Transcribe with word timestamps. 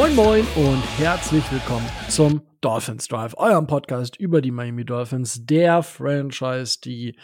Moin 0.00 0.16
Moin 0.16 0.46
und 0.56 0.82
herzlich 0.98 1.44
willkommen 1.52 1.86
zum 2.08 2.40
Dolphins 2.62 3.06
Drive, 3.06 3.34
eurem 3.36 3.66
Podcast 3.66 4.16
über 4.16 4.40
die 4.40 4.50
Miami 4.50 4.86
Dolphins, 4.86 5.44
der 5.44 5.82
Franchise, 5.82 6.78
die 6.82 7.16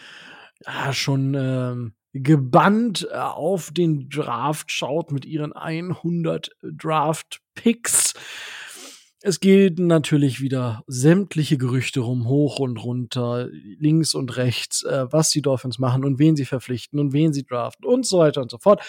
ja, 0.63 0.93
schon 0.93 1.33
ähm, 1.33 1.93
gebannt 2.13 3.07
äh, 3.11 3.15
auf 3.15 3.71
den 3.71 4.09
Draft 4.09 4.71
schaut 4.71 5.11
mit 5.11 5.25
ihren 5.25 5.53
100 5.53 6.51
Draft 6.61 7.41
Picks. 7.55 8.13
Es 9.23 9.39
gehen 9.39 9.87
natürlich 9.87 10.39
wieder 10.39 10.83
sämtliche 10.85 11.57
Gerüchte 11.57 12.01
rum, 12.01 12.27
hoch 12.27 12.59
und 12.59 12.77
runter, 12.77 13.49
links 13.79 14.13
und 14.13 14.37
rechts, 14.37 14.83
äh, 14.83 15.11
was 15.11 15.31
die 15.31 15.41
Dolphins 15.41 15.79
machen 15.79 16.05
und 16.05 16.19
wen 16.19 16.35
sie 16.35 16.45
verpflichten 16.45 16.99
und 16.99 17.11
wen 17.11 17.33
sie 17.33 17.43
draften 17.43 17.87
und 17.87 18.05
so 18.05 18.19
weiter 18.19 18.43
und 18.43 18.51
so 18.51 18.59
fort. 18.59 18.83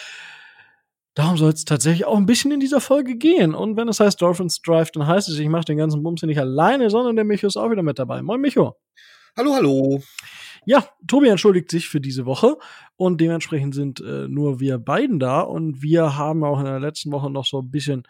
Darum 1.19 1.35
soll 1.35 1.51
es 1.51 1.65
tatsächlich 1.65 2.05
auch 2.05 2.15
ein 2.15 2.25
bisschen 2.25 2.53
in 2.53 2.61
dieser 2.61 2.79
Folge 2.79 3.17
gehen. 3.17 3.53
Und 3.53 3.75
wenn 3.75 3.89
es 3.89 3.99
heißt 3.99 4.21
Dolphins 4.21 4.61
Drive, 4.61 4.91
dann 4.91 5.05
heißt 5.05 5.27
es, 5.27 5.37
ich 5.37 5.49
mache 5.49 5.65
den 5.65 5.77
ganzen 5.77 6.01
Bums 6.01 6.21
hier 6.21 6.27
nicht 6.27 6.39
alleine, 6.39 6.89
sondern 6.89 7.17
der 7.17 7.25
Micho 7.25 7.45
ist 7.45 7.57
auch 7.57 7.69
wieder 7.69 7.83
mit 7.83 7.99
dabei. 7.99 8.21
Moin, 8.21 8.39
Micho. 8.39 8.77
Hallo, 9.35 9.53
hallo. 9.53 10.01
Ja, 10.65 10.87
Tobi 11.05 11.27
entschuldigt 11.27 11.69
sich 11.71 11.89
für 11.89 11.99
diese 11.99 12.25
Woche 12.25 12.55
und 12.95 13.19
dementsprechend 13.19 13.75
sind 13.75 13.99
äh, 13.99 14.29
nur 14.29 14.61
wir 14.61 14.77
beiden 14.77 15.19
da 15.19 15.41
und 15.41 15.81
wir 15.81 16.15
haben 16.15 16.45
auch 16.45 16.57
in 16.59 16.63
der 16.63 16.79
letzten 16.79 17.11
Woche 17.11 17.29
noch 17.29 17.45
so 17.45 17.59
ein 17.59 17.69
bisschen 17.69 18.03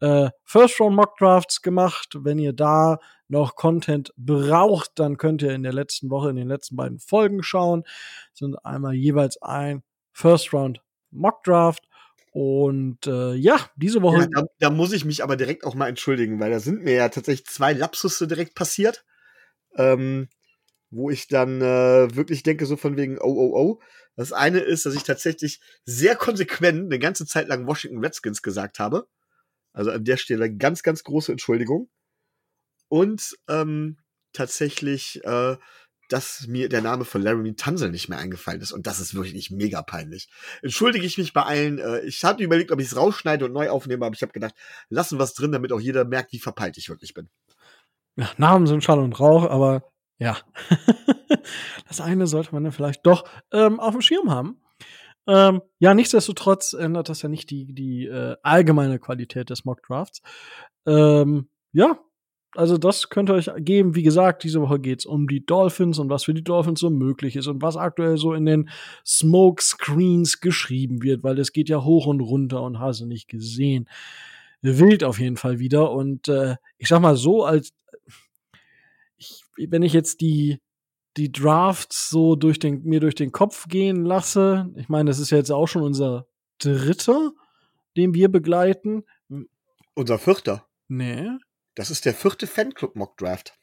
äh, 0.00 0.28
First 0.44 0.78
Round 0.80 0.96
Mock 0.96 1.16
Drafts 1.16 1.62
gemacht. 1.62 2.18
Wenn 2.18 2.38
ihr 2.38 2.52
da 2.52 2.98
noch 3.28 3.56
Content 3.56 4.12
braucht, 4.18 4.90
dann 4.96 5.16
könnt 5.16 5.40
ihr 5.40 5.54
in 5.54 5.62
der 5.62 5.72
letzten 5.72 6.10
Woche 6.10 6.28
in 6.28 6.36
den 6.36 6.48
letzten 6.48 6.76
beiden 6.76 6.98
Folgen 6.98 7.42
schauen. 7.42 7.84
Das 7.84 8.40
sind 8.40 8.54
einmal 8.66 8.92
jeweils 8.92 9.40
ein 9.40 9.82
First 10.12 10.52
Round 10.52 10.82
Mock 11.10 11.42
Draft 11.44 11.86
und 12.30 13.06
äh, 13.06 13.34
ja, 13.34 13.68
diese 13.76 14.02
Woche. 14.02 14.20
Ja, 14.20 14.28
da, 14.32 14.44
da, 14.58 14.70
muss 14.70 14.92
ich 14.92 15.04
mich 15.04 15.22
aber 15.22 15.36
direkt 15.36 15.64
auch 15.64 15.74
mal 15.74 15.88
entschuldigen, 15.88 16.38
weil 16.38 16.50
da 16.50 16.60
sind 16.60 16.82
mir 16.82 16.94
ja 16.94 17.08
tatsächlich 17.08 17.46
zwei 17.46 17.72
Lapsusse 17.72 18.28
direkt 18.28 18.54
passiert. 18.54 19.04
Ähm, 19.76 20.28
wo 20.90 21.10
ich 21.10 21.28
dann 21.28 21.60
äh, 21.60 22.14
wirklich 22.14 22.42
denke, 22.42 22.66
so 22.66 22.76
von 22.76 22.96
wegen, 22.96 23.18
oh, 23.18 23.32
oh, 23.32 23.52
oh. 23.54 23.82
Das 24.16 24.32
eine 24.32 24.58
ist, 24.58 24.86
dass 24.86 24.94
ich 24.94 25.04
tatsächlich 25.04 25.60
sehr 25.84 26.16
konsequent 26.16 26.86
eine 26.86 26.98
ganze 26.98 27.26
Zeit 27.26 27.48
lang 27.48 27.66
Washington 27.66 28.04
Redskins 28.04 28.42
gesagt 28.42 28.78
habe. 28.78 29.06
Also 29.72 29.92
an 29.92 30.04
der 30.04 30.16
Stelle 30.16 30.54
ganz, 30.54 30.82
ganz 30.82 31.04
große 31.04 31.30
Entschuldigung. 31.30 31.88
Und 32.88 33.36
ähm, 33.48 33.98
tatsächlich, 34.32 35.24
äh, 35.24 35.56
dass 36.12 36.46
mir 36.48 36.68
der 36.68 36.82
Name 36.82 37.04
von 37.04 37.22
Laramie 37.22 37.54
Tunzel 37.54 37.90
nicht 37.90 38.08
mehr 38.08 38.18
eingefallen 38.18 38.60
ist. 38.60 38.72
Und 38.72 38.86
das 38.86 39.00
ist 39.00 39.14
wirklich 39.14 39.50
mega 39.50 39.80
peinlich. 39.82 40.28
Entschuldige 40.60 41.06
ich 41.06 41.18
mich 41.18 41.32
bei 41.32 41.42
allen. 41.42 41.78
Äh, 41.78 42.00
ich 42.00 42.22
hatte 42.24 42.42
überlegt, 42.42 42.72
ob 42.72 42.80
ich 42.80 42.86
es 42.86 42.96
rausschneide 42.96 43.44
und 43.44 43.52
neu 43.52 43.70
aufnehme, 43.70 44.04
aber 44.04 44.14
ich 44.14 44.22
habe 44.22 44.32
gedacht, 44.32 44.54
lassen 44.88 45.18
wir 45.18 45.24
es 45.24 45.34
drin, 45.34 45.52
damit 45.52 45.72
auch 45.72 45.80
jeder 45.80 46.04
merkt, 46.04 46.32
wie 46.32 46.38
verpeilt 46.38 46.76
ich 46.78 46.88
wirklich 46.88 47.14
bin. 47.14 47.28
Ja, 48.16 48.28
Namen 48.36 48.66
sind 48.66 48.82
Schall 48.82 48.98
und 48.98 49.18
Rauch, 49.18 49.48
aber 49.48 49.84
ja. 50.18 50.36
das 51.88 52.00
eine 52.00 52.26
sollte 52.26 52.52
man 52.52 52.64
dann 52.64 52.72
vielleicht 52.72 53.06
doch 53.06 53.24
ähm, 53.52 53.80
auf 53.80 53.92
dem 53.92 54.02
Schirm 54.02 54.30
haben. 54.30 54.60
Ähm, 55.26 55.62
ja, 55.78 55.94
nichtsdestotrotz 55.94 56.72
ändert 56.72 57.08
das 57.08 57.22
ja 57.22 57.28
nicht 57.28 57.50
die, 57.50 57.72
die 57.72 58.06
äh, 58.06 58.36
allgemeine 58.42 58.98
Qualität 58.98 59.50
des 59.50 59.64
Mock 59.64 59.82
Drafts. 59.82 60.22
Ähm, 60.86 61.48
ja, 61.72 61.98
also 62.54 62.78
das 62.78 63.08
könnt 63.10 63.30
ihr 63.30 63.34
euch 63.34 63.50
geben. 63.58 63.94
Wie 63.94 64.02
gesagt, 64.02 64.42
diese 64.42 64.60
Woche 64.60 64.80
geht's 64.80 65.06
um 65.06 65.28
die 65.28 65.44
Dolphins 65.44 65.98
und 65.98 66.10
was 66.10 66.24
für 66.24 66.34
die 66.34 66.42
Dolphins 66.42 66.80
so 66.80 66.90
möglich 66.90 67.36
ist 67.36 67.46
und 67.46 67.62
was 67.62 67.76
aktuell 67.76 68.16
so 68.16 68.34
in 68.34 68.46
den 68.46 68.68
Smoke 69.06 69.62
Screens 69.62 70.40
geschrieben 70.40 71.02
wird, 71.02 71.22
weil 71.22 71.38
es 71.38 71.52
geht 71.52 71.68
ja 71.68 71.84
hoch 71.84 72.06
und 72.06 72.20
runter 72.20 72.62
und 72.62 72.80
hast 72.80 73.00
du 73.00 73.06
nicht 73.06 73.28
gesehen. 73.28 73.88
Wild 74.62 75.04
auf 75.04 75.18
jeden 75.18 75.36
Fall 75.36 75.58
wieder. 75.58 75.90
Und 75.92 76.28
äh, 76.28 76.56
ich 76.76 76.88
sag 76.88 77.00
mal 77.00 77.16
so, 77.16 77.44
als 77.44 77.72
ich, 79.16 79.44
wenn 79.56 79.82
ich 79.82 79.92
jetzt 79.92 80.20
die, 80.20 80.60
die 81.16 81.30
Drafts 81.30 82.10
so 82.10 82.36
durch 82.36 82.58
den, 82.58 82.82
mir 82.82 83.00
durch 83.00 83.14
den 83.14 83.32
Kopf 83.32 83.68
gehen 83.68 84.04
lasse, 84.04 84.70
ich 84.76 84.88
meine, 84.88 85.10
das 85.10 85.18
ist 85.18 85.30
ja 85.30 85.38
jetzt 85.38 85.50
auch 85.50 85.66
schon 85.66 85.82
unser 85.82 86.26
dritter, 86.58 87.32
den 87.96 88.14
wir 88.14 88.28
begleiten. 88.28 89.04
Unser 89.94 90.18
vierter? 90.18 90.66
Nee. 90.88 91.28
Das 91.74 91.90
ist 91.90 92.04
der 92.04 92.14
vierte 92.14 92.46
Fanclub 92.46 92.96
Mock 92.96 93.16
Draft. 93.16 93.58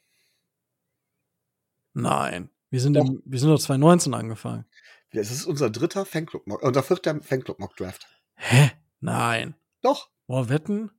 Nein. 1.92 2.50
Wir 2.70 2.80
sind, 2.80 2.94
doch. 2.94 3.06
Im, 3.06 3.22
wir 3.24 3.38
sind 3.38 3.48
doch 3.48 3.58
2019 3.58 4.14
angefangen. 4.14 4.64
Das 5.12 5.30
ist 5.30 5.46
unser 5.46 5.70
dritter 5.70 6.04
Fanclub, 6.04 6.46
unser 6.46 6.82
vierter 6.82 7.20
Fanclub 7.20 7.58
Mock 7.58 7.76
Draft. 7.76 8.06
Hä? 8.34 8.72
Nein. 9.00 9.54
Doch. 9.80 10.10
Boah, 10.26 10.48
wetten? 10.48 10.90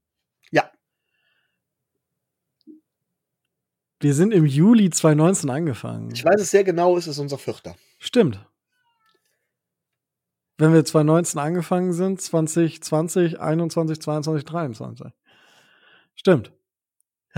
Ja. 0.51 0.71
Wir 3.99 4.13
sind 4.13 4.33
im 4.33 4.45
Juli 4.45 4.89
2019 4.89 5.49
angefangen. 5.49 6.11
Ich 6.11 6.25
weiß 6.25 6.41
es 6.41 6.51
sehr 6.51 6.63
genau, 6.63 6.97
es 6.97 7.07
ist 7.07 7.19
unser 7.19 7.37
vierter. 7.37 7.75
Stimmt. 7.99 8.39
Wenn 10.57 10.73
wir 10.73 10.83
2019 10.83 11.39
angefangen 11.39 11.93
sind, 11.93 12.21
2020, 12.21 13.39
21, 13.39 14.01
22, 14.01 14.45
23. 14.45 15.07
Stimmt. 16.15 16.51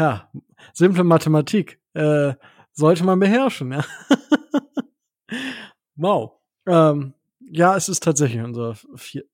Ja, 0.02 0.32
simple 0.74 1.04
Mathematik. 1.04 1.80
Äh, 1.94 2.34
sollte 2.72 3.04
man 3.04 3.20
beherrschen, 3.20 3.72
ja. 3.72 3.86
wow. 5.96 6.40
Ähm, 6.66 7.14
ja, 7.40 7.76
es 7.76 7.88
ist 7.88 8.02
tatsächlich 8.02 8.42
unser 8.42 8.74
vier. 8.96 9.26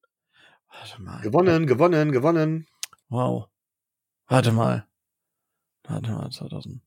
Warte 0.68 1.02
mal. 1.02 1.22
Gewonnen, 1.22 1.68
gewonnen, 1.68 2.12
gewonnen. 2.12 2.68
Wow. 3.08 3.48
Warte 4.28 4.52
mal. 4.52 4.86
Warte 5.86 6.12
mal, 6.12 6.30
2000. 6.30 6.82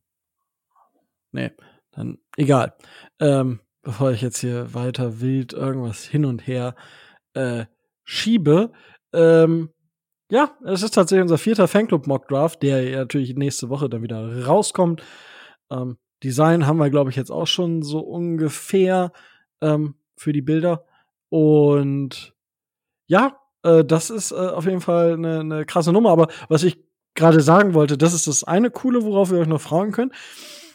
Nee, 1.33 1.51
dann 1.93 2.19
egal. 2.37 2.77
Ähm, 3.19 3.61
bevor 3.81 4.11
ich 4.11 4.21
jetzt 4.21 4.41
hier 4.41 4.75
weiter 4.75 5.23
wild 5.23 5.55
irgendwas 5.55 6.05
hin 6.05 6.27
und 6.27 6.47
her 6.47 6.75
äh, 7.33 7.65
schiebe, 8.05 8.73
ähm, 9.15 9.73
ja, 10.31 10.57
es 10.65 10.83
ist 10.83 10.95
tatsächlich 10.95 11.23
unser 11.23 11.39
vierter 11.39 11.69
Fanclub 11.69 12.07
Mock 12.07 12.29
Draft, 12.29 12.63
der 12.63 12.99
natürlich 12.99 13.35
nächste 13.35 13.69
Woche 13.69 13.89
dann 13.89 14.03
wieder 14.03 14.47
rauskommt. 14.47 15.03
Ähm, 15.71 15.99
Design 16.23 16.67
haben 16.67 16.79
wir, 16.79 16.91
glaube 16.91 17.11
ich, 17.11 17.17
jetzt 17.17 17.31
auch 17.31 17.47
schon 17.47 17.83
so 17.83 18.01
ungefähr 18.01 19.13
ähm, 19.61 19.95
für 20.17 20.33
die 20.33 20.43
Bilder. 20.43 20.85
Und 21.29 22.35
ja, 23.07 23.39
äh, 23.63 23.85
das 23.85 24.11
ist 24.11 24.33
äh, 24.33 24.37
auf 24.37 24.67
jeden 24.67 24.81
Fall 24.81 25.15
eine, 25.15 25.41
eine 25.41 25.67
krasse 25.67 25.93
Nummer. 25.93 26.11
Aber 26.11 26.29
was 26.49 26.63
ich 26.63 26.79
gerade 27.15 27.41
sagen 27.41 27.75
wollte, 27.75 27.99
das 27.99 28.15
ist 28.15 28.27
das 28.27 28.45
eine 28.45 28.71
Coole, 28.71 29.03
worauf 29.05 29.31
wir 29.31 29.39
euch 29.39 29.49
noch 29.49 29.61
fragen 29.61 29.93
können. 29.93 30.13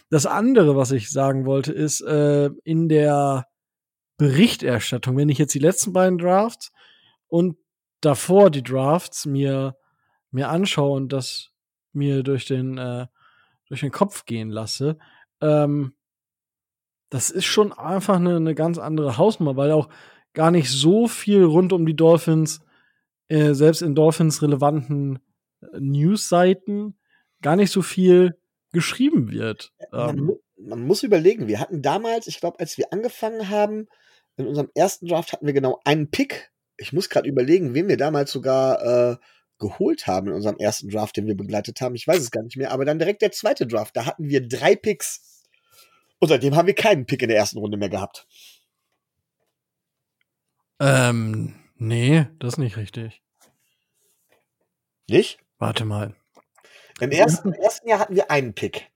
Das 0.09 0.25
andere, 0.25 0.75
was 0.75 0.91
ich 0.91 1.11
sagen 1.11 1.45
wollte, 1.45 1.71
ist 1.73 2.01
äh, 2.01 2.49
in 2.63 2.89
der 2.89 3.47
Berichterstattung, 4.17 5.17
wenn 5.17 5.29
ich 5.29 5.37
jetzt 5.37 5.53
die 5.53 5.59
letzten 5.59 5.93
beiden 5.93 6.17
Drafts 6.17 6.71
und 7.27 7.57
davor 8.05 8.49
die 8.49 8.63
Drafts 8.63 9.25
mir, 9.25 9.75
mir 10.31 10.49
anschaue 10.49 10.95
und 10.95 11.13
das 11.13 11.51
mir 11.93 12.23
durch 12.23 12.45
den, 12.45 12.77
äh, 12.77 13.07
durch 13.67 13.81
den 13.81 13.91
Kopf 13.91 14.25
gehen 14.25 14.49
lasse, 14.49 14.97
ähm, 15.41 15.95
das 17.09 17.29
ist 17.29 17.45
schon 17.45 17.71
einfach 17.71 18.17
eine, 18.17 18.35
eine 18.35 18.55
ganz 18.55 18.77
andere 18.77 19.17
Hausnummer, 19.17 19.55
weil 19.55 19.71
auch 19.71 19.89
gar 20.33 20.51
nicht 20.51 20.69
so 20.69 21.07
viel 21.07 21.43
rund 21.43 21.71
um 21.73 21.85
die 21.85 21.95
Dolphins, 21.95 22.59
äh, 23.27 23.53
selbst 23.53 23.81
in 23.81 23.95
Dolphins 23.95 24.41
relevanten 24.41 25.19
äh, 25.61 25.79
News-Seiten, 25.79 26.97
gar 27.41 27.55
nicht 27.55 27.71
so 27.71 27.81
viel 27.81 28.37
geschrieben 28.71 29.31
wird. 29.31 29.71
Man, 29.91 30.17
ähm, 30.17 30.33
man, 30.57 30.85
muss 30.85 31.03
überlegen, 31.03 31.47
wir 31.47 31.59
hatten 31.59 31.81
damals, 31.81 32.27
ich 32.27 32.39
glaube, 32.39 32.59
als 32.59 32.77
wir 32.77 32.91
angefangen 32.91 33.49
haben, 33.49 33.87
in 34.35 34.47
unserem 34.47 34.69
ersten 34.75 35.07
Draft 35.07 35.31
hatten 35.31 35.45
wir 35.45 35.53
genau 35.53 35.79
einen 35.85 36.11
Pick 36.11 36.51
ich 36.77 36.93
muss 36.93 37.09
gerade 37.09 37.27
überlegen, 37.27 37.73
wen 37.73 37.87
wir 37.87 37.97
damals 37.97 38.31
sogar 38.31 38.81
äh, 39.11 39.17
geholt 39.59 40.07
haben 40.07 40.27
in 40.27 40.33
unserem 40.33 40.57
ersten 40.57 40.89
Draft, 40.89 41.15
den 41.17 41.27
wir 41.27 41.35
begleitet 41.35 41.81
haben. 41.81 41.95
Ich 41.95 42.07
weiß 42.07 42.19
es 42.19 42.31
gar 42.31 42.43
nicht 42.43 42.57
mehr. 42.57 42.71
Aber 42.71 42.85
dann 42.85 42.99
direkt 42.99 43.21
der 43.21 43.31
zweite 43.31 43.65
Draft, 43.67 43.95
da 43.95 44.05
hatten 44.05 44.29
wir 44.29 44.47
drei 44.47 44.75
Picks. 44.75 45.43
Und 46.19 46.29
seitdem 46.29 46.55
haben 46.55 46.67
wir 46.67 46.75
keinen 46.75 47.05
Pick 47.05 47.21
in 47.21 47.29
der 47.29 47.37
ersten 47.37 47.59
Runde 47.59 47.77
mehr 47.77 47.89
gehabt. 47.89 48.27
Ähm, 50.79 51.55
nee, 51.77 52.27
das 52.39 52.53
ist 52.53 52.57
nicht 52.57 52.77
richtig. 52.77 53.21
Nicht? 55.07 55.39
Warte 55.57 55.85
mal. 55.85 56.15
Im 56.99 57.11
ersten, 57.11 57.53
Im 57.53 57.61
ersten 57.61 57.87
Jahr 57.87 57.99
hatten 57.99 58.15
wir 58.15 58.31
einen 58.31 58.53
Pick. 58.53 58.89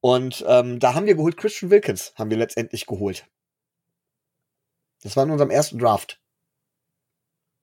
Und 0.00 0.44
ähm, 0.46 0.78
da 0.78 0.94
haben 0.94 1.06
wir 1.06 1.16
geholt, 1.16 1.36
Christian 1.36 1.70
Wilkins 1.70 2.14
haben 2.16 2.30
wir 2.30 2.38
letztendlich 2.38 2.86
geholt. 2.86 3.26
Das 5.02 5.16
war 5.16 5.24
in 5.24 5.30
unserem 5.30 5.50
ersten 5.50 5.78
Draft. 5.78 6.20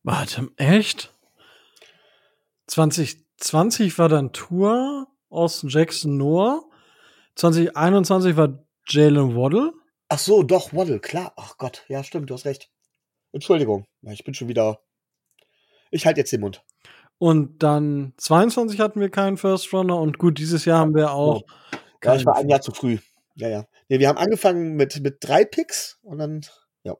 Warte, 0.05 0.51
echt? 0.57 1.11
2020 2.67 3.97
war 3.97 4.07
dann 4.07 4.33
Tour, 4.33 5.07
Austin 5.31 5.69
Jackson 5.69 6.15
Noah. 6.17 6.63
2021 7.33 8.37
war 8.37 8.63
Jalen 8.87 9.35
Waddle. 9.35 9.73
Ach 10.07 10.19
so, 10.19 10.43
doch, 10.43 10.73
Waddle, 10.73 10.99
klar. 10.99 11.33
Ach 11.37 11.57
Gott, 11.57 11.85
ja, 11.87 12.03
stimmt, 12.03 12.29
du 12.29 12.35
hast 12.35 12.45
recht. 12.45 12.69
Entschuldigung, 13.31 13.87
ich 14.03 14.23
bin 14.23 14.35
schon 14.35 14.47
wieder. 14.47 14.79
Ich 15.89 16.05
halte 16.05 16.19
jetzt 16.19 16.31
den 16.31 16.41
Mund. 16.41 16.63
Und 17.17 17.63
dann 17.63 18.13
22 18.17 18.79
hatten 18.79 19.01
wir 19.01 19.09
keinen 19.09 19.37
First 19.37 19.73
Runner 19.73 19.97
und 19.97 20.19
gut, 20.19 20.37
dieses 20.37 20.65
Jahr 20.65 20.81
haben 20.81 20.93
wir 20.93 21.13
auch. 21.13 21.41
Oh. 21.41 21.77
Ja, 22.03 22.15
ich 22.15 22.27
war 22.27 22.35
ein 22.35 22.47
Jahr 22.47 22.61
zu 22.61 22.71
früh. 22.71 22.99
Ja, 23.33 23.49
ja. 23.49 23.65
Nee, 23.89 23.97
wir 23.97 24.07
haben 24.07 24.19
angefangen 24.19 24.75
mit, 24.75 25.01
mit 25.01 25.17
drei 25.21 25.45
Picks 25.45 25.97
und 26.03 26.19
dann, 26.19 26.41
ja. 26.83 26.95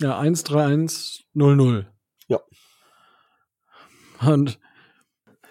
Ja, 0.00 0.18
1, 0.18 0.44
3, 0.44 0.64
1, 0.64 1.24
0, 1.34 1.56
0. 1.56 1.92
Ja. 2.30 2.40
Und. 4.26 4.58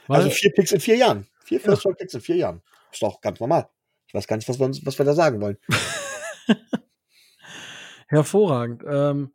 Also 0.08 0.30
vier 0.32 0.52
Picks 0.52 0.72
in 0.72 0.80
vier 0.80 0.96
Jahren. 0.96 1.28
Vier 1.44 1.60
First 1.60 1.86
Round 1.86 1.98
Picks 1.98 2.16
in 2.16 2.22
vier 2.22 2.38
Jahren. 2.38 2.62
Ist 2.92 3.04
doch 3.04 3.22
ganz 3.22 3.40
normal. 3.40 3.70
Ich 4.08 4.14
weiß 4.16 4.26
gar 4.26 4.38
nicht, 4.38 4.50
was 4.50 4.60
wir, 4.60 4.68
was 4.86 4.98
wir 4.98 5.06
da 5.06 5.14
sagen 5.14 5.40
wollen. 5.40 5.58
Hervorragend. 8.08 8.84
Ähm, 8.88 9.34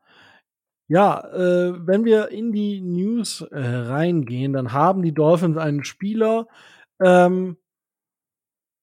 ja, 0.89 1.21
äh, 1.33 1.87
wenn 1.87 2.05
wir 2.05 2.31
in 2.31 2.53
die 2.53 2.81
News 2.81 3.41
äh, 3.41 3.59
reingehen, 3.59 4.53
dann 4.53 4.73
haben 4.73 5.03
die 5.03 5.15
Dolphins 5.15 5.57
einen 5.57 5.85
Spieler 5.85 6.49
ähm, 7.01 7.57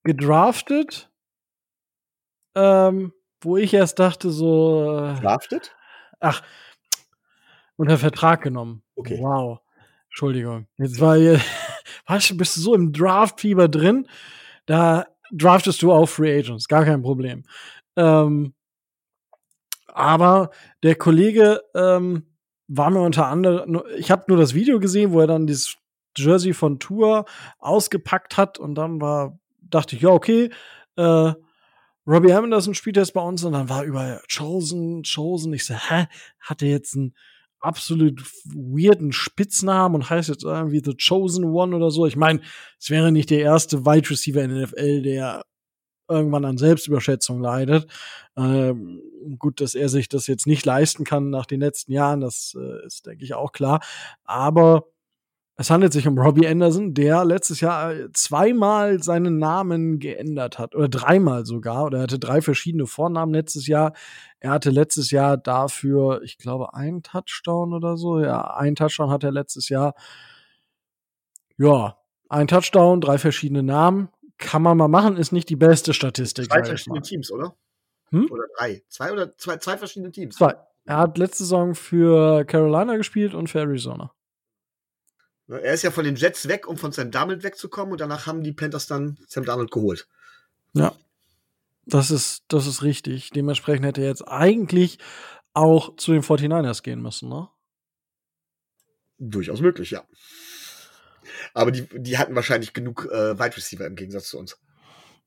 gedraftet, 0.04 1.12
ähm, 2.56 3.12
wo 3.42 3.58
ich 3.58 3.74
erst 3.74 4.00
dachte, 4.00 4.30
so. 4.30 4.98
Äh, 4.98 5.20
Drafted? 5.20 5.76
Ach, 6.22 6.42
unter 7.82 7.98
Vertrag 7.98 8.44
genommen. 8.44 8.84
Okay. 8.96 9.18
Wow. 9.20 9.60
Entschuldigung. 10.10 10.68
Jetzt 10.78 11.00
war 11.00 11.18
hier, 11.18 11.42
weißt 12.06 12.30
du, 12.30 12.38
bist 12.38 12.56
du 12.56 12.62
so 12.62 12.76
im 12.76 12.94
Draft-Fieber 12.94 13.68
drin, 13.70 14.08
da 14.68 15.08
draftest 15.32 15.82
du 15.82 15.92
auch 15.92 16.06
Free 16.06 16.38
Agents, 16.38 16.68
gar 16.68 16.86
kein 16.86 17.02
Problem. 17.02 17.44
Ähm, 17.96 18.54
aber 19.88 20.52
der 20.84 20.94
Kollege 20.94 21.64
ähm, 21.74 22.28
war 22.68 22.92
mir 22.92 23.02
unter 23.02 23.26
anderem, 23.26 23.82
ich 23.98 24.12
habe 24.12 24.26
nur 24.28 24.38
das 24.38 24.54
Video 24.54 24.80
gesehen, 24.80 25.12
wo 25.12 25.20
er 25.20 25.28
dann 25.28 25.48
dieses 25.48 25.78
Jersey 26.16 26.54
von 26.54 26.78
Tour 26.78 27.26
ausgepackt 27.58 28.38
hat 28.38 28.60
und 28.60 28.76
dann 28.76 29.02
war, 29.02 29.40
dachte 29.60 29.96
ich, 29.96 30.04
ja, 30.04 30.10
okay, 30.10 30.52
äh, 30.98 31.34
Robbie 32.06 32.34
Anderson 32.34 32.76
spielt 32.76 32.98
jetzt 32.98 33.16
bei 33.16 33.22
uns 33.22 33.44
und 33.44 33.54
dann 33.54 33.70
war 33.70 33.84
über 33.84 34.22
Chosen, 34.32 35.02
Chosen. 35.02 35.54
Ich 35.54 35.66
so, 35.66 35.74
hä, 35.74 36.06
hat 36.40 36.62
er 36.62 36.70
jetzt 36.70 36.96
einen 36.96 37.16
absolut 37.62 38.24
weirden 38.46 39.12
Spitznamen 39.12 39.96
und 39.96 40.10
heißt 40.10 40.30
jetzt 40.30 40.44
irgendwie 40.44 40.82
The 40.84 40.96
Chosen 40.96 41.46
One 41.46 41.76
oder 41.76 41.92
so? 41.92 42.06
Ich 42.06 42.16
meine, 42.16 42.42
es 42.80 42.90
wäre 42.90 43.12
nicht 43.12 43.30
der 43.30 43.42
erste 43.42 43.86
Wide 43.86 44.10
Receiver 44.10 44.44
in 44.44 44.50
der 44.50 44.68
NFL, 44.68 45.02
der 45.04 45.44
irgendwann 46.10 46.46
an 46.46 46.58
Selbstüberschätzung 46.58 47.40
leidet. 47.40 47.88
Ähm, 48.36 49.02
gut, 49.40 49.62
dass 49.62 49.76
er 49.76 49.90
sich 49.90 50.10
das 50.10 50.28
jetzt 50.28 50.46
nicht 50.46 50.66
leisten 50.66 51.06
kann 51.06 51.30
nach 51.30 51.46
den 51.46 51.62
letzten 51.62 51.94
Jahren, 51.94 52.20
das 52.20 52.56
äh, 52.60 52.86
ist, 52.86 53.06
denke 53.06 53.24
ich, 53.24 53.34
auch 53.34 53.52
klar. 53.52 53.80
Aber 54.26 54.88
es 55.62 55.70
handelt 55.70 55.94
sich 55.94 56.08
um 56.08 56.18
Robbie 56.18 56.48
Anderson, 56.48 56.94
der 56.94 57.24
letztes 57.24 57.62
Jahr 57.62 57.94
zweimal 58.14 59.02
seinen 59.02 59.38
Namen 59.38 60.00
geändert 60.00 60.60
hat. 60.60 60.76
Oder 60.76 60.90
dreimal 60.90 61.46
sogar. 61.46 61.86
Oder 61.86 62.00
er 62.00 62.04
hatte 62.04 62.20
drei 62.20 62.42
verschiedene 62.42 62.88
Vornamen 62.88 63.34
letztes 63.34 63.68
Jahr. 63.68 63.94
Er 64.40 64.52
hatte 64.52 64.72
letztes 64.72 65.12
Jahr 65.12 65.38
dafür, 65.38 66.22
ich 66.24 66.38
glaube, 66.38 66.74
einen 66.74 67.04
Touchdown 67.04 67.74
oder 67.74 67.96
so. 67.96 68.20
Ja, 68.20 68.56
einen 68.56 68.76
Touchdown 68.76 69.12
hat 69.12 69.24
er 69.24 69.32
letztes 69.32 69.70
Jahr. 69.70 69.94
Ja, 71.58 71.98
ein 72.28 72.48
Touchdown, 72.48 73.00
drei 73.00 73.18
verschiedene 73.18 73.64
Namen 73.64 74.10
kann 74.40 74.64
man 74.64 74.76
mal 74.78 74.88
machen, 74.88 75.16
ist 75.16 75.32
nicht 75.32 75.50
die 75.50 75.56
beste 75.56 75.94
Statistik. 75.94 76.52
Zwei 76.52 76.64
verschiedene 76.64 77.02
Teams, 77.02 77.32
oder? 77.32 77.56
Hm? 78.10 78.28
Oder 78.32 78.44
drei? 78.58 78.84
Zwei 78.90 79.12
oder 79.12 79.38
zwei, 79.38 79.58
zwei 79.58 79.78
verschiedene 79.78 80.12
Teams? 80.12 80.36
Zwei. 80.36 80.56
Er 80.86 80.98
hat 80.98 81.18
letzte 81.18 81.44
Saison 81.44 81.76
für 81.76 82.44
Carolina 82.46 82.98
gespielt 82.98 83.36
und 83.36 83.50
für 83.50 83.60
Arizona. 83.60 84.12
Er 85.48 85.74
ist 85.74 85.84
ja 85.84 85.92
von 85.92 86.06
den 86.06 86.16
Jets 86.16 86.48
weg, 86.48 86.68
um 86.68 86.78
von 86.78 86.92
Sam 86.92 87.12
Darnold 87.12 87.44
wegzukommen 87.44 87.92
und 87.92 88.02
danach 88.02 88.26
haben 88.26 88.44
die 88.44 88.54
Panthers 88.54 88.88
dann 88.88 89.18
Sam 89.28 89.44
Darnold 89.44 89.72
geholt. 89.72 90.08
Ja. 90.74 90.96
Das 91.86 92.12
ist, 92.12 92.44
das 92.48 92.68
ist 92.68 92.84
richtig. 92.84 93.32
Dementsprechend 93.32 93.86
hätte 93.86 94.02
er 94.02 94.08
jetzt 94.08 94.28
eigentlich 94.28 95.00
auch 95.54 95.96
zu 95.98 96.14
den 96.14 96.22
49ers 96.22 96.84
gehen 96.84 97.02
müssen, 97.02 97.30
ne? 97.30 97.50
Durchaus 99.18 99.62
möglich, 99.62 99.92
ja. 99.92 100.04
Aber 101.54 101.72
die, 101.72 101.88
die 101.92 102.18
hatten 102.18 102.36
wahrscheinlich 102.36 102.74
genug 102.74 103.08
äh, 103.12 103.38
Wide 103.38 103.58
Receiver 103.58 103.86
im 103.86 103.96
Gegensatz 103.96 104.30
zu 104.30 104.40
uns. 104.40 104.58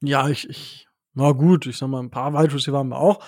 Ja, 0.00 0.28
ich, 0.28 0.48
ich, 0.48 0.88
na 1.12 1.32
gut, 1.32 1.66
ich 1.66 1.76
sag 1.76 1.88
mal, 1.88 2.02
ein 2.02 2.10
paar 2.10 2.32
Wide 2.32 2.54
Receiver 2.54 2.78
haben 2.78 2.88
wir 2.88 2.98
auch. 2.98 3.24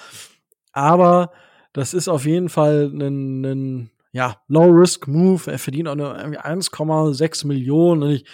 Aber 0.72 1.32
das 1.72 1.94
ist 1.94 2.08
auf 2.08 2.24
jeden 2.24 2.48
Fall 2.48 2.90
ein, 2.92 3.44
ein 3.44 3.90
ja, 4.12 4.40
Low-Risk-Move. 4.48 5.50
Er 5.50 5.58
verdient 5.58 5.88
auch 5.88 5.94
nur 5.94 6.16
1,6 6.16 7.46
Millionen. 7.46 8.02
Und 8.02 8.10
ich 8.10 8.24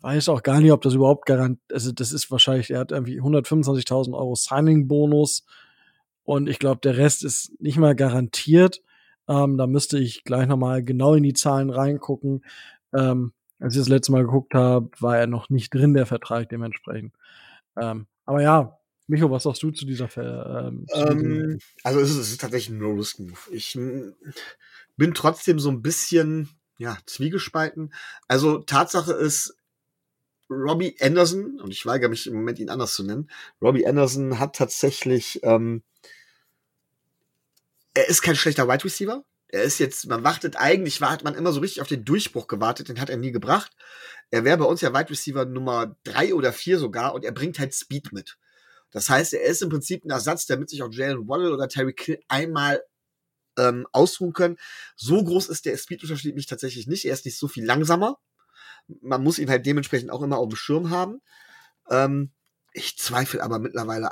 weiß 0.00 0.28
auch 0.28 0.42
gar 0.42 0.60
nicht, 0.60 0.72
ob 0.72 0.82
das 0.82 0.94
überhaupt 0.94 1.26
garantiert, 1.26 1.72
also 1.72 1.92
das 1.92 2.12
ist 2.12 2.30
wahrscheinlich, 2.30 2.70
er 2.70 2.80
hat 2.80 2.92
irgendwie 2.92 3.20
125.000 3.20 4.14
Euro 4.14 4.34
Signing-Bonus. 4.34 5.44
Und 6.24 6.48
ich 6.48 6.58
glaube, 6.58 6.80
der 6.82 6.96
Rest 6.96 7.24
ist 7.24 7.52
nicht 7.60 7.78
mal 7.78 7.94
garantiert. 7.94 8.82
Ähm, 9.28 9.56
da 9.56 9.66
müsste 9.66 9.98
ich 9.98 10.24
gleich 10.24 10.46
nochmal 10.46 10.82
genau 10.82 11.14
in 11.14 11.22
die 11.22 11.34
Zahlen 11.34 11.70
reingucken. 11.70 12.44
Ähm, 12.92 13.32
als 13.58 13.74
ich 13.74 13.80
das 13.80 13.88
letzte 13.88 14.12
Mal 14.12 14.24
geguckt 14.24 14.54
habe, 14.54 14.90
war 15.00 15.16
er 15.16 15.26
noch 15.26 15.50
nicht 15.50 15.72
drin, 15.72 15.94
der 15.94 16.06
Vertrag 16.06 16.48
dementsprechend. 16.48 17.14
Ähm, 17.80 18.06
aber 18.24 18.42
ja, 18.42 18.78
Micho, 19.06 19.30
was 19.30 19.44
sagst 19.44 19.62
du 19.62 19.70
zu 19.70 19.86
dieser 19.86 20.08
Ver 20.08 20.68
ähm, 20.68 20.86
ähm, 20.92 21.58
Also 21.84 22.00
es 22.00 22.10
ist, 22.10 22.16
es 22.16 22.30
ist 22.32 22.40
tatsächlich 22.40 22.76
ein 22.76 22.80
No-Risk-Move. 22.80 23.38
Ich 23.52 23.78
bin 24.96 25.14
trotzdem 25.14 25.58
so 25.58 25.70
ein 25.70 25.82
bisschen 25.82 26.48
ja, 26.78 26.98
zwiegespalten. 27.06 27.92
Also 28.28 28.58
Tatsache 28.58 29.12
ist, 29.12 29.56
Robbie 30.48 30.96
Anderson, 31.00 31.60
und 31.60 31.72
ich 31.72 31.84
weigere 31.86 32.08
mich 32.08 32.26
im 32.26 32.34
Moment 32.34 32.58
ihn 32.58 32.70
anders 32.70 32.94
zu 32.94 33.04
nennen, 33.04 33.30
Robbie 33.60 33.86
Anderson 33.86 34.38
hat 34.38 34.56
tatsächlich, 34.56 35.40
ähm, 35.42 35.82
er 37.94 38.08
ist 38.08 38.22
kein 38.22 38.36
schlechter 38.36 38.68
Wide 38.68 38.84
Receiver, 38.84 39.24
er 39.48 39.62
ist 39.62 39.78
jetzt, 39.78 40.06
man 40.06 40.22
wartet 40.22 40.56
eigentlich, 40.56 41.00
hat 41.00 41.24
man 41.24 41.34
immer 41.34 41.52
so 41.52 41.60
richtig 41.60 41.80
auf 41.80 41.88
den 41.88 42.04
Durchbruch 42.04 42.46
gewartet, 42.46 42.88
den 42.88 43.00
hat 43.00 43.10
er 43.10 43.16
nie 43.16 43.32
gebracht. 43.32 43.72
Er 44.30 44.44
wäre 44.44 44.58
bei 44.58 44.64
uns 44.64 44.80
ja 44.80 44.92
Wide 44.92 45.10
Receiver 45.10 45.44
Nummer 45.44 45.96
drei 46.04 46.34
oder 46.34 46.52
vier 46.52 46.78
sogar 46.78 47.14
und 47.14 47.24
er 47.24 47.32
bringt 47.32 47.58
halt 47.58 47.74
Speed 47.74 48.12
mit. 48.12 48.38
Das 48.90 49.08
heißt, 49.08 49.34
er 49.34 49.42
ist 49.42 49.62
im 49.62 49.68
Prinzip 49.68 50.04
ein 50.04 50.10
Ersatz, 50.10 50.46
damit 50.46 50.70
sich 50.70 50.82
auch 50.82 50.92
Jalen 50.92 51.28
Waddle 51.28 51.52
oder 51.52 51.68
Terry 51.68 51.92
Kill 51.92 52.20
einmal 52.28 52.82
ähm, 53.56 53.86
ausruhen 53.92 54.32
können. 54.32 54.56
So 54.96 55.22
groß 55.22 55.48
ist 55.48 55.66
der 55.66 55.76
Speed-Unterschied 55.76 56.34
mich 56.34 56.46
tatsächlich 56.46 56.86
nicht. 56.86 57.04
Er 57.04 57.14
ist 57.14 57.24
nicht 57.24 57.38
so 57.38 57.48
viel 57.48 57.64
langsamer. 57.64 58.18
Man 59.00 59.22
muss 59.22 59.38
ihn 59.38 59.50
halt 59.50 59.66
dementsprechend 59.66 60.10
auch 60.10 60.22
immer 60.22 60.38
auf 60.38 60.48
dem 60.48 60.56
Schirm 60.56 60.90
haben. 60.90 61.20
Ähm, 61.90 62.32
ich 62.72 62.98
zweifle 62.98 63.42
aber 63.42 63.58
mittlerweile 63.58 64.10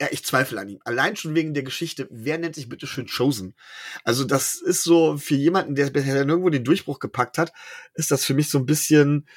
ja, 0.00 0.08
ich 0.10 0.24
zweifle 0.24 0.58
an 0.58 0.68
ihm. 0.68 0.80
Allein 0.84 1.14
schon 1.14 1.34
wegen 1.34 1.52
der 1.52 1.62
Geschichte, 1.62 2.08
wer 2.10 2.38
nennt 2.38 2.54
sich 2.54 2.70
bitte 2.70 2.86
schön 2.86 3.06
Chosen? 3.06 3.54
Also, 4.02 4.24
das 4.24 4.54
ist 4.54 4.82
so, 4.82 5.18
für 5.18 5.34
jemanden, 5.34 5.74
der 5.74 5.90
bisher 5.90 6.24
nirgendwo 6.24 6.48
den 6.48 6.64
Durchbruch 6.64 7.00
gepackt 7.00 7.36
hat, 7.36 7.52
ist 7.92 8.10
das 8.10 8.24
für 8.24 8.32
mich 8.32 8.48
so 8.48 8.58
ein 8.58 8.64
bisschen, 8.64 9.28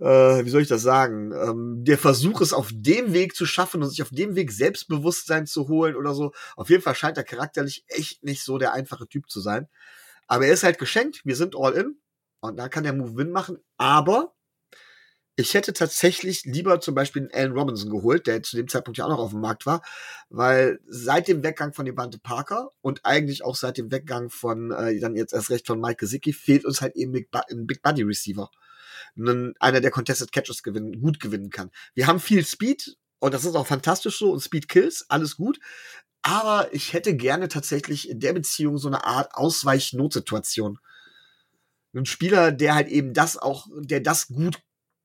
äh, 0.00 0.44
wie 0.44 0.50
soll 0.50 0.62
ich 0.62 0.68
das 0.68 0.82
sagen, 0.82 1.32
ähm, 1.32 1.84
der 1.84 1.98
Versuch, 1.98 2.40
es 2.40 2.52
auf 2.52 2.70
dem 2.72 3.12
Weg 3.12 3.34
zu 3.34 3.46
schaffen 3.46 3.82
und 3.82 3.90
sich 3.90 4.02
auf 4.02 4.10
dem 4.10 4.36
Weg 4.36 4.52
Selbstbewusstsein 4.52 5.46
zu 5.46 5.68
holen 5.68 5.96
oder 5.96 6.14
so. 6.14 6.32
Auf 6.56 6.70
jeden 6.70 6.82
Fall 6.82 6.94
scheint 6.94 7.16
er 7.16 7.24
charakterlich 7.24 7.84
echt 7.88 8.22
nicht 8.24 8.42
so 8.42 8.58
der 8.58 8.72
einfache 8.72 9.08
Typ 9.08 9.28
zu 9.28 9.40
sein. 9.40 9.68
Aber 10.26 10.46
er 10.46 10.52
ist 10.52 10.62
halt 10.62 10.78
geschenkt, 10.78 11.22
wir 11.24 11.36
sind 11.36 11.56
all 11.56 11.72
in. 11.74 12.00
Und 12.40 12.56
da 12.56 12.68
kann 12.68 12.84
der 12.84 12.92
Move 12.92 13.16
Win 13.16 13.32
machen. 13.32 13.58
Aber 13.78 14.34
ich 15.34 15.54
hätte 15.54 15.72
tatsächlich 15.72 16.44
lieber 16.44 16.80
zum 16.80 16.96
Beispiel 16.96 17.22
einen 17.22 17.32
Allen 17.32 17.52
Robinson 17.52 17.90
geholt, 17.90 18.26
der 18.26 18.42
zu 18.42 18.56
dem 18.56 18.66
Zeitpunkt 18.66 18.98
ja 18.98 19.04
auch 19.04 19.10
noch 19.10 19.20
auf 19.20 19.30
dem 19.30 19.40
Markt 19.40 19.66
war, 19.66 19.82
weil 20.30 20.80
seit 20.88 21.28
dem 21.28 21.44
Weggang 21.44 21.72
von 21.72 21.86
Devante 21.86 22.18
Parker 22.18 22.72
und 22.80 23.04
eigentlich 23.04 23.44
auch 23.44 23.54
seit 23.54 23.78
dem 23.78 23.92
Weggang 23.92 24.30
von, 24.30 24.72
äh, 24.72 24.98
dann 24.98 25.14
jetzt 25.14 25.32
erst 25.32 25.50
recht 25.50 25.68
von 25.68 25.80
Mike 25.80 25.98
Gesicki, 25.98 26.32
fehlt 26.32 26.64
uns 26.64 26.80
halt 26.80 26.96
eben 26.96 27.14
ein 27.14 27.66
Big 27.68 27.82
Buddy 27.82 28.02
Receiver. 28.02 28.50
Einen, 29.16 29.54
einer, 29.60 29.80
der 29.80 29.90
Contested 29.90 30.32
Catches 30.32 30.62
gewinnen, 30.62 31.00
gut 31.00 31.20
gewinnen 31.20 31.50
kann. 31.50 31.70
Wir 31.94 32.06
haben 32.06 32.20
viel 32.20 32.44
Speed 32.44 32.96
und 33.18 33.34
das 33.34 33.44
ist 33.44 33.54
auch 33.54 33.66
fantastisch 33.66 34.18
so 34.18 34.32
und 34.32 34.40
Speed 34.40 34.68
Kills, 34.68 35.04
alles 35.08 35.36
gut. 35.36 35.58
Aber 36.22 36.68
ich 36.72 36.92
hätte 36.92 37.16
gerne 37.16 37.48
tatsächlich 37.48 38.08
in 38.08 38.20
der 38.20 38.32
Beziehung 38.32 38.78
so 38.78 38.88
eine 38.88 39.04
Art 39.04 39.34
Ausweichnotsituation. 39.34 40.78
Ein 41.94 42.06
Spieler, 42.06 42.52
der 42.52 42.74
halt 42.74 42.88
eben 42.88 43.14
das 43.14 43.36
auch, 43.36 43.66
der 43.80 44.00
das 44.00 44.28
gut 44.28 44.58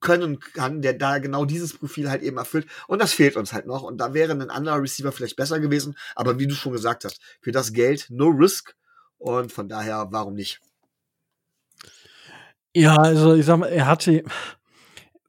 können 0.03 0.39
kann, 0.39 0.81
der 0.81 0.93
da 0.93 1.17
genau 1.17 1.45
dieses 1.45 1.77
Profil 1.77 2.09
halt 2.09 2.21
eben 2.21 2.37
erfüllt. 2.37 2.67
Und 2.87 3.01
das 3.01 3.13
fehlt 3.13 3.37
uns 3.37 3.53
halt 3.53 3.65
noch. 3.65 3.83
Und 3.83 3.97
da 3.97 4.13
wäre 4.13 4.33
ein 4.33 4.49
anderer 4.49 4.81
Receiver 4.81 5.11
vielleicht 5.11 5.37
besser 5.37 5.59
gewesen. 5.59 5.95
Aber 6.15 6.37
wie 6.39 6.47
du 6.47 6.53
schon 6.53 6.73
gesagt 6.73 7.05
hast, 7.05 7.21
für 7.41 7.51
das 7.51 7.73
Geld 7.73 8.07
no 8.09 8.27
risk. 8.27 8.75
Und 9.17 9.51
von 9.51 9.69
daher, 9.69 10.07
warum 10.11 10.33
nicht? 10.33 10.59
Ja, 12.75 12.95
also 12.97 13.35
ich 13.35 13.45
sag 13.45 13.57
mal, 13.59 13.67
er 13.67 13.87
hatte 13.87 14.23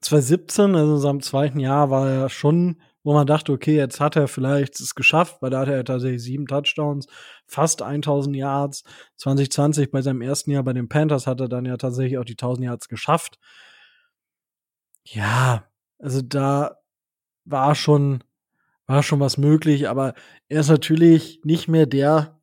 2017, 0.01 0.75
also 0.75 0.95
in 0.95 1.01
seinem 1.01 1.21
zweiten 1.21 1.59
Jahr, 1.59 1.89
war 1.89 2.09
er 2.09 2.29
schon 2.29 2.77
wo 3.05 3.13
man 3.13 3.27
dachte, 3.27 3.51
okay, 3.51 3.75
jetzt 3.75 3.99
hat 3.99 4.15
er 4.15 4.27
vielleicht 4.27 4.79
es 4.79 4.95
geschafft, 4.95 5.39
weil 5.39 5.51
da 5.51 5.59
hatte 5.59 5.73
er 5.73 5.85
tatsächlich 5.85 6.23
sieben 6.23 6.47
Touchdowns, 6.47 7.05
fast 7.45 7.83
1000 7.83 8.35
Yards. 8.35 8.83
2020 9.17 9.91
bei 9.91 10.01
seinem 10.01 10.21
ersten 10.21 10.49
Jahr 10.49 10.63
bei 10.63 10.73
den 10.73 10.89
Panthers 10.89 11.27
hat 11.27 11.39
er 11.39 11.47
dann 11.47 11.65
ja 11.65 11.77
tatsächlich 11.77 12.17
auch 12.17 12.25
die 12.25 12.33
1000 12.35 12.65
Yards 12.65 12.89
geschafft. 12.89 13.37
Ja, 15.07 15.65
also 15.99 16.21
da 16.23 16.77
war 17.45 17.75
schon, 17.75 18.23
war 18.87 19.03
schon 19.03 19.19
was 19.19 19.37
möglich, 19.37 19.89
aber 19.89 20.15
er 20.49 20.61
ist 20.61 20.69
natürlich 20.69 21.41
nicht 21.43 21.67
mehr 21.67 21.85
der 21.85 22.39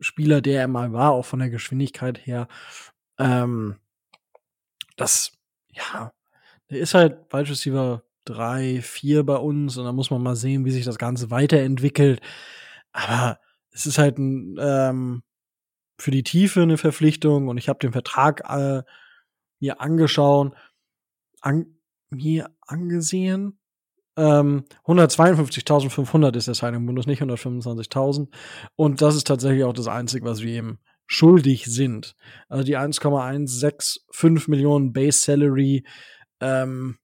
Spieler, 0.00 0.40
der 0.42 0.60
er 0.62 0.68
mal 0.68 0.92
war, 0.92 1.12
auch 1.12 1.24
von 1.26 1.40
der 1.40 1.50
Geschwindigkeit 1.50 2.24
her. 2.26 2.48
Ähm, 3.18 3.76
das, 4.96 5.32
ja, 5.70 6.12
der 6.70 6.78
ist 6.78 6.94
halt 6.94 7.32
Wide 7.32 7.50
Receiver 7.50 8.02
3, 8.24 8.80
4 8.82 9.24
bei 9.24 9.36
uns 9.36 9.76
und 9.76 9.84
da 9.84 9.92
muss 9.92 10.10
man 10.10 10.22
mal 10.22 10.36
sehen, 10.36 10.64
wie 10.64 10.70
sich 10.70 10.84
das 10.84 10.98
Ganze 10.98 11.30
weiterentwickelt. 11.30 12.20
Aber 12.92 13.38
es 13.70 13.86
ist 13.86 13.98
halt 13.98 14.18
ein, 14.18 14.56
ähm, 14.58 15.22
für 15.98 16.10
die 16.10 16.22
Tiefe 16.22 16.62
eine 16.62 16.78
Verpflichtung 16.78 17.48
und 17.48 17.58
ich 17.58 17.68
habe 17.68 17.78
den 17.78 17.92
Vertrag 17.92 18.42
äh, 18.48 18.82
mir 19.60 19.80
angeschaut, 19.80 20.54
an, 21.40 21.66
mir 22.10 22.50
angesehen. 22.60 23.58
Ähm, 24.16 24.64
152.500 24.84 26.36
ist 26.36 26.48
der 26.48 26.54
Signing-Bonus, 26.54 27.06
nicht 27.06 27.22
125.000. 27.22 28.28
Und 28.76 29.02
das 29.02 29.16
ist 29.16 29.26
tatsächlich 29.26 29.64
auch 29.64 29.72
das 29.72 29.88
Einzige, 29.88 30.24
was 30.24 30.42
wir 30.42 30.56
ihm 30.56 30.78
schuldig 31.06 31.66
sind. 31.66 32.14
Also 32.48 32.64
die 32.64 32.76
1,165 32.76 34.48
Millionen 34.48 34.92
Base 34.92 35.18
Salary 35.18 35.84
ähm, 36.40 36.98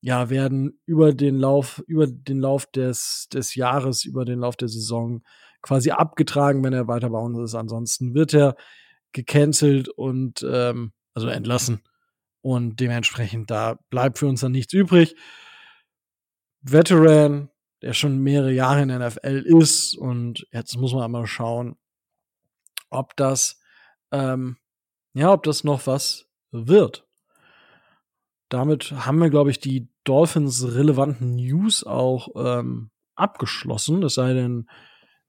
ja, 0.00 0.30
werden 0.30 0.78
über 0.86 1.12
den 1.12 1.36
Lauf, 1.36 1.82
über 1.86 2.06
den 2.06 2.38
Lauf 2.38 2.66
des, 2.66 3.28
des 3.32 3.54
Jahres, 3.54 4.04
über 4.04 4.24
den 4.24 4.40
Lauf 4.40 4.56
der 4.56 4.68
Saison 4.68 5.22
quasi 5.62 5.90
abgetragen, 5.90 6.62
wenn 6.62 6.72
er 6.72 6.86
weiter 6.86 7.10
bei 7.10 7.18
uns 7.18 7.38
ist. 7.38 7.54
Ansonsten 7.54 8.14
wird 8.14 8.32
er 8.34 8.56
gecancelt 9.12 9.88
und 9.88 10.46
ähm, 10.48 10.92
also 11.14 11.28
entlassen. 11.28 11.82
Und 12.40 12.78
dementsprechend, 12.78 13.50
da 13.50 13.78
bleibt 13.90 14.18
für 14.18 14.28
uns 14.28 14.40
dann 14.40 14.52
nichts 14.52 14.72
übrig. 14.72 15.16
Veteran, 16.60 17.50
der 17.82 17.92
schon 17.92 18.18
mehrere 18.18 18.52
Jahre 18.52 18.82
in 18.82 18.88
der 18.88 19.08
NFL 19.08 19.42
ist 19.44 19.96
und 19.96 20.46
jetzt 20.52 20.76
muss 20.76 20.92
man 20.92 21.02
einmal 21.02 21.26
schauen, 21.26 21.76
ob 22.90 23.16
das, 23.16 23.60
ähm, 24.12 24.56
ja, 25.14 25.32
ob 25.32 25.42
das 25.42 25.64
noch 25.64 25.86
was 25.86 26.26
wird. 26.50 27.06
Damit 28.48 28.92
haben 28.92 29.18
wir, 29.18 29.30
glaube 29.30 29.50
ich, 29.50 29.58
die 29.58 29.88
Dolphins-relevanten 30.04 31.34
News 31.36 31.84
auch 31.84 32.28
ähm, 32.36 32.90
abgeschlossen. 33.16 34.02
Es 34.04 34.14
sei 34.14 34.34
denn, 34.34 34.68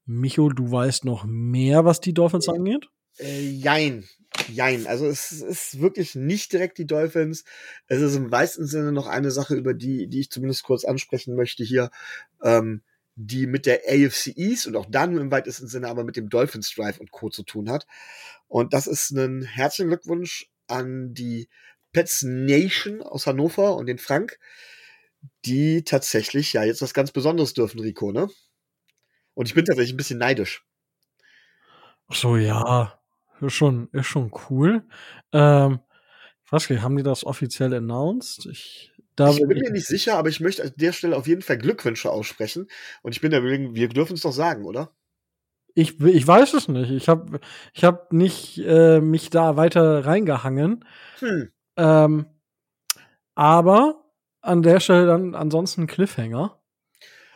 Micho, 0.04 0.48
du 0.50 0.70
weißt 0.70 1.04
noch 1.04 1.24
mehr, 1.24 1.84
was 1.84 2.00
die 2.00 2.14
Dolphins 2.14 2.48
angeht? 2.48 2.88
Äh, 3.18 3.40
jein. 3.40 4.04
Jein. 4.52 4.86
Also 4.86 5.06
es 5.06 5.32
ist 5.32 5.80
wirklich 5.80 6.14
nicht 6.14 6.52
direkt 6.52 6.78
die 6.78 6.86
Dolphins. 6.86 7.44
Es 7.86 8.00
ist 8.00 8.14
im 8.14 8.30
weitesten 8.30 8.66
Sinne 8.66 8.92
noch 8.92 9.06
eine 9.06 9.30
Sache, 9.30 9.54
über 9.54 9.74
die, 9.74 10.08
die 10.08 10.20
ich 10.20 10.30
zumindest 10.30 10.62
kurz 10.62 10.84
ansprechen 10.84 11.34
möchte 11.34 11.64
hier, 11.64 11.90
ähm, 12.42 12.82
die 13.20 13.48
mit 13.48 13.66
der 13.66 13.80
AFC 13.88 14.28
East 14.36 14.68
und 14.68 14.76
auch 14.76 14.86
dann 14.88 15.16
im 15.16 15.32
weitesten 15.32 15.66
Sinne 15.66 15.88
aber 15.88 16.04
mit 16.04 16.16
dem 16.16 16.28
Dolphins 16.28 16.72
Drive 16.72 17.00
und 17.00 17.10
Co. 17.10 17.28
zu 17.30 17.42
tun 17.42 17.68
hat. 17.68 17.86
Und 18.46 18.72
das 18.72 18.86
ist 18.86 19.10
ein 19.10 19.42
herzlichen 19.42 19.88
Glückwunsch 19.88 20.48
an 20.68 21.14
die 21.14 21.48
Pets 21.92 22.22
Nation 22.22 23.02
aus 23.02 23.26
Hannover 23.26 23.76
und 23.76 23.86
den 23.86 23.98
Frank, 23.98 24.38
die 25.44 25.82
tatsächlich 25.82 26.52
ja 26.52 26.62
jetzt 26.62 26.80
was 26.80 26.94
ganz 26.94 27.10
Besonderes 27.10 27.54
dürfen, 27.54 27.80
Rico, 27.80 28.12
ne? 28.12 28.28
Und 29.34 29.48
ich 29.48 29.54
bin 29.54 29.64
tatsächlich 29.64 29.94
ein 29.94 29.98
bisschen 29.98 30.18
neidisch. 30.18 30.64
Ach 32.06 32.14
so, 32.14 32.36
ja. 32.36 33.00
Ist 33.40 33.54
schon, 33.54 33.88
ist 33.92 34.06
schon 34.06 34.32
cool. 34.48 34.84
Ähm, 35.32 35.80
was, 36.50 36.70
haben 36.70 36.96
die 36.96 37.02
das 37.02 37.24
offiziell 37.24 37.74
announced? 37.74 38.46
Ich, 38.46 38.92
da 39.18 39.30
ich 39.30 39.38
bin 39.38 39.58
mir 39.58 39.72
nicht 39.72 39.86
sicher, 39.86 40.16
aber 40.16 40.28
ich 40.28 40.38
möchte 40.38 40.62
an 40.62 40.72
der 40.76 40.92
Stelle 40.92 41.16
auf 41.16 41.26
jeden 41.26 41.42
Fall 41.42 41.58
Glückwünsche 41.58 42.10
aussprechen. 42.10 42.68
Und 43.02 43.12
ich 43.12 43.20
bin 43.20 43.32
der 43.32 43.40
Meinung, 43.40 43.74
wir 43.74 43.88
dürfen 43.88 44.14
es 44.14 44.22
doch 44.22 44.32
sagen, 44.32 44.64
oder? 44.64 44.92
Ich, 45.74 46.00
ich 46.00 46.26
weiß 46.26 46.54
es 46.54 46.68
nicht. 46.68 46.90
Ich 46.90 47.08
habe 47.08 47.40
ich 47.72 47.82
hab 47.82 48.12
nicht 48.12 48.58
äh, 48.58 49.00
mich 49.00 49.30
da 49.30 49.56
weiter 49.56 50.06
reingehangen. 50.06 50.84
Hm. 51.18 51.50
Ähm, 51.76 52.26
aber 53.34 54.04
an 54.40 54.62
der 54.62 54.78
Stelle 54.78 55.06
dann 55.06 55.34
ansonsten 55.34 55.88
Cliffhanger. 55.88 56.60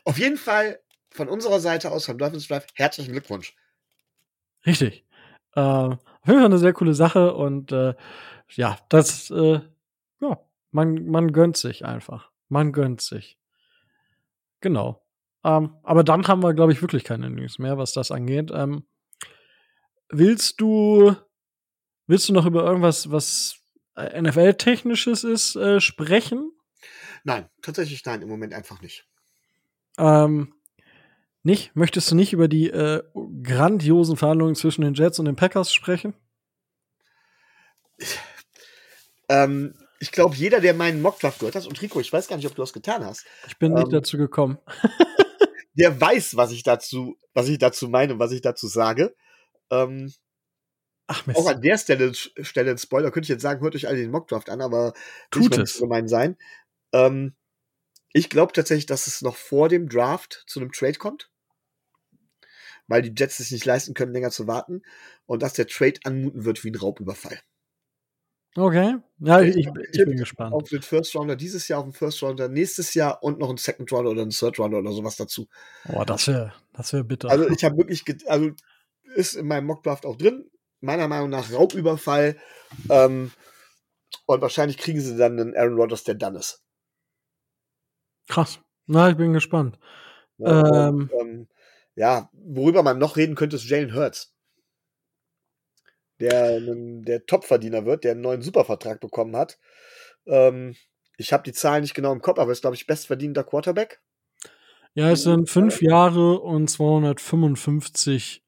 Auf 0.05 0.19
jeden 0.19 0.37
Fall 0.37 0.79
von 1.11 1.29
unserer 1.29 1.59
Seite 1.59 1.91
aus, 1.91 2.07
vom 2.07 2.17
Dolphins 2.17 2.47
Drive, 2.47 2.67
herzlichen 2.75 3.11
Glückwunsch. 3.11 3.57
Richtig. 4.65 5.05
Äh, 5.57 5.61
auf 5.61 5.99
jeden 6.27 6.39
Fall 6.39 6.45
eine 6.45 6.59
sehr 6.59 6.73
coole 6.75 6.95
Sache 6.95 7.35
und 7.35 7.73
äh, 7.73 7.95
ja, 8.51 8.79
das, 8.89 9.31
äh, 9.31 9.61
ja, 10.21 10.41
man, 10.73 11.07
man 11.07 11.33
gönnt 11.33 11.57
sich 11.57 11.85
einfach. 11.85 12.31
Man 12.49 12.73
gönnt 12.73 13.01
sich. 13.01 13.39
Genau. 14.61 15.05
Ähm, 15.45 15.77
aber 15.83 16.05
dann 16.05 16.27
haben 16.27 16.43
wir, 16.43 16.55
glaube 16.55 16.73
ich, 16.73 16.83
wirklich 16.83 17.05
keine 17.05 17.31
News 17.31 17.59
mehr, 17.59 17.79
was 17.79 17.93
das 17.93 18.11
angeht. 18.11 18.51
Ähm, 18.53 18.85
willst 20.09 20.61
du, 20.61 21.15
willst 22.07 22.29
du 22.29 22.33
noch 22.33 22.47
über 22.47 22.65
irgendwas, 22.65 23.11
was 23.11 23.57
äh, 23.97 24.21
NFL-technisches 24.21 25.25
ist, 25.25 25.57
äh, 25.57 25.81
sprechen? 25.81 26.53
Nein, 27.25 27.49
tatsächlich 27.61 28.05
nein, 28.05 28.23
im 28.23 28.29
Moment 28.29 28.55
einfach 28.55 28.81
nicht. 28.81 29.07
Ähm, 29.99 30.55
nicht? 31.43 31.75
Möchtest 31.75 32.11
du 32.11 32.15
nicht 32.15 32.33
über 32.33 32.49
die 32.49 32.71
äh, 32.71 33.03
grandiosen 33.43 34.17
Verhandlungen 34.17 34.55
zwischen 34.55 34.83
den 34.83 34.95
Jets 34.95 35.19
und 35.19 35.25
den 35.25 35.37
Packers 35.37 35.73
sprechen? 35.73 36.15
Ähm, 39.29 39.75
ich 40.03 40.11
glaube, 40.11 40.35
jeder, 40.35 40.59
der 40.59 40.75
meinen 40.75 41.01
Mockdraft 41.01 41.39
gehört 41.39 41.55
hat, 41.55 41.65
und 41.65 41.81
Rico, 41.81 42.01
ich 42.01 42.13
weiß 42.13 42.27
gar 42.27 42.35
nicht, 42.35 42.47
ob 42.47 42.57
du 42.57 42.63
das 42.63 42.73
getan 42.73 43.05
hast. 43.05 43.25
Ich 43.47 43.57
bin 43.57 43.73
nicht 43.73 43.85
ähm, 43.85 43.91
dazu 43.91 44.19
gekommen. 44.19 44.59
der 45.75 46.01
weiß, 46.01 46.35
was 46.35 46.51
ich 46.51 46.65
dazu, 46.65 47.17
was 47.35 47.47
ich 47.47 47.59
dazu 47.59 47.89
meine 47.89 48.15
und 48.15 48.19
was 48.19 48.33
ich 48.33 48.41
dazu 48.41 48.67
sage. 48.67 49.15
Ähm, 49.71 50.13
Ach, 51.07 51.25
Mist. 51.25 51.39
Auch 51.39 51.47
an 51.47 51.63
der 51.63 51.79
Stelle, 51.79 52.13
Stelle 52.15 52.73
ein 52.73 52.79
Spoiler, 52.79 53.13
könnte 53.13 53.27
ich 53.27 53.29
jetzt 53.31 53.43
sagen, 53.43 53.61
hört 53.61 53.77
euch 53.77 53.87
alle 53.87 53.99
den 53.99 54.11
Mockdraft 54.11 54.51
an, 54.51 54.61
aber 54.61 54.93
tut 55.31 55.57
es 55.57 55.79
gemein 55.79 56.09
sein. 56.09 56.37
Ähm, 56.93 57.37
ich 58.13 58.29
glaube 58.29 58.53
tatsächlich, 58.53 58.87
dass 58.87 59.07
es 59.07 59.23
noch 59.23 59.37
vor 59.37 59.69
dem 59.69 59.89
Draft 59.89 60.43
zu 60.49 60.59
einem 60.59 60.73
Trade 60.73 60.99
kommt 60.99 61.31
weil 62.89 63.03
die 63.03 63.15
Jets 63.17 63.41
es 63.41 63.53
nicht 63.53 63.65
leisten 63.65 63.95
können, 63.95 64.13
länger 64.13 64.31
zu 64.31 64.47
warten 64.47 64.83
und 65.25 65.43
dass 65.43 65.55
der 65.55 65.67
Trade 65.67 66.01
anmuten 66.05 66.45
wird 66.45 66.63
wie 66.65 66.71
ein 66.71 66.75
Raubüberfall. 66.75 67.41
Okay, 68.55 68.97
ja, 69.19 69.41
ich, 69.41 69.57
ich, 69.57 69.69
ich 69.93 70.05
bin 70.05 70.19
gespannt. 70.19 70.53
Auf 70.53 70.69
den 70.69 70.83
First 70.83 71.15
Rounder 71.15 71.37
dieses 71.37 71.69
Jahr, 71.69 71.81
auf 71.81 71.87
den 71.87 71.95
First 71.95 72.23
Rounder 72.23 72.49
nächstes 72.49 72.93
Jahr 72.93 73.23
und 73.23 73.39
noch 73.39 73.49
einen 73.49 73.57
Second 73.57 73.91
Rounder 73.91 74.11
oder 74.11 74.23
einen 74.23 74.31
Third 74.31 74.59
Rounder 74.59 74.79
oder 74.79 74.93
sowas 74.93 75.17
dazu. 75.17 75.49
Boah, 75.85 76.05
das 76.05 76.29
wäre 76.29 76.53
das 76.75 76.93
wär 76.93 77.03
bitter. 77.03 77.31
Also 77.31 77.49
ich 77.49 77.65
habe 77.65 77.79
wirklich, 77.79 78.05
also 78.29 78.51
ist 79.15 79.35
in 79.35 79.47
meinem 79.47 79.67
Mockdraft 79.67 80.05
auch 80.05 80.17
drin, 80.17 80.51
meiner 80.81 81.09
Meinung 81.09 81.31
nach 81.31 81.51
Raubüberfall 81.51 82.37
ähm, 82.91 83.31
und 84.27 84.41
wahrscheinlich 84.43 84.77
kriegen 84.77 85.01
sie 85.01 85.17
dann 85.17 85.41
einen 85.41 85.57
Aaron 85.57 85.79
Rodgers, 85.79 86.05
der 86.05 86.17
dann 86.17 86.37
ist. 86.37 86.63
Krass. 88.29 88.61
Na, 88.87 89.11
ich 89.11 89.17
bin 89.17 89.33
gespannt. 89.33 89.79
Ja, 90.39 90.89
ähm, 90.89 91.11
und, 91.13 91.21
ähm, 91.21 91.49
ja, 91.95 92.31
worüber 92.33 92.83
man 92.83 92.99
noch 92.99 93.17
reden 93.17 93.35
könnte, 93.35 93.57
ist 93.57 93.69
Jalen 93.69 93.95
Hurts. 93.95 94.35
Der, 96.23 96.61
der 96.61 97.27
Topverdiener 97.27 97.85
wird, 97.85 98.05
der 98.05 98.13
einen 98.13 98.21
neuen 98.21 98.43
Supervertrag 98.43 99.01
bekommen 99.01 99.37
hat. 99.37 99.59
Ähm, 100.27 100.77
ich 101.17 101.33
habe 101.33 101.43
die 101.43 101.53
Zahlen 101.53 101.83
nicht 101.83 101.95
genau 101.95 102.13
im 102.13 102.23
Kopf, 102.23 102.39
aber 102.39 102.53
ist, 102.53 102.61
glaube 102.61 102.77
ich, 102.77 102.87
bestverdienter 102.87 103.45
Quarterback. 103.45 104.01
Ja, 104.95 105.11
es 105.11 105.23
sind 105.23 105.51
fünf 105.51 105.83
Jahre 105.83 106.41
und 106.41 106.69
255 106.69 108.43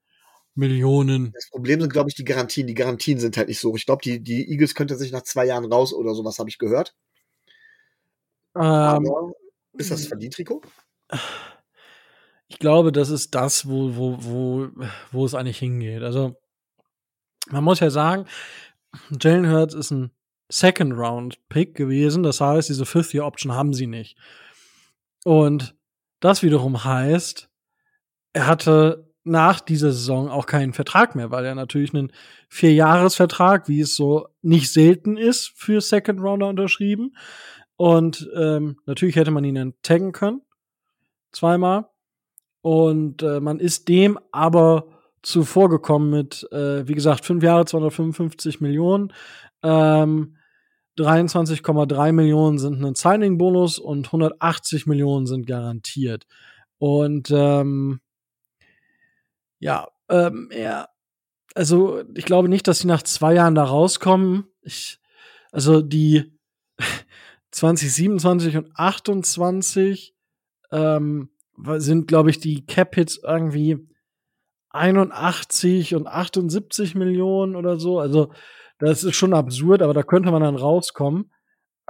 Millionen. 0.55 1.33
Das 1.33 1.51
Problem 1.51 1.81
sind, 1.81 1.93
glaube 1.93 2.11
ich, 2.11 2.15
die 2.15 2.25
Garantien. 2.25 2.67
Die 2.67 2.75
Garantien 2.75 3.19
sind 3.19 3.37
halt 3.37 3.49
nicht 3.49 3.59
so. 3.59 3.75
Ich 3.75 3.87
glaube, 3.87 4.03
die, 4.03 4.21
die 4.21 4.49
Eagles 4.51 4.75
könnte 4.75 4.97
sich 4.97 5.11
nach 5.11 5.23
zwei 5.23 5.47
Jahren 5.47 5.65
raus 5.65 5.93
oder 5.93 6.15
sowas, 6.15 6.39
habe 6.39 6.49
ich 6.49 6.59
gehört. 6.59 6.95
Ähm, 8.55 8.63
aber 8.63 9.33
ist 9.73 9.91
das 9.91 10.07
verdient, 10.07 10.39
Rico? 10.39 10.63
ich 12.49 12.59
glaube, 12.59 12.93
das 12.93 13.11
ist 13.11 13.35
das, 13.35 13.69
wo, 13.69 13.97
wo, 13.97 14.17
wo, 14.21 14.69
wo 15.11 15.25
es 15.25 15.35
eigentlich 15.35 15.59
hingeht. 15.59 16.03
Also, 16.03 16.37
man 17.51 17.65
muss 17.65 17.81
ja 17.81 17.91
sagen, 17.91 18.27
Jalen 19.21 19.51
Hurts 19.51 19.75
ist 19.75 19.91
ein 19.91 20.11
Second-Round-Pick 20.49 21.75
gewesen. 21.75 22.23
Das 22.23 22.41
heißt, 22.41 22.69
diese 22.69 22.87
Fifth-Year-Option 22.87 23.53
haben 23.53 23.75
sie 23.75 23.87
nicht. 23.87 24.17
Und 25.25 25.75
das 26.21 26.43
wiederum 26.43 26.85
heißt, 26.85 27.49
er 28.35 28.47
hatte 28.47 29.11
nach 29.25 29.61
dieser 29.61 29.91
Saison 29.93 30.29
auch 30.29 30.47
keinen 30.47 30.75
Vertrag 30.75 31.15
mehr, 31.15 31.31
weil 31.31 31.45
er 31.45 31.55
natürlich 31.55 31.95
einen 31.95 32.13
Vierjahresvertrag, 32.49 33.69
wie 33.69 33.81
es 33.81 33.97
so 33.97 34.29
nicht 34.43 34.71
selten 34.73 35.17
ist, 35.17 35.53
für 35.57 35.81
Second 35.81 36.21
Rounder 36.21 36.49
unterschrieben. 36.49 37.17
Und 37.77 38.29
ähm, 38.37 38.79
natürlich 38.87 39.17
hätte 39.17 39.31
man 39.31 39.45
ihn 39.45 39.55
dann 39.55 39.75
taggen 39.83 40.13
können 40.13 40.43
zweimal. 41.35 41.87
Und 42.63 43.23
äh, 43.23 43.41
man 43.41 43.61
ist 43.61 43.89
dem 43.89 44.19
aber 44.33 44.94
zuvorgekommen 45.25 46.11
mit, 46.11 46.47
äh, 46.53 46.87
wie 46.87 46.95
gesagt, 46.95 47.25
fünf 47.25 47.43
Jahre, 47.43 47.65
255 47.65 48.61
Millionen. 48.61 49.13
Ähm, 49.63 50.37
23,3 50.99 52.13
Millionen 52.13 52.59
sind 52.59 52.85
ein 52.85 52.95
Signing-Bonus 52.95 53.79
und 53.79 54.07
180 54.07 54.87
Millionen 54.87 55.27
sind 55.27 55.47
garantiert. 55.47 56.27
Und 56.79 57.31
ähm, 57.33 58.01
ja, 59.59 59.89
ähm, 60.09 60.49
er, 60.53 60.91
also 61.55 62.03
ich 62.15 62.25
glaube 62.25 62.49
nicht, 62.49 62.69
dass 62.69 62.81
sie 62.81 62.87
nach 62.87 63.03
zwei 63.03 63.35
Jahren 63.35 63.55
da 63.55 63.65
rauskommen. 63.65 64.45
Ich, 64.63 65.01
also 65.51 65.81
die 65.81 66.39
2027 67.51 68.57
und 68.57 68.71
28 68.77 70.15
ähm, 70.71 71.31
sind, 71.77 72.09
glaube 72.09 72.31
ich, 72.31 72.41
die 72.41 72.67
Cap-Hits 72.67 73.21
irgendwie 73.25 73.89
81 74.75 75.95
und 75.95 76.07
78 76.07 76.95
Millionen 76.95 77.57
oder 77.57 77.79
so. 77.79 78.01
Also 78.01 78.33
das 78.79 79.05
ist 79.05 79.17
schon 79.17 79.35
absurd, 79.35 79.83
aber 79.83 79.95
da 79.95 80.03
könnte 80.03 80.31
man 80.31 80.43
dann 80.43 80.57
rauskommen. 80.57 81.33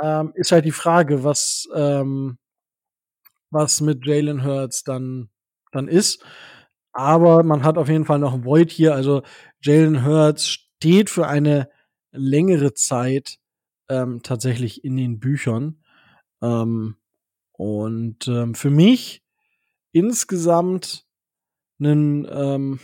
Ähm, 0.02 0.32
ist 0.34 0.52
halt 0.52 0.64
die 0.64 0.72
Frage, 0.72 1.24
was, 1.24 1.68
ähm, 1.74 2.38
was 3.50 3.80
mit 3.80 4.04
Jalen 4.04 4.44
Hurts 4.44 4.84
dann, 4.84 5.30
dann 5.72 5.88
ist. 5.88 6.24
Aber 6.92 7.42
man 7.42 7.64
hat 7.64 7.78
auf 7.78 7.88
jeden 7.88 8.04
Fall 8.04 8.18
noch 8.18 8.34
ein 8.34 8.44
Void 8.44 8.70
hier. 8.70 8.94
Also 8.94 9.22
Jalen 9.62 10.04
Hurts 10.04 10.48
steht 10.48 11.10
für 11.10 11.26
eine 11.26 11.70
längere 12.12 12.74
Zeit 12.74 13.38
ähm, 13.88 14.20
tatsächlich 14.22 14.84
in 14.84 14.96
den 14.96 15.20
Büchern. 15.20 15.82
Ähm, 16.42 16.96
und 17.52 18.28
ähm, 18.28 18.54
für 18.54 18.70
mich 18.70 19.22
insgesamt 19.92 21.06
ein, 21.84 22.28
ähm, 22.30 22.80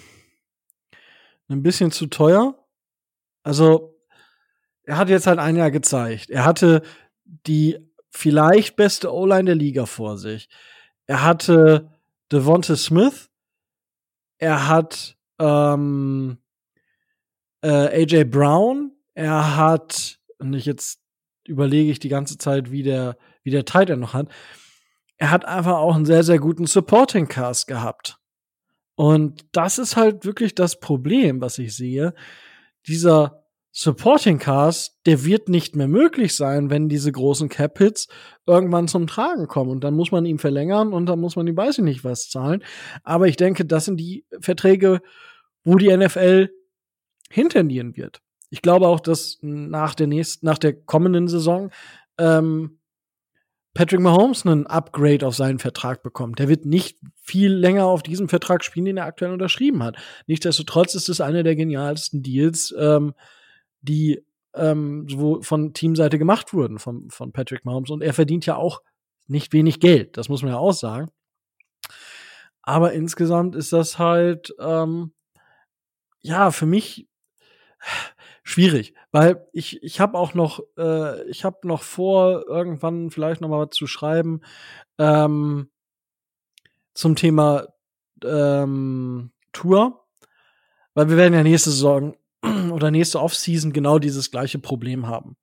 ein 1.49 1.63
bisschen 1.63 1.91
zu 1.91 2.07
teuer. 2.07 2.55
Also, 3.43 3.97
er 4.85 4.97
hat 4.97 5.09
jetzt 5.09 5.27
halt 5.27 5.39
ein 5.39 5.57
Jahr 5.57 5.71
gezeigt. 5.71 6.31
Er 6.31 6.45
hatte 6.45 6.83
die 7.25 7.79
vielleicht 8.11 8.77
beste 8.77 9.13
O-Line 9.13 9.45
der 9.45 9.55
Liga 9.55 9.87
vor 9.87 10.19
sich. 10.19 10.49
Er 11.07 11.25
hatte 11.25 11.91
Devonta 12.33 12.77
Smith. 12.77 13.31
Er 14.39 14.69
hat 14.69 15.17
ähm, 15.39 16.39
äh, 17.63 18.03
AJ 18.03 18.25
Brown. 18.25 18.93
Er 19.15 19.57
hat, 19.57 20.19
und 20.39 20.55
ich 20.55 20.67
jetzt 20.67 21.01
überlege 21.47 21.91
ich 21.91 21.99
die 21.99 22.09
ganze 22.09 22.39
Zeit, 22.39 22.71
wie 22.71 22.83
der, 22.83 23.17
wie 23.43 23.51
der 23.51 23.65
Tight 23.65 23.91
End 23.91 24.01
noch 24.01 24.15
hat. 24.15 24.29
Er 25.17 25.31
hat 25.31 25.45
einfach 25.45 25.77
auch 25.77 25.97
einen 25.97 26.07
sehr, 26.07 26.23
sehr 26.23 26.39
guten 26.39 26.67
Supporting 26.67 27.29
Cast 27.29 27.67
gehabt. 27.67 28.20
Und 29.01 29.47
das 29.53 29.79
ist 29.79 29.97
halt 29.97 30.27
wirklich 30.27 30.55
das 30.55 30.79
Problem, 30.79 31.41
was 31.41 31.59
ich 31.59 31.75
sehe. 31.75 32.13
Dieser 32.87 33.47
Supporting 33.73 34.39
Cast, 34.39 35.01
der 35.07 35.25
wird 35.25 35.49
nicht 35.49 35.75
mehr 35.75 35.89
möglich 35.89 36.37
sein, 36.37 36.69
wenn 36.69 36.91
diese 36.91 37.11
großen 37.11 37.49
Cap-Hits 37.49 38.09
irgendwann 38.45 38.89
zum 38.89 39.07
Tragen 39.07 39.49
kommen. 39.49 39.71
Und 39.71 39.85
dann 39.85 39.95
muss 39.95 40.13
man 40.13 40.27
ihm 40.27 40.39
verlängern 40.39 40.93
und 40.93 41.07
dann 41.07 41.19
muss 41.19 41.35
man 41.35 41.47
ihm 41.47 41.57
weiß 41.57 41.79
ich 41.79 41.85
nicht 41.85 42.05
was 42.05 42.29
zahlen. 42.29 42.63
Aber 43.03 43.27
ich 43.27 43.39
denke, 43.39 43.65
das 43.65 43.87
sind 43.87 43.97
die 43.97 44.27
Verträge, 44.39 45.01
wo 45.65 45.79
die 45.79 45.97
NFL 45.97 46.51
hintendieren 47.31 47.97
wird. 47.97 48.21
Ich 48.51 48.61
glaube 48.61 48.87
auch, 48.87 49.01
dass 49.01 49.39
nach 49.41 49.95
der 49.95 50.09
nächsten, 50.09 50.45
nach 50.45 50.59
der 50.59 50.75
kommenden 50.75 51.27
Saison 51.27 51.71
ähm, 52.19 52.80
Patrick 53.73 54.01
Mahomes 54.01 54.45
einen 54.45 54.67
Upgrade 54.67 55.27
auf 55.27 55.37
seinen 55.37 55.59
Vertrag 55.59 56.03
bekommt. 56.03 56.39
Der 56.39 56.49
wird 56.49 56.65
nicht 56.65 56.99
viel 57.15 57.53
länger 57.53 57.87
auf 57.87 58.03
diesem 58.03 58.29
Vertrag 58.29 58.65
spielen, 58.65 58.87
den 58.87 58.97
er 58.97 59.07
aktuell 59.07 59.33
unterschrieben 59.33 59.83
hat. 59.83 59.97
Nichtsdestotrotz 60.27 60.95
ist 60.95 61.09
es 61.09 61.21
einer 61.21 61.45
der 61.45 61.55
genialsten 61.55 62.23
Deals, 62.23 62.75
ähm, 62.77 63.15
die 63.81 64.25
ähm, 64.55 65.07
so 65.09 65.41
von 65.43 65.73
Teamseite 65.73 66.19
gemacht 66.19 66.53
wurden 66.53 66.79
von, 66.79 67.11
von 67.11 67.33
Patrick 67.33 67.65
Mahomes. 67.65 67.91
Und 67.91 68.03
er 68.03 68.13
verdient 68.13 68.45
ja 68.47 68.57
auch 68.57 68.83
nicht 69.29 69.53
wenig 69.53 69.79
Geld, 69.79 70.17
das 70.17 70.29
muss 70.29 70.43
man 70.43 70.53
ja 70.53 70.59
auch 70.59 70.73
sagen. 70.73 71.11
Aber 72.63 72.93
insgesamt 72.93 73.55
ist 73.55 73.73
das 73.73 73.99
halt, 73.99 74.53
ähm, 74.59 75.13
ja, 76.21 76.51
für 76.51 76.67
mich 76.67 77.09
schwierig, 78.43 78.95
weil 79.13 79.47
ich 79.53 79.83
ich 79.83 80.01
habe 80.01 80.19
auch 80.19 80.35
noch 80.35 80.61
äh, 80.77 81.29
ich 81.29 81.45
habe 81.45 81.67
noch 81.67 81.83
vor 81.83 82.45
irgendwann 82.47 83.11
vielleicht 83.11 83.41
noch 83.41 83.49
mal 83.49 83.67
was 83.67 83.77
zu 83.77 83.87
schreiben 83.87 84.41
ähm, 84.99 85.71
zum 86.95 87.17
Thema 87.17 87.69
ähm, 88.25 89.33
Tour, 89.53 90.07
weil 90.95 91.09
wir 91.09 91.17
werden 91.17 91.35
ja 91.35 91.43
nächste 91.43 91.71
Saison 91.71 92.17
oder 92.73 92.91
nächste 92.91 93.21
Offseason 93.21 93.73
genau 93.73 93.99
dieses 93.99 94.31
gleiche 94.31 94.59
Problem 94.59 95.07
haben. 95.07 95.37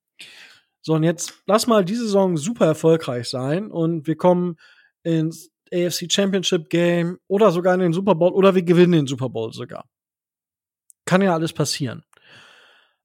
So 0.80 0.94
und 0.94 1.02
jetzt 1.02 1.42
lass 1.46 1.66
mal 1.66 1.84
diese 1.84 2.04
Saison 2.04 2.36
super 2.36 2.66
erfolgreich 2.66 3.28
sein 3.28 3.70
und 3.70 4.06
wir 4.06 4.16
kommen 4.16 4.56
ins 5.02 5.50
AFC 5.72 6.10
Championship 6.10 6.70
Game 6.70 7.18
oder 7.28 7.50
sogar 7.50 7.74
in 7.74 7.80
den 7.80 7.92
Super 7.92 8.14
Bowl 8.14 8.32
oder 8.32 8.54
wir 8.54 8.62
gewinnen 8.62 8.92
den 8.92 9.06
Super 9.06 9.28
Bowl 9.28 9.52
sogar. 9.52 9.84
Kann 11.04 11.22
ja 11.22 11.34
alles 11.34 11.52
passieren. 11.52 12.04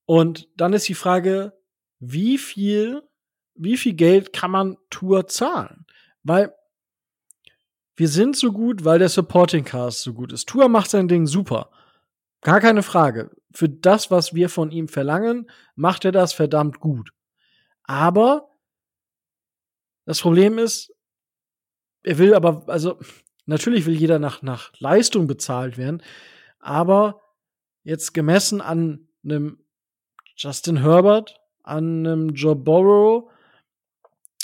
Und 0.06 0.50
dann 0.56 0.74
ist 0.74 0.88
die 0.88 0.96
Frage, 0.96 1.54
wie 2.00 2.38
viel, 2.38 3.04
wie 3.56 3.78
viel 3.78 3.94
Geld 3.94 4.34
kann 4.34 4.52
man 4.52 4.78
Tour 4.90 5.28
zahlen? 5.28 5.86
Weil 6.24 6.54
wir 7.96 8.08
sind 8.08 8.36
so 8.36 8.52
gut, 8.52 8.84
weil 8.86 9.00
der 9.00 9.10
Supporting 9.10 9.66
Cast 9.66 10.02
so 10.02 10.14
gut 10.14 10.34
ist. 10.34 10.48
Tour 10.50 10.68
macht 10.68 10.90
sein 10.90 11.08
Ding 11.08 11.28
super. 11.28 11.70
Gar 12.42 12.60
keine 12.60 12.84
Frage. 12.84 13.32
Für 13.54 13.70
das, 13.70 14.10
was 14.10 14.34
wir 14.34 14.50
von 14.50 14.72
ihm 14.72 14.88
verlangen, 14.88 15.50
macht 15.76 16.04
er 16.04 16.12
das 16.12 16.34
verdammt 16.34 16.80
gut. 16.80 17.12
Aber 17.84 18.50
das 20.06 20.20
Problem 20.20 20.58
ist, 20.58 20.94
er 22.02 22.18
will 22.18 22.34
aber, 22.34 22.64
also 22.68 23.00
natürlich 23.46 23.86
will 23.86 23.96
jeder 23.96 24.20
nach, 24.20 24.42
nach 24.42 24.74
Leistung 24.80 25.28
bezahlt 25.28 25.78
werden, 25.78 26.02
aber 26.60 27.22
jetzt 27.84 28.14
gemessen 28.14 28.60
an 28.60 29.08
einem 29.24 29.63
Justin 30.36 30.78
Herbert, 30.78 31.40
an 31.64 32.06
einem 32.06 32.30
Joe 32.30 32.56
Burrow, 32.56 33.30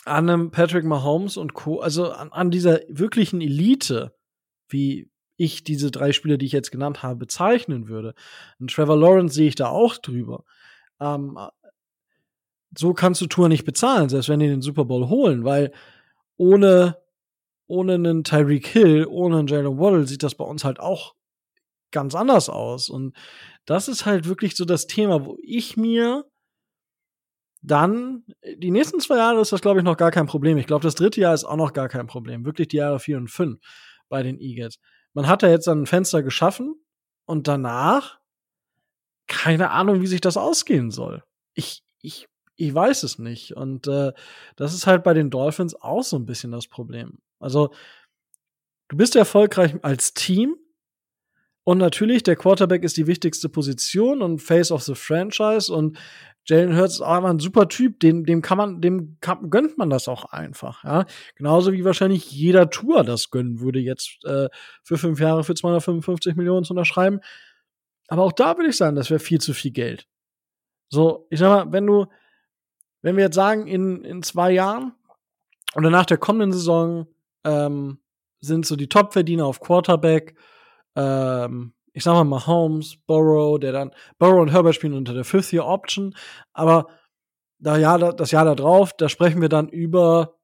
an 0.06 0.30
einem 0.30 0.52
Patrick 0.52 0.86
Mahomes 0.86 1.38
und 1.38 1.54
Co., 1.54 1.80
also 1.80 2.12
an, 2.12 2.32
an 2.32 2.52
dieser 2.52 2.80
wirklichen 2.88 3.42
Elite, 3.42 4.16
wie 4.68 5.10
ich 5.36 5.64
diese 5.64 5.90
drei 5.92 6.12
Spieler, 6.12 6.38
die 6.38 6.46
ich 6.46 6.52
jetzt 6.52 6.72
genannt 6.72 7.02
habe, 7.02 7.16
bezeichnen 7.16 7.88
würde. 7.88 8.14
Und 8.60 8.72
Trevor 8.72 8.98
Lawrence 8.98 9.34
sehe 9.36 9.48
ich 9.48 9.56
da 9.56 9.70
auch 9.70 9.98
drüber. 9.98 10.44
Ähm, 11.00 11.38
so 12.78 12.94
kannst 12.94 13.22
du 13.22 13.28
Tour 13.28 13.50
nicht 13.50 13.66
bezahlen, 13.66 14.10
selbst 14.10 14.30
wenn 14.30 14.40
die 14.40 14.48
den 14.48 14.62
Super 14.62 14.86
Bowl 14.86 15.08
holen, 15.08 15.44
weil 15.44 15.72
ohne, 16.38 16.98
ohne 17.68 17.96
einen 17.96 18.24
Tyreek 18.24 18.68
Hill, 18.68 19.08
ohne 19.10 19.40
einen 19.40 19.48
Jalen 19.48 19.80
Waddle 19.80 20.08
sieht 20.08 20.24
das 20.24 20.36
bei 20.36 20.46
uns 20.46 20.64
halt 20.64 20.80
auch 20.80 21.16
ganz 21.92 22.16
anders 22.16 22.50
aus. 22.50 22.90
Und 22.90 23.16
das 23.66 23.88
ist 23.88 24.06
halt 24.06 24.28
wirklich 24.28 24.56
so 24.56 24.66
das 24.66 24.88
Thema, 24.88 25.26
wo 25.26 25.38
ich 25.42 25.78
mir 25.78 26.26
dann, 27.62 28.24
die 28.58 28.72
nächsten 28.72 29.00
zwei 29.00 29.18
Jahre 29.18 29.42
ist 29.42 29.52
das, 29.52 29.62
glaube 29.62 29.80
ich, 29.80 29.84
noch 29.84 29.98
gar 29.98 30.12
kein 30.12 30.28
Problem. 30.28 30.58
Ich 30.58 30.68
glaube, 30.68 30.84
das 30.84 30.96
dritte 30.96 31.20
Jahr 31.20 31.34
ist 31.34 31.44
auch 31.44 31.58
noch 31.58 31.74
gar 31.74 31.90
kein 31.90 32.08
Problem. 32.08 32.46
Wirklich 32.46 32.70
die 32.70 32.78
Jahre 32.78 33.00
vier 33.00 33.18
und 33.18 33.30
fünf 33.30 33.60
bei 34.08 34.24
den 34.24 34.40
Eagles. 34.40 34.80
Man 35.14 35.28
hat 35.28 35.44
da 35.44 35.50
jetzt 35.50 35.68
ein 35.68 35.86
Fenster 35.86 36.24
geschaffen 36.24 36.76
und 37.26 37.48
danach 37.48 38.20
keine 39.30 39.70
Ahnung, 39.72 40.02
wie 40.02 40.08
sich 40.08 40.20
das 40.20 40.36
ausgehen 40.36 40.92
soll. 40.92 41.24
Ich, 41.54 41.84
ich, 42.02 42.28
ich 42.56 42.74
weiß 42.74 43.04
es 43.04 43.20
nicht. 43.20 43.56
Und 43.56 43.88
äh, 43.88 44.12
das 44.58 44.74
ist 44.74 44.88
halt 44.88 45.04
bei 45.04 45.14
den 45.14 45.30
Dolphins 45.30 45.76
auch 45.76 46.04
so 46.04 46.18
ein 46.18 46.26
bisschen 46.26 46.52
das 46.52 46.68
Problem. 46.68 47.20
Also, 47.40 47.72
du 48.90 48.98
bist 48.98 49.16
erfolgreich 49.16 49.76
als 49.84 50.14
Team, 50.14 50.58
und 51.70 51.78
natürlich, 51.78 52.24
der 52.24 52.36
Quarterback 52.36 52.84
ist 52.84 52.98
die 52.98 53.06
wichtigste 53.06 53.48
Position 53.48 54.24
und 54.24 54.40
Face 54.40 54.72
of 54.72 54.82
the 54.82 54.96
Franchise. 54.96 55.72
Und 55.72 56.00
Jalen 56.46 56.76
Hurts 56.76 56.96
ist 56.96 57.02
auch 57.02 57.24
ein 57.24 57.38
super 57.38 57.68
Typ, 57.68 58.00
dem, 58.00 58.26
dem 58.26 58.42
kann 58.42 58.58
man, 58.58 58.82
dem 58.82 59.18
kann, 59.22 59.52
gönnt 59.52 59.78
man 59.78 59.92
das 59.92 60.08
auch 60.08 60.26
einfach. 60.34 60.84
Ja? 60.84 61.06
Genauso 61.36 61.72
wie 61.72 61.86
wahrscheinlich 61.86 62.32
jeder 62.32 62.72
Tour 62.72 63.04
das 63.04 63.30
gönnen 63.30 63.60
würde, 63.60 63.78
jetzt 63.78 64.18
äh, 64.26 64.50
für 64.82 64.98
fünf 64.98 65.20
Jahre 65.20 65.44
für 65.44 65.54
255 65.54 66.36
Millionen 66.36 66.64
zu 66.64 66.74
unterschreiben. 66.74 67.20
Aber 68.08 68.24
auch 68.24 68.32
da 68.32 68.58
würde 68.58 68.72
ich 68.72 68.78
sagen, 68.78 68.96
das 68.96 69.12
wäre 69.12 69.20
viel 69.20 69.40
zu 69.40 69.54
viel 69.54 69.70
Geld. 69.70 70.08
So, 70.90 71.28
ich 71.30 71.38
sag 71.38 71.50
mal, 71.50 71.72
wenn 71.72 71.86
du, 71.86 72.08
wenn 73.04 73.16
wir 73.16 73.26
jetzt 73.26 73.36
sagen, 73.36 73.68
in, 73.68 74.04
in 74.04 74.24
zwei 74.24 74.50
Jahren 74.50 74.94
oder 75.76 75.92
nach 75.92 76.08
der 76.08 76.18
kommenden 76.18 76.52
Saison 76.52 77.06
ähm, 77.44 78.00
sind 78.42 78.66
so 78.66 78.76
die 78.76 78.90
Top-Verdiener 78.90 79.46
auf 79.46 79.60
Quarterback 79.60 80.34
ähm, 81.00 81.74
ich 81.94 82.04
sag 82.04 82.14
mal 82.14 82.24
Mahomes, 82.24 82.98
Burrow, 83.08 83.60
der 83.60 83.72
dann, 83.72 83.92
Burrow 84.18 84.42
und 84.42 84.52
Herbert 84.52 84.76
spielen 84.76 84.94
unter 84.94 85.14
der 85.14 85.24
Fifth 85.24 85.54
Year 85.54 85.66
Option, 85.66 86.16
aber 86.54 86.88
da 87.58 87.78
Jahr, 87.78 88.14
das 88.14 88.32
Jahr 88.32 88.46
da 88.46 88.56
drauf, 88.56 88.94
da 88.98 89.10
sprechen 89.10 89.42
wir 89.42 89.50
dann 89.50 89.70
über 89.70 90.40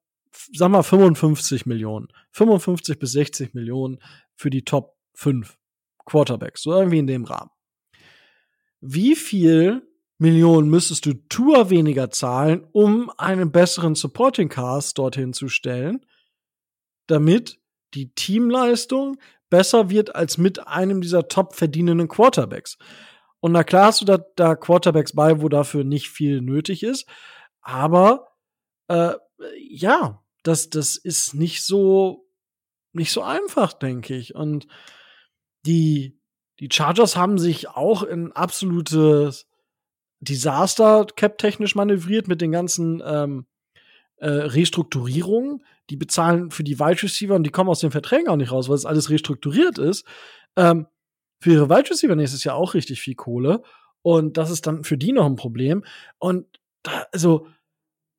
sag 0.53 0.69
mal 0.69 0.83
55 0.83 1.65
Millionen. 1.65 2.07
55 2.31 2.99
bis 2.99 3.11
60 3.13 3.53
Millionen 3.53 3.99
für 4.35 4.49
die 4.49 4.63
Top 4.63 4.97
5 5.13 5.57
Quarterbacks. 6.05 6.63
So 6.63 6.73
irgendwie 6.73 6.99
in 6.99 7.07
dem 7.07 7.23
Rahmen. 7.23 7.51
Wie 8.81 9.15
viel 9.15 9.87
Millionen 10.17 10.69
müsstest 10.69 11.05
du 11.05 11.13
Tour 11.29 11.69
weniger 11.69 12.09
zahlen, 12.09 12.67
um 12.71 13.11
einen 13.17 13.51
besseren 13.51 13.95
Supporting 13.95 14.49
Cast 14.49 14.97
dorthin 14.97 15.33
zu 15.33 15.49
stellen, 15.49 16.05
damit 17.07 17.59
die 17.93 18.13
Teamleistung 18.13 19.17
besser 19.49 19.89
wird 19.89 20.15
als 20.15 20.37
mit 20.37 20.67
einem 20.67 21.01
dieser 21.01 21.27
top 21.27 21.55
verdienenden 21.55 22.07
Quarterbacks. 22.07 22.77
Und 23.39 23.51
na 23.51 23.63
klar 23.63 23.87
hast 23.87 24.01
du 24.01 24.05
da, 24.05 24.17
da 24.35 24.55
Quarterbacks 24.55 25.13
bei, 25.13 25.41
wo 25.41 25.49
dafür 25.49 25.83
nicht 25.83 26.09
viel 26.09 26.41
nötig 26.41 26.83
ist. 26.83 27.07
Aber 27.61 28.27
äh, 28.87 29.13
ja, 29.57 30.23
das, 30.43 30.69
das 30.69 30.95
ist 30.95 31.33
nicht 31.33 31.63
so, 31.63 32.27
nicht 32.93 33.11
so 33.11 33.21
einfach, 33.21 33.73
denke 33.73 34.15
ich. 34.15 34.35
Und 34.35 34.67
die, 35.65 36.19
die 36.59 36.69
Chargers 36.71 37.15
haben 37.15 37.37
sich 37.37 37.69
auch 37.69 38.03
in 38.03 38.31
absolutes 38.31 39.47
Desaster 40.19 41.05
cap-technisch 41.05 41.75
manövriert 41.75 42.27
mit 42.27 42.41
den 42.41 42.51
ganzen 42.51 43.01
ähm, 43.05 43.45
äh, 44.17 44.29
Restrukturierungen. 44.29 45.63
Die 45.89 45.97
bezahlen 45.97 46.51
für 46.51 46.63
die 46.63 46.79
Wide 46.79 47.03
Receiver 47.03 47.35
und 47.35 47.43
die 47.43 47.51
kommen 47.51 47.69
aus 47.69 47.79
den 47.79 47.91
Verträgen 47.91 48.27
auch 48.27 48.37
nicht 48.37 48.51
raus, 48.51 48.69
weil 48.69 48.75
es 48.75 48.85
alles 48.85 49.09
restrukturiert 49.09 49.77
ist. 49.77 50.05
Ähm, 50.55 50.87
für 51.39 51.51
ihre 51.51 51.69
Wide 51.69 51.89
Receiver 51.89 52.15
nächstes 52.15 52.43
Jahr 52.43 52.55
auch 52.55 52.73
richtig 52.73 53.01
viel 53.01 53.15
Kohle. 53.15 53.61
Und 54.01 54.37
das 54.37 54.49
ist 54.49 54.67
dann 54.67 54.83
für 54.83 54.97
die 54.97 55.11
noch 55.11 55.25
ein 55.25 55.35
Problem. 55.35 55.83
Und 56.17 56.45
da, 56.83 57.05
also, 57.11 57.47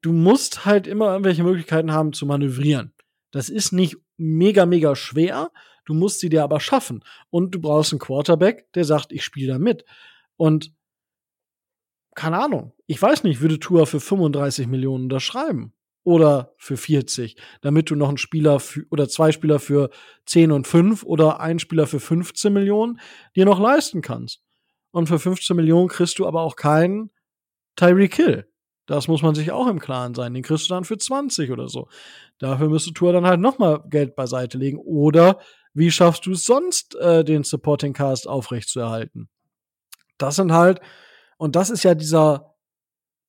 du 0.02 0.12
musst 0.12 0.64
halt 0.64 0.86
immer 0.86 1.12
irgendwelche 1.12 1.42
Möglichkeiten 1.42 1.92
haben 1.92 2.12
zu 2.12 2.26
manövrieren. 2.26 2.92
Das 3.30 3.48
ist 3.48 3.72
nicht 3.72 3.96
mega, 4.16 4.66
mega 4.66 4.94
schwer. 4.96 5.50
Du 5.84 5.94
musst 5.94 6.20
sie 6.20 6.28
dir 6.28 6.42
aber 6.42 6.60
schaffen. 6.60 7.04
Und 7.30 7.54
du 7.54 7.60
brauchst 7.60 7.92
einen 7.92 8.00
Quarterback, 8.00 8.72
der 8.74 8.84
sagt, 8.84 9.12
ich 9.12 9.24
spiele 9.24 9.54
da 9.54 9.58
mit. 9.58 9.84
Und 10.36 10.72
keine 12.14 12.38
Ahnung. 12.38 12.72
Ich 12.86 13.00
weiß 13.00 13.24
nicht, 13.24 13.40
würde 13.40 13.58
Tour 13.58 13.86
für 13.86 14.00
35 14.00 14.66
Millionen 14.66 15.04
unterschreiben 15.04 15.75
oder 16.06 16.54
für 16.56 16.76
40, 16.76 17.36
damit 17.62 17.90
du 17.90 17.96
noch 17.96 18.08
einen 18.08 18.16
Spieler 18.16 18.60
für, 18.60 18.86
oder 18.90 19.08
zwei 19.08 19.32
Spieler 19.32 19.58
für 19.58 19.90
10 20.26 20.52
und 20.52 20.68
5 20.68 21.02
oder 21.02 21.40
einen 21.40 21.58
Spieler 21.58 21.88
für 21.88 21.98
15 21.98 22.52
Millionen 22.52 23.00
dir 23.34 23.44
noch 23.44 23.58
leisten 23.58 24.02
kannst. 24.02 24.40
Und 24.92 25.08
für 25.08 25.18
15 25.18 25.56
Millionen 25.56 25.88
kriegst 25.88 26.20
du 26.20 26.26
aber 26.26 26.42
auch 26.42 26.54
keinen 26.54 27.10
Tyreek 27.74 28.14
Hill. 28.14 28.48
Das 28.86 29.08
muss 29.08 29.20
man 29.20 29.34
sich 29.34 29.50
auch 29.50 29.66
im 29.66 29.80
Klaren 29.80 30.14
sein. 30.14 30.32
Den 30.32 30.44
kriegst 30.44 30.70
du 30.70 30.74
dann 30.74 30.84
für 30.84 30.96
20 30.96 31.50
oder 31.50 31.68
so. 31.68 31.88
Dafür 32.38 32.68
müsste 32.68 32.92
Tour 32.92 33.12
dann 33.12 33.26
halt 33.26 33.40
noch 33.40 33.58
mal 33.58 33.82
Geld 33.90 34.14
beiseite 34.14 34.58
legen. 34.58 34.78
Oder 34.78 35.40
wie 35.74 35.90
schaffst 35.90 36.24
du 36.26 36.32
es 36.32 36.44
sonst, 36.44 36.94
äh, 36.94 37.24
den 37.24 37.42
Supporting 37.42 37.92
Cast 37.92 38.28
aufrechtzuerhalten? 38.28 39.28
Das 40.18 40.36
sind 40.36 40.52
halt 40.52 40.80
und 41.36 41.56
das 41.56 41.70
ist 41.70 41.82
ja 41.82 41.96
dieser, 41.96 42.54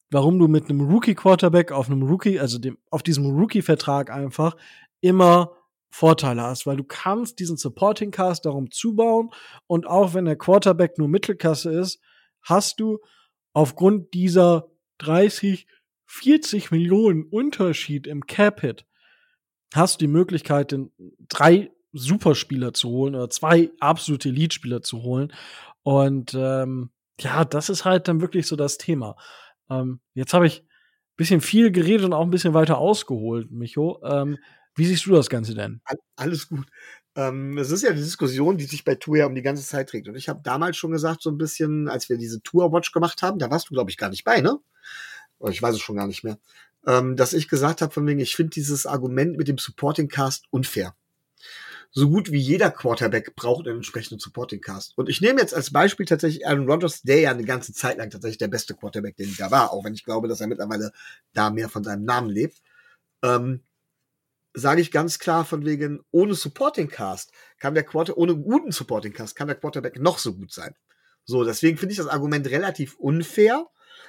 warum 0.10 0.40
du 0.40 0.48
mit 0.48 0.70
einem 0.70 0.82
Rookie-Quarterback 0.82 1.72
auf 1.72 1.90
einem 1.90 2.04
Rookie, 2.04 2.40
also 2.40 2.60
dem, 2.60 2.78
auf 2.90 3.04
diesem 3.04 3.26
Rookie-Vertrag 3.26 4.10
einfach 4.10 4.56
immer 5.02 5.52
Vorteile 5.90 6.44
hast, 6.44 6.66
weil 6.66 6.78
du 6.78 6.84
kannst 6.84 7.40
diesen 7.40 7.58
Supporting 7.58 8.12
Cast 8.12 8.46
darum 8.46 8.72
zubauen 8.72 9.30
und 9.68 9.88
auch 9.88 10.14
wenn 10.14 10.26
der 10.26 10.36
Quarterback 10.36 10.98
nur 10.98 11.08
Mittelklasse 11.08 11.72
ist, 11.72 12.00
hast 12.42 12.80
du 12.80 13.00
aufgrund 13.54 14.14
dieser 14.14 14.70
30, 15.00 15.68
40 16.06 16.72
Millionen 16.72 17.24
Unterschied 17.24 18.06
im 18.06 18.26
Cap-Hit, 18.26 18.86
hast 19.74 19.96
du 19.96 20.06
die 20.06 20.12
Möglichkeit, 20.12 20.72
den 20.72 20.92
drei 21.28 21.72
Superspieler 21.94 22.74
zu 22.74 22.90
holen 22.90 23.16
oder 23.16 23.30
zwei 23.30 23.72
absolute 23.80 24.30
Elite-Spieler 24.30 24.82
zu 24.82 25.04
holen. 25.04 25.34
Und 25.84 26.34
ähm, 26.36 26.92
ja, 27.20 27.46
das 27.46 27.70
ist 27.70 27.86
halt 27.86 28.08
dann 28.08 28.22
wirklich 28.22 28.48
so 28.48 28.56
das 28.56 28.78
Thema. 28.78 29.16
Ähm, 29.70 30.00
jetzt 30.14 30.34
habe 30.34 30.48
ich 30.48 30.62
ein 30.62 31.18
bisschen 31.18 31.42
viel 31.42 31.72
geredet 31.72 32.06
und 32.06 32.14
auch 32.14 32.24
ein 32.24 32.30
bisschen 32.30 32.54
weiter 32.54 32.78
ausgeholt, 32.78 33.52
Micho. 33.52 34.02
Ähm, 34.04 34.38
wie 34.76 34.86
siehst 34.86 35.06
du 35.06 35.12
das 35.12 35.30
Ganze 35.30 35.56
denn? 35.56 35.82
Alles 36.16 36.48
gut. 36.50 36.68
Ähm, 37.16 37.58
es 37.58 37.72
ist 37.72 37.82
ja 37.82 37.92
die 37.92 38.02
Diskussion, 38.02 38.58
die 38.58 38.66
sich 38.66 38.84
bei 38.84 38.94
Tour 38.94 39.18
ja 39.18 39.26
um 39.26 39.34
die 39.34 39.42
ganze 39.42 39.64
Zeit 39.64 39.90
trägt. 39.90 40.08
Und 40.08 40.16
ich 40.16 40.30
habe 40.30 40.42
damals 40.44 40.78
schon 40.78 40.92
gesagt, 40.92 41.24
so 41.24 41.32
ein 41.32 41.38
bisschen, 41.38 41.90
als 41.90 42.10
wir 42.10 42.18
diese 42.18 42.42
Tour-Watch 42.44 42.92
gemacht 42.92 43.24
haben, 43.24 43.40
da 43.40 43.50
warst 43.50 43.70
du, 43.70 43.74
glaube 43.74 43.90
ich, 43.90 43.98
gar 43.98 44.10
nicht 44.10 44.24
bei, 44.24 44.42
ne? 44.42 44.60
Ich 45.50 45.62
weiß 45.62 45.76
es 45.76 45.82
schon 45.82 45.96
gar 45.96 46.08
nicht 46.08 46.24
mehr. 46.24 46.38
Ähm, 46.86 47.16
dass 47.16 47.34
ich 47.34 47.48
gesagt 47.48 47.82
habe, 47.82 47.92
von 47.92 48.06
wegen, 48.06 48.20
ich 48.20 48.36
finde 48.36 48.52
dieses 48.52 48.86
Argument 48.86 49.38
mit 49.38 49.48
dem 49.48 49.58
Supporting 49.58 50.08
Cast 50.08 50.46
unfair 50.52 50.96
so 51.92 52.10
gut 52.10 52.32
wie 52.32 52.40
jeder 52.40 52.70
Quarterback 52.70 53.36
braucht 53.36 53.68
einen 53.68 53.78
entsprechenden 53.78 54.20
Supporting 54.20 54.62
Cast. 54.62 54.98
Und 54.98 55.10
ich 55.10 55.22
nehme 55.22 55.40
jetzt 55.40 55.54
als 55.54 55.72
Beispiel 55.72 56.06
tatsächlich 56.06 56.46
Aaron 56.46 56.70
Rodgers, 56.70 57.02
der 57.02 57.20
ja 57.20 57.32
eine 57.32 57.44
ganze 57.44 57.74
Zeit 57.74 57.98
lang 57.98 58.10
tatsächlich 58.10 58.38
der 58.38 58.50
beste 58.50 58.76
Quarterback, 58.76 59.16
den 59.16 59.36
da 59.38 59.52
war, 59.52 59.72
auch 59.72 59.84
wenn 59.84 59.94
ich 59.94 60.04
glaube, 60.04 60.28
dass 60.28 60.42
er 60.42 60.48
mittlerweile 60.48 60.92
da 61.34 61.50
mehr 61.50 61.70
von 61.70 61.84
seinem 61.84 62.04
Namen 62.04 62.30
lebt. 62.30 62.62
Ähm, 63.24 63.64
sage 64.54 64.82
ich 64.82 64.92
ganz 64.92 65.20
klar 65.20 65.46
von 65.46 65.66
wegen, 65.66 66.02
ohne 66.12 66.34
Supporting 66.34 66.90
Cast 66.90 67.32
kann 67.60 67.74
der 67.74 67.84
Quarter, 67.84 68.18
ohne 68.18 68.36
guten 68.36 68.72
Supporting 68.72 69.14
Cast 69.14 69.36
kann 69.36 69.48
der 69.48 69.58
Quarterback 69.58 70.00
noch 70.00 70.20
so 70.20 70.34
gut 70.34 70.52
sein. 70.52 70.76
So, 71.26 71.44
deswegen 71.44 71.78
finde 71.78 71.92
ich 71.92 71.98
das 71.98 72.08
Argument 72.08 72.48
relativ 72.50 72.96
unfair 72.98 73.68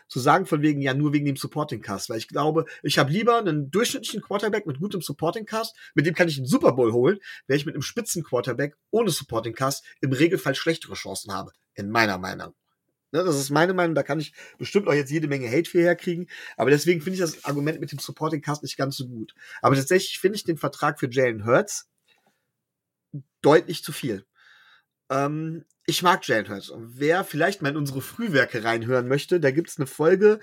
zu 0.09 0.21
sagen 0.21 0.47
von 0.47 0.63
wegen, 0.63 0.81
ja, 0.81 0.95
nur 0.95 1.13
wegen 1.13 1.27
dem 1.27 1.37
Supporting 1.37 1.83
Cast, 1.83 2.09
weil 2.09 2.19
ich 2.19 2.29
glaube, 2.29 2.65
ich 2.83 2.99
habe 2.99 3.13
lieber 3.13 3.39
einen 3.39 3.71
durchschnittlichen 3.71 4.23
Quarterback 4.23 4.67
mit 4.67 4.81
gutem 4.81 5.03
Supporting 5.03 5.45
Cast, 5.45 5.77
mit 5.95 6.07
dem 6.07 6.15
kann 6.15 6.29
ich 6.29 6.39
einen 6.39 6.47
Super 6.47 6.73
Bowl 6.73 6.93
holen, 6.93 7.19
während 7.47 7.61
ich 7.61 7.67
mit 7.67 7.75
einem 7.75 7.83
Spitzen 7.83 8.25
Quarterback 8.25 8.77
ohne 8.91 9.11
Supporting 9.11 9.55
Cast 9.55 9.85
im 10.01 10.13
Regelfall 10.13 10.55
schlechtere 10.55 10.95
Chancen 10.95 11.33
habe, 11.33 11.53
in 11.75 11.91
meiner 11.91 12.19
Meinung. 12.19 12.55
Ne, 13.11 13.25
das 13.25 13.37
ist 13.37 13.49
meine 13.51 13.73
Meinung, 13.73 13.95
da 13.95 14.03
kann 14.03 14.21
ich 14.21 14.35
bestimmt 14.59 14.87
auch 14.87 14.93
jetzt 14.93 15.11
jede 15.11 15.29
Menge 15.29 15.51
Hate 15.51 15.69
für 15.69 15.81
herkriegen, 15.81 16.29
aber 16.59 16.71
deswegen 16.71 17.01
finde 17.01 17.15
ich 17.15 17.21
das 17.21 17.45
Argument 17.45 17.81
mit 17.81 17.91
dem 17.91 17.99
Supporting 17.99 18.43
Cast 18.43 18.63
nicht 18.63 18.77
ganz 18.77 18.97
so 18.97 19.09
gut. 19.09 19.35
Aber 19.63 19.77
tatsächlich 19.77 20.19
finde 20.19 20.37
ich 20.37 20.45
den 20.45 20.59
Vertrag 20.59 21.01
für 21.01 21.09
Jalen 21.11 21.47
Hurts 21.47 21.89
deutlich 23.41 23.83
zu 23.83 23.93
viel. 23.93 24.27
Ähm, 25.11 25.65
ich 25.87 26.03
mag 26.03 26.27
Jalen 26.27 26.49
Hurts. 26.49 26.69
Und 26.69 26.99
wer 26.99 27.25
vielleicht 27.25 27.63
mal 27.63 27.71
in 27.71 27.77
unsere 27.77 28.03
Frühwerke 28.03 28.65
reinhören 28.65 29.09
möchte, 29.09 29.41
da 29.41 29.51
gibt's 29.51 29.79
eine 29.79 29.87
Folge, 29.87 30.39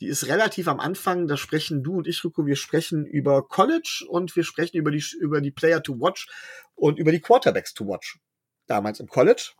die 0.00 0.06
ist 0.06 0.26
relativ 0.26 0.68
am 0.68 0.80
Anfang. 0.80 1.26
Da 1.26 1.36
sprechen 1.36 1.82
du 1.82 1.96
und 1.98 2.06
ich, 2.06 2.24
Rico, 2.24 2.46
wir 2.46 2.56
sprechen 2.56 3.06
über 3.06 3.46
College 3.46 4.04
und 4.08 4.34
wir 4.36 4.44
sprechen 4.44 4.76
über 4.76 4.90
die, 4.90 5.04
über 5.20 5.40
die 5.40 5.50
Player 5.50 5.82
to 5.82 6.00
Watch 6.00 6.28
und 6.74 6.98
über 6.98 7.12
die 7.12 7.20
Quarterbacks 7.20 7.74
to 7.74 7.86
Watch. 7.86 8.18
Damals 8.66 9.00
im 9.00 9.08
College. 9.08 9.52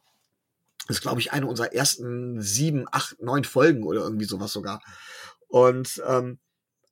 Das 0.87 0.97
ist, 0.97 1.03
glaube 1.03 1.21
ich, 1.21 1.33
eine 1.33 1.47
unserer 1.47 1.73
ersten 1.73 2.41
sieben, 2.41 2.87
acht, 2.91 3.21
neun 3.21 3.45
Folgen 3.45 3.83
oder 3.83 4.01
irgendwie 4.01 4.25
sowas 4.25 4.53
sogar. 4.53 4.83
Und 5.49 6.03
ähm, 6.07 6.39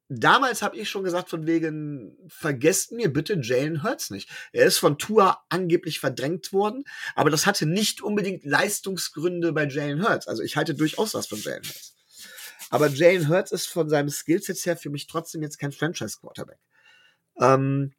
damals 0.09 0.63
habe 0.63 0.77
ich 0.77 0.89
schon 0.89 1.05
gesagt, 1.05 1.29
von 1.29 1.47
wegen, 1.47 2.17
vergesst 2.29 2.93
mir 2.93 3.13
bitte 3.13 3.39
Jalen 3.41 3.83
Hurts 3.83 4.11
nicht. 4.11 4.31
Er 4.53 4.67
ist 4.67 4.79
von 4.79 4.99
Tua 4.99 5.45
angeblich 5.49 6.01
verdrängt 6.01 6.53
worden, 6.53 6.85
aber 7.15 7.31
das 7.31 7.47
hatte 7.47 7.67
nicht 7.67 8.03
unbedingt 8.03 8.45
Leistungsgründe 8.45 9.53
bei 9.53 9.67
Jalen 9.67 10.07
Hurts. 10.07 10.29
Also 10.29 10.43
ich 10.43 10.57
halte 10.57 10.75
durchaus 10.75 11.15
was 11.15 11.27
von 11.27 11.41
Jalen 11.41 11.65
Hurts. 11.65 11.95
Aber 12.71 12.89
Jalen 12.89 13.29
Hurts 13.29 13.53
ist 13.53 13.67
von 13.67 13.89
seinem 13.89 14.09
Skillset 14.09 14.65
her 14.67 14.77
für 14.77 14.91
mich 14.91 15.07
trotzdem 15.07 15.43
jetzt 15.43 15.59
kein 15.59 15.73
Franchise-Quarterback. 15.73 16.59
Ähm, 17.39 17.93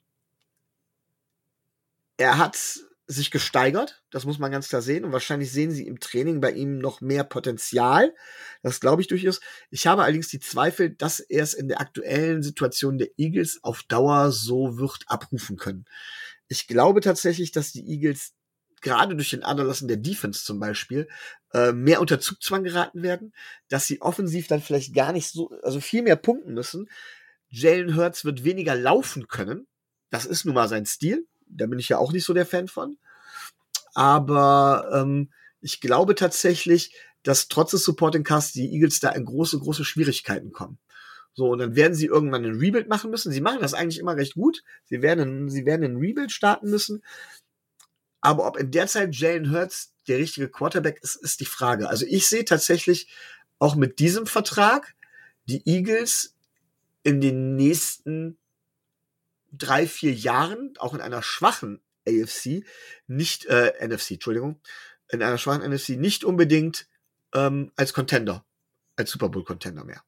er 2.17 2.37
hat 2.37 2.79
sich 3.07 3.31
gesteigert, 3.31 4.03
das 4.11 4.25
muss 4.25 4.37
man 4.37 4.51
ganz 4.51 4.67
klar 4.67 4.81
sehen. 4.81 5.05
Und 5.05 5.13
wahrscheinlich 5.13 5.51
sehen 5.51 5.71
sie 5.71 5.87
im 5.87 5.99
Training 5.99 6.41
bei 6.41 6.51
ihm 6.51 6.77
noch 6.77 6.99
mehr 6.99 7.23
Potenzial. 7.23 8.13
Das 8.61 8.81
glaube 8.81 9.01
ich 9.01 9.07
durchaus. 9.07 9.39
Ich 9.69 9.87
habe 9.87 10.03
allerdings 10.03 10.27
die 10.27 10.41
Zweifel, 10.41 10.89
dass 10.89 11.21
er 11.21 11.43
es 11.43 11.53
in 11.53 11.69
der 11.69 11.79
aktuellen 11.79 12.43
Situation 12.43 12.97
der 12.97 13.07
Eagles 13.17 13.59
auf 13.63 13.83
Dauer 13.83 14.31
so 14.31 14.77
wird 14.77 15.05
abrufen 15.07 15.55
können. 15.55 15.85
Ich 16.49 16.67
glaube 16.67 16.99
tatsächlich, 16.99 17.53
dass 17.53 17.71
die 17.71 17.87
Eagles 17.87 18.33
gerade 18.81 19.15
durch 19.15 19.29
den 19.29 19.43
Aderlassen 19.43 19.87
der 19.87 19.97
Defense 19.97 20.43
zum 20.43 20.59
Beispiel 20.59 21.07
äh, 21.53 21.71
mehr 21.71 22.01
unter 22.01 22.19
Zugzwang 22.19 22.63
geraten 22.63 23.03
werden, 23.03 23.33
dass 23.69 23.87
sie 23.87 24.01
offensiv 24.01 24.47
dann 24.47 24.61
vielleicht 24.61 24.93
gar 24.93 25.13
nicht 25.13 25.29
so, 25.29 25.49
also 25.63 25.79
viel 25.79 26.03
mehr 26.03 26.17
punkten 26.17 26.53
müssen. 26.53 26.89
Jalen 27.47 27.95
Hurts 27.95 28.25
wird 28.25 28.43
weniger 28.43 28.75
laufen 28.75 29.27
können. 29.27 29.65
Das 30.09 30.25
ist 30.25 30.45
nun 30.45 30.55
mal 30.55 30.67
sein 30.67 30.85
Stil 30.85 31.25
da 31.49 31.65
bin 31.67 31.79
ich 31.79 31.89
ja 31.89 31.97
auch 31.97 32.11
nicht 32.11 32.25
so 32.25 32.33
der 32.33 32.45
Fan 32.45 32.67
von. 32.67 32.97
Aber 33.93 34.89
ähm, 34.93 35.31
ich 35.61 35.81
glaube 35.81 36.15
tatsächlich, 36.15 36.95
dass 37.23 37.47
trotz 37.47 37.71
des 37.71 37.83
Supporting 37.83 38.23
Cast 38.23 38.55
die 38.55 38.71
Eagles 38.73 38.99
da 38.99 39.09
in 39.09 39.25
große, 39.25 39.59
große 39.59 39.83
Schwierigkeiten 39.83 40.51
kommen. 40.51 40.77
So, 41.33 41.49
und 41.49 41.59
dann 41.59 41.75
werden 41.75 41.93
sie 41.93 42.07
irgendwann 42.07 42.45
ein 42.45 42.57
Rebuild 42.57 42.87
machen 42.87 43.11
müssen. 43.11 43.31
Sie 43.31 43.41
machen 43.41 43.59
das 43.61 43.73
eigentlich 43.73 43.99
immer 43.99 44.15
recht 44.15 44.33
gut. 44.33 44.63
Sie 44.85 45.01
werden, 45.01 45.49
sie 45.49 45.65
werden 45.65 45.83
ein 45.83 45.97
Rebuild 45.97 46.31
starten 46.31 46.69
müssen. 46.69 47.03
Aber 48.21 48.47
ob 48.47 48.57
in 48.57 48.71
der 48.71 48.87
Zeit 48.87 49.15
Jalen 49.15 49.51
Hurts 49.51 49.93
der 50.07 50.17
richtige 50.17 50.49
Quarterback 50.49 50.99
ist, 51.03 51.15
ist 51.15 51.39
die 51.39 51.45
Frage. 51.45 51.89
Also 51.89 52.05
ich 52.07 52.27
sehe 52.27 52.43
tatsächlich 52.43 53.07
auch 53.59 53.75
mit 53.75 53.99
diesem 53.99 54.25
Vertrag 54.25 54.95
die 55.45 55.61
Eagles 55.67 56.35
in 57.03 57.21
den 57.21 57.55
nächsten 57.55 58.37
drei, 59.51 59.87
vier 59.87 60.13
Jahren, 60.13 60.73
auch 60.79 60.93
in 60.93 61.01
einer 61.01 61.23
schwachen 61.23 61.81
AFC, 62.07 62.63
nicht, 63.07 63.45
äh, 63.45 63.73
NFC, 63.85 64.11
Entschuldigung, 64.11 64.59
in 65.09 65.21
einer 65.21 65.37
schwachen 65.37 65.69
NFC 65.69 65.89
nicht 65.89 66.23
unbedingt 66.23 66.87
ähm, 67.33 67.71
als 67.75 67.93
Contender, 67.93 68.45
als 68.95 69.11
Super 69.11 69.29
Bowl-Contender 69.29 69.83
mehr. 69.83 70.03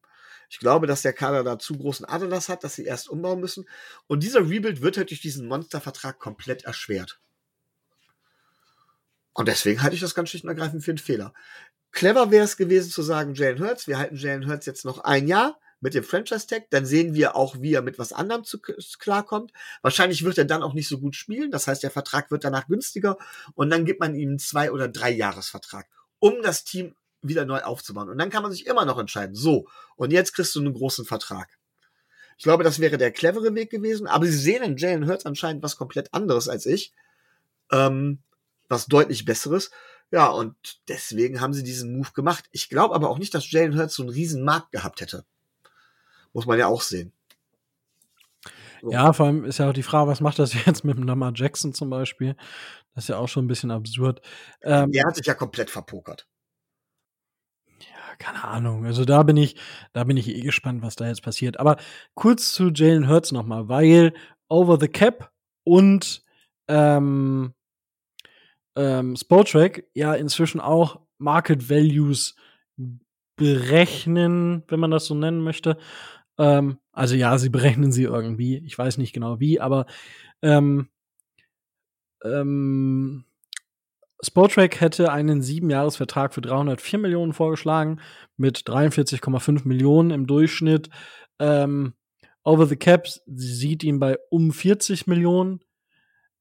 Ich 0.49 0.59
glaube, 0.59 0.87
dass 0.87 1.03
der 1.03 1.13
Kader 1.13 1.43
da 1.43 1.59
zu 1.59 1.77
großen 1.77 2.05
Adalas 2.05 2.49
hat, 2.49 2.63
dass 2.63 2.75
sie 2.75 2.85
erst 2.85 3.07
umbauen 3.07 3.39
müssen. 3.39 3.65
Und 4.07 4.23
dieser 4.23 4.49
Rebuild 4.49 4.81
wird 4.81 4.97
halt 4.97 5.11
durch 5.11 5.21
diesen 5.21 5.47
Monstervertrag 5.47 6.17
komplett 6.17 6.63
erschwert. 6.63 7.19
Und 9.33 9.47
deswegen 9.47 9.83
halte 9.83 9.95
ich 9.95 10.01
das 10.01 10.15
ganz 10.15 10.29
schlicht 10.29 10.43
und 10.43 10.49
ergreifend 10.49 10.83
für 10.83 10.91
einen 10.91 10.97
Fehler. 10.97 11.33
Clever 11.91 12.31
wäre 12.31 12.45
es 12.45 12.57
gewesen 12.57 12.89
zu 12.89 13.03
sagen, 13.03 13.35
Jalen 13.35 13.59
Hurts, 13.59 13.87
wir 13.87 13.99
halten 13.99 14.15
Jalen 14.15 14.47
Hurts 14.47 14.65
jetzt 14.65 14.85
noch 14.85 14.99
ein 14.99 15.27
Jahr 15.27 15.59
mit 15.81 15.93
dem 15.93 16.03
Franchise 16.03 16.47
Tag, 16.47 16.69
dann 16.69 16.85
sehen 16.85 17.13
wir 17.13 17.35
auch, 17.35 17.61
wie 17.61 17.73
er 17.73 17.81
mit 17.81 17.99
was 17.99 18.13
anderem 18.13 18.43
zu, 18.43 18.59
klarkommt. 18.59 19.51
Wahrscheinlich 19.81 20.23
wird 20.23 20.37
er 20.37 20.45
dann 20.45 20.63
auch 20.63 20.73
nicht 20.73 20.87
so 20.87 20.99
gut 20.99 21.15
spielen, 21.15 21.51
das 21.51 21.67
heißt, 21.67 21.83
der 21.83 21.91
Vertrag 21.91 22.31
wird 22.31 22.43
danach 22.43 22.67
günstiger 22.67 23.17
und 23.55 23.69
dann 23.69 23.85
gibt 23.85 23.99
man 23.99 24.15
ihm 24.15 24.29
einen 24.29 24.39
zwei- 24.39 24.71
oder 24.71 24.87
drei 24.87 25.11
Jahresvertrag, 25.11 25.87
um 26.19 26.41
das 26.41 26.63
Team 26.63 26.95
wieder 27.21 27.45
neu 27.45 27.61
aufzubauen. 27.61 28.09
Und 28.09 28.17
dann 28.17 28.29
kann 28.29 28.43
man 28.43 28.51
sich 28.51 28.65
immer 28.65 28.85
noch 28.85 28.97
entscheiden, 28.97 29.35
so, 29.35 29.67
und 29.95 30.11
jetzt 30.11 30.33
kriegst 30.33 30.55
du 30.55 30.59
einen 30.59 30.73
großen 30.73 31.05
Vertrag. 31.05 31.49
Ich 32.37 32.43
glaube, 32.43 32.63
das 32.63 32.79
wäre 32.79 32.97
der 32.97 33.11
clevere 33.11 33.53
Weg 33.55 33.69
gewesen, 33.69 34.07
aber 34.07 34.25
sie 34.25 34.37
sehen 34.37 34.63
in 34.63 34.77
Jalen 34.77 35.07
Hurts 35.07 35.25
anscheinend 35.25 35.61
was 35.61 35.75
komplett 35.75 36.13
anderes 36.13 36.47
als 36.47 36.65
ich. 36.65 36.93
Ähm, 37.71 38.19
was 38.69 38.85
deutlich 38.85 39.25
besseres. 39.25 39.71
Ja, 40.11 40.27
und 40.27 40.55
deswegen 40.87 41.41
haben 41.41 41.53
sie 41.53 41.63
diesen 41.63 41.97
Move 41.97 42.11
gemacht. 42.13 42.45
Ich 42.51 42.69
glaube 42.69 42.95
aber 42.95 43.09
auch 43.09 43.19
nicht, 43.19 43.33
dass 43.33 43.51
Jalen 43.51 43.77
Hurts 43.77 43.95
so 43.95 44.03
einen 44.03 44.11
riesen 44.11 44.43
Markt 44.43 44.71
gehabt 44.71 45.01
hätte. 45.01 45.25
Muss 46.33 46.45
man 46.45 46.59
ja 46.59 46.67
auch 46.67 46.81
sehen. 46.81 47.13
So. 48.81 48.91
Ja, 48.91 49.11
vor 49.13 49.25
allem 49.25 49.45
ist 49.45 49.57
ja 49.57 49.69
auch 49.69 49.73
die 49.73 49.83
Frage, 49.83 50.09
was 50.09 50.21
macht 50.21 50.39
das 50.39 50.53
jetzt 50.65 50.83
mit 50.83 50.97
Lamar 50.97 51.33
Jackson 51.35 51.73
zum 51.73 51.89
Beispiel? 51.89 52.35
Das 52.95 53.05
ist 53.05 53.09
ja 53.09 53.17
auch 53.17 53.27
schon 53.27 53.45
ein 53.45 53.47
bisschen 53.47 53.71
absurd. 53.71 54.21
Ähm, 54.61 54.91
Der 54.91 55.05
hat 55.05 55.15
sich 55.15 55.25
ja 55.25 55.33
komplett 55.33 55.69
verpokert. 55.69 56.27
Ja, 57.67 58.15
keine 58.17 58.43
Ahnung. 58.43 58.85
Also 58.85 59.05
da 59.05 59.23
bin 59.23 59.37
ich, 59.37 59.55
da 59.93 60.03
bin 60.03 60.17
ich 60.17 60.27
eh 60.27 60.41
gespannt, 60.41 60.81
was 60.81 60.95
da 60.95 61.07
jetzt 61.07 61.23
passiert. 61.23 61.59
Aber 61.59 61.77
kurz 62.13 62.53
zu 62.53 62.69
Jalen 62.69 63.07
Hurts 63.07 63.31
nochmal, 63.31 63.67
weil 63.69 64.13
Over 64.47 64.77
the 64.79 64.87
Cap 64.87 65.31
und 65.63 66.23
ähm, 66.67 67.53
ähm, 68.75 69.15
Spotrack 69.15 69.83
ja 69.93 70.13
inzwischen 70.13 70.59
auch 70.59 71.01
Market 71.17 71.69
Values 71.69 72.35
berechnen, 73.35 74.63
wenn 74.67 74.79
man 74.79 74.91
das 74.91 75.05
so 75.05 75.15
nennen 75.15 75.41
möchte. 75.41 75.77
Ähm, 76.39 76.79
also 76.91 77.15
ja, 77.15 77.37
sie 77.37 77.49
berechnen 77.49 77.91
sie 77.91 78.03
irgendwie. 78.03 78.57
Ich 78.65 78.77
weiß 78.77 78.97
nicht 78.97 79.13
genau 79.13 79.39
wie, 79.39 79.59
aber 79.59 79.85
ähm, 80.41 80.87
ähm, 82.23 83.25
Spotrack 84.21 84.81
hätte 84.81 85.11
einen 85.11 85.41
Siebenjahresvertrag 85.41 86.33
für 86.33 86.41
304 86.41 86.99
Millionen 86.99 87.33
vorgeschlagen, 87.33 88.01
mit 88.35 88.59
43,5 88.59 89.67
Millionen 89.67 90.11
im 90.11 90.27
Durchschnitt. 90.27 90.89
Ähm, 91.39 91.93
Over 92.43 92.65
the 92.65 92.75
Cap 92.75 93.07
sieht 93.27 93.83
ihn 93.83 93.99
bei 93.99 94.17
um 94.29 94.51
40 94.51 95.07
Millionen 95.07 95.59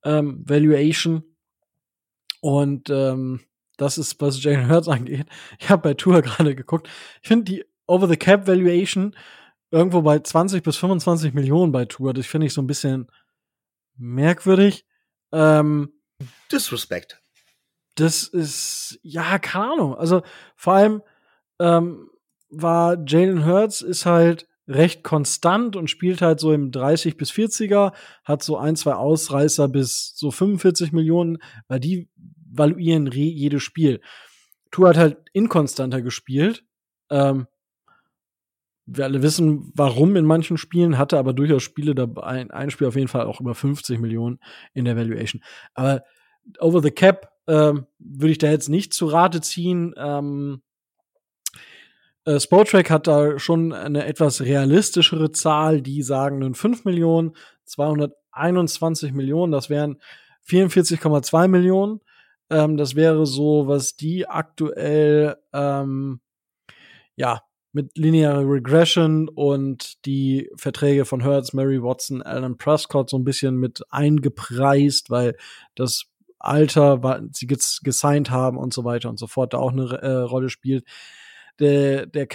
ähm, 0.05 0.43
Valuation. 0.49 1.23
Und 2.41 2.89
ähm, 2.91 3.41
das 3.77 3.99
ist, 3.99 4.21
was 4.21 4.43
Jalen 4.43 4.69
Hurts 4.69 4.89
angeht. 4.89 5.27
Ich 5.59 5.71
habe 5.71 5.83
bei 5.83 5.95
Tour 5.95 6.23
gerade 6.23 6.55
geguckt. 6.55 6.89
Ich 7.23 7.29
finde 7.29 7.45
die 7.45 7.65
Over-the-Cap-Valuation 7.87 9.17
irgendwo 9.71 10.03
bei 10.03 10.19
20 10.19 10.63
bis 10.63 10.77
25 10.77 11.35
Millionen 11.35 11.73
bei 11.73 11.85
Tour. 11.85 12.15
Das 12.15 12.27
finde 12.27 12.47
ich 12.47 12.55
so 12.55 12.63
ein 12.63 12.67
bisschen 12.67 13.09
merkwürdig. 13.97 14.87
Ähm, 15.33 15.93
Disrespect. 16.51 17.21
Das 17.95 18.25
ist, 18.29 18.99
ja, 19.03 19.39
keine 19.39 19.73
Ahnung. 19.73 19.95
Also 19.95 20.23
vor 20.57 20.75
allem 20.75 21.03
ähm, 21.59 22.09
war 22.49 22.97
Jalen 23.07 23.45
Hurts 23.45 23.83
ist 23.83 24.07
halt 24.07 24.47
recht 24.69 25.03
konstant 25.03 25.77
und 25.77 25.89
spielt 25.89 26.21
halt 26.21 26.41
so 26.41 26.53
im 26.53 26.71
30 26.71 27.17
bis 27.17 27.31
40er, 27.31 27.93
hat 28.25 28.43
so 28.43 28.59
ein, 28.59 28.77
zwei 28.77 28.95
Ausreißer 28.95 29.67
bis 29.69 30.13
so 30.15 30.31
45 30.31 30.93
Millionen, 30.93 31.39
weil 31.69 31.81
die 31.81 32.09
valuieren 32.51 33.11
jedes 33.11 33.63
Spiel. 33.63 34.01
Tour 34.71 34.91
hat 34.91 34.97
halt 34.99 35.17
inkonstanter 35.33 36.03
gespielt. 36.03 36.65
Ähm, 37.11 37.47
wir 38.91 39.05
alle 39.05 39.23
wissen, 39.23 39.71
warum 39.75 40.17
in 40.17 40.25
manchen 40.25 40.57
Spielen, 40.57 40.97
hatte 40.99 41.19
aber 41.19 41.33
durchaus 41.35 41.63
Spiele 41.63 41.95
dabei, 41.95 42.23
ein, 42.23 42.51
ein 42.51 42.71
Spiel 42.71 42.87
auf 42.87 42.97
jeden 42.97 43.09
Fall 43.09 43.27
auch 43.27 43.41
über 43.41 43.55
50 43.55 43.99
Millionen 44.01 44.41
in 44.73 44.87
der 44.87 44.97
Valuation. 44.97 45.43
Aber 45.75 46.03
over 46.59 46.83
the 46.83 46.91
cap 46.91 47.31
ähm, 47.47 47.87
würde 47.99 48.33
ich 48.33 48.39
da 48.39 48.51
jetzt 48.51 48.69
nicht 48.69 48.95
zu 48.95 49.07
Rate 49.07 49.43
ziehen. 49.43 49.95
Ähm, 49.99 50.63
äh, 52.25 52.41
Sportrack 52.41 52.91
hat 52.91 53.07
da 53.07 53.39
schon 53.39 53.73
eine 53.73 54.07
etwas 54.07 54.41
realistischere 54.41 55.33
Zahl, 55.33 55.83
die 55.83 56.03
sagen 56.03 56.39
nun 56.39 56.55
5 56.55 56.85
Millionen, 56.85 57.37
221 57.65 59.13
Millionen, 59.13 59.53
das 59.53 59.69
wären 59.69 60.01
44,2 60.47 61.49
Millionen. 61.49 62.01
Ähm, 62.49 62.79
das 62.79 62.95
wäre 62.95 63.27
so, 63.27 63.69
was 63.69 63.97
die 63.97 64.27
aktuell 64.27 65.37
ähm, 65.53 66.21
ja 67.17 67.43
mit 67.79 67.97
linearer 67.97 68.43
Regression 68.45 69.29
und 69.29 70.05
die 70.05 70.51
Verträge 70.57 71.05
von 71.05 71.21
Hertz, 71.21 71.53
Mary 71.53 71.81
Watson, 71.81 72.23
Alan 72.23 72.59
Prescott 72.59 73.09
so 73.09 73.17
ein 73.17 73.23
bisschen 73.23 73.55
mit 73.55 73.83
eingepreist, 73.91 75.11
weil 75.11 75.37
das 75.77 76.07
Alter, 76.41 77.05
was 77.05 77.23
sie 77.35 77.47
gesigned 77.47 78.31
haben 78.31 78.57
und 78.57 78.75
so 78.75 78.83
weiter 78.83 79.09
und 79.09 79.21
so 79.21 79.29
fort, 79.29 79.55
da 79.55 79.59
auch 79.59 79.71
eine 79.71 79.93
äh, 80.03 80.09
Rolle 80.09 80.49
spielt. 80.49 80.89
Der, 81.61 82.07
der, 82.07 82.27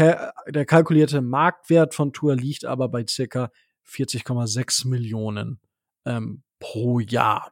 der 0.48 0.66
kalkulierte 0.66 1.22
Marktwert 1.22 1.94
von 1.94 2.14
Tour 2.14 2.38
liegt 2.38 2.64
aber 2.64 2.88
bei 2.88 3.04
circa 3.06 3.52
40,6 3.86 4.88
Millionen 4.88 5.60
ähm, 6.06 6.44
pro 6.60 7.02
Jahr. 7.02 7.52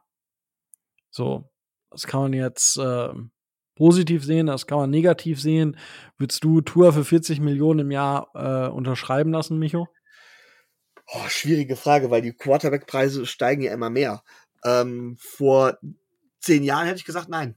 So, 1.10 1.50
das 1.90 2.06
kann 2.06 2.22
man 2.22 2.32
jetzt 2.32 2.78
äh, 2.78 3.12
positiv 3.74 4.24
sehen, 4.24 4.46
das 4.46 4.66
kann 4.66 4.78
man 4.78 4.90
negativ 4.90 5.40
sehen. 5.40 5.76
Würdest 6.18 6.44
du 6.44 6.60
Tour 6.60 6.92
für 6.92 7.04
40 7.04 7.40
Millionen 7.40 7.80
im 7.80 7.90
Jahr 7.90 8.30
äh, 8.34 8.68
unterschreiben 8.70 9.32
lassen, 9.32 9.58
Micho? 9.58 9.88
Oh, 11.06 11.28
schwierige 11.28 11.76
Frage, 11.76 12.10
weil 12.10 12.22
die 12.22 12.32
Quarterback-Preise 12.32 13.26
steigen 13.26 13.62
ja 13.62 13.72
immer 13.72 13.90
mehr. 13.90 14.22
Ähm, 14.64 15.16
vor 15.18 15.78
zehn 16.40 16.62
Jahren 16.62 16.86
hätte 16.86 16.98
ich 16.98 17.04
gesagt, 17.04 17.28
nein. 17.28 17.56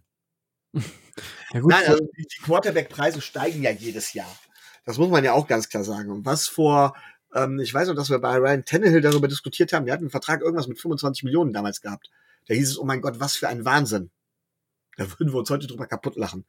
Ja, 1.54 1.62
gut, 1.62 1.72
Nein, 1.72 1.88
also 1.88 2.10
die 2.18 2.28
Quarterback-Preise 2.44 3.22
steigen 3.22 3.64
ja 3.64 3.72
jedes 3.72 4.12
Jahr. 4.12 4.30
Das 4.84 4.98
muss 4.98 5.10
man 5.10 5.24
ja 5.24 5.32
auch 5.32 5.48
ganz 5.48 5.70
klar 5.70 5.86
sagen. 5.86 6.12
Und 6.12 6.26
was 6.26 6.50
vor, 6.50 6.94
ähm, 7.34 7.60
ich 7.60 7.74
weiß 7.74 7.88
noch, 7.88 7.96
dass 7.96 8.10
wir 8.10 8.20
bei 8.20 8.36
Ryan 8.36 8.66
Tannehill 8.66 9.00
darüber 9.00 9.30
diskutiert 9.30 9.72
haben, 9.72 9.86
der 9.86 9.94
hat 9.94 10.02
einen 10.02 10.10
Vertrag 10.10 10.42
irgendwas 10.42 10.68
mit 10.68 10.78
25 10.78 11.24
Millionen 11.24 11.54
damals 11.54 11.80
gehabt. 11.80 12.12
Da 12.48 12.54
hieß 12.54 12.72
es, 12.72 12.78
oh 12.78 12.84
mein 12.84 13.00
Gott, 13.00 13.22
was 13.22 13.38
für 13.38 13.48
ein 13.48 13.64
Wahnsinn. 13.64 14.12
Da 14.98 15.10
würden 15.10 15.32
wir 15.32 15.40
uns 15.40 15.50
heute 15.50 15.68
drüber 15.68 15.88
kaputt 15.88 16.16
lachen. 16.16 16.46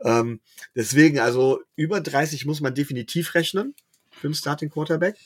Ähm, 0.00 0.40
deswegen, 0.74 1.18
also 1.18 1.60
über 1.76 2.00
30 2.00 2.44
muss 2.46 2.60
man 2.60 2.74
definitiv 2.74 3.34
rechnen 3.34 3.74
für 4.10 4.26
einen 4.26 4.34
Starting 4.34 4.70
Quarterback. 4.70 5.16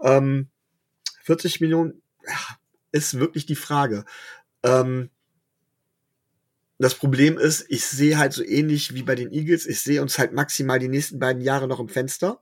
Ähm, 0.00 0.48
40 1.22 1.60
Millionen 1.60 2.02
ja, 2.26 2.38
ist 2.92 3.18
wirklich 3.18 3.46
die 3.46 3.56
Frage. 3.56 4.04
Ähm, 4.62 5.10
das 6.78 6.94
Problem 6.94 7.38
ist, 7.38 7.64
ich 7.68 7.86
sehe 7.86 8.18
halt 8.18 8.32
so 8.32 8.44
ähnlich 8.44 8.94
wie 8.94 9.02
bei 9.02 9.14
den 9.14 9.32
Eagles, 9.32 9.66
ich 9.66 9.80
sehe 9.80 10.02
uns 10.02 10.18
halt 10.18 10.32
maximal 10.32 10.78
die 10.78 10.88
nächsten 10.88 11.18
beiden 11.18 11.40
Jahre 11.40 11.68
noch 11.68 11.80
im 11.80 11.88
Fenster. 11.88 12.40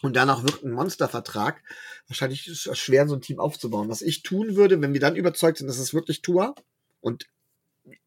Und 0.00 0.14
danach 0.14 0.44
wird 0.44 0.62
ein 0.62 0.72
Monstervertrag. 0.72 1.62
Wahrscheinlich 2.06 2.48
schwer, 2.72 3.08
so 3.08 3.14
ein 3.14 3.20
Team 3.20 3.40
aufzubauen. 3.40 3.88
Was 3.88 4.00
ich 4.00 4.22
tun 4.22 4.54
würde, 4.54 4.80
wenn 4.80 4.92
wir 4.92 5.00
dann 5.00 5.16
überzeugt 5.16 5.58
sind, 5.58 5.66
dass 5.66 5.78
es 5.78 5.92
wirklich 5.92 6.22
Tour, 6.22 6.54
und 7.00 7.26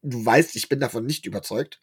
du 0.02 0.24
weißt, 0.24 0.56
ich 0.56 0.68
bin 0.68 0.80
davon 0.80 1.06
nicht 1.06 1.26
überzeugt. 1.26 1.80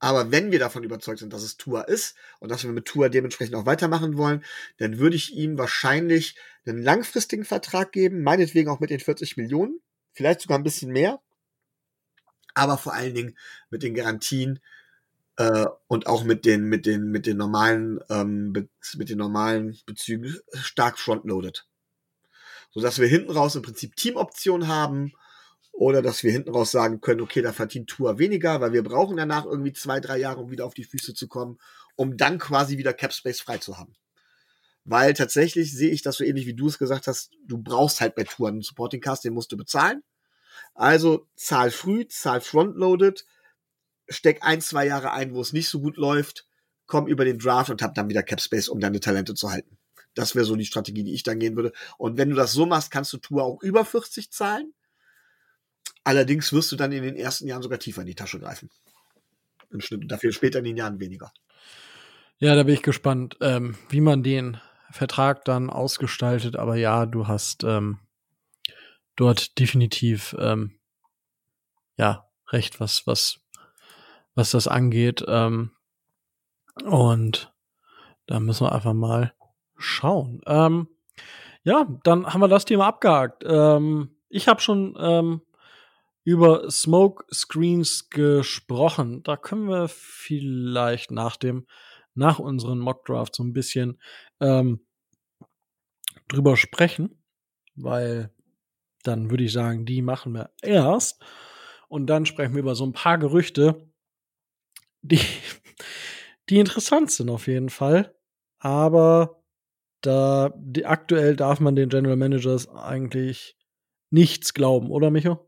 Aber 0.00 0.30
wenn 0.30 0.52
wir 0.52 0.60
davon 0.60 0.84
überzeugt 0.84 1.18
sind, 1.18 1.32
dass 1.32 1.42
es 1.42 1.56
Tour 1.56 1.88
ist 1.88 2.14
und 2.38 2.50
dass 2.50 2.62
wir 2.62 2.70
mit 2.70 2.84
Tour 2.84 3.08
dementsprechend 3.08 3.56
auch 3.56 3.66
weitermachen 3.66 4.16
wollen, 4.16 4.44
dann 4.76 4.98
würde 4.98 5.16
ich 5.16 5.34
ihm 5.34 5.58
wahrscheinlich 5.58 6.36
einen 6.66 6.82
langfristigen 6.82 7.44
Vertrag 7.44 7.90
geben, 7.92 8.22
meinetwegen 8.22 8.70
auch 8.70 8.78
mit 8.78 8.90
den 8.90 9.00
40 9.00 9.36
Millionen 9.36 9.80
vielleicht 10.12 10.40
sogar 10.40 10.58
ein 10.58 10.64
bisschen 10.64 10.92
mehr, 10.92 11.20
aber 12.54 12.76
vor 12.76 12.92
allen 12.92 13.14
Dingen 13.14 13.38
mit 13.70 13.82
den 13.82 13.94
Garantien 13.94 14.60
äh, 15.36 15.66
und 15.86 16.06
auch 16.06 16.24
mit 16.24 16.44
den 16.44 16.64
mit 16.64 16.86
den 16.86 17.10
mit 17.10 17.26
den 17.26 17.36
normalen 17.36 18.00
ähm, 18.10 18.52
mit 18.52 19.10
den 19.10 19.18
normalen 19.18 19.78
Bezügen 19.86 20.36
stark 20.54 20.98
frontloaded, 20.98 21.66
so 22.70 22.80
dass 22.80 22.98
wir 22.98 23.06
hinten 23.06 23.30
raus 23.30 23.54
im 23.54 23.62
Prinzip 23.62 23.94
Teamoptionen 23.94 24.66
haben 24.66 25.12
oder 25.78 26.02
dass 26.02 26.24
wir 26.24 26.32
hinten 26.32 26.50
raus 26.50 26.72
sagen 26.72 27.00
können, 27.00 27.20
okay, 27.20 27.40
da 27.40 27.52
verdient 27.52 27.88
Tour 27.88 28.18
weniger, 28.18 28.60
weil 28.60 28.72
wir 28.72 28.82
brauchen 28.82 29.16
danach 29.16 29.46
irgendwie 29.46 29.72
zwei 29.72 30.00
drei 30.00 30.18
Jahre, 30.18 30.40
um 30.40 30.50
wieder 30.50 30.66
auf 30.66 30.74
die 30.74 30.82
Füße 30.82 31.14
zu 31.14 31.28
kommen, 31.28 31.58
um 31.94 32.16
dann 32.16 32.38
quasi 32.38 32.78
wieder 32.78 32.92
Capspace 32.92 33.40
frei 33.40 33.58
zu 33.58 33.78
haben 33.78 33.94
Weil 34.84 35.14
tatsächlich 35.14 35.72
sehe 35.72 35.90
ich 35.90 36.02
das 36.02 36.16
so 36.16 36.24
ähnlich 36.24 36.46
wie 36.46 36.54
du 36.54 36.66
es 36.66 36.78
gesagt 36.78 37.06
hast, 37.06 37.30
du 37.46 37.58
brauchst 37.58 38.00
halt 38.00 38.16
bei 38.16 38.24
Touren 38.24 38.54
einen 38.54 38.62
Supporting 38.62 39.00
Cast, 39.00 39.22
den 39.22 39.34
musst 39.34 39.52
du 39.52 39.56
bezahlen. 39.56 40.02
Also 40.74 41.28
zahl 41.36 41.70
früh, 41.70 42.08
zahl 42.08 42.40
frontloaded, 42.40 43.24
steck 44.08 44.42
ein, 44.42 44.60
zwei 44.60 44.84
Jahre 44.84 45.12
ein, 45.12 45.32
wo 45.32 45.40
es 45.40 45.52
nicht 45.52 45.68
so 45.68 45.78
gut 45.78 45.96
läuft, 45.96 46.48
komm 46.86 47.06
über 47.06 47.24
den 47.24 47.38
Draft 47.38 47.70
und 47.70 47.82
hab 47.82 47.94
dann 47.94 48.08
wieder 48.08 48.24
Cap 48.24 48.40
Space, 48.40 48.68
um 48.68 48.80
deine 48.80 48.98
Talente 48.98 49.34
zu 49.34 49.52
halten. 49.52 49.78
Das 50.14 50.34
wäre 50.34 50.44
so 50.44 50.56
die 50.56 50.66
Strategie, 50.66 51.04
die 51.04 51.14
ich 51.14 51.22
dann 51.22 51.38
gehen 51.38 51.54
würde. 51.54 51.72
Und 51.98 52.18
wenn 52.18 52.30
du 52.30 52.34
das 52.34 52.52
so 52.52 52.66
machst, 52.66 52.90
kannst 52.90 53.12
du 53.12 53.18
Tour 53.18 53.44
auch 53.44 53.62
über 53.62 53.84
40 53.84 54.32
zahlen. 54.32 54.74
Allerdings 56.04 56.52
wirst 56.52 56.72
du 56.72 56.76
dann 56.76 56.92
in 56.92 57.02
den 57.02 57.16
ersten 57.16 57.46
Jahren 57.46 57.62
sogar 57.62 57.78
tiefer 57.78 58.00
in 58.00 58.06
die 58.06 58.14
Tasche 58.14 58.40
greifen. 58.40 58.70
Im 59.70 59.80
Schnitt. 59.80 60.10
Dafür 60.10 60.32
später 60.32 60.58
in 60.58 60.64
den 60.64 60.76
Jahren 60.76 61.00
weniger. 61.00 61.32
Ja, 62.38 62.54
da 62.54 62.62
bin 62.62 62.74
ich 62.74 62.82
gespannt, 62.82 63.36
ähm, 63.40 63.76
wie 63.90 64.00
man 64.00 64.22
den 64.22 64.58
Vertrag 64.90 65.44
dann 65.44 65.70
ausgestaltet. 65.70 66.56
Aber 66.56 66.76
ja, 66.76 67.04
du 67.04 67.26
hast 67.26 67.64
ähm, 67.64 67.98
dort 69.16 69.58
definitiv 69.58 70.34
ähm, 70.38 70.78
ja 71.96 72.28
recht, 72.50 72.80
was 72.80 73.06
was 73.06 73.40
was 74.34 74.52
das 74.52 74.68
angeht. 74.68 75.24
Ähm, 75.26 75.72
und 76.84 77.52
da 78.26 78.40
müssen 78.40 78.66
wir 78.66 78.72
einfach 78.72 78.94
mal 78.94 79.34
schauen. 79.76 80.40
Ähm, 80.46 80.88
ja, 81.64 81.86
dann 82.04 82.26
haben 82.26 82.40
wir 82.40 82.48
das 82.48 82.64
Thema 82.64 82.86
abgehakt. 82.86 83.42
Ähm, 83.46 84.16
ich 84.28 84.48
habe 84.48 84.60
schon 84.60 84.96
ähm, 84.98 85.42
über 86.28 86.70
Smoke 86.70 87.24
Screens 87.32 88.10
gesprochen. 88.10 89.22
Da 89.22 89.38
können 89.38 89.66
wir 89.66 89.88
vielleicht 89.88 91.10
nach 91.10 91.38
dem, 91.38 91.66
nach 92.14 92.38
unseren 92.38 92.80
Mock 92.80 93.06
Draft 93.06 93.34
so 93.34 93.42
ein 93.42 93.54
bisschen 93.54 93.98
ähm, 94.38 94.84
drüber 96.28 96.58
sprechen, 96.58 97.24
weil 97.76 98.30
dann 99.04 99.30
würde 99.30 99.44
ich 99.44 99.52
sagen, 99.52 99.86
die 99.86 100.02
machen 100.02 100.34
wir 100.34 100.50
erst 100.60 101.24
und 101.88 102.08
dann 102.08 102.26
sprechen 102.26 102.52
wir 102.52 102.60
über 102.60 102.74
so 102.74 102.84
ein 102.84 102.92
paar 102.92 103.16
Gerüchte, 103.16 103.90
die, 105.00 105.22
die 106.50 106.58
interessant 106.58 107.10
sind 107.10 107.30
auf 107.30 107.46
jeden 107.46 107.70
Fall. 107.70 108.14
Aber 108.58 109.42
da 110.02 110.52
die, 110.58 110.84
aktuell 110.84 111.36
darf 111.36 111.58
man 111.58 111.74
den 111.74 111.88
General 111.88 112.16
Managers 112.16 112.68
eigentlich 112.68 113.56
nichts 114.10 114.52
glauben, 114.52 114.90
oder 114.90 115.10
Micho? 115.10 115.47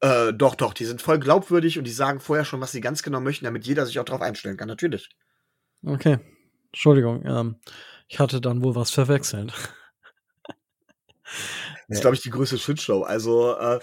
Äh, 0.00 0.32
doch, 0.32 0.54
doch, 0.54 0.72
die 0.72 0.86
sind 0.86 1.02
voll 1.02 1.18
glaubwürdig 1.18 1.78
und 1.78 1.84
die 1.84 1.92
sagen 1.92 2.20
vorher 2.20 2.44
schon, 2.44 2.60
was 2.60 2.72
sie 2.72 2.80
ganz 2.80 3.02
genau 3.02 3.20
möchten, 3.20 3.44
damit 3.44 3.66
jeder 3.66 3.84
sich 3.84 3.98
auch 3.98 4.04
darauf 4.04 4.22
einstellen 4.22 4.56
kann, 4.56 4.68
natürlich. 4.68 5.10
Okay. 5.84 6.18
Entschuldigung, 6.68 7.24
ähm, 7.26 7.56
ich 8.08 8.18
hatte 8.18 8.40
dann 8.40 8.62
wohl 8.62 8.74
was 8.74 8.90
verwechselt. 8.90 9.52
Das 11.86 11.98
ist, 11.98 12.02
glaube 12.02 12.14
ich, 12.14 12.22
die 12.22 12.30
größte 12.30 12.56
Shitshow. 12.56 13.02
Also 13.02 13.56
äh, 13.56 13.80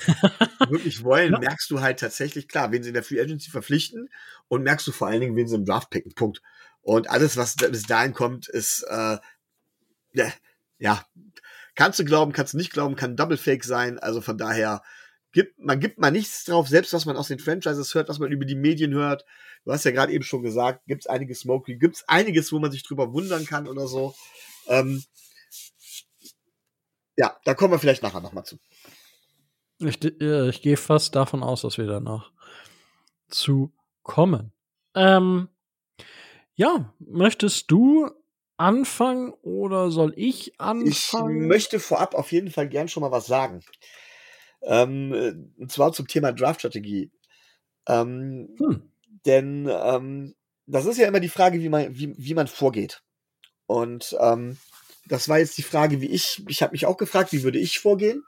wirklich 0.69 1.03
wollen, 1.03 1.31
ja. 1.33 1.39
merkst 1.39 1.69
du 1.69 1.81
halt 1.81 1.99
tatsächlich, 1.99 2.47
klar, 2.47 2.71
wen 2.71 2.81
sie 2.81 2.89
in 2.89 2.93
der 2.93 3.03
Free 3.03 3.19
Agency 3.19 3.51
verpflichten 3.51 4.09
und 4.47 4.63
merkst 4.63 4.87
du 4.87 4.93
vor 4.93 5.07
allen 5.07 5.19
Dingen, 5.19 5.35
wen 5.35 5.47
sie 5.47 5.55
im 5.55 5.65
Draft 5.65 5.89
picken. 5.89 6.13
Punkt. 6.13 6.41
Und 6.81 7.09
alles, 7.09 7.35
was 7.35 7.57
bis 7.57 7.83
dahin 7.83 8.13
kommt, 8.13 8.47
ist 8.47 8.83
äh, 8.83 9.17
ja, 10.13 10.33
ja, 10.79 11.05
kannst 11.75 11.99
du 11.99 12.05
glauben, 12.05 12.31
kannst 12.31 12.53
du 12.53 12.57
nicht 12.57 12.71
glauben, 12.71 12.95
kann 12.95 13.17
Double 13.17 13.37
Fake 13.37 13.65
sein. 13.65 13.99
Also 13.99 14.21
von 14.21 14.37
daher 14.37 14.83
gibt 15.31 15.59
man 15.59 15.79
gibt 15.79 15.99
mal 15.99 16.11
nichts 16.11 16.45
drauf, 16.45 16.67
selbst 16.67 16.93
was 16.93 17.05
man 17.05 17.17
aus 17.17 17.27
den 17.27 17.39
Franchises 17.39 17.93
hört, 17.93 18.09
was 18.09 18.19
man 18.19 18.31
über 18.31 18.45
die 18.45 18.55
Medien 18.55 18.93
hört. 18.93 19.25
Du 19.65 19.71
hast 19.71 19.83
ja 19.83 19.91
gerade 19.91 20.13
eben 20.13 20.23
schon 20.23 20.43
gesagt, 20.43 20.85
gibt 20.87 21.03
es 21.03 21.07
einige 21.07 21.35
Smokey, 21.35 21.77
gibt 21.77 21.97
es 21.97 22.07
einiges, 22.07 22.51
wo 22.51 22.59
man 22.59 22.71
sich 22.71 22.83
drüber 22.83 23.13
wundern 23.13 23.45
kann 23.45 23.67
oder 23.67 23.87
so. 23.87 24.15
Ähm, 24.67 25.03
ja, 27.17 27.35
da 27.43 27.53
kommen 27.53 27.73
wir 27.73 27.79
vielleicht 27.79 28.03
nachher 28.03 28.21
nochmal 28.21 28.45
zu. 28.45 28.57
Ich, 29.79 30.03
äh, 30.03 30.49
ich 30.49 30.61
gehe 30.61 30.77
fast 30.77 31.15
davon 31.15 31.43
aus, 31.43 31.61
dass 31.61 31.77
wir 31.77 31.87
danach 31.87 32.31
zu 33.27 33.73
kommen. 34.03 34.53
Ähm, 34.95 35.49
ja, 36.55 36.93
möchtest 36.99 37.69
du 37.69 38.09
anfangen 38.57 39.33
oder 39.41 39.91
soll 39.91 40.13
ich 40.15 40.59
anfangen? 40.59 41.41
Ich 41.41 41.47
möchte 41.47 41.79
vorab 41.79 42.15
auf 42.15 42.31
jeden 42.31 42.49
Fall 42.49 42.67
gern 42.67 42.87
schon 42.87 43.01
mal 43.01 43.11
was 43.11 43.27
sagen. 43.27 43.61
Ähm, 44.61 45.13
äh, 45.13 45.61
und 45.61 45.71
zwar 45.71 45.93
zum 45.93 46.07
Thema 46.07 46.31
Draft-Strategie. 46.31 47.11
Ähm, 47.87 48.55
hm. 48.57 48.91
Denn 49.25 49.69
ähm, 49.69 50.35
das 50.65 50.85
ist 50.85 50.97
ja 50.97 51.07
immer 51.07 51.19
die 51.19 51.29
Frage, 51.29 51.61
wie 51.61 51.69
man, 51.69 51.97
wie, 51.97 52.13
wie 52.17 52.33
man 52.33 52.47
vorgeht. 52.47 53.01
Und 53.65 54.15
ähm, 54.19 54.57
das 55.05 55.29
war 55.29 55.39
jetzt 55.39 55.57
die 55.57 55.63
Frage, 55.63 56.01
wie 56.01 56.09
ich, 56.09 56.43
ich 56.47 56.61
habe 56.61 56.73
mich 56.73 56.85
auch 56.85 56.97
gefragt, 56.97 57.31
wie 57.31 57.43
würde 57.43 57.59
ich 57.59 57.79
vorgehen? 57.79 58.23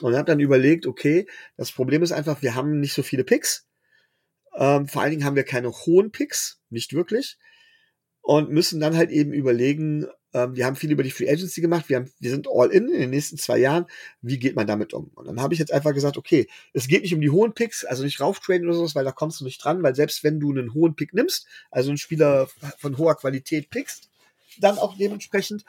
Und 0.00 0.14
habe 0.14 0.24
dann 0.24 0.40
überlegt, 0.40 0.86
okay, 0.86 1.26
das 1.56 1.72
Problem 1.72 2.02
ist 2.02 2.12
einfach, 2.12 2.40
wir 2.42 2.54
haben 2.54 2.80
nicht 2.80 2.94
so 2.94 3.02
viele 3.02 3.24
Picks. 3.24 3.66
Ähm, 4.56 4.88
vor 4.88 5.02
allen 5.02 5.10
Dingen 5.10 5.24
haben 5.24 5.36
wir 5.36 5.44
keine 5.44 5.70
hohen 5.70 6.10
Picks, 6.12 6.60
nicht 6.70 6.92
wirklich. 6.92 7.36
Und 8.22 8.50
müssen 8.50 8.80
dann 8.80 8.96
halt 8.96 9.10
eben 9.10 9.32
überlegen, 9.32 10.06
ähm, 10.34 10.56
wir 10.56 10.66
haben 10.66 10.76
viel 10.76 10.90
über 10.90 11.02
die 11.02 11.10
Free 11.10 11.30
Agency 11.30 11.60
gemacht, 11.60 11.88
wir, 11.88 11.96
haben, 11.96 12.10
wir 12.18 12.30
sind 12.30 12.46
all 12.50 12.70
in 12.70 12.88
in 12.88 13.00
den 13.00 13.10
nächsten 13.10 13.38
zwei 13.38 13.58
Jahren, 13.58 13.86
wie 14.20 14.38
geht 14.38 14.56
man 14.56 14.66
damit 14.66 14.94
um? 14.94 15.10
Und 15.14 15.26
dann 15.26 15.40
habe 15.40 15.54
ich 15.54 15.60
jetzt 15.60 15.72
einfach 15.72 15.92
gesagt, 15.92 16.16
okay, 16.16 16.48
es 16.72 16.88
geht 16.88 17.02
nicht 17.02 17.14
um 17.14 17.20
die 17.20 17.30
hohen 17.30 17.52
Picks, 17.52 17.84
also 17.84 18.02
nicht 18.02 18.20
rauftraden 18.20 18.66
oder 18.66 18.76
sowas, 18.76 18.94
weil 18.94 19.04
da 19.04 19.12
kommst 19.12 19.40
du 19.40 19.44
nicht 19.44 19.62
dran, 19.62 19.82
weil 19.82 19.94
selbst 19.94 20.24
wenn 20.24 20.40
du 20.40 20.50
einen 20.50 20.74
hohen 20.74 20.96
Pick 20.96 21.14
nimmst, 21.14 21.46
also 21.70 21.90
einen 21.90 21.98
Spieler 21.98 22.48
von 22.78 22.98
hoher 22.98 23.16
Qualität 23.16 23.70
pickst, 23.70 24.08
dann 24.58 24.78
auch 24.78 24.96
dementsprechend, 24.96 25.64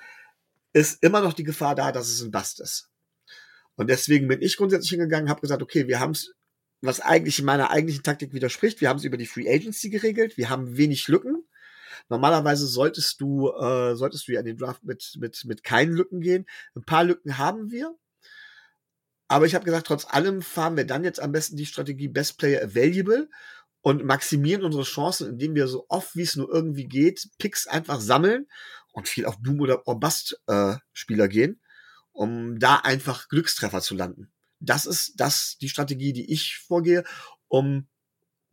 ist 0.74 1.04
immer 1.04 1.22
noch 1.22 1.34
die 1.34 1.44
Gefahr 1.44 1.76
da, 1.76 1.92
dass 1.92 2.10
es 2.10 2.22
ein 2.22 2.32
Bust 2.32 2.60
ist. 2.60 2.90
Und 3.76 3.90
deswegen 3.90 4.28
bin 4.28 4.42
ich 4.42 4.58
grundsätzlich 4.58 4.92
hingegangen, 4.92 5.30
habe 5.30 5.42
gesagt, 5.42 5.62
okay, 5.62 5.88
wir 5.88 6.00
haben 6.00 6.12
es, 6.12 6.34
was 6.82 7.00
eigentlich 7.00 7.40
in 7.40 7.46
meiner 7.46 7.72
eigentlichen 7.72 8.04
Taktik 8.04 8.34
widerspricht, 8.34 8.82
wir 8.82 8.90
haben 8.90 8.98
es 8.98 9.04
über 9.04 9.18
die 9.18 9.26
Free 9.26 9.52
Agency 9.52 9.90
geregelt, 9.90 10.38
wir 10.38 10.50
haben 10.50 10.78
wenig 10.78 11.08
Lücken. 11.08 11.44
Normalerweise 12.10 12.68
solltest 12.68 13.22
du, 13.22 13.52
äh, 13.52 13.96
solltest 13.96 14.28
du 14.28 14.34
ja 14.34 14.40
in 14.40 14.46
den 14.46 14.58
Draft 14.58 14.84
mit, 14.84 15.16
mit, 15.20 15.44
mit 15.46 15.64
keinen 15.64 15.94
Lücken 15.94 16.22
gehen. 16.22 16.46
Ein 16.76 16.84
paar 16.84 17.04
Lücken 17.04 17.38
haben 17.38 17.72
wir. 17.72 17.96
Aber 19.28 19.46
ich 19.46 19.56
habe 19.56 19.66
gesagt, 19.66 19.88
trotz 19.88 20.06
allem 20.06 20.42
fahren 20.42 20.78
wir 20.78 20.86
dann 20.86 21.04
jetzt 21.04 21.20
am 21.22 21.32
besten 21.32 21.58
die 21.58 21.66
Strategie 21.66 22.08
Best 22.08 22.38
Player 22.38 22.64
Available 22.64 23.30
und 23.82 24.06
maximieren 24.06 24.64
unsere 24.64 24.84
Chancen, 24.84 25.30
indem 25.30 25.56
wir 25.56 25.68
so 25.68 25.86
oft 25.90 26.16
wie 26.16 26.22
es 26.22 26.36
nur 26.36 26.50
irgendwie 26.54 26.86
geht, 26.86 27.30
Picks 27.38 27.68
einfach 27.68 28.00
sammeln 28.00 28.48
und 28.92 29.08
viel 29.08 29.26
auf 29.26 29.40
Boom 29.40 29.60
oder 29.60 29.78
Bust 29.78 30.40
äh, 30.48 30.76
Spieler 30.94 31.28
gehen, 31.28 31.62
um 32.12 32.60
da 32.60 32.78
einfach 32.78 33.28
Glückstreffer 33.28 33.82
zu 33.82 33.96
landen. 33.96 34.32
Das 34.60 34.86
ist 34.86 35.16
das 35.18 35.58
die 35.60 35.70
Strategie, 35.70 36.14
die 36.14 36.32
ich 36.32 36.60
vorgehe, 36.60 37.04
um 37.48 37.88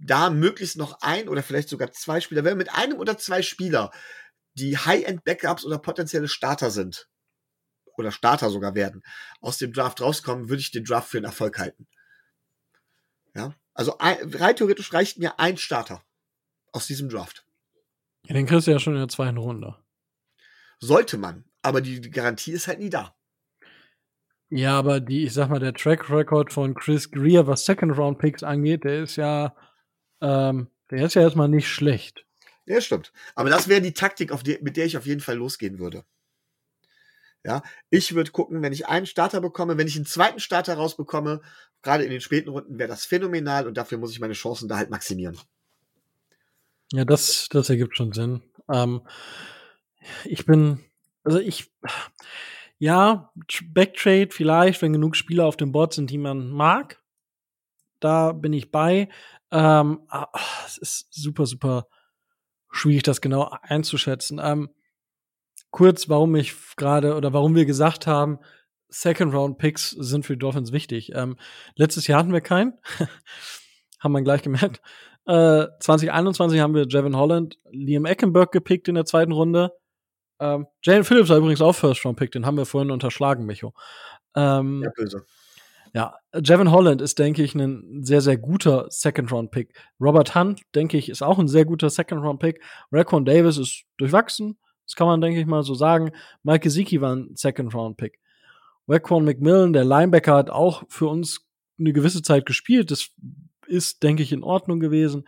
da 0.00 0.30
möglichst 0.30 0.76
noch 0.76 1.00
ein 1.02 1.28
oder 1.28 1.42
vielleicht 1.42 1.68
sogar 1.68 1.92
zwei 1.92 2.20
Spieler, 2.20 2.44
wenn 2.44 2.52
wir 2.52 2.56
mit 2.56 2.74
einem 2.74 2.98
oder 2.98 3.18
zwei 3.18 3.42
Spieler, 3.42 3.90
die 4.54 4.76
High-End-Backups 4.76 5.64
oder 5.64 5.78
potenzielle 5.78 6.28
Starter 6.28 6.70
sind, 6.70 7.08
oder 7.96 8.10
Starter 8.10 8.50
sogar 8.50 8.74
werden, 8.74 9.02
aus 9.40 9.58
dem 9.58 9.72
Draft 9.72 10.00
rauskommen, 10.00 10.48
würde 10.48 10.60
ich 10.60 10.70
den 10.70 10.84
Draft 10.84 11.08
für 11.08 11.18
einen 11.18 11.26
Erfolg 11.26 11.58
halten. 11.58 11.86
Ja, 13.34 13.54
also 13.74 13.98
ein, 13.98 14.34
rein 14.34 14.56
theoretisch 14.56 14.92
reicht 14.92 15.18
mir 15.18 15.38
ein 15.38 15.56
Starter 15.56 16.02
aus 16.72 16.86
diesem 16.86 17.08
Draft. 17.08 17.44
Ja, 18.24 18.34
den 18.34 18.46
kriegst 18.46 18.66
du 18.66 18.72
ja 18.72 18.78
schon 18.78 18.94
in 18.94 19.00
der 19.00 19.08
zweiten 19.08 19.36
Runde. 19.36 19.76
Sollte 20.80 21.18
man. 21.18 21.44
Aber 21.62 21.80
die 21.80 22.00
Garantie 22.10 22.52
ist 22.52 22.68
halt 22.68 22.78
nie 22.78 22.90
da. 22.90 23.14
Ja, 24.48 24.78
aber 24.78 24.98
die, 25.00 25.24
ich 25.24 25.32
sag 25.32 25.48
mal, 25.48 25.60
der 25.60 25.74
Track 25.74 26.10
Record 26.10 26.52
von 26.52 26.74
Chris 26.74 27.10
Greer, 27.10 27.46
was 27.46 27.64
Second 27.64 27.96
Round 27.96 28.18
Picks 28.18 28.42
angeht, 28.42 28.84
der 28.84 29.02
ist 29.02 29.16
ja, 29.16 29.54
ähm, 30.20 30.68
der 30.90 31.06
ist 31.06 31.14
ja 31.14 31.22
erstmal 31.22 31.48
nicht 31.48 31.68
schlecht. 31.68 32.24
Ja, 32.66 32.80
stimmt. 32.80 33.12
Aber 33.34 33.50
das 33.50 33.68
wäre 33.68 33.80
die 33.80 33.94
Taktik, 33.94 34.32
die, 34.44 34.58
mit 34.60 34.76
der 34.76 34.86
ich 34.86 34.96
auf 34.96 35.06
jeden 35.06 35.20
Fall 35.20 35.36
losgehen 35.36 35.78
würde. 35.78 36.04
Ja, 37.44 37.62
ich 37.88 38.14
würde 38.14 38.32
gucken, 38.32 38.62
wenn 38.62 38.72
ich 38.72 38.86
einen 38.86 39.06
Starter 39.06 39.40
bekomme, 39.40 39.78
wenn 39.78 39.86
ich 39.86 39.96
einen 39.96 40.06
zweiten 40.06 40.40
Starter 40.40 40.74
rausbekomme, 40.74 41.40
gerade 41.82 42.04
in 42.04 42.10
den 42.10 42.20
späten 42.20 42.50
Runden, 42.50 42.78
wäre 42.78 42.88
das 42.88 43.06
phänomenal 43.06 43.66
und 43.66 43.76
dafür 43.76 43.98
muss 43.98 44.12
ich 44.12 44.20
meine 44.20 44.34
Chancen 44.34 44.68
da 44.68 44.76
halt 44.76 44.90
maximieren. 44.90 45.38
Ja, 46.92 47.04
das, 47.04 47.48
das 47.50 47.70
ergibt 47.70 47.96
schon 47.96 48.12
Sinn. 48.12 48.42
Ähm, 48.70 49.02
ich 50.24 50.44
bin, 50.44 50.84
also 51.24 51.38
ich, 51.38 51.72
ja, 52.78 53.32
Backtrade 53.64 54.28
vielleicht, 54.30 54.82
wenn 54.82 54.92
genug 54.92 55.16
Spieler 55.16 55.46
auf 55.46 55.56
dem 55.56 55.72
Board 55.72 55.94
sind, 55.94 56.10
die 56.10 56.18
man 56.18 56.50
mag. 56.50 57.02
Da 58.00 58.32
bin 58.32 58.52
ich 58.52 58.70
bei. 58.70 59.08
Ähm, 59.52 60.00
ah, 60.08 60.28
es 60.66 60.78
ist 60.78 61.08
super, 61.12 61.46
super 61.46 61.86
schwierig, 62.70 63.02
das 63.02 63.20
genau 63.20 63.50
einzuschätzen. 63.62 64.40
Ähm, 64.42 64.70
kurz, 65.70 66.08
warum 66.08 66.34
ich 66.36 66.54
gerade 66.76 67.16
oder 67.16 67.32
warum 67.32 67.54
wir 67.54 67.66
gesagt 67.66 68.06
haben, 68.06 68.38
Second 68.88 69.32
Round 69.34 69.58
Picks 69.58 69.90
sind 69.90 70.26
für 70.26 70.34
die 70.34 70.40
Dolphins 70.40 70.72
wichtig. 70.72 71.12
Ähm, 71.14 71.36
letztes 71.76 72.06
Jahr 72.06 72.20
hatten 72.20 72.32
wir 72.32 72.40
keinen. 72.40 72.74
haben 74.00 74.12
wir 74.12 74.22
gleich 74.22 74.42
gemerkt. 74.42 74.80
Äh, 75.26 75.66
2021 75.80 76.60
haben 76.60 76.74
wir 76.74 76.86
Jevin 76.88 77.16
Holland, 77.16 77.58
Liam 77.70 78.04
Eckenberg 78.04 78.50
gepickt 78.50 78.88
in 78.88 78.94
der 78.96 79.04
zweiten 79.04 79.32
Runde 79.32 79.72
Ähm, 80.40 80.66
Jalen 80.82 81.04
Phillips 81.04 81.28
war 81.28 81.36
übrigens 81.36 81.60
auch 81.60 81.74
First 81.74 82.04
Round 82.04 82.18
Pick, 82.18 82.32
den 82.32 82.46
haben 82.46 82.56
wir 82.56 82.66
vorhin 82.66 82.90
unterschlagen, 82.90 83.44
Micho. 83.46 83.74
Ähm, 84.34 84.82
ja, 84.82 84.90
böse. 84.96 85.26
Ja, 85.92 86.16
Jevin 86.32 86.70
Holland 86.70 87.02
ist, 87.02 87.18
denke 87.18 87.42
ich, 87.42 87.54
ein 87.54 88.04
sehr, 88.04 88.20
sehr 88.20 88.36
guter 88.36 88.86
Second-Round-Pick. 88.88 89.74
Robert 90.00 90.34
Hunt, 90.34 90.62
denke 90.74 90.96
ich, 90.96 91.08
ist 91.08 91.22
auch 91.22 91.38
ein 91.38 91.48
sehr 91.48 91.64
guter 91.64 91.90
Second-Round-Pick. 91.90 92.62
Raquan 92.92 93.24
Davis 93.24 93.58
ist 93.58 93.84
durchwachsen. 93.96 94.58
Das 94.86 94.94
kann 94.94 95.08
man, 95.08 95.20
denke 95.20 95.40
ich 95.40 95.46
mal, 95.46 95.62
so 95.62 95.74
sagen. 95.74 96.12
Mike 96.42 96.60
Gesicki 96.60 97.00
war 97.00 97.16
ein 97.16 97.34
Second-Round-Pick. 97.34 98.20
Raquan 98.86 99.24
McMillan, 99.24 99.72
der 99.72 99.84
Linebacker, 99.84 100.34
hat 100.34 100.50
auch 100.50 100.84
für 100.88 101.08
uns 101.08 101.48
eine 101.78 101.92
gewisse 101.92 102.22
Zeit 102.22 102.46
gespielt. 102.46 102.90
Das 102.90 103.10
ist, 103.66 104.02
denke 104.02 104.22
ich, 104.22 104.32
in 104.32 104.44
Ordnung 104.44 104.78
gewesen. 104.78 105.26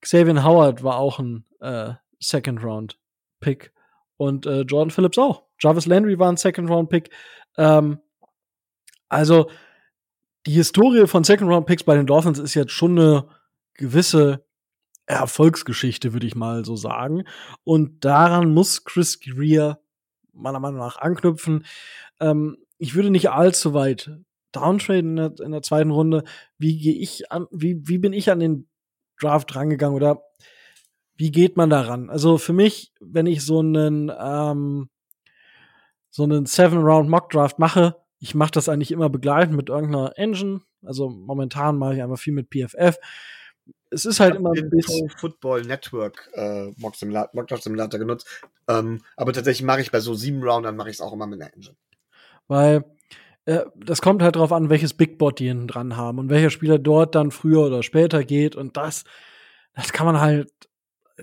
Xavier 0.00 0.42
Howard 0.42 0.82
war 0.82 0.96
auch 0.96 1.20
ein 1.20 1.44
äh, 1.60 1.94
Second-Round-Pick. 2.18 3.72
Und 4.16 4.46
äh, 4.46 4.62
Jordan 4.62 4.90
Phillips 4.90 5.18
auch. 5.18 5.44
Jarvis 5.60 5.86
Landry 5.86 6.18
war 6.18 6.30
ein 6.30 6.36
Second-Round-Pick. 6.36 7.10
Ähm, 7.56 7.98
also, 9.08 9.48
die 10.46 10.52
Historie 10.52 11.06
von 11.06 11.24
Second-Round-Picks 11.24 11.84
bei 11.84 11.96
den 11.96 12.06
Dolphins 12.06 12.38
ist 12.38 12.54
jetzt 12.54 12.72
schon 12.72 12.98
eine 12.98 13.28
gewisse 13.74 14.44
Erfolgsgeschichte, 15.06 16.12
würde 16.12 16.26
ich 16.26 16.34
mal 16.34 16.64
so 16.64 16.76
sagen. 16.76 17.24
Und 17.64 18.04
daran 18.04 18.52
muss 18.52 18.84
Chris 18.84 19.20
Greer 19.20 19.80
meiner 20.32 20.60
Meinung 20.60 20.80
nach 20.80 20.96
anknüpfen. 20.96 21.64
Ähm, 22.20 22.58
ich 22.78 22.94
würde 22.94 23.10
nicht 23.10 23.30
allzu 23.30 23.74
weit 23.74 24.10
downtraden 24.52 25.10
in 25.10 25.16
der, 25.16 25.44
in 25.44 25.52
der 25.52 25.62
zweiten 25.62 25.90
Runde. 25.90 26.24
Wie 26.58 26.78
gehe 26.78 26.94
ich 26.94 27.30
an, 27.30 27.46
wie, 27.50 27.86
wie 27.86 27.98
bin 27.98 28.12
ich 28.12 28.30
an 28.30 28.40
den 28.40 28.68
Draft 29.20 29.54
rangegangen 29.54 29.96
oder 29.96 30.22
wie 31.16 31.30
geht 31.30 31.56
man 31.56 31.70
daran? 31.70 32.10
Also 32.10 32.38
für 32.38 32.52
mich, 32.52 32.92
wenn 33.00 33.26
ich 33.26 33.44
so 33.44 33.60
einen 33.60 34.10
ähm, 34.18 34.88
so 36.10 36.24
einen 36.24 36.46
Seven 36.46 36.78
Round 36.82 37.08
Mock 37.08 37.30
Draft 37.30 37.58
mache, 37.58 38.01
ich 38.22 38.36
mache 38.36 38.52
das 38.52 38.68
eigentlich 38.68 38.92
immer 38.92 39.10
begleitend 39.10 39.56
mit 39.56 39.68
irgendeiner 39.68 40.12
Engine. 40.16 40.60
Also 40.84 41.10
momentan 41.10 41.76
mache 41.76 41.96
ich 41.96 42.02
einfach 42.02 42.20
viel 42.20 42.32
mit 42.32 42.50
PFF. 42.50 42.96
Es 43.90 44.06
ist 44.06 44.20
halt 44.20 44.36
immer 44.36 44.52
ein 44.52 44.70
bisschen 44.70 45.10
Football 45.10 45.62
Network 45.62 46.30
äh, 46.34 46.70
Mock 46.76 46.94
Simulator, 46.94 47.58
Simulator 47.58 47.98
genutzt. 47.98 48.28
Ähm, 48.68 49.00
aber 49.16 49.32
tatsächlich 49.32 49.66
mache 49.66 49.80
ich 49.80 49.90
bei 49.90 49.98
so 49.98 50.14
sieben 50.14 50.40
Roundern 50.40 50.76
mache 50.76 50.88
ich 50.88 50.96
es 50.96 51.00
auch 51.00 51.12
immer 51.12 51.26
mit 51.26 51.42
einer 51.42 51.52
Engine. 51.52 51.74
Weil 52.46 52.84
äh, 53.44 53.64
das 53.74 54.00
kommt 54.00 54.22
halt 54.22 54.36
darauf 54.36 54.52
an, 54.52 54.70
welches 54.70 54.94
Big 54.94 55.18
Bot 55.18 55.40
die 55.40 55.48
hinten 55.48 55.66
dran 55.66 55.96
haben 55.96 56.20
und 56.20 56.30
welcher 56.30 56.50
Spieler 56.50 56.78
dort 56.78 57.16
dann 57.16 57.32
früher 57.32 57.66
oder 57.66 57.82
später 57.82 58.22
geht 58.22 58.54
und 58.54 58.76
das, 58.76 59.02
das 59.74 59.92
kann 59.92 60.06
man 60.06 60.20
halt 60.20 60.48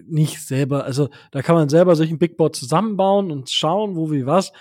nicht 0.04 0.46
selber, 0.46 0.84
also 0.84 1.10
da 1.32 1.42
kann 1.42 1.56
man 1.56 1.70
selber 1.70 1.96
sich 1.96 2.12
ein 2.12 2.20
Big 2.20 2.36
Board 2.36 2.58
zusammenbauen 2.58 3.32
und 3.32 3.50
schauen, 3.50 3.96
wo 3.96 4.12
wie 4.12 4.26
was. 4.26 4.52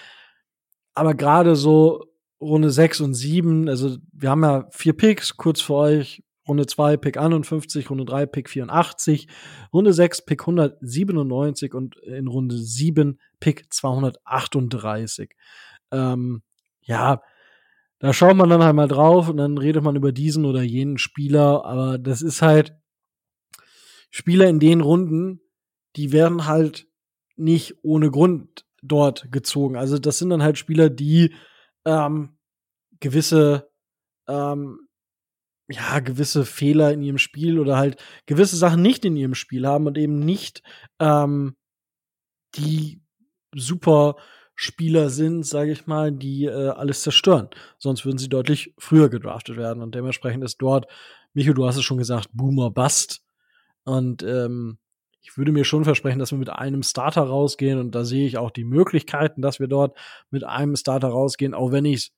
Aber 0.95 1.14
gerade 1.14 1.57
so 1.57 2.08
Runde 2.41 2.70
6 2.70 3.01
und 3.01 3.14
7, 3.14 3.68
also 3.68 3.97
wir 4.12 4.30
haben 4.30 4.45
ja 4.45 4.68
vier 4.70 4.93
Picks 4.93 5.36
kurz 5.36 5.61
vor 5.61 5.82
euch. 5.82 6.22
Runde 6.47 6.66
2 6.66 6.97
Pick 6.97 7.18
51, 7.18 7.91
Runde 7.91 8.07
3 8.07 8.24
Pick 8.24 8.49
84, 8.49 9.28
Runde 9.72 9.93
6 9.93 10.24
Pick 10.24 10.41
197 10.43 11.74
und 11.74 11.97
in 11.99 12.26
Runde 12.26 12.57
7 12.57 13.20
Pick 13.39 13.72
238. 13.72 15.34
Ähm, 15.93 16.43
ja, 16.80 17.20
da 17.99 18.12
schaut 18.12 18.36
man 18.36 18.49
dann 18.49 18.62
halt 18.62 18.74
mal 18.74 18.89
drauf 18.89 19.28
und 19.28 19.36
dann 19.36 19.59
redet 19.59 19.82
man 19.82 19.97
über 19.97 20.12
diesen 20.12 20.47
oder 20.47 20.62
jenen 20.62 20.99
Spieler, 20.99 21.64
aber 21.66 21.99
das 21.99 22.22
ist 22.22 22.41
halt 22.41 22.74
Spieler 24.11 24.49
in 24.49 24.59
den 24.59 24.80
Runden, 24.80 25.41
die 25.97 26.12
werden 26.12 26.47
halt 26.47 26.86
nicht 27.36 27.76
ohne 27.82 28.11
Grund 28.11 28.64
dort 28.82 29.30
gezogen. 29.30 29.76
Also 29.76 29.99
das 29.99 30.18
sind 30.18 30.30
dann 30.30 30.43
halt 30.43 30.57
Spieler, 30.57 30.89
die 30.89 31.34
ähm, 31.89 32.36
gewisse 33.01 33.70
ähm, 34.28 34.89
ja, 35.70 36.01
gewisse 36.01 36.45
Fehler 36.45 36.93
in 36.93 37.03
ihrem 37.03 37.18
Spiel 37.18 37.59
oder 37.59 37.76
halt 37.76 38.03
gewisse 38.26 38.57
Sachen 38.57 38.82
nicht 38.82 39.05
in 39.05 39.16
ihrem 39.16 39.34
Spiel 39.34 39.66
haben 39.66 39.86
und 39.86 39.99
eben 39.99 40.18
nicht 40.18 40.62
ähm, 40.99 41.57
die 42.55 43.03
super 43.55 44.16
Spieler 44.55 45.11
sind, 45.11 45.47
sage 45.47 45.72
ich 45.72 45.86
mal, 45.86 46.11
die 46.11 46.47
äh, 46.47 46.70
alles 46.70 47.03
zerstören. 47.03 47.49
Sonst 47.78 48.05
würden 48.05 48.18
sie 48.18 48.28
deutlich 48.28 48.74
früher 48.76 49.09
gedraftet 49.09 49.57
werden. 49.57 49.82
Und 49.82 49.95
dementsprechend 49.95 50.43
ist 50.43 50.57
dort, 50.57 50.86
Micho, 51.32 51.53
du 51.53 51.64
hast 51.64 51.76
es 51.76 51.84
schon 51.84 51.99
gesagt, 51.99 52.30
Boomer 52.32 52.70
Bust. 52.70 53.22
Und 53.84 54.24
ähm, 54.24 54.78
ich 55.29 55.37
würde 55.37 55.53
mir 55.53 55.64
schon 55.64 55.85
versprechen, 55.85 56.18
dass 56.18 56.33
wir 56.33 56.39
mit 56.39 56.49
einem 56.49 56.83
Starter 56.83 57.22
rausgehen. 57.22 57.79
Und 57.79 57.95
da 57.95 58.05
sehe 58.05 58.26
ich 58.26 58.39
auch 58.39 58.51
die 58.51 58.64
Möglichkeiten, 58.64 59.43
dass 59.43 59.61
wir 59.61 59.68
dort 59.68 59.97
mit 60.31 60.43
einem 60.43 60.74
Starter 60.74 61.09
rausgehen, 61.09 61.53
auch 61.53 61.70
wenn 61.70 61.85
ich 61.85 61.97
es 61.97 62.12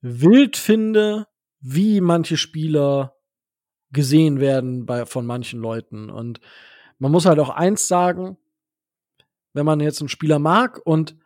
wild 0.00 0.56
finde, 0.56 1.26
wie 1.60 2.00
manche 2.00 2.38
Spieler 2.38 3.16
gesehen 3.90 4.40
werden 4.40 4.86
bei, 4.86 5.04
von 5.04 5.26
manchen 5.26 5.60
Leuten. 5.60 6.08
Und 6.08 6.40
man 6.98 7.12
muss 7.12 7.26
halt 7.26 7.38
auch 7.38 7.50
eins 7.50 7.86
sagen, 7.86 8.38
wenn 9.52 9.66
man 9.66 9.80
jetzt 9.80 10.00
einen 10.00 10.08
Spieler 10.08 10.38
mag 10.38 10.80
und 10.84 11.16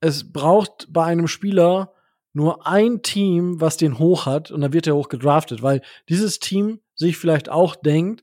es 0.00 0.32
braucht 0.32 0.86
bei 0.92 1.04
einem 1.04 1.26
Spieler 1.26 1.92
nur 2.32 2.68
ein 2.68 3.02
Team, 3.02 3.60
was 3.60 3.76
den 3.76 3.98
hoch 3.98 4.26
hat, 4.26 4.52
und 4.52 4.60
dann 4.60 4.72
wird 4.72 4.86
er 4.86 4.94
hoch 4.94 5.08
gedraftet, 5.08 5.62
weil 5.62 5.82
dieses 6.08 6.38
Team 6.38 6.80
sich 6.94 7.16
vielleicht 7.16 7.48
auch 7.48 7.74
denkt, 7.74 8.22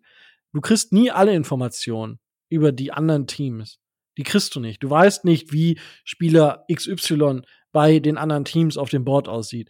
du 0.53 0.61
kriegst 0.61 0.91
nie 0.93 1.11
alle 1.11 1.33
Informationen 1.33 2.19
über 2.49 2.71
die 2.71 2.91
anderen 2.91 3.27
Teams. 3.27 3.79
Die 4.17 4.23
kriegst 4.23 4.55
du 4.55 4.59
nicht. 4.59 4.83
Du 4.83 4.89
weißt 4.89 5.23
nicht, 5.25 5.53
wie 5.53 5.79
Spieler 6.03 6.65
XY 6.71 7.41
bei 7.71 7.99
den 7.99 8.17
anderen 8.17 8.45
Teams 8.45 8.77
auf 8.77 8.89
dem 8.89 9.05
Board 9.05 9.27
aussieht. 9.27 9.69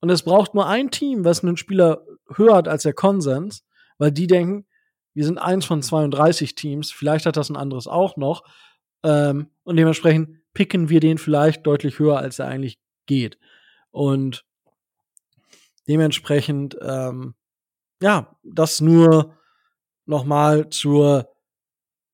Und 0.00 0.10
es 0.10 0.24
braucht 0.24 0.54
nur 0.54 0.66
ein 0.66 0.90
Team, 0.90 1.24
was 1.24 1.44
einen 1.44 1.56
Spieler 1.56 2.04
höher 2.34 2.56
hat 2.56 2.66
als 2.66 2.82
der 2.82 2.92
Konsens, 2.92 3.64
weil 3.98 4.10
die 4.10 4.26
denken, 4.26 4.66
wir 5.14 5.24
sind 5.24 5.38
eins 5.38 5.64
von 5.64 5.82
32 5.82 6.54
Teams, 6.54 6.90
vielleicht 6.90 7.26
hat 7.26 7.36
das 7.36 7.50
ein 7.50 7.56
anderes 7.56 7.86
auch 7.86 8.16
noch. 8.16 8.42
Ähm, 9.04 9.50
und 9.62 9.76
dementsprechend 9.76 10.38
picken 10.54 10.88
wir 10.88 11.00
den 11.00 11.18
vielleicht 11.18 11.66
deutlich 11.66 11.98
höher, 11.98 12.18
als 12.18 12.38
er 12.38 12.48
eigentlich 12.48 12.80
geht. 13.06 13.38
Und 13.90 14.44
dementsprechend, 15.86 16.76
ähm, 16.82 17.34
ja, 18.00 18.36
das 18.42 18.80
nur 18.80 19.36
nochmal 20.06 20.68
zur 20.70 21.32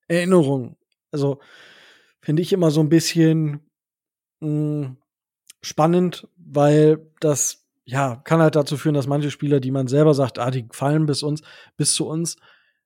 Erinnerung. 0.08 0.76
Also 1.10 1.40
finde 2.20 2.42
ich 2.42 2.52
immer 2.52 2.70
so 2.70 2.80
ein 2.80 2.88
bisschen 2.88 3.70
mh, 4.40 4.86
hm, 4.86 4.96
spannend, 5.62 6.28
weil 6.36 7.10
das 7.20 7.66
ja, 7.84 8.16
kann 8.16 8.40
halt 8.40 8.54
dazu 8.54 8.76
führen, 8.76 8.94
dass 8.94 9.06
manche 9.06 9.30
Spieler, 9.30 9.60
die 9.60 9.70
man 9.70 9.86
selber 9.86 10.12
sagt, 10.12 10.38
ah, 10.38 10.50
die 10.50 10.66
fallen 10.72 11.06
bis 11.06 11.22
uns, 11.22 11.40
bis 11.76 11.94
zu 11.94 12.06
uns, 12.06 12.36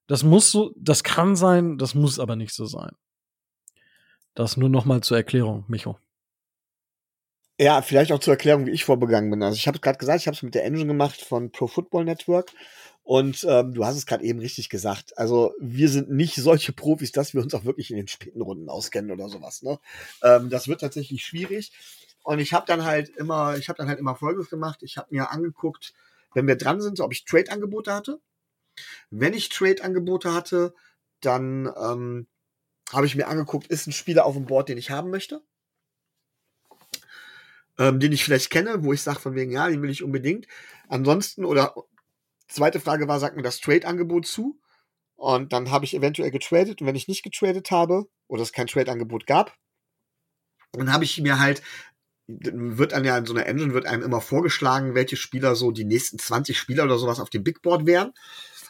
das 0.07 0.23
muss 0.23 0.53
so, 0.53 0.73
das 0.77 1.03
kann 1.03 1.35
sein, 1.35 1.77
das 1.77 1.95
muss 1.95 2.21
aber 2.21 2.37
nicht 2.37 2.55
so 2.55 2.67
sein. 2.67 2.93
Das 4.35 4.57
nur 4.57 4.69
noch 4.69 4.85
mal 4.85 5.03
zur 5.03 5.17
Erklärung, 5.17 5.65
Micho. 5.69 5.99
Ja, 7.59 7.83
vielleicht 7.83 8.13
auch 8.13 8.19
zur 8.21 8.35
Erklärung, 8.35 8.67
wie 8.67 8.71
ich 8.71 8.85
vorbegangen 8.85 9.31
bin. 9.31 9.43
Also 9.43 9.57
ich 9.57 9.67
habe 9.67 9.79
gerade 9.79 9.99
gesagt, 9.99 10.21
ich 10.21 10.27
habe 10.27 10.37
es 10.37 10.43
mit 10.43 10.55
der 10.55 10.65
Engine 10.65 10.87
gemacht 10.87 11.21
von 11.21 11.51
Pro 11.51 11.67
Football 11.67 12.05
Network. 12.05 12.51
Und 13.05 13.45
ähm, 13.49 13.75
du 13.75 13.85
hast 13.85 13.97
es 13.97 14.07
gerade 14.07 14.25
eben 14.25 14.39
richtig 14.39 14.69
gesagt. 14.69 15.19
Also 15.19 15.55
wir 15.61 15.89
sind 15.89 16.11
nicht 16.11 16.37
solche 16.37 16.73
Profis, 16.73 17.11
dass 17.11 17.35
wir 17.35 17.43
uns 17.43 17.53
auch 17.55 17.65
wirklich 17.65 17.91
in 17.91 17.97
den 17.97 18.09
späten 18.09 18.41
Runden 18.41 18.69
auskennen 18.69 19.11
oder 19.11 19.29
sowas. 19.29 19.63
Ne? 19.63 19.81
Ähm, 20.23 20.51
das 20.51 20.69
wird 20.69 20.81
tatsächlich 20.81 21.25
schwierig. 21.25 21.73
Und 22.23 22.39
ich 22.39 22.53
habe 22.53 22.67
dann 22.67 22.85
halt 22.85 23.09
immer, 23.09 23.57
ich 23.57 23.69
habe 23.69 23.77
dann 23.77 23.89
halt 23.89 23.99
immer 23.99 24.15
Folgendes 24.15 24.49
gemacht. 24.49 24.83
Ich 24.83 24.97
habe 24.97 25.09
mir 25.11 25.31
angeguckt, 25.31 25.93
wenn 26.35 26.47
wir 26.47 26.57
dran 26.57 26.81
sind, 26.81 27.01
ob 27.01 27.13
ich 27.13 27.25
Trade-Angebote 27.25 27.93
hatte. 27.93 28.21
Wenn 29.11 29.35
ich 29.35 29.49
Trade-Angebote 29.49 30.33
hatte, 30.33 30.75
dann 31.21 31.71
ähm, 31.77 32.27
habe 32.93 33.07
ich 33.07 33.17
mir 33.17 33.27
angeguckt, 33.27 33.67
ist 33.67 33.89
ein 33.89 33.93
Spieler 33.93 34.25
auf 34.25 34.35
dem 34.35 34.47
Board, 34.47 34.69
den 34.69 34.79
ich 34.79 34.91
haben 34.91 35.11
möchte. 35.11 35.43
Ähm, 37.79 37.99
den 37.99 38.13
ich 38.13 38.25
vielleicht 38.25 38.51
kenne, 38.51 38.85
wo 38.85 38.93
ich 38.93 39.03
sage 39.03 39.19
von 39.19 39.35
wegen, 39.35 39.51
ja, 39.51 39.69
den 39.69 39.83
will 39.83 39.91
ich 39.91 40.05
unbedingt. 40.05 40.47
Ansonsten, 40.89 41.45
oder 41.45 41.75
zweite 42.53 42.81
Frage 42.81 43.09
war, 43.09 43.21
sagt 43.21 43.37
mir 43.37 43.43
das 43.43 43.61
Trade-Angebot 43.61 44.27
zu? 44.27 44.61
Und 45.17 45.53
dann 45.53 45.71
habe 45.71 45.85
ich 45.85 45.95
eventuell 45.95 46.31
getradet. 46.31 46.81
Und 46.81 46.87
wenn 46.87 46.97
ich 46.97 47.09
nicht 47.09 47.23
getradet 47.23 47.71
habe 47.71 48.07
oder 48.29 48.43
es 48.43 48.53
kein 48.53 48.67
Trade-Angebot 48.67 49.27
gab, 49.27 49.57
dann 50.73 50.93
habe 50.93 51.05
ich 51.05 51.21
mir 51.21 51.39
halt 51.39 51.63
wird 52.27 52.93
dann 52.93 53.05
ja 53.05 53.19
in 53.19 53.27
so 53.27 53.35
einer 53.35 53.47
Engine 53.47 53.75
wird 53.75 53.87
einem 53.87 54.03
immer 54.03 54.21
vorgeschlagen, 54.21 54.95
welche 54.95 55.17
Spieler 55.17 55.57
so 55.57 55.71
die 55.71 55.85
nächsten 55.85 56.19
20 56.19 56.57
Spieler 56.59 56.85
oder 56.85 56.99
sowas 56.99 57.21
auf 57.21 57.31
dem 57.31 57.43
Big 57.43 57.63
Board 57.63 57.87
wären. 57.87 58.13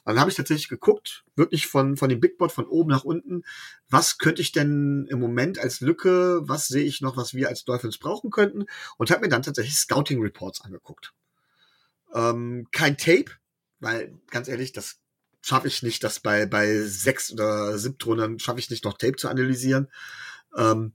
Dann 0.04 0.18
habe 0.18 0.30
ich 0.30 0.36
tatsächlich 0.36 0.68
geguckt, 0.68 1.24
wirklich 1.36 1.68
von, 1.68 1.96
von 1.96 2.08
dem 2.08 2.18
Big 2.18 2.36
Board 2.36 2.50
von 2.50 2.66
oben 2.66 2.90
nach 2.90 3.04
unten, 3.04 3.44
was 3.88 4.18
könnte 4.18 4.42
ich 4.42 4.50
denn 4.50 5.06
im 5.08 5.20
Moment 5.20 5.60
als 5.60 5.80
Lücke, 5.80 6.40
was 6.42 6.66
sehe 6.66 6.84
ich 6.84 7.00
noch, 7.00 7.16
was 7.16 7.34
wir 7.34 7.48
als 7.48 7.64
Dolphins 7.64 7.98
brauchen 7.98 8.30
könnten 8.30 8.64
und 8.98 9.10
habe 9.10 9.20
mir 9.20 9.28
dann 9.28 9.42
tatsächlich 9.42 9.76
Scouting 9.76 10.20
Reports 10.20 10.60
angeguckt. 10.62 11.12
Ähm, 12.14 12.66
kein 12.72 12.96
Tape, 12.96 13.30
weil 13.82 14.14
ganz 14.30 14.48
ehrlich, 14.48 14.72
das 14.72 15.00
schaffe 15.42 15.66
ich 15.66 15.82
nicht, 15.82 16.04
das 16.04 16.20
bei, 16.20 16.46
bei 16.46 16.80
sechs 16.82 17.32
oder 17.32 17.76
siebten 17.78 18.04
Runden 18.04 18.38
schaffe 18.38 18.60
ich 18.60 18.70
nicht 18.70 18.84
noch 18.84 18.96
Tape 18.96 19.16
zu 19.16 19.28
analysieren. 19.28 19.90
Ähm, 20.56 20.94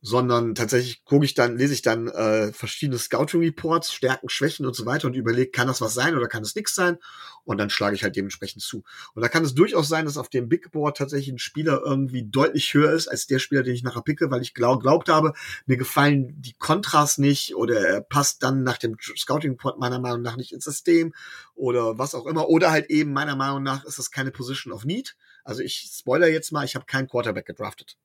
sondern 0.00 0.54
tatsächlich 0.54 1.04
gucke 1.04 1.24
ich 1.24 1.34
dann, 1.34 1.56
lese 1.56 1.74
ich 1.74 1.82
dann 1.82 2.06
äh, 2.08 2.52
verschiedene 2.52 2.98
Scouting 2.98 3.40
Reports, 3.40 3.92
Stärken, 3.92 4.28
Schwächen 4.28 4.64
und 4.64 4.76
so 4.76 4.86
weiter 4.86 5.08
und 5.08 5.14
überlege, 5.14 5.50
kann 5.50 5.66
das 5.66 5.80
was 5.80 5.94
sein 5.94 6.16
oder 6.16 6.28
kann 6.28 6.42
es 6.42 6.54
nichts 6.54 6.74
sein? 6.74 6.98
Und 7.44 7.58
dann 7.58 7.70
schlage 7.70 7.96
ich 7.96 8.04
halt 8.04 8.14
dementsprechend 8.14 8.62
zu. 8.62 8.84
Und 9.14 9.22
da 9.22 9.28
kann 9.28 9.44
es 9.44 9.54
durchaus 9.54 9.88
sein, 9.88 10.04
dass 10.04 10.16
auf 10.16 10.28
dem 10.28 10.48
Big 10.48 10.70
Board 10.70 10.96
tatsächlich 10.96 11.34
ein 11.34 11.38
Spieler 11.38 11.82
irgendwie 11.84 12.22
deutlich 12.24 12.72
höher 12.74 12.92
ist 12.92 13.08
als 13.08 13.26
der 13.26 13.40
Spieler, 13.40 13.62
den 13.62 13.74
ich 13.74 13.82
nachher 13.82 14.02
picke, 14.02 14.30
weil 14.30 14.42
ich 14.42 14.54
glaub, 14.54 14.82
glaubt 14.82 15.08
habe, 15.08 15.32
mir 15.66 15.76
gefallen 15.76 16.34
die 16.40 16.52
Kontras 16.52 17.18
nicht 17.18 17.56
oder 17.56 17.80
er 17.80 18.00
passt 18.00 18.42
dann 18.42 18.62
nach 18.62 18.78
dem 18.78 18.96
Scouting 19.00 19.52
Report 19.52 19.80
meiner 19.80 19.98
Meinung 19.98 20.22
nach 20.22 20.36
nicht 20.36 20.52
ins 20.52 20.64
System 20.64 21.12
oder 21.54 21.98
was 21.98 22.14
auch 22.14 22.26
immer. 22.26 22.48
Oder 22.48 22.70
halt 22.70 22.90
eben 22.90 23.12
meiner 23.12 23.34
Meinung 23.34 23.64
nach 23.64 23.84
ist 23.84 23.98
das 23.98 24.12
keine 24.12 24.30
Position 24.30 24.72
of 24.72 24.84
Need. 24.84 25.16
Also 25.42 25.62
ich 25.62 25.90
spoiler 25.92 26.28
jetzt 26.28 26.52
mal, 26.52 26.64
ich 26.64 26.76
habe 26.76 26.86
keinen 26.86 27.08
Quarterback 27.08 27.46
gedraftet. 27.46 27.96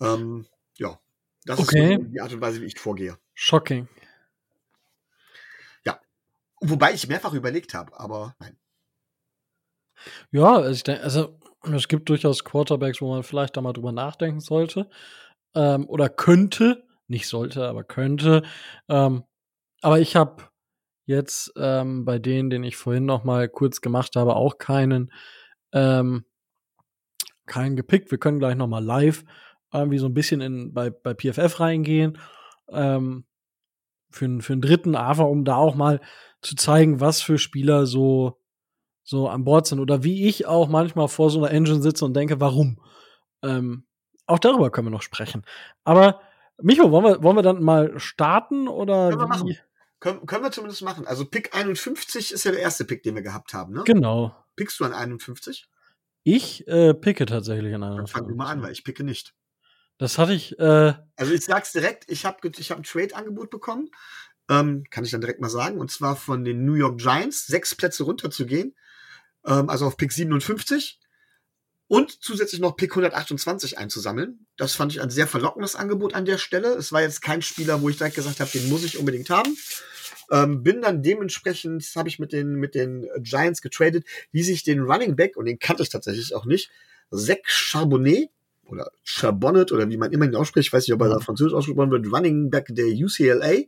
Ähm, 0.00 0.46
ja, 0.76 0.98
das 1.44 1.60
Okay. 1.60 1.98
ist 2.00 2.12
die 2.12 2.20
Art 2.20 2.32
und 2.32 2.40
Weise, 2.40 2.60
wie 2.60 2.66
ich 2.66 2.78
vorgehe. 2.78 3.18
Shocking. 3.34 3.88
Ja. 5.84 6.00
Wobei 6.60 6.92
ich 6.94 7.08
mehrfach 7.08 7.34
überlegt 7.34 7.74
habe, 7.74 7.98
aber 7.98 8.34
nein. 8.38 8.58
Ja, 10.30 10.56
also 10.56 10.70
ich 10.70 10.82
denke, 10.82 11.02
also 11.02 11.38
es 11.62 11.88
gibt 11.88 12.08
durchaus 12.08 12.44
Quarterbacks, 12.44 13.00
wo 13.00 13.10
man 13.10 13.22
vielleicht 13.22 13.56
da 13.56 13.60
mal 13.60 13.72
drüber 13.72 13.92
nachdenken 13.92 14.40
sollte. 14.40 14.90
Ähm, 15.54 15.88
oder 15.88 16.08
könnte, 16.08 16.86
nicht 17.06 17.28
sollte, 17.28 17.66
aber 17.66 17.84
könnte. 17.84 18.42
Ähm, 18.88 19.24
aber 19.80 20.00
ich 20.00 20.16
habe 20.16 20.48
jetzt 21.06 21.52
ähm, 21.56 22.04
bei 22.04 22.18
denen, 22.18 22.50
den 22.50 22.64
ich 22.64 22.76
vorhin 22.76 23.04
noch 23.04 23.24
mal 23.24 23.48
kurz 23.48 23.80
gemacht 23.80 24.16
habe, 24.16 24.36
auch 24.36 24.58
keinen, 24.58 25.12
ähm, 25.72 26.24
keinen 27.46 27.76
gepickt. 27.76 28.10
Wir 28.10 28.18
können 28.18 28.38
gleich 28.38 28.56
noch 28.56 28.68
mal 28.68 28.82
live 28.84 29.24
irgendwie 29.80 29.98
so 29.98 30.06
ein 30.06 30.14
bisschen 30.14 30.40
in, 30.40 30.72
bei, 30.72 30.90
bei 30.90 31.14
PFF 31.14 31.60
reingehen. 31.60 32.18
Ähm, 32.68 33.24
für, 34.10 34.40
für 34.40 34.52
einen 34.52 34.62
dritten, 34.62 34.94
einfach 34.94 35.26
um 35.26 35.44
da 35.44 35.56
auch 35.56 35.74
mal 35.74 36.00
zu 36.40 36.54
zeigen, 36.54 37.00
was 37.00 37.20
für 37.20 37.38
Spieler 37.38 37.86
so, 37.86 38.40
so 39.02 39.28
an 39.28 39.44
Bord 39.44 39.66
sind. 39.66 39.80
Oder 39.80 40.04
wie 40.04 40.28
ich 40.28 40.46
auch 40.46 40.68
manchmal 40.68 41.08
vor 41.08 41.30
so 41.30 41.38
einer 41.38 41.50
Engine 41.50 41.82
sitze 41.82 42.04
und 42.04 42.14
denke, 42.14 42.40
warum? 42.40 42.78
Ähm, 43.42 43.86
auch 44.26 44.38
darüber 44.38 44.70
können 44.70 44.86
wir 44.86 44.92
noch 44.92 45.02
sprechen. 45.02 45.44
Aber 45.82 46.20
Micho, 46.62 46.90
wollen 46.90 47.04
wir, 47.04 47.22
wollen 47.22 47.36
wir 47.36 47.42
dann 47.42 47.62
mal 47.62 47.98
starten 47.98 48.68
oder 48.68 49.10
Können 49.10 49.20
wir 49.20 49.26
machen. 49.26 49.58
Können, 50.00 50.26
können 50.26 50.44
wir 50.44 50.52
zumindest 50.52 50.82
machen. 50.82 51.06
Also 51.06 51.24
Pick 51.24 51.56
51 51.56 52.32
ist 52.32 52.44
ja 52.44 52.52
der 52.52 52.60
erste 52.60 52.84
Pick, 52.84 53.02
den 53.02 53.14
wir 53.14 53.22
gehabt 53.22 53.54
haben, 53.54 53.72
ne? 53.72 53.82
Genau. 53.84 54.36
Pickst 54.54 54.78
du 54.78 54.84
an 54.84 54.92
51? 54.92 55.66
Ich 56.22 56.66
äh, 56.68 56.94
picke 56.94 57.26
tatsächlich 57.26 57.74
an 57.74 57.80
Dann 57.80 57.92
einer 57.94 58.06
fang 58.06 58.28
du 58.28 58.34
mal 58.34 58.50
an, 58.50 58.62
weil 58.62 58.72
ich 58.72 58.84
picke 58.84 59.02
nicht. 59.02 59.34
Das 59.98 60.18
hatte 60.18 60.32
ich, 60.32 60.58
äh, 60.58 60.94
Also 61.16 61.32
ich 61.32 61.44
sag's 61.44 61.72
direkt, 61.72 62.04
ich 62.08 62.24
habe 62.24 62.50
ich 62.56 62.70
hab 62.70 62.78
ein 62.78 62.82
Trade-Angebot 62.84 63.50
bekommen. 63.50 63.90
Ähm, 64.50 64.84
kann 64.90 65.04
ich 65.04 65.10
dann 65.10 65.20
direkt 65.20 65.40
mal 65.40 65.48
sagen. 65.48 65.78
Und 65.78 65.90
zwar 65.90 66.16
von 66.16 66.44
den 66.44 66.64
New 66.64 66.74
York 66.74 66.98
Giants, 66.98 67.46
sechs 67.46 67.74
Plätze 67.74 68.02
runterzugehen. 68.04 68.74
Ähm, 69.46 69.70
also 69.70 69.86
auf 69.86 69.96
Pick 69.96 70.12
57. 70.12 71.00
Und 71.86 72.22
zusätzlich 72.22 72.60
noch 72.60 72.76
Pick 72.76 72.92
128 72.92 73.78
einzusammeln. 73.78 74.46
Das 74.56 74.74
fand 74.74 74.92
ich 74.92 75.00
ein 75.00 75.10
sehr 75.10 75.26
verlockendes 75.26 75.76
Angebot 75.76 76.14
an 76.14 76.24
der 76.24 76.38
Stelle. 76.38 76.74
Es 76.74 76.92
war 76.92 77.02
jetzt 77.02 77.20
kein 77.22 77.42
Spieler, 77.42 77.82
wo 77.82 77.88
ich 77.88 77.98
direkt 77.98 78.16
gesagt 78.16 78.40
habe, 78.40 78.50
den 78.50 78.68
muss 78.68 78.84
ich 78.84 78.98
unbedingt 78.98 79.30
haben. 79.30 79.56
Ähm, 80.30 80.62
bin 80.62 80.80
dann 80.80 81.02
dementsprechend, 81.02 81.84
habe 81.94 82.08
ich 82.08 82.18
mit 82.18 82.32
den, 82.32 82.54
mit 82.54 82.74
den 82.74 83.06
Giants 83.18 83.60
getradet, 83.60 84.06
die 84.32 84.42
sich 84.42 84.62
den 84.62 84.80
Running 84.80 85.14
Back, 85.16 85.36
und 85.36 85.44
den 85.44 85.58
kannte 85.58 85.82
ich 85.82 85.90
tatsächlich 85.90 86.34
auch 86.34 86.46
nicht, 86.46 86.70
Zach 87.10 87.44
Charbonnet, 87.44 88.30
oder 88.66 88.90
Charbonnet, 89.02 89.72
oder 89.72 89.88
wie 89.88 89.96
man 89.96 90.12
immer 90.12 90.24
ihn 90.24 90.36
ausspricht, 90.36 90.68
ich 90.68 90.72
weiß 90.72 90.86
nicht, 90.86 90.94
ob 90.94 91.02
er 91.02 91.08
da 91.08 91.20
französisch 91.20 91.54
ausgesprochen 91.54 91.90
wird, 91.90 92.06
Running 92.12 92.50
Back 92.50 92.66
der 92.70 92.86
UCLA, 92.86 93.64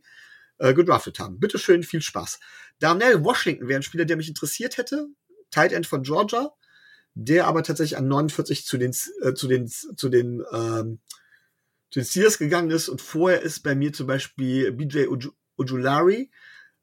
äh, 0.59 0.75
gedraftet 0.75 1.19
haben. 1.19 1.39
Bitteschön, 1.39 1.83
viel 1.83 2.03
Spaß. 2.03 2.39
Darnell 2.79 3.23
Washington 3.25 3.69
wäre 3.69 3.81
ein 3.81 3.83
Spieler, 3.83 4.05
der 4.05 4.17
mich 4.17 4.29
interessiert 4.29 4.79
hätte. 4.79 5.09
Tight 5.51 5.73
End 5.73 5.87
von 5.87 6.03
Georgia, 6.03 6.51
der 7.15 7.47
aber 7.47 7.63
tatsächlich 7.63 7.97
an 7.97 8.09
49 8.09 8.65
zu 8.65 8.79
den, 8.79 8.95
äh, 9.23 9.35
zu 9.35 9.49
den, 9.49 9.69
zu 9.69 10.09
den, 10.09 10.43
ähm, 10.53 11.01
zu 11.91 12.01
den 12.01 12.05
Steelers 12.05 12.39
gegangen 12.39 12.71
ist 12.71 12.89
und 12.89 13.01
vorher 13.01 13.43
ist 13.43 13.61
bei 13.61 13.75
mir 13.75 13.93
zum 13.93 14.07
Beispiel 14.07 14.73
BJ 14.73 15.07
Uj 15.07 15.29
Ujulari, 15.59 16.31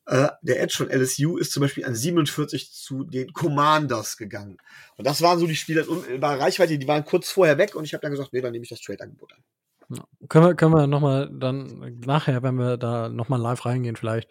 äh, 0.05 0.29
der 0.41 0.61
Edge 0.61 0.75
von 0.75 0.89
LSU, 0.89 1.37
ist 1.37 1.51
zum 1.51 1.61
Beispiel 1.61 1.85
an 1.85 1.95
47 1.95 2.71
zu 2.71 3.03
den 3.03 3.31
Commanders 3.33 4.17
gegangen. 4.17 4.57
Und 4.97 5.07
das 5.07 5.21
waren 5.21 5.39
so 5.39 5.47
die 5.47 5.55
Spieler 5.55 5.85
in 6.09 6.19
bei 6.19 6.35
Reichweite, 6.35 6.77
die 6.77 6.87
waren 6.87 7.05
kurz 7.05 7.29
vorher 7.29 7.57
weg 7.57 7.75
und 7.75 7.85
ich 7.85 7.93
habe 7.93 8.01
dann 8.01 8.11
gesagt, 8.11 8.33
nee, 8.33 8.41
dann 8.41 8.51
nehme 8.51 8.63
ich 8.63 8.69
das 8.69 8.81
Trade-Angebot 8.81 9.33
an. 9.33 9.43
Können 10.29 10.45
wir, 10.45 10.55
können 10.55 10.73
wir 10.73 10.87
noch 10.87 11.01
mal 11.01 11.29
dann 11.31 11.97
nachher, 12.05 12.41
wenn 12.43 12.55
wir 12.55 12.77
da 12.77 13.09
noch 13.09 13.29
mal 13.29 13.37
live 13.37 13.65
reingehen, 13.65 13.95
vielleicht 13.95 14.29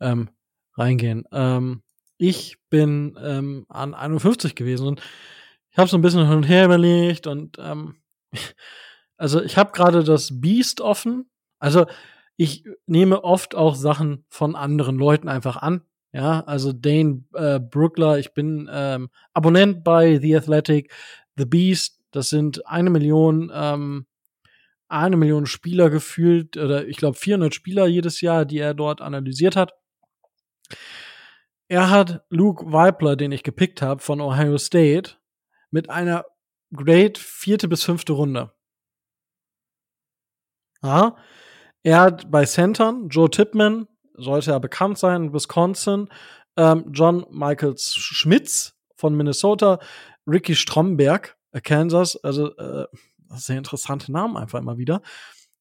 ähm, 0.00 0.30
reingehen. 0.76 1.24
Ähm, 1.32 1.82
ich 2.16 2.58
bin 2.68 3.18
ähm, 3.20 3.66
an 3.68 3.94
51 3.94 4.54
gewesen 4.54 4.86
und 4.86 5.02
ich 5.70 5.78
habe 5.78 5.88
so 5.88 5.96
ein 5.96 6.02
bisschen 6.02 6.26
hin 6.26 6.36
und 6.36 6.44
her 6.44 6.66
überlegt 6.66 7.26
und 7.26 7.56
ähm, 7.58 7.96
also 9.16 9.42
ich 9.42 9.56
habe 9.56 9.72
gerade 9.72 10.04
das 10.04 10.40
Beast 10.40 10.80
offen. 10.80 11.30
Also 11.58 11.86
ich 12.40 12.64
nehme 12.86 13.22
oft 13.22 13.54
auch 13.54 13.74
Sachen 13.74 14.24
von 14.30 14.56
anderen 14.56 14.96
Leuten 14.96 15.28
einfach 15.28 15.58
an. 15.58 15.82
Ja, 16.10 16.40
also 16.40 16.72
Dane 16.72 17.22
äh, 17.34 17.60
Brookler, 17.60 18.18
ich 18.18 18.32
bin 18.32 18.66
ähm, 18.72 19.10
Abonnent 19.34 19.84
bei 19.84 20.18
The 20.18 20.38
Athletic, 20.38 20.90
The 21.36 21.44
Beast, 21.44 22.00
das 22.12 22.30
sind 22.30 22.66
eine 22.66 22.88
Million 22.88 23.52
ähm, 23.52 24.06
eine 24.88 25.18
Million 25.18 25.44
Spieler 25.44 25.90
gefühlt, 25.90 26.56
oder 26.56 26.88
ich 26.88 26.96
glaube 26.96 27.18
400 27.18 27.54
Spieler 27.54 27.86
jedes 27.86 28.22
Jahr, 28.22 28.46
die 28.46 28.58
er 28.58 28.72
dort 28.72 29.02
analysiert 29.02 29.54
hat. 29.54 29.74
Er 31.68 31.90
hat 31.90 32.24
Luke 32.30 32.72
Weipler, 32.72 33.16
den 33.16 33.32
ich 33.32 33.42
gepickt 33.42 33.82
habe 33.82 34.00
von 34.00 34.22
Ohio 34.22 34.56
State, 34.56 35.16
mit 35.70 35.90
einer 35.90 36.24
Grade 36.74 37.20
vierte 37.20 37.68
bis 37.68 37.84
fünfte 37.84 38.14
Runde. 38.14 38.50
Ja. 40.82 41.16
Er 41.82 42.00
hat 42.00 42.30
bei 42.30 42.44
Centern 42.44 43.08
Joe 43.08 43.30
Tipman, 43.30 43.88
sollte 44.14 44.52
er 44.52 44.60
bekannt 44.60 44.98
sein, 44.98 45.32
Wisconsin, 45.32 46.08
ähm, 46.56 46.84
John 46.92 47.24
Michael 47.30 47.76
Schmitz 47.78 48.74
von 48.96 49.16
Minnesota, 49.16 49.78
Ricky 50.26 50.54
Stromberg, 50.54 51.36
äh, 51.52 51.60
Kansas, 51.60 52.16
also 52.16 52.54
äh, 52.56 52.86
sehr 53.30 53.58
interessante 53.58 54.12
Namen 54.12 54.36
einfach 54.36 54.58
immer 54.58 54.76
wieder. 54.76 55.00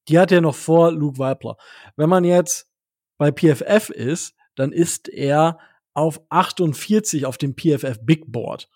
Die 0.08 0.20
hat 0.20 0.32
er 0.32 0.42
noch 0.42 0.56
vor 0.56 0.92
Luke 0.92 1.20
Weipler. 1.20 1.58
Wenn 1.96 2.10
man 2.10 2.24
jetzt 2.24 2.70
bei 3.18 3.32
PFF 3.32 3.90
ist, 3.90 4.36
dann 4.56 4.72
ist 4.72 5.08
er 5.08 5.60
auf 5.94 6.22
48 6.30 7.26
auf 7.26 7.38
dem 7.38 7.56
PFF 7.56 8.00
Big 8.02 8.32
Board. 8.32 8.70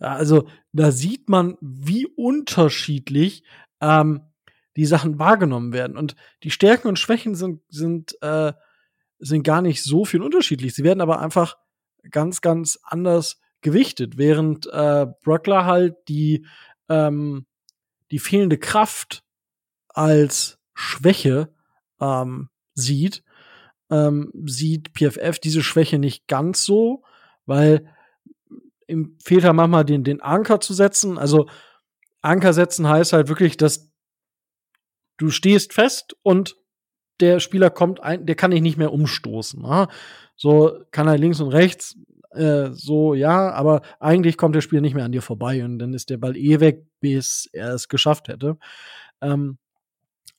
Ja, 0.00 0.14
also 0.14 0.48
da 0.72 0.92
sieht 0.92 1.28
man, 1.28 1.56
wie 1.60 2.06
unterschiedlich 2.06 3.42
ähm, 3.80 4.22
die 4.78 4.86
Sachen 4.86 5.18
wahrgenommen 5.18 5.72
werden. 5.72 5.96
Und 5.96 6.14
die 6.44 6.52
Stärken 6.52 6.86
und 6.86 7.00
Schwächen 7.00 7.34
sind, 7.34 7.62
sind, 7.68 8.16
äh, 8.22 8.52
sind 9.18 9.42
gar 9.42 9.60
nicht 9.60 9.82
so 9.82 10.04
viel 10.04 10.22
unterschiedlich. 10.22 10.72
Sie 10.72 10.84
werden 10.84 11.00
aber 11.00 11.18
einfach 11.18 11.56
ganz, 12.12 12.40
ganz 12.42 12.78
anders 12.84 13.40
gewichtet, 13.60 14.18
während 14.18 14.68
äh, 14.72 15.06
Brockler 15.24 15.64
halt 15.64 15.96
die, 16.06 16.46
ähm, 16.88 17.44
die 18.12 18.20
fehlende 18.20 18.56
Kraft 18.56 19.24
als 19.88 20.60
Schwäche 20.74 21.52
ähm, 22.00 22.48
sieht, 22.74 23.24
ähm, 23.90 24.30
sieht 24.46 24.90
PFF 24.96 25.40
diese 25.40 25.64
Schwäche 25.64 25.98
nicht 25.98 26.28
ganz 26.28 26.64
so, 26.64 27.02
weil 27.46 27.92
ihm 28.86 29.16
fehlt 29.24 29.42
halt 29.42 29.56
manchmal 29.56 29.84
den, 29.84 30.04
den 30.04 30.20
Anker 30.20 30.60
zu 30.60 30.72
setzen. 30.72 31.18
Also 31.18 31.48
Anker 32.22 32.52
setzen 32.52 32.88
heißt 32.88 33.12
halt 33.12 33.28
wirklich, 33.28 33.56
dass 33.56 33.87
du 35.18 35.30
stehst 35.30 35.74
fest 35.74 36.16
und 36.22 36.56
der 37.20 37.40
Spieler 37.40 37.70
kommt 37.70 38.00
ein, 38.00 38.26
der 38.26 38.36
kann 38.36 38.52
dich 38.52 38.62
nicht 38.62 38.78
mehr 38.78 38.92
umstoßen. 38.92 39.60
Ne? 39.60 39.88
So 40.36 40.78
kann 40.90 41.08
er 41.08 41.18
links 41.18 41.40
und 41.40 41.48
rechts, 41.48 41.96
äh, 42.30 42.70
so 42.72 43.14
ja, 43.14 43.52
aber 43.52 43.82
eigentlich 44.00 44.36
kommt 44.36 44.54
der 44.54 44.60
Spieler 44.60 44.80
nicht 44.80 44.94
mehr 44.94 45.04
an 45.04 45.12
dir 45.12 45.22
vorbei 45.22 45.64
und 45.64 45.78
dann 45.78 45.92
ist 45.94 46.10
der 46.10 46.18
Ball 46.18 46.36
eh 46.36 46.60
weg, 46.60 46.86
bis 47.00 47.48
er 47.52 47.74
es 47.74 47.88
geschafft 47.88 48.28
hätte. 48.28 48.56
Ähm, 49.20 49.58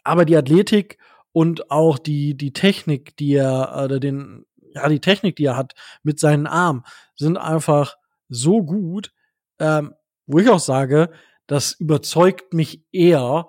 aber 0.03 0.25
die 0.25 0.37
Athletik 0.37 0.97
und 1.31 1.69
auch 1.69 1.99
die, 1.99 2.35
die 2.35 2.53
Technik, 2.53 3.15
die 3.17 3.33
er, 3.33 3.81
oder 3.83 3.99
den, 3.99 4.45
ja, 4.73 4.87
die 4.87 5.01
Technik, 5.01 5.35
die 5.35 5.45
er 5.45 5.57
hat 5.57 5.73
mit 6.03 6.19
seinen 6.19 6.47
Armen, 6.47 6.83
sind 7.15 7.37
einfach 7.37 7.95
so 8.29 8.63
gut, 8.63 9.11
ähm, 9.59 9.93
wo 10.25 10.39
ich 10.39 10.49
auch 10.49 10.59
sage, 10.59 11.11
das 11.47 11.73
überzeugt 11.73 12.53
mich 12.53 12.83
eher 12.91 13.47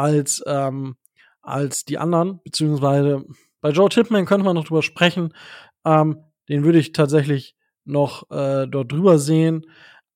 als, 0.00 0.42
ähm, 0.46 0.96
als 1.42 1.84
die 1.84 1.98
anderen, 1.98 2.40
beziehungsweise 2.42 3.24
bei 3.60 3.70
Joe 3.70 3.88
Tipman 3.88 4.26
könnte 4.26 4.44
man 4.44 4.56
noch 4.56 4.64
drüber 4.64 4.82
sprechen. 4.82 5.34
Ähm, 5.84 6.24
den 6.48 6.64
würde 6.64 6.78
ich 6.78 6.92
tatsächlich 6.92 7.54
noch 7.84 8.30
äh, 8.30 8.66
dort 8.66 8.90
drüber 8.90 9.18
sehen. 9.18 9.66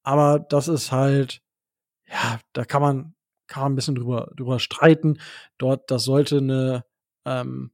Aber 0.03 0.39
das 0.39 0.69
ist 0.69 0.93
halt, 0.93 1.43
ja, 2.07 2.41
da 2.53 2.65
kann 2.65 2.83
man 2.83 3.15
kann 3.47 3.63
man 3.63 3.73
ein 3.73 3.77
bisschen 3.77 3.95
drüber, 3.95 4.31
drüber 4.37 4.59
streiten. 4.59 5.19
Dort, 5.59 5.91
das 5.91 6.05
sollte 6.05 6.39
eine, 6.39 6.85
ähm, 7.25 7.71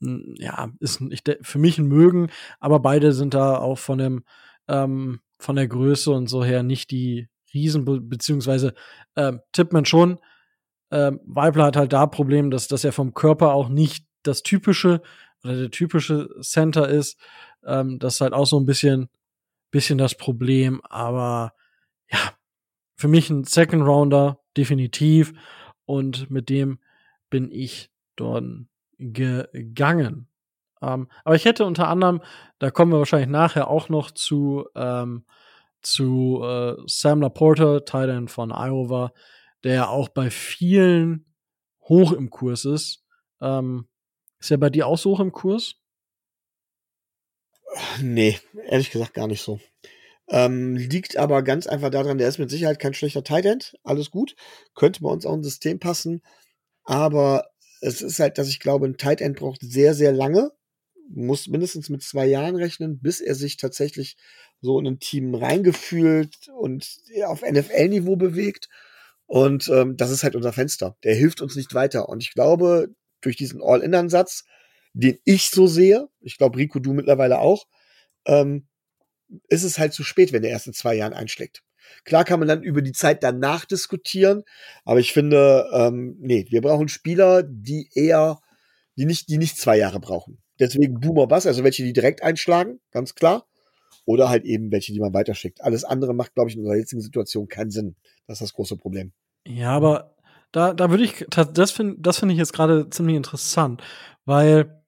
ja, 0.00 0.70
ist 0.80 1.00
ich, 1.00 1.22
für 1.42 1.58
mich 1.58 1.78
ein 1.78 1.86
Mögen, 1.86 2.30
aber 2.60 2.80
beide 2.80 3.12
sind 3.12 3.34
da 3.34 3.58
auch 3.58 3.78
von 3.78 3.98
dem, 3.98 4.24
ähm, 4.68 5.20
von 5.38 5.56
der 5.56 5.68
Größe 5.68 6.10
und 6.10 6.26
so 6.26 6.44
her 6.44 6.62
nicht 6.62 6.90
die 6.90 7.28
Riesen, 7.54 7.84
beziehungsweise 8.08 8.74
ähm, 9.16 9.40
Tippmann 9.52 9.84
schon. 9.84 10.18
Ähm, 10.94 11.20
Weibler 11.24 11.64
hat 11.64 11.76
halt 11.76 11.92
da 11.92 12.06
Problem, 12.06 12.52
dass, 12.52 12.68
dass 12.68 12.84
er 12.84 12.92
vom 12.92 13.14
Körper 13.14 13.52
auch 13.52 13.68
nicht 13.68 14.06
das 14.22 14.44
typische 14.44 15.02
oder 15.42 15.56
der 15.56 15.70
typische 15.72 16.30
Center 16.40 16.88
ist. 16.88 17.18
Ähm, 17.64 17.98
das 17.98 18.14
ist 18.14 18.20
halt 18.20 18.32
auch 18.32 18.46
so 18.46 18.60
ein 18.60 18.64
bisschen, 18.64 19.08
bisschen 19.72 19.98
das 19.98 20.14
Problem. 20.14 20.80
Aber 20.84 21.52
ja, 22.08 22.20
für 22.94 23.08
mich 23.08 23.28
ein 23.28 23.42
Second 23.42 23.82
Rounder, 23.82 24.38
definitiv. 24.56 25.32
Und 25.84 26.30
mit 26.30 26.48
dem 26.48 26.78
bin 27.28 27.50
ich 27.50 27.90
dort 28.14 28.44
gegangen. 28.98 30.28
Ähm, 30.80 31.08
aber 31.24 31.34
ich 31.34 31.44
hätte 31.44 31.64
unter 31.64 31.88
anderem, 31.88 32.22
da 32.60 32.70
kommen 32.70 32.92
wir 32.92 32.98
wahrscheinlich 32.98 33.28
nachher 33.28 33.68
auch 33.68 33.88
noch 33.88 34.12
zu, 34.12 34.66
ähm, 34.76 35.24
zu 35.82 36.40
äh, 36.44 36.76
Sam 36.86 37.20
Laporta, 37.20 37.80
Titan 37.80 38.28
von 38.28 38.52
Iowa, 38.52 39.12
der 39.64 39.74
ja 39.74 39.88
auch 39.88 40.08
bei 40.08 40.30
vielen 40.30 41.26
hoch 41.82 42.12
im 42.12 42.30
Kurs 42.30 42.64
ist. 42.64 43.02
Ähm, 43.40 43.88
ist 44.38 44.50
er 44.50 44.58
bei 44.58 44.70
dir 44.70 44.86
auch 44.86 44.98
so 44.98 45.12
hoch 45.12 45.20
im 45.20 45.32
Kurs? 45.32 45.76
Nee, 48.00 48.38
ehrlich 48.66 48.90
gesagt 48.90 49.14
gar 49.14 49.26
nicht 49.26 49.42
so. 49.42 49.58
Ähm, 50.28 50.76
liegt 50.76 51.16
aber 51.16 51.42
ganz 51.42 51.66
einfach 51.66 51.90
daran, 51.90 52.18
der 52.18 52.28
ist 52.28 52.38
mit 52.38 52.50
Sicherheit 52.50 52.78
kein 52.78 52.94
schlechter 52.94 53.24
Tight 53.24 53.44
End. 53.44 53.74
Alles 53.82 54.10
gut. 54.10 54.36
Könnte 54.74 55.02
bei 55.02 55.10
uns 55.10 55.26
auch 55.26 55.34
ein 55.34 55.42
System 55.42 55.78
passen. 55.78 56.22
Aber 56.84 57.50
es 57.80 58.00
ist 58.00 58.18
halt, 58.18 58.38
dass 58.38 58.48
ich 58.48 58.60
glaube, 58.60 58.86
ein 58.86 58.96
Tight 58.96 59.20
End 59.20 59.36
braucht 59.38 59.60
sehr, 59.60 59.94
sehr 59.94 60.12
lange. 60.12 60.52
Muss 61.08 61.48
mindestens 61.48 61.90
mit 61.90 62.02
zwei 62.02 62.26
Jahren 62.26 62.56
rechnen, 62.56 63.00
bis 63.00 63.20
er 63.20 63.34
sich 63.34 63.58
tatsächlich 63.58 64.16
so 64.60 64.78
in 64.78 64.86
ein 64.86 64.98
Team 64.98 65.34
reingefühlt 65.34 66.48
und 66.56 66.98
auf 67.26 67.42
NFL-Niveau 67.42 68.16
bewegt. 68.16 68.68
Und 69.26 69.68
ähm, 69.68 69.96
das 69.96 70.10
ist 70.10 70.22
halt 70.22 70.36
unser 70.36 70.52
Fenster. 70.52 70.96
Der 71.04 71.14
hilft 71.14 71.40
uns 71.40 71.56
nicht 71.56 71.74
weiter. 71.74 72.08
Und 72.08 72.22
ich 72.22 72.32
glaube, 72.32 72.94
durch 73.20 73.36
diesen 73.36 73.62
All-In-Ansatz, 73.62 74.44
den 74.92 75.18
ich 75.24 75.50
so 75.50 75.66
sehe, 75.66 76.08
ich 76.20 76.38
glaube, 76.38 76.58
Rico, 76.58 76.78
du 76.78 76.92
mittlerweile 76.92 77.38
auch, 77.38 77.66
ähm, 78.26 78.68
ist 79.48 79.64
es 79.64 79.78
halt 79.78 79.92
zu 79.92 80.04
spät, 80.04 80.32
wenn 80.32 80.42
der 80.42 80.50
erst 80.50 80.66
in 80.66 80.72
zwei 80.72 80.94
Jahren 80.94 81.14
einschlägt. 81.14 81.62
Klar 82.04 82.24
kann 82.24 82.38
man 82.38 82.48
dann 82.48 82.62
über 82.62 82.82
die 82.82 82.92
Zeit 82.92 83.22
danach 83.22 83.64
diskutieren, 83.64 84.44
aber 84.84 85.00
ich 85.00 85.12
finde, 85.12 85.68
ähm, 85.72 86.16
nee, 86.20 86.46
wir 86.48 86.60
brauchen 86.60 86.88
Spieler, 86.88 87.42
die 87.42 87.90
eher, 87.94 88.40
die 88.96 89.04
nicht, 89.04 89.28
die 89.28 89.38
nicht 89.38 89.58
zwei 89.58 89.76
Jahre 89.76 90.00
brauchen. 90.00 90.38
Deswegen 90.60 91.00
Boomer 91.00 91.26
Bass, 91.26 91.46
also 91.46 91.64
welche, 91.64 91.82
die 91.82 91.92
direkt 91.92 92.22
einschlagen, 92.22 92.80
ganz 92.90 93.14
klar. 93.14 93.46
Oder 94.06 94.28
halt 94.28 94.44
eben 94.44 94.70
welche, 94.70 94.92
die 94.92 95.00
man 95.00 95.14
weiterschickt. 95.14 95.62
Alles 95.62 95.84
andere 95.84 96.14
macht, 96.14 96.34
glaube 96.34 96.50
ich, 96.50 96.56
in 96.56 96.62
unserer 96.62 96.76
jetzigen 96.76 97.00
Situation 97.00 97.48
keinen 97.48 97.70
Sinn. 97.70 97.96
Das 98.26 98.36
ist 98.36 98.42
das 98.42 98.52
große 98.54 98.76
Problem. 98.76 99.12
Ja, 99.46 99.70
aber 99.70 100.14
da, 100.52 100.72
da 100.72 100.90
würde 100.90 101.04
ich, 101.04 101.26
das 101.30 101.70
finde 101.70 101.96
das 101.98 102.18
finde 102.18 102.34
ich 102.34 102.38
jetzt 102.38 102.52
gerade 102.52 102.88
ziemlich 102.90 103.16
interessant, 103.16 103.82
weil 104.24 104.82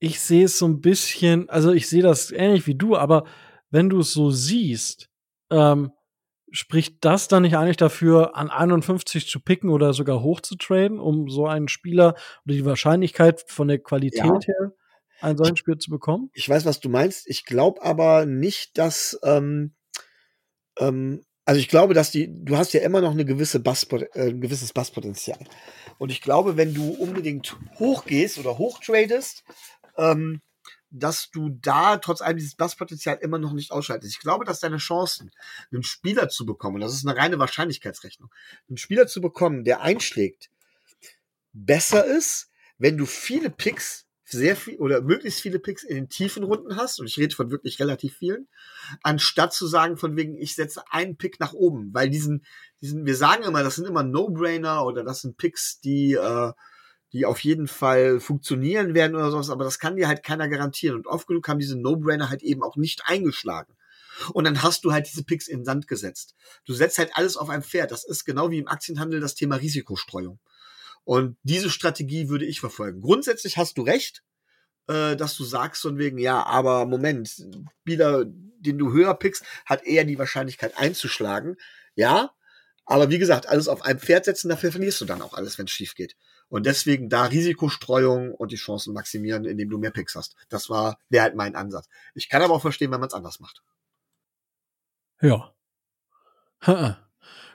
ich 0.00 0.20
sehe 0.20 0.46
es 0.46 0.58
so 0.58 0.66
ein 0.66 0.80
bisschen, 0.80 1.48
also 1.50 1.72
ich 1.72 1.88
sehe 1.88 2.02
das 2.02 2.32
ähnlich 2.32 2.66
wie 2.66 2.74
du, 2.74 2.96
aber 2.96 3.24
wenn 3.70 3.90
du 3.90 4.00
es 4.00 4.12
so 4.12 4.30
siehst, 4.30 5.08
ähm, 5.50 5.92
spricht 6.50 7.04
das 7.04 7.28
dann 7.28 7.42
nicht 7.42 7.56
eigentlich 7.56 7.76
dafür, 7.76 8.36
an 8.36 8.50
51 8.50 9.28
zu 9.28 9.40
picken 9.40 9.70
oder 9.70 9.92
sogar 9.92 10.22
hoch 10.22 10.40
zu 10.40 10.56
traden, 10.56 10.98
um 10.98 11.28
so 11.28 11.46
einen 11.46 11.68
Spieler 11.68 12.14
oder 12.44 12.54
die 12.54 12.64
Wahrscheinlichkeit 12.64 13.44
von 13.46 13.68
der 13.68 13.78
Qualität 13.78 14.24
ja. 14.24 14.40
her 14.40 14.72
einen 15.20 15.36
solchen 15.36 15.56
Spieler 15.56 15.78
zu 15.78 15.90
bekommen? 15.90 16.30
Ich 16.32 16.48
weiß, 16.48 16.64
was 16.64 16.80
du 16.80 16.88
meinst. 16.88 17.28
Ich 17.28 17.44
glaube 17.44 17.82
aber 17.82 18.26
nicht, 18.26 18.78
dass 18.78 19.18
ähm, 19.22 19.74
ähm, 20.78 21.24
also 21.44 21.58
ich 21.58 21.68
glaube, 21.68 21.94
dass 21.94 22.10
die, 22.10 22.28
du 22.44 22.56
hast 22.56 22.72
ja 22.74 22.80
immer 22.80 23.00
noch 23.00 23.10
eine 23.10 23.24
gewisse 23.24 23.60
Bass, 23.60 23.84
äh, 23.84 24.30
ein 24.30 24.40
gewisses 24.40 24.72
Basspotenzial. 24.72 25.44
Und 25.98 26.12
ich 26.12 26.20
glaube, 26.20 26.56
wenn 26.56 26.74
du 26.74 26.90
unbedingt 26.90 27.56
hochgehst 27.78 28.38
oder 28.38 28.56
hochtradest, 28.56 29.42
ähm, 29.96 30.40
dass 30.90 31.30
du 31.30 31.50
da 31.50 31.96
trotz 31.98 32.20
allem 32.20 32.36
dieses 32.36 32.56
Basspotenzial 32.56 33.18
immer 33.20 33.38
noch 33.38 33.52
nicht 33.52 33.70
ausschaltest. 33.70 34.14
Ich 34.14 34.20
glaube, 34.20 34.44
dass 34.44 34.60
deine 34.60 34.78
Chancen, 34.78 35.30
einen 35.72 35.82
Spieler 35.82 36.28
zu 36.28 36.44
bekommen, 36.44 36.80
das 36.80 36.94
ist 36.94 37.06
eine 37.06 37.16
reine 37.16 37.38
Wahrscheinlichkeitsrechnung, 37.38 38.30
einen 38.68 38.76
Spieler 38.76 39.06
zu 39.06 39.20
bekommen, 39.20 39.64
der 39.64 39.80
einschlägt, 39.82 40.50
besser 41.52 42.04
ist, 42.04 42.48
wenn 42.78 42.96
du 42.96 43.06
viele 43.06 43.50
Picks 43.50 44.06
sehr 44.30 44.56
viel 44.56 44.78
oder 44.78 45.00
möglichst 45.00 45.40
viele 45.40 45.58
Picks 45.58 45.82
in 45.82 45.96
den 45.96 46.08
tiefen 46.08 46.44
Runden 46.44 46.76
hast, 46.76 47.00
und 47.00 47.06
ich 47.06 47.18
rede 47.18 47.34
von 47.34 47.50
wirklich 47.50 47.80
relativ 47.80 48.16
vielen, 48.16 48.48
anstatt 49.02 49.52
zu 49.52 49.66
sagen, 49.66 49.96
von 49.96 50.16
wegen, 50.16 50.36
ich 50.36 50.54
setze 50.54 50.82
einen 50.90 51.16
Pick 51.16 51.40
nach 51.40 51.52
oben, 51.52 51.92
weil 51.92 52.10
diesen, 52.10 52.44
diesen, 52.80 53.06
wir 53.06 53.16
sagen 53.16 53.44
immer, 53.44 53.62
das 53.62 53.76
sind 53.76 53.86
immer 53.86 54.02
No-Brainer 54.02 54.84
oder 54.84 55.04
das 55.04 55.22
sind 55.22 55.36
Picks, 55.36 55.80
die, 55.80 56.14
äh, 56.14 56.52
die 57.12 57.26
auf 57.26 57.40
jeden 57.40 57.66
Fall 57.66 58.20
funktionieren 58.20 58.94
werden 58.94 59.16
oder 59.16 59.30
sowas, 59.30 59.50
aber 59.50 59.64
das 59.64 59.78
kann 59.78 59.96
dir 59.96 60.08
halt 60.08 60.22
keiner 60.22 60.48
garantieren. 60.48 60.96
Und 60.96 61.06
oft 61.06 61.26
genug 61.26 61.48
haben 61.48 61.58
diese 61.58 61.78
No-Brainer 61.78 62.30
halt 62.30 62.42
eben 62.42 62.62
auch 62.62 62.76
nicht 62.76 63.02
eingeschlagen. 63.06 63.74
Und 64.32 64.44
dann 64.44 64.62
hast 64.62 64.84
du 64.84 64.92
halt 64.92 65.08
diese 65.08 65.24
Picks 65.24 65.48
in 65.48 65.60
den 65.60 65.64
Sand 65.64 65.88
gesetzt. 65.88 66.34
Du 66.66 66.74
setzt 66.74 66.98
halt 66.98 67.10
alles 67.14 67.36
auf 67.36 67.48
ein 67.48 67.62
Pferd. 67.62 67.90
Das 67.90 68.04
ist 68.04 68.24
genau 68.24 68.50
wie 68.50 68.58
im 68.58 68.68
Aktienhandel 68.68 69.20
das 69.20 69.34
Thema 69.34 69.56
Risikostreuung. 69.56 70.38
Und 71.04 71.36
diese 71.42 71.70
Strategie 71.70 72.28
würde 72.28 72.44
ich 72.44 72.60
verfolgen. 72.60 73.00
Grundsätzlich 73.00 73.56
hast 73.56 73.78
du 73.78 73.82
recht, 73.82 74.22
äh, 74.86 75.16
dass 75.16 75.36
du 75.36 75.44
sagst 75.44 75.82
von 75.82 75.98
wegen, 75.98 76.18
ja, 76.18 76.44
aber 76.44 76.86
Moment, 76.86 77.28
Spieler, 77.82 78.24
den 78.26 78.78
du 78.78 78.92
höher 78.92 79.14
pickst, 79.14 79.44
hat 79.64 79.84
eher 79.84 80.04
die 80.04 80.18
Wahrscheinlichkeit 80.18 80.76
einzuschlagen. 80.78 81.56
Ja, 81.94 82.32
aber 82.84 83.08
wie 83.08 83.18
gesagt, 83.18 83.48
alles 83.48 83.68
auf 83.68 83.82
ein 83.82 84.00
Pferd 84.00 84.24
setzen, 84.24 84.48
dafür 84.48 84.72
verlierst 84.72 85.00
du 85.00 85.04
dann 85.04 85.22
auch 85.22 85.34
alles, 85.34 85.58
wenn 85.58 85.66
es 85.66 85.70
schief 85.70 85.94
geht. 85.94 86.16
Und 86.48 86.66
deswegen 86.66 87.08
da 87.08 87.26
Risikostreuung 87.26 88.34
und 88.34 88.50
die 88.50 88.56
Chancen 88.56 88.92
maximieren, 88.92 89.44
indem 89.44 89.70
du 89.70 89.78
mehr 89.78 89.92
Picks 89.92 90.16
hast. 90.16 90.34
Das 90.48 90.68
war, 90.68 90.98
wäre 91.08 91.22
halt 91.22 91.36
mein 91.36 91.54
Ansatz. 91.54 91.88
Ich 92.14 92.28
kann 92.28 92.42
aber 92.42 92.54
auch 92.54 92.62
verstehen, 92.62 92.90
wenn 92.90 92.98
man 92.98 93.06
es 93.06 93.14
anders 93.14 93.38
macht. 93.38 93.62
Ja. 95.22 95.54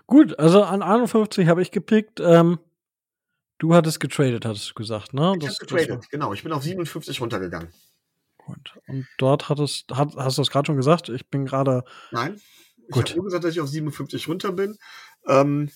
Gut, 0.07 0.39
also 0.39 0.63
an 0.63 0.81
51 0.81 1.49
habe 1.49 1.61
ich 1.61 1.71
gepickt. 1.71 2.21
Ähm, 2.21 2.59
du 3.57 3.73
hattest 3.73 3.99
getradet, 3.99 4.45
hattest 4.45 4.69
du 4.69 4.73
gesagt, 4.73 5.13
ne? 5.13 5.35
Ich 5.39 5.47
habe 5.47 5.57
getradet, 5.59 6.09
genau. 6.09 6.33
Ich 6.33 6.43
bin 6.43 6.51
auf 6.51 6.63
57 6.63 7.21
runtergegangen. 7.21 7.69
Gut. 8.37 8.77
Und 8.87 9.07
dort 9.17 9.49
hattest, 9.49 9.91
hat, 9.91 10.15
hast 10.15 10.37
du 10.37 10.41
das 10.41 10.51
gerade 10.51 10.67
schon 10.67 10.77
gesagt? 10.77 11.09
Ich 11.09 11.27
bin 11.29 11.45
gerade. 11.45 11.83
Nein. 12.11 12.39
Ich 12.87 12.95
habe 12.95 13.15
nur 13.15 13.25
gesagt, 13.25 13.43
dass 13.43 13.51
ich 13.51 13.61
auf 13.61 13.67
57 13.67 14.27
runter 14.27 14.51
bin. 14.51 14.77
Ähm, 15.27 15.71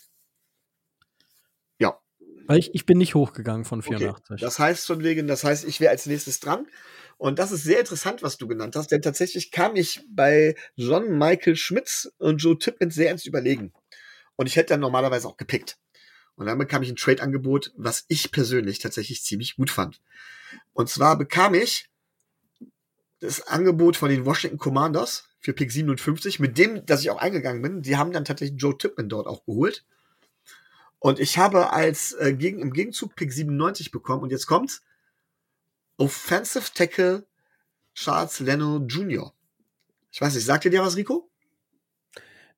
ja. 1.79 1.99
Weil 2.45 2.59
ich, 2.59 2.75
ich 2.75 2.85
bin 2.85 2.99
nicht 2.99 3.15
hochgegangen 3.15 3.65
von 3.65 3.81
84. 3.81 4.31
Okay. 4.31 4.39
Das 4.39 4.59
heißt 4.59 4.85
von 4.85 5.03
wegen, 5.03 5.27
das 5.27 5.43
heißt, 5.43 5.65
ich 5.65 5.79
wäre 5.79 5.91
als 5.91 6.05
nächstes 6.05 6.39
dran. 6.39 6.67
Und 7.17 7.39
das 7.39 7.51
ist 7.51 7.63
sehr 7.63 7.79
interessant, 7.79 8.23
was 8.23 8.37
du 8.37 8.47
genannt 8.47 8.75
hast, 8.77 8.91
denn 8.91 9.01
tatsächlich 9.01 9.51
kam 9.51 9.75
ich 9.75 10.01
bei 10.09 10.55
John 10.75 11.17
Michael 11.17 11.57
Schmitz 11.57 12.09
und 12.17 12.37
Joe 12.37 12.57
Tippett 12.57 12.93
sehr 12.93 13.11
ins 13.11 13.25
Überlegen. 13.25 13.73
Und 14.37 14.45
ich 14.45 14.55
hätte 14.55 14.73
dann 14.73 14.79
normalerweise 14.79 15.27
auch 15.27 15.35
gepickt. 15.35 15.77
Und 16.39 16.45
dann 16.45 16.57
bekam 16.57 16.81
ich 16.81 16.89
ein 16.89 16.95
Trade-Angebot, 16.95 17.73
was 17.75 18.05
ich 18.07 18.31
persönlich 18.31 18.79
tatsächlich 18.79 19.23
ziemlich 19.23 19.57
gut 19.57 19.69
fand. 19.69 19.99
Und 20.71 20.89
zwar 20.89 21.17
bekam 21.17 21.53
ich 21.53 21.89
das 23.19 23.45
Angebot 23.45 23.97
von 23.97 24.09
den 24.09 24.25
Washington 24.25 24.57
Commanders 24.57 25.27
für 25.41 25.51
Pick 25.51 25.69
57, 25.69 26.39
mit 26.39 26.57
dem, 26.57 26.85
dass 26.85 27.01
ich 27.01 27.09
auch 27.09 27.17
eingegangen 27.17 27.61
bin. 27.61 27.81
Die 27.81 27.97
haben 27.97 28.13
dann 28.13 28.23
tatsächlich 28.23 28.61
Joe 28.61 28.77
Tipman 28.77 29.09
dort 29.09 29.27
auch 29.27 29.45
geholt. 29.45 29.83
Und 30.99 31.19
ich 31.19 31.37
habe 31.37 31.73
als 31.73 32.13
äh, 32.13 32.33
gegen, 32.33 32.61
im 32.61 32.71
Gegenzug 32.71 33.17
Pick 33.17 33.33
97 33.33 33.91
bekommen. 33.91 34.23
Und 34.23 34.31
jetzt 34.31 34.47
kommt's. 34.47 34.81
Offensive 35.97 36.71
Tackle 36.73 37.25
Charles 37.93 38.39
Leno 38.39 38.77
Jr. 38.87 39.33
Ich 40.09 40.21
weiß 40.21 40.35
nicht, 40.35 40.45
sagt 40.45 40.63
ihr 40.63 40.71
dir 40.71 40.83
was, 40.83 40.95
Rico? 40.95 41.29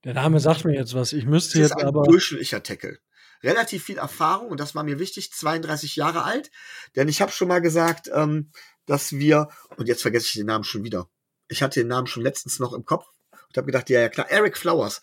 Der 0.03 0.13
Name 0.13 0.39
sagt 0.39 0.65
mir 0.65 0.75
jetzt 0.75 0.93
was. 0.93 1.13
Ich 1.13 1.25
müsste 1.25 1.59
das 1.59 1.69
jetzt 1.69 1.77
ist 1.77 1.81
ein 1.81 1.87
aber. 1.87 2.03
Durchschnittlicher 2.03 2.61
Tackle. 2.61 2.99
Relativ 3.43 3.83
viel 3.83 3.97
Erfahrung 3.97 4.49
und 4.49 4.59
das 4.59 4.75
war 4.75 4.83
mir 4.83 4.99
wichtig. 4.99 5.31
32 5.31 5.95
Jahre 5.95 6.23
alt, 6.23 6.51
denn 6.95 7.07
ich 7.07 7.21
habe 7.21 7.31
schon 7.31 7.47
mal 7.47 7.61
gesagt, 7.61 8.09
ähm, 8.13 8.51
dass 8.85 9.13
wir 9.13 9.49
und 9.77 9.87
jetzt 9.87 10.01
vergesse 10.01 10.27
ich 10.27 10.33
den 10.33 10.47
Namen 10.47 10.63
schon 10.63 10.83
wieder 10.83 11.07
ich 11.51 11.61
hatte 11.61 11.81
den 11.81 11.89
Namen 11.89 12.07
schon 12.07 12.23
letztens 12.23 12.59
noch 12.59 12.73
im 12.73 12.85
Kopf 12.85 13.05
und 13.31 13.57
habe 13.57 13.65
gedacht, 13.65 13.89
ja, 13.89 13.99
ja 13.99 14.09
klar, 14.09 14.31
Eric 14.31 14.57
Flowers. 14.57 15.01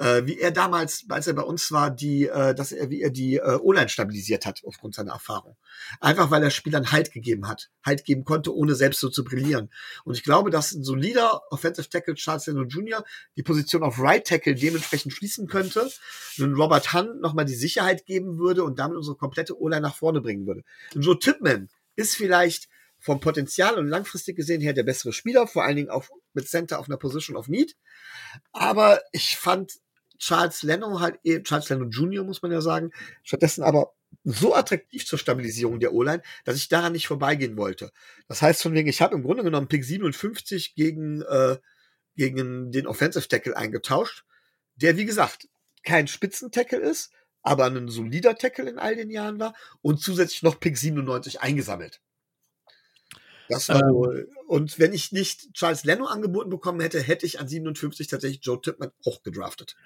Äh, 0.00 0.26
wie 0.26 0.38
er 0.38 0.50
damals, 0.50 1.04
als 1.10 1.26
er 1.26 1.34
bei 1.34 1.42
uns 1.42 1.70
war, 1.72 1.90
die, 1.90 2.26
äh, 2.26 2.54
dass 2.54 2.72
er, 2.72 2.88
wie 2.88 3.02
er 3.02 3.10
die 3.10 3.36
äh, 3.36 3.58
O-Line 3.60 3.90
stabilisiert 3.90 4.46
hat 4.46 4.62
aufgrund 4.64 4.94
seiner 4.94 5.12
Erfahrung. 5.12 5.56
Einfach 6.00 6.30
weil 6.30 6.42
er 6.42 6.50
Spielern 6.50 6.90
Halt 6.90 7.12
gegeben 7.12 7.46
hat, 7.46 7.70
Halt 7.84 8.04
geben 8.06 8.24
konnte, 8.24 8.54
ohne 8.54 8.74
selbst 8.74 9.00
so 9.00 9.10
zu 9.10 9.24
brillieren. 9.24 9.70
Und 10.04 10.14
ich 10.14 10.24
glaube, 10.24 10.50
dass 10.50 10.72
ein 10.72 10.84
solider 10.84 11.42
Offensive 11.50 11.90
Tackle 11.90 12.14
Charles 12.14 12.46
Leno 12.46 12.62
Jr. 12.62 13.04
die 13.36 13.42
Position 13.42 13.82
auf 13.82 14.00
Right 14.00 14.26
Tackle 14.26 14.54
dementsprechend 14.54 15.12
schließen 15.12 15.46
könnte, 15.46 15.90
und 16.38 16.54
Robert 16.54 16.94
Hunt 16.94 17.20
nochmal 17.20 17.44
die 17.44 17.54
Sicherheit 17.54 18.06
geben 18.06 18.38
würde 18.38 18.64
und 18.64 18.78
damit 18.78 18.96
unsere 18.96 19.16
komplette 19.16 19.60
O-Line 19.60 19.82
nach 19.82 19.96
vorne 19.96 20.22
bringen 20.22 20.46
würde. 20.46 20.62
Und 20.94 21.02
Joe 21.02 21.18
Tipman 21.18 21.68
ist 21.96 22.16
vielleicht 22.16 22.68
vom 22.98 23.20
Potenzial 23.20 23.78
und 23.78 23.88
langfristig 23.88 24.36
gesehen 24.36 24.62
her 24.62 24.72
der 24.72 24.82
bessere 24.82 25.12
Spieler, 25.12 25.46
vor 25.46 25.64
allen 25.64 25.76
Dingen 25.76 25.90
auch 25.90 26.04
mit 26.32 26.48
Center 26.48 26.78
auf 26.78 26.88
einer 26.88 26.96
Position 26.96 27.36
of 27.36 27.48
Need. 27.48 27.76
Aber 28.52 29.00
ich 29.12 29.36
fand 29.36 29.72
Charles 30.20 30.62
Leno 30.62 31.00
halt, 31.00 31.18
eh, 31.24 31.42
Charles 31.42 31.68
Leno 31.70 31.86
Jr. 31.86 32.24
muss 32.24 32.42
man 32.42 32.52
ja 32.52 32.60
sagen, 32.60 32.92
stattdessen 33.24 33.64
aber 33.64 33.94
so 34.22 34.54
attraktiv 34.54 35.06
zur 35.06 35.18
Stabilisierung 35.18 35.80
der 35.80 35.92
O-Line, 35.92 36.22
dass 36.44 36.56
ich 36.56 36.68
daran 36.68 36.92
nicht 36.92 37.08
vorbeigehen 37.08 37.56
wollte. 37.56 37.90
Das 38.28 38.42
heißt 38.42 38.62
von 38.62 38.74
wegen, 38.74 38.88
ich 38.88 39.00
habe 39.00 39.14
im 39.14 39.22
Grunde 39.22 39.42
genommen 39.42 39.68
Pick 39.68 39.84
57 39.84 40.74
gegen, 40.74 41.22
äh, 41.22 41.56
gegen 42.16 42.70
den 42.70 42.86
Offensive 42.86 43.26
Tackle 43.28 43.56
eingetauscht, 43.56 44.24
der 44.76 44.96
wie 44.96 45.06
gesagt 45.06 45.48
kein 45.82 46.06
Spitzentackle 46.06 46.78
ist, 46.78 47.10
aber 47.42 47.66
ein 47.66 47.88
solider 47.88 48.36
Tackle 48.36 48.68
in 48.68 48.78
all 48.78 48.96
den 48.96 49.10
Jahren 49.10 49.40
war 49.40 49.54
und 49.80 50.00
zusätzlich 50.02 50.42
noch 50.42 50.60
Pick 50.60 50.76
97 50.76 51.40
eingesammelt. 51.40 52.00
Das 53.48 53.68
war 53.68 53.80
ähm. 53.80 54.26
Und 54.46 54.78
wenn 54.78 54.92
ich 54.92 55.12
nicht 55.12 55.54
Charles 55.54 55.84
Leno 55.84 56.06
angeboten 56.06 56.50
bekommen 56.50 56.80
hätte, 56.80 57.00
hätte 57.00 57.26
ich 57.26 57.40
an 57.40 57.48
57 57.48 58.06
tatsächlich 58.06 58.40
Joe 58.42 58.60
Tipman 58.60 58.92
auch 59.04 59.22
gedraftet. 59.22 59.76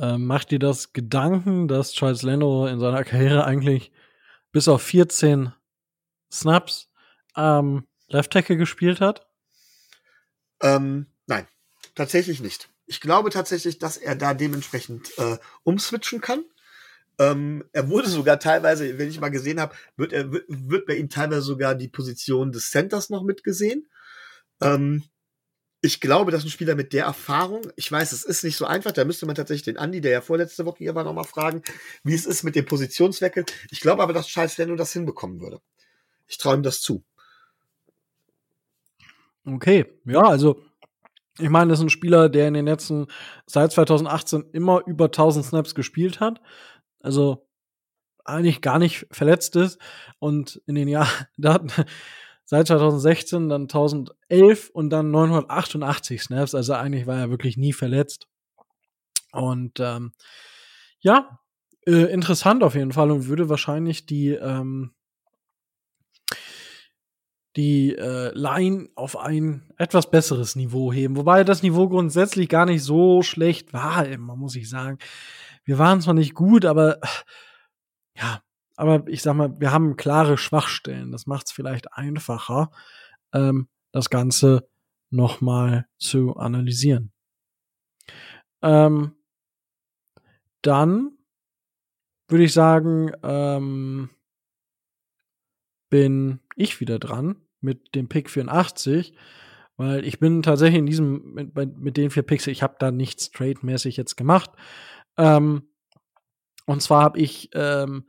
Ähm, 0.00 0.26
macht 0.26 0.50
dir 0.50 0.58
das 0.58 0.92
Gedanken, 0.92 1.68
dass 1.68 1.92
Charles 1.92 2.22
Leno 2.22 2.66
in 2.66 2.78
seiner 2.78 3.04
Karriere 3.04 3.44
eigentlich 3.44 3.90
bis 4.52 4.68
auf 4.68 4.82
14 4.82 5.52
Snaps 6.32 6.88
ähm, 7.36 7.86
Left 8.08 8.32
Tackle 8.32 8.56
gespielt 8.56 9.00
hat? 9.00 9.26
Ähm, 10.60 11.06
nein, 11.26 11.46
tatsächlich 11.94 12.40
nicht. 12.40 12.68
Ich 12.86 13.00
glaube 13.00 13.30
tatsächlich, 13.30 13.78
dass 13.78 13.96
er 13.96 14.16
da 14.16 14.34
dementsprechend 14.34 15.16
äh, 15.18 15.38
umswitchen 15.62 16.20
kann. 16.20 16.44
Ähm, 17.18 17.64
er 17.72 17.88
wurde 17.88 18.08
sogar 18.08 18.38
teilweise, 18.38 18.98
wenn 18.98 19.08
ich 19.08 19.20
mal 19.20 19.28
gesehen 19.30 19.60
habe, 19.60 19.74
wird, 19.96 20.12
er, 20.12 20.30
wird 20.32 20.86
bei 20.86 20.94
ihm 20.94 21.08
teilweise 21.08 21.42
sogar 21.42 21.74
die 21.74 21.88
Position 21.88 22.52
des 22.52 22.70
Centers 22.70 23.10
noch 23.10 23.24
mitgesehen. 23.24 23.88
Ähm, 24.60 25.02
ich 25.88 26.00
glaube, 26.00 26.30
dass 26.30 26.44
ein 26.44 26.50
Spieler 26.50 26.74
mit 26.74 26.92
der 26.92 27.04
Erfahrung, 27.04 27.62
ich 27.76 27.90
weiß, 27.90 28.12
es 28.12 28.24
ist 28.24 28.44
nicht 28.44 28.56
so 28.56 28.64
einfach, 28.64 28.92
da 28.92 29.04
müsste 29.04 29.26
man 29.26 29.34
tatsächlich 29.34 29.64
den 29.64 29.78
Andi, 29.78 30.00
der 30.00 30.12
ja 30.12 30.20
vorletzte 30.20 30.64
Woche 30.64 30.78
hier 30.78 30.94
war, 30.94 31.04
nochmal 31.04 31.24
fragen, 31.24 31.62
wie 32.04 32.14
es 32.14 32.26
ist 32.26 32.44
mit 32.44 32.54
dem 32.54 32.66
Positionswechsel. 32.66 33.44
Ich 33.70 33.80
glaube 33.80 34.02
aber, 34.02 34.12
dass 34.12 34.28
Charles 34.28 34.56
Leno 34.58 34.76
das 34.76 34.92
hinbekommen 34.92 35.40
würde. 35.40 35.60
Ich 36.26 36.38
traue 36.38 36.54
ihm 36.54 36.62
das 36.62 36.80
zu. 36.80 37.02
Okay, 39.44 39.86
ja, 40.04 40.22
also 40.22 40.62
ich 41.40 41.48
meine, 41.48 41.70
das 41.70 41.78
ist 41.78 41.84
ein 41.84 41.90
Spieler, 41.90 42.28
der 42.28 42.48
in 42.48 42.54
den 42.54 42.66
letzten, 42.66 43.06
seit 43.46 43.72
2018 43.72 44.44
immer 44.52 44.82
über 44.86 45.06
1000 45.06 45.44
Snaps 45.44 45.74
gespielt 45.74 46.20
hat 46.20 46.40
also 47.00 47.46
eigentlich 48.24 48.60
gar 48.60 48.78
nicht 48.78 49.06
verletzt 49.10 49.56
ist 49.56 49.78
und 50.18 50.60
in 50.66 50.74
den 50.74 50.88
Jahren 50.88 51.08
seit 52.48 52.66
2016 52.68 53.48
dann 53.48 53.62
1011 53.62 54.70
und 54.70 54.90
dann 54.90 55.10
988 55.10 56.22
Snaps, 56.22 56.54
also 56.54 56.72
eigentlich 56.72 57.06
war 57.06 57.18
er 57.18 57.30
wirklich 57.30 57.56
nie 57.56 57.74
verletzt. 57.74 58.26
Und 59.32 59.78
ähm, 59.80 60.12
ja, 61.00 61.40
äh, 61.86 62.12
interessant 62.12 62.62
auf 62.62 62.74
jeden 62.74 62.92
Fall 62.92 63.10
und 63.10 63.26
würde 63.26 63.48
wahrscheinlich 63.48 64.06
die 64.06 64.30
ähm, 64.30 64.94
die 67.56 67.94
äh, 67.96 68.30
Line 68.34 68.88
auf 68.94 69.16
ein 69.16 69.72
etwas 69.78 70.10
besseres 70.10 70.54
Niveau 70.54 70.92
heben. 70.92 71.16
Wobei 71.16 71.44
das 71.44 71.62
Niveau 71.62 71.88
grundsätzlich 71.88 72.48
gar 72.48 72.66
nicht 72.66 72.84
so 72.84 73.22
schlecht 73.22 73.72
war, 73.72 74.06
immer 74.06 74.36
muss 74.36 74.54
ich 74.54 74.70
sagen 74.70 74.98
wir 75.68 75.76
waren 75.76 76.00
zwar 76.00 76.14
nicht 76.14 76.34
gut, 76.34 76.64
aber 76.64 76.98
ja, 78.16 78.40
aber 78.78 79.08
ich 79.08 79.22
sag 79.22 79.34
mal, 79.34 79.60
wir 79.60 79.72
haben 79.72 79.96
klare 79.96 80.38
Schwachstellen. 80.38 81.10
Das 81.10 81.26
macht 81.26 81.46
es 81.46 81.52
vielleicht 81.52 81.92
einfacher, 81.92 82.70
ähm, 83.32 83.68
das 83.90 84.08
Ganze 84.08 84.68
nochmal 85.10 85.86
zu 85.98 86.36
analysieren. 86.36 87.12
Ähm, 88.62 89.16
dann 90.62 91.10
würde 92.28 92.44
ich 92.44 92.52
sagen, 92.52 93.10
ähm, 93.24 94.10
bin 95.90 96.38
ich 96.54 96.80
wieder 96.80 97.00
dran 97.00 97.36
mit 97.60 97.96
dem 97.96 98.08
Pick 98.08 98.30
84, 98.30 99.12
weil 99.76 100.04
ich 100.04 100.20
bin 100.20 100.42
tatsächlich 100.42 100.78
in 100.78 100.86
diesem, 100.86 101.34
mit, 101.34 101.78
mit 101.78 101.96
den 101.96 102.10
vier 102.10 102.22
Picks, 102.22 102.46
ich 102.46 102.62
habe 102.62 102.76
da 102.78 102.92
nichts 102.92 103.32
trade-mäßig 103.32 103.96
jetzt 103.96 104.16
gemacht. 104.16 104.50
Ähm, 105.16 105.68
und 106.66 106.80
zwar 106.80 107.02
habe 107.02 107.18
ich, 107.18 107.50
ähm, 107.54 108.06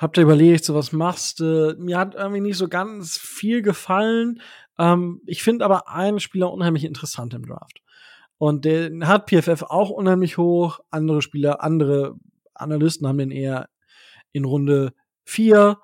hab 0.00 0.14
da 0.14 0.22
überlegt, 0.22 0.64
so 0.64 0.74
was 0.74 0.92
machst 0.92 1.40
du? 1.40 1.76
Mir 1.78 1.98
hat 1.98 2.14
irgendwie 2.14 2.40
nicht 2.40 2.56
so 2.56 2.68
ganz 2.68 3.18
viel 3.18 3.60
gefallen. 3.60 4.40
Ähm, 4.78 5.20
ich 5.26 5.42
finde 5.42 5.64
aber 5.64 5.88
einen 5.90 6.20
Spieler 6.20 6.50
unheimlich 6.50 6.84
interessant 6.84 7.34
im 7.34 7.44
Draft. 7.44 7.82
Und 8.38 8.64
den 8.64 9.06
hat 9.06 9.28
PFF 9.28 9.64
auch 9.64 9.90
unheimlich 9.90 10.38
hoch. 10.38 10.80
Andere 10.90 11.20
Spieler, 11.20 11.62
andere 11.62 12.16
Analysten 12.54 13.06
haben 13.06 13.18
den 13.18 13.30
eher 13.30 13.68
in 14.32 14.46
Runde 14.46 14.94
4. 15.24 15.78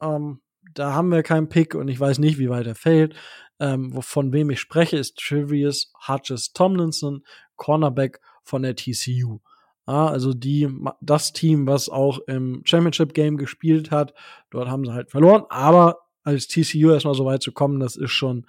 Ähm, 0.00 0.40
da 0.72 0.92
haben 0.92 1.10
wir 1.10 1.24
keinen 1.24 1.48
Pick 1.48 1.74
und 1.74 1.88
ich 1.88 1.98
weiß 1.98 2.20
nicht, 2.20 2.38
wie 2.38 2.50
weit 2.50 2.68
er 2.68 2.76
fällt. 2.76 3.16
Ähm, 3.58 4.00
von 4.00 4.32
wem 4.32 4.50
ich 4.50 4.60
spreche, 4.60 4.96
ist 4.96 5.16
Trivius 5.16 5.92
Hodges 6.06 6.52
Tomlinson, 6.52 7.24
Cornerback 7.56 8.20
von 8.44 8.62
der 8.62 8.76
TCU. 8.76 9.40
Ja, 9.86 10.08
also 10.08 10.34
die, 10.34 10.68
das 11.00 11.32
Team, 11.32 11.66
was 11.66 11.88
auch 11.88 12.18
im 12.26 12.62
Championship 12.64 13.14
Game 13.14 13.36
gespielt 13.36 13.90
hat, 13.90 14.14
dort 14.50 14.68
haben 14.68 14.84
sie 14.84 14.92
halt 14.92 15.10
verloren. 15.10 15.44
Aber 15.48 16.06
als 16.24 16.48
TCU 16.48 16.90
erstmal 16.90 17.14
so 17.14 17.24
weit 17.24 17.42
zu 17.42 17.52
kommen, 17.52 17.78
das 17.78 17.96
ist 17.96 18.10
schon, 18.10 18.46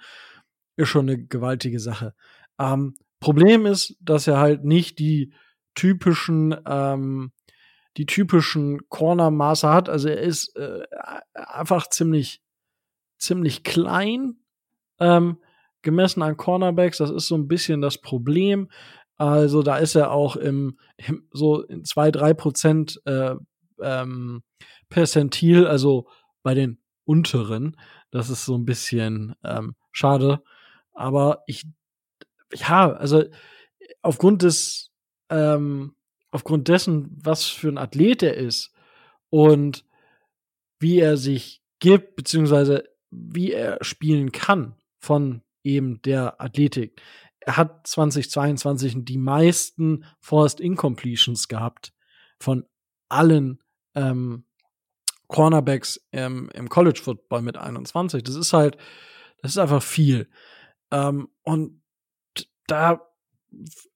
ist 0.76 0.88
schon 0.88 1.08
eine 1.08 1.18
gewaltige 1.18 1.78
Sache. 1.78 2.14
Ähm, 2.58 2.94
Problem 3.20 3.66
ist, 3.66 3.96
dass 4.00 4.26
er 4.26 4.38
halt 4.38 4.64
nicht 4.64 4.98
die 4.98 5.32
typischen, 5.74 6.56
ähm, 6.66 7.32
die 7.96 8.06
typischen 8.06 8.88
Corner-Maße 8.88 9.68
hat. 9.68 9.88
Also 9.88 10.08
er 10.08 10.20
ist 10.20 10.56
äh, 10.56 10.82
einfach 11.34 11.88
ziemlich, 11.88 12.42
ziemlich 13.16 13.62
klein, 13.62 14.36
ähm, 14.98 15.38
gemessen 15.82 16.22
an 16.22 16.36
Cornerbacks. 16.36 16.98
Das 16.98 17.10
ist 17.10 17.28
so 17.28 17.36
ein 17.36 17.48
bisschen 17.48 17.80
das 17.80 17.98
Problem. 17.98 18.68
Also 19.18 19.62
da 19.62 19.76
ist 19.78 19.96
er 19.96 20.12
auch 20.12 20.36
im, 20.36 20.78
im 20.96 21.28
so 21.32 21.62
in 21.62 21.84
zwei, 21.84 22.10
drei 22.10 22.34
Prozent 22.34 23.02
äh, 23.04 23.34
ähm, 23.80 24.42
Perzentil, 24.88 25.66
also 25.66 26.08
bei 26.42 26.54
den 26.54 26.78
unteren. 27.04 27.76
Das 28.10 28.30
ist 28.30 28.44
so 28.44 28.56
ein 28.56 28.64
bisschen 28.64 29.34
ähm, 29.44 29.74
schade. 29.92 30.42
Aber 30.92 31.42
ich, 31.46 31.66
ja, 32.54 32.92
also 32.92 33.24
aufgrund 34.02 34.42
des, 34.42 34.92
ähm, 35.30 35.94
aufgrund 36.30 36.68
dessen, 36.68 37.08
was 37.22 37.46
für 37.46 37.68
ein 37.68 37.78
Athlet 37.78 38.22
er 38.22 38.34
ist 38.34 38.72
und 39.30 39.84
wie 40.78 41.00
er 41.00 41.16
sich 41.16 41.60
gibt, 41.80 42.14
beziehungsweise 42.14 42.84
wie 43.10 43.52
er 43.52 43.82
spielen 43.82 44.30
kann 44.32 44.76
von 45.00 45.42
eben 45.64 46.00
der 46.02 46.40
Athletik 46.40 47.00
hat 47.56 47.86
2022 47.86 49.04
die 49.04 49.18
meisten 49.18 50.04
Forced 50.20 50.60
Incompletions 50.60 51.48
gehabt 51.48 51.92
von 52.38 52.64
allen 53.08 53.62
ähm, 53.94 54.44
Cornerbacks 55.28 56.00
ähm, 56.12 56.50
im 56.54 56.68
College 56.68 57.00
Football 57.02 57.42
mit 57.42 57.56
21. 57.56 58.22
Das 58.22 58.34
ist 58.34 58.52
halt, 58.52 58.76
das 59.42 59.52
ist 59.52 59.58
einfach 59.58 59.82
viel. 59.82 60.28
Ähm, 60.90 61.28
und 61.42 61.80
da, 62.66 63.02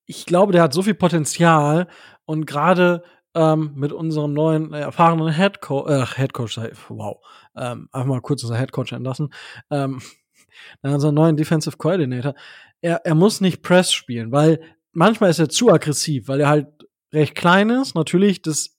ich 0.06 0.26
glaube, 0.26 0.52
der 0.52 0.62
hat 0.62 0.72
so 0.72 0.82
viel 0.82 0.94
Potenzial 0.94 1.88
und 2.26 2.46
gerade 2.46 3.02
ähm, 3.34 3.72
mit 3.74 3.92
unserem 3.92 4.34
neuen 4.34 4.74
äh, 4.74 4.80
erfahrenen 4.80 5.32
Head 5.32 5.62
Coach, 5.62 5.90
äh, 5.90 6.06
Head 6.16 6.34
Coach, 6.34 6.58
wow, 6.88 7.18
ähm, 7.56 7.88
einfach 7.92 8.08
mal 8.08 8.20
kurz 8.20 8.42
unser 8.42 8.58
Head 8.58 8.72
Coach 8.72 8.92
entlassen, 8.92 9.32
ähm, 9.70 10.02
unseren 10.82 11.14
neuen 11.14 11.36
Defensive 11.36 11.78
Coordinator, 11.78 12.34
er, 12.82 13.06
er 13.06 13.14
muss 13.14 13.40
nicht 13.40 13.62
Press 13.62 13.92
spielen, 13.92 14.32
weil 14.32 14.60
manchmal 14.92 15.30
ist 15.30 15.38
er 15.38 15.48
zu 15.48 15.70
aggressiv, 15.70 16.28
weil 16.28 16.40
er 16.40 16.48
halt 16.48 16.66
recht 17.12 17.34
klein 17.34 17.70
ist. 17.70 17.94
Natürlich, 17.94 18.42
das, 18.42 18.76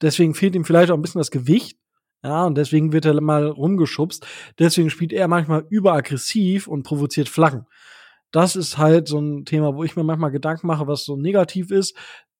deswegen 0.00 0.34
fehlt 0.34 0.54
ihm 0.54 0.64
vielleicht 0.64 0.90
auch 0.90 0.96
ein 0.96 1.02
bisschen 1.02 1.20
das 1.20 1.30
Gewicht. 1.30 1.78
Ja, 2.22 2.44
und 2.44 2.56
deswegen 2.56 2.92
wird 2.92 3.04
er 3.04 3.20
mal 3.20 3.48
rumgeschubst. 3.48 4.24
Deswegen 4.58 4.90
spielt 4.90 5.12
er 5.12 5.26
manchmal 5.26 5.66
überaggressiv 5.70 6.68
und 6.68 6.84
provoziert 6.84 7.28
Flaggen. 7.28 7.66
das 8.30 8.56
ist 8.56 8.78
halt 8.78 9.08
so 9.08 9.20
ein 9.20 9.44
Thema, 9.44 9.74
wo 9.74 9.84
ich 9.84 9.96
mir 9.96 10.04
manchmal 10.04 10.30
Gedanken 10.30 10.66
mache, 10.66 10.86
was 10.86 11.04
so 11.04 11.16
negativ 11.16 11.70
ist. 11.70 11.96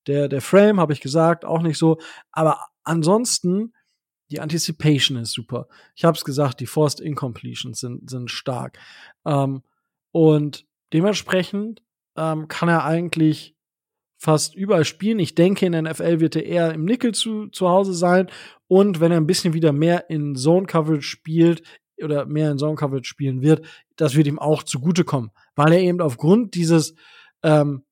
Der, 0.07 0.29
der 0.29 0.41
Frame, 0.41 0.81
habe 0.81 0.93
ich 0.93 1.01
gesagt, 1.01 1.45
auch 1.45 1.63
nicht 1.63 1.79
so. 1.79 1.99
Aber 2.31 2.61
ansonsten, 2.85 3.75
die 4.31 4.41
Anticipation 4.41 5.19
ist 5.19 5.33
super. 5.33 5.69
Ich 5.95 6.05
habe 6.05 6.17
es 6.17 6.25
gesagt, 6.25 6.61
die 6.61 6.67
Forced 6.67 7.01
Incompletions 7.01 7.81
sind, 7.81 8.09
sind 8.09 8.31
stark. 8.31 8.79
Ähm, 9.27 9.63
und 10.13 10.65
dementsprechend 10.93 11.83
ähm, 12.17 12.49
kann 12.49 12.69
er 12.69 12.85
eigentlich 12.85 13.55
fast 14.19 14.55
überall 14.55 14.85
spielen. 14.85 15.19
Ich 15.19 15.35
denke, 15.35 15.67
in 15.67 15.73
der 15.73 15.83
NFL 15.83 16.21
wird 16.21 16.37
er 16.37 16.47
eher 16.47 16.73
im 16.73 16.85
Nickel 16.85 17.13
zu, 17.13 17.49
zu 17.49 17.69
Hause 17.69 17.93
sein. 17.93 18.31
Und 18.69 19.01
wenn 19.01 19.11
er 19.11 19.19
ein 19.19 19.27
bisschen 19.27 19.53
wieder 19.53 19.73
mehr 19.73 20.09
in 20.11 20.37
Zone 20.37 20.67
Coverage 20.67 21.03
spielt 21.03 21.63
oder 22.01 22.25
mehr 22.27 22.53
in 22.53 22.59
Zone 22.59 22.77
Coverage 22.77 23.09
spielen 23.09 23.43
wird, 23.43 23.67
das 23.97 24.15
wird 24.15 24.29
ihm 24.29 24.39
auch 24.39 24.63
zugutekommen, 24.63 25.31
weil 25.57 25.73
er 25.73 25.81
eben 25.81 26.01
aufgrund 26.01 26.55
dieses 26.55 26.95
ähm, 27.43 27.85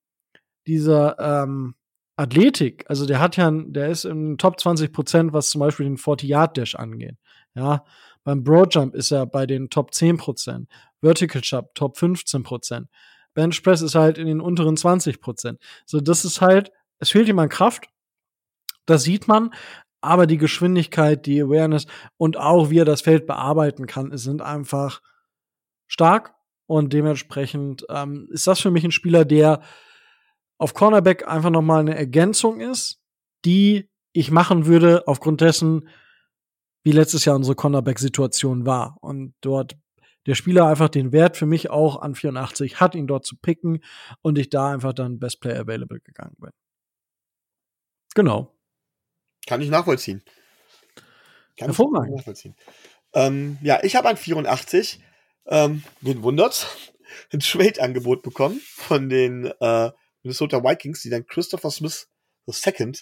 dieser 0.66 1.18
ähm, 1.18 1.74
Athletik, 2.16 2.84
also 2.86 3.07
der 3.07 3.18
hat 3.18 3.36
ja, 3.36 3.51
der 3.51 3.88
ist 3.88 4.05
im 4.05 4.36
Top 4.38 4.61
20 4.61 4.92
Prozent, 4.92 5.32
was 5.32 5.51
zum 5.51 5.61
Beispiel 5.61 5.86
den 5.86 5.96
40 5.96 6.28
Yard 6.28 6.57
Dash 6.57 6.74
angeht. 6.74 7.16
Ja, 7.55 7.84
beim 8.25 8.45
Broad 8.45 8.75
Jump 8.75 8.95
ist 8.95 9.11
er 9.11 9.27
bei 9.27 9.47
den 9.47 9.71
Top 9.71 9.95
10 9.95 10.16
Prozent, 10.16 10.68
Vertical 11.01 11.41
Jump 11.43 11.75
Top 11.75 11.97
15 11.97 12.43
Prozent. 12.43 12.89
Bench 13.35 13.62
Press 13.62 13.81
ist 13.81 13.95
halt 13.95 14.18
in 14.18 14.27
den 14.27 14.41
unteren 14.41 14.77
20 14.77 15.21
Prozent. 15.21 15.59
So, 15.87 16.01
das 16.01 16.25
ist 16.25 16.41
halt, 16.41 16.73
es 16.99 17.11
fehlt 17.11 17.29
ihm 17.29 17.39
an 17.39 17.49
Kraft. 17.49 17.89
Das 18.87 19.03
sieht 19.03 19.29
man. 19.29 19.51
Aber 20.03 20.27
die 20.27 20.39
Geschwindigkeit, 20.39 21.27
die 21.27 21.43
Awareness 21.43 21.87
und 22.16 22.39
auch 22.39 22.71
wie 22.71 22.79
er 22.79 22.87
das 22.87 23.03
Feld 23.03 23.27
bearbeiten 23.27 23.87
kann, 23.87 24.16
sind 24.16 24.41
einfach 24.41 25.03
stark. 25.87 26.35
Und 26.66 26.93
dementsprechend 26.93 27.85
ähm, 27.91 28.29
ist 28.31 28.47
das 28.47 28.61
für 28.61 28.71
mich 28.71 28.85
ein 28.85 28.93
Spieler, 28.93 29.25
der 29.25 29.61
auf 30.57 30.73
Cornerback 30.73 31.27
einfach 31.27 31.51
nochmal 31.51 31.81
eine 31.81 31.97
Ergänzung 31.97 32.61
ist, 32.61 33.01
die 33.45 33.91
ich 34.12 34.31
machen 34.31 34.66
würde 34.66 35.07
aufgrund 35.07 35.41
dessen, 35.41 35.89
wie 36.83 36.93
letztes 36.93 37.24
Jahr 37.24 37.37
unsere 37.37 37.55
Cornerback-Situation 37.55 38.66
war. 38.66 38.97
Und 39.01 39.35
dort 39.41 39.76
der 40.26 40.35
Spieler 40.35 40.66
einfach 40.66 40.89
den 40.89 41.12
Wert 41.12 41.37
für 41.37 41.47
mich 41.47 41.70
auch 41.70 42.01
an 42.03 42.14
84 42.14 42.81
hat, 42.81 42.95
ihn 42.95 43.07
dort 43.07 43.24
zu 43.24 43.37
picken 43.37 43.83
und 44.22 44.39
ich 44.39 44.51
da 44.51 44.70
einfach 44.70 44.93
dann 44.93 45.18
Best 45.18 45.41
Player 45.41 45.61
Available 45.61 46.01
gegangen 46.01 46.37
bin. 46.39 46.51
Genau. 48.14 48.55
Kann 49.47 49.62
ich 49.62 49.70
nachvollziehen. 49.70 50.22
Kann 51.57 51.68
Hervorragend. 51.68 52.11
Ich 52.11 52.16
nachvollziehen. 52.16 52.55
Ähm, 53.12 53.59
ja, 53.62 53.83
ich 53.83 53.97
habe 53.97 54.09
an 54.09 54.16
84, 54.16 55.01
ähm, 55.47 55.83
wen 56.01 56.22
wundert's, 56.22 56.66
ein 57.33 57.41
Trade-Angebot 57.41 58.22
bekommen 58.22 58.61
von 58.64 59.09
den 59.09 59.47
äh, 59.61 59.91
Minnesota 60.22 60.62
Vikings, 60.62 61.03
die 61.03 61.11
dann 61.11 61.26
Christopher 61.26 61.70
Smith 61.70 62.09
II 62.47 62.93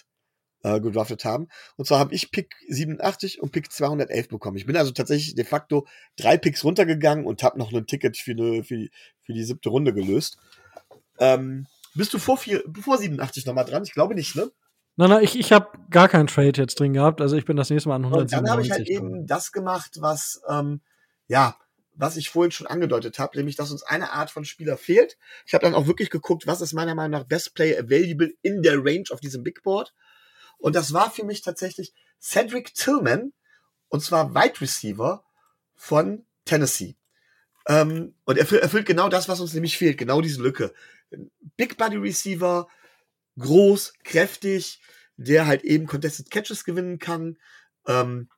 äh, 0.63 0.79
gedraftet 0.79 1.25
haben. 1.25 1.47
Und 1.77 1.85
zwar 1.85 1.99
habe 1.99 2.13
ich 2.13 2.31
Pick 2.31 2.55
87 2.67 3.41
und 3.41 3.51
Pick 3.51 3.71
211 3.71 4.29
bekommen. 4.29 4.57
Ich 4.57 4.65
bin 4.65 4.75
also 4.77 4.91
tatsächlich 4.91 5.35
de 5.35 5.45
facto 5.45 5.87
drei 6.17 6.37
Picks 6.37 6.63
runtergegangen 6.63 7.25
und 7.25 7.43
habe 7.43 7.57
noch 7.57 7.71
ein 7.71 7.87
Ticket 7.87 8.17
für, 8.17 8.31
eine, 8.31 8.63
für, 8.63 8.77
die, 8.77 8.91
für 9.21 9.33
die 9.33 9.43
siebte 9.43 9.69
Runde 9.69 9.93
gelöst. 9.93 10.37
Ähm, 11.19 11.67
bist 11.95 12.13
du 12.13 12.19
vor, 12.19 12.37
vier, 12.37 12.63
vor 12.81 12.97
87 12.97 13.45
nochmal 13.45 13.65
dran? 13.65 13.83
Ich 13.83 13.93
glaube 13.93 14.15
nicht, 14.15 14.35
ne? 14.35 14.51
Nein, 14.95 15.09
nein, 15.11 15.23
ich, 15.23 15.39
ich 15.39 15.53
habe 15.53 15.69
gar 15.89 16.09
keinen 16.09 16.27
Trade 16.27 16.61
jetzt 16.61 16.79
drin 16.79 16.93
gehabt. 16.93 17.21
Also 17.21 17.37
ich 17.37 17.45
bin 17.45 17.55
das 17.55 17.69
nächste 17.69 17.89
Mal 17.89 17.95
an 17.95 18.05
197. 18.05 18.37
Und 18.37 18.43
dann 18.43 18.51
habe 18.51 18.61
ich 18.61 18.71
halt 18.71 18.89
eben 18.89 19.25
das 19.27 19.51
gemacht, 19.51 19.97
was, 20.01 20.41
ähm, 20.49 20.81
ja, 21.27 21.57
was 21.93 22.17
ich 22.17 22.29
vorhin 22.29 22.51
schon 22.51 22.67
angedeutet 22.67 23.19
habe, 23.19 23.37
nämlich, 23.37 23.55
dass 23.55 23.71
uns 23.71 23.83
eine 23.83 24.11
Art 24.11 24.31
von 24.31 24.45
Spieler 24.45 24.77
fehlt. 24.77 25.17
Ich 25.45 25.53
habe 25.53 25.63
dann 25.63 25.73
auch 25.73 25.87
wirklich 25.87 26.09
geguckt, 26.09 26.47
was 26.47 26.61
ist 26.61 26.73
meiner 26.73 26.95
Meinung 26.95 27.11
nach 27.11 27.27
Best 27.27 27.55
Player 27.55 27.79
Available 27.79 28.31
in 28.41 28.61
der 28.61 28.77
Range 28.77 29.03
auf 29.11 29.19
diesem 29.19 29.43
Big 29.43 29.63
Board. 29.63 29.93
Und 30.59 30.75
das 30.75 30.93
war 30.93 31.09
für 31.09 31.23
mich 31.23 31.41
tatsächlich 31.41 31.93
Cedric 32.21 32.73
Tillman, 32.75 33.33
und 33.87 34.03
zwar 34.03 34.35
Wide 34.35 34.61
Receiver 34.61 35.23
von 35.75 36.25
Tennessee. 36.45 36.95
Ähm, 37.67 38.15
und 38.25 38.37
er 38.37 38.51
erfüllt 38.61 38.85
genau 38.85 39.09
das, 39.09 39.27
was 39.27 39.39
uns 39.39 39.53
nämlich 39.53 39.77
fehlt, 39.77 39.97
genau 39.97 40.21
diese 40.21 40.41
Lücke. 40.41 40.73
Big 41.57 41.77
Body 41.77 41.97
Receiver, 41.97 42.67
groß, 43.37 43.93
kräftig, 44.03 44.81
der 45.17 45.47
halt 45.47 45.63
eben 45.63 45.87
Contested 45.87 46.29
Catches 46.29 46.63
gewinnen 46.63 46.99
kann. 46.99 47.37
Ähm, 47.87 48.29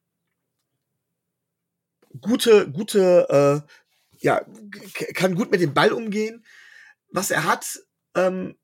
gute, 2.20 2.70
gute, 2.72 3.66
äh, 3.68 3.72
ja, 4.20 4.46
kann 5.14 5.36
gut 5.36 5.52
mit 5.52 5.62
dem 5.62 5.74
Ball 5.74 5.92
umgehen. 5.92 6.46
Was 7.10 7.32
er 7.32 7.46
hat, 7.46 7.80
ähm, 8.16 8.58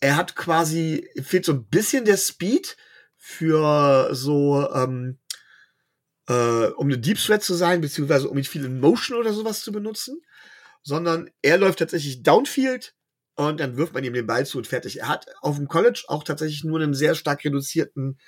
er 0.00 0.16
hat 0.16 0.36
quasi, 0.36 1.08
fehlt 1.22 1.44
so 1.44 1.52
ein 1.52 1.66
bisschen 1.66 2.04
der 2.04 2.16
Speed, 2.16 2.76
für 3.26 4.14
so, 4.14 4.70
ähm, 4.74 5.18
äh, 6.28 6.66
um 6.76 6.88
eine 6.88 6.98
Deep 6.98 7.16
Threat 7.16 7.42
zu 7.42 7.54
sein, 7.54 7.80
beziehungsweise 7.80 8.28
um 8.28 8.36
nicht 8.36 8.50
viel 8.50 8.66
in 8.66 8.80
Motion 8.80 9.18
oder 9.18 9.32
sowas 9.32 9.62
zu 9.62 9.72
benutzen, 9.72 10.20
sondern 10.82 11.30
er 11.40 11.56
läuft 11.56 11.78
tatsächlich 11.78 12.22
Downfield 12.22 12.94
und 13.34 13.60
dann 13.60 13.78
wirft 13.78 13.94
man 13.94 14.04
ihm 14.04 14.12
den 14.12 14.26
Ball 14.26 14.44
zu 14.44 14.58
und 14.58 14.66
fertig. 14.66 15.00
Er 15.00 15.08
hat 15.08 15.26
auf 15.40 15.56
dem 15.56 15.68
College 15.68 16.04
auch 16.08 16.22
tatsächlich 16.22 16.64
nur 16.64 16.78
einen 16.78 16.92
sehr 16.92 17.14
stark 17.14 17.42
reduzierten 17.46 18.18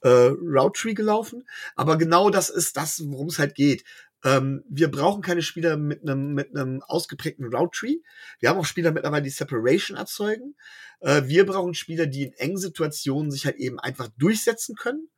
äh, 0.00 0.08
Route 0.08 0.80
Tree 0.80 0.94
gelaufen, 0.94 1.46
aber 1.74 1.98
genau 1.98 2.30
das 2.30 2.48
ist 2.48 2.78
das, 2.78 3.02
worum 3.04 3.26
es 3.26 3.38
halt 3.38 3.54
geht. 3.54 3.84
Ähm, 4.24 4.64
wir 4.68 4.90
brauchen 4.90 5.22
keine 5.22 5.42
Spieler 5.42 5.76
mit 5.76 6.02
einem 6.02 6.34
mit 6.34 6.56
einem 6.56 6.82
ausgeprägten 6.82 7.54
Route 7.54 7.78
Tree. 7.78 7.96
Wir 8.40 8.48
haben 8.48 8.58
auch 8.58 8.64
Spieler 8.64 8.92
mittlerweile, 8.92 9.22
die 9.22 9.30
Separation 9.30 9.96
erzeugen. 9.96 10.56
Äh, 11.00 11.22
wir 11.26 11.46
brauchen 11.46 11.74
Spieler, 11.74 12.06
die 12.06 12.24
in 12.24 12.32
engen 12.34 12.58
Situationen 12.58 13.30
sich 13.30 13.44
halt 13.46 13.56
eben 13.56 13.78
einfach 13.78 14.08
durchsetzen 14.18 14.74
können. 14.76 15.08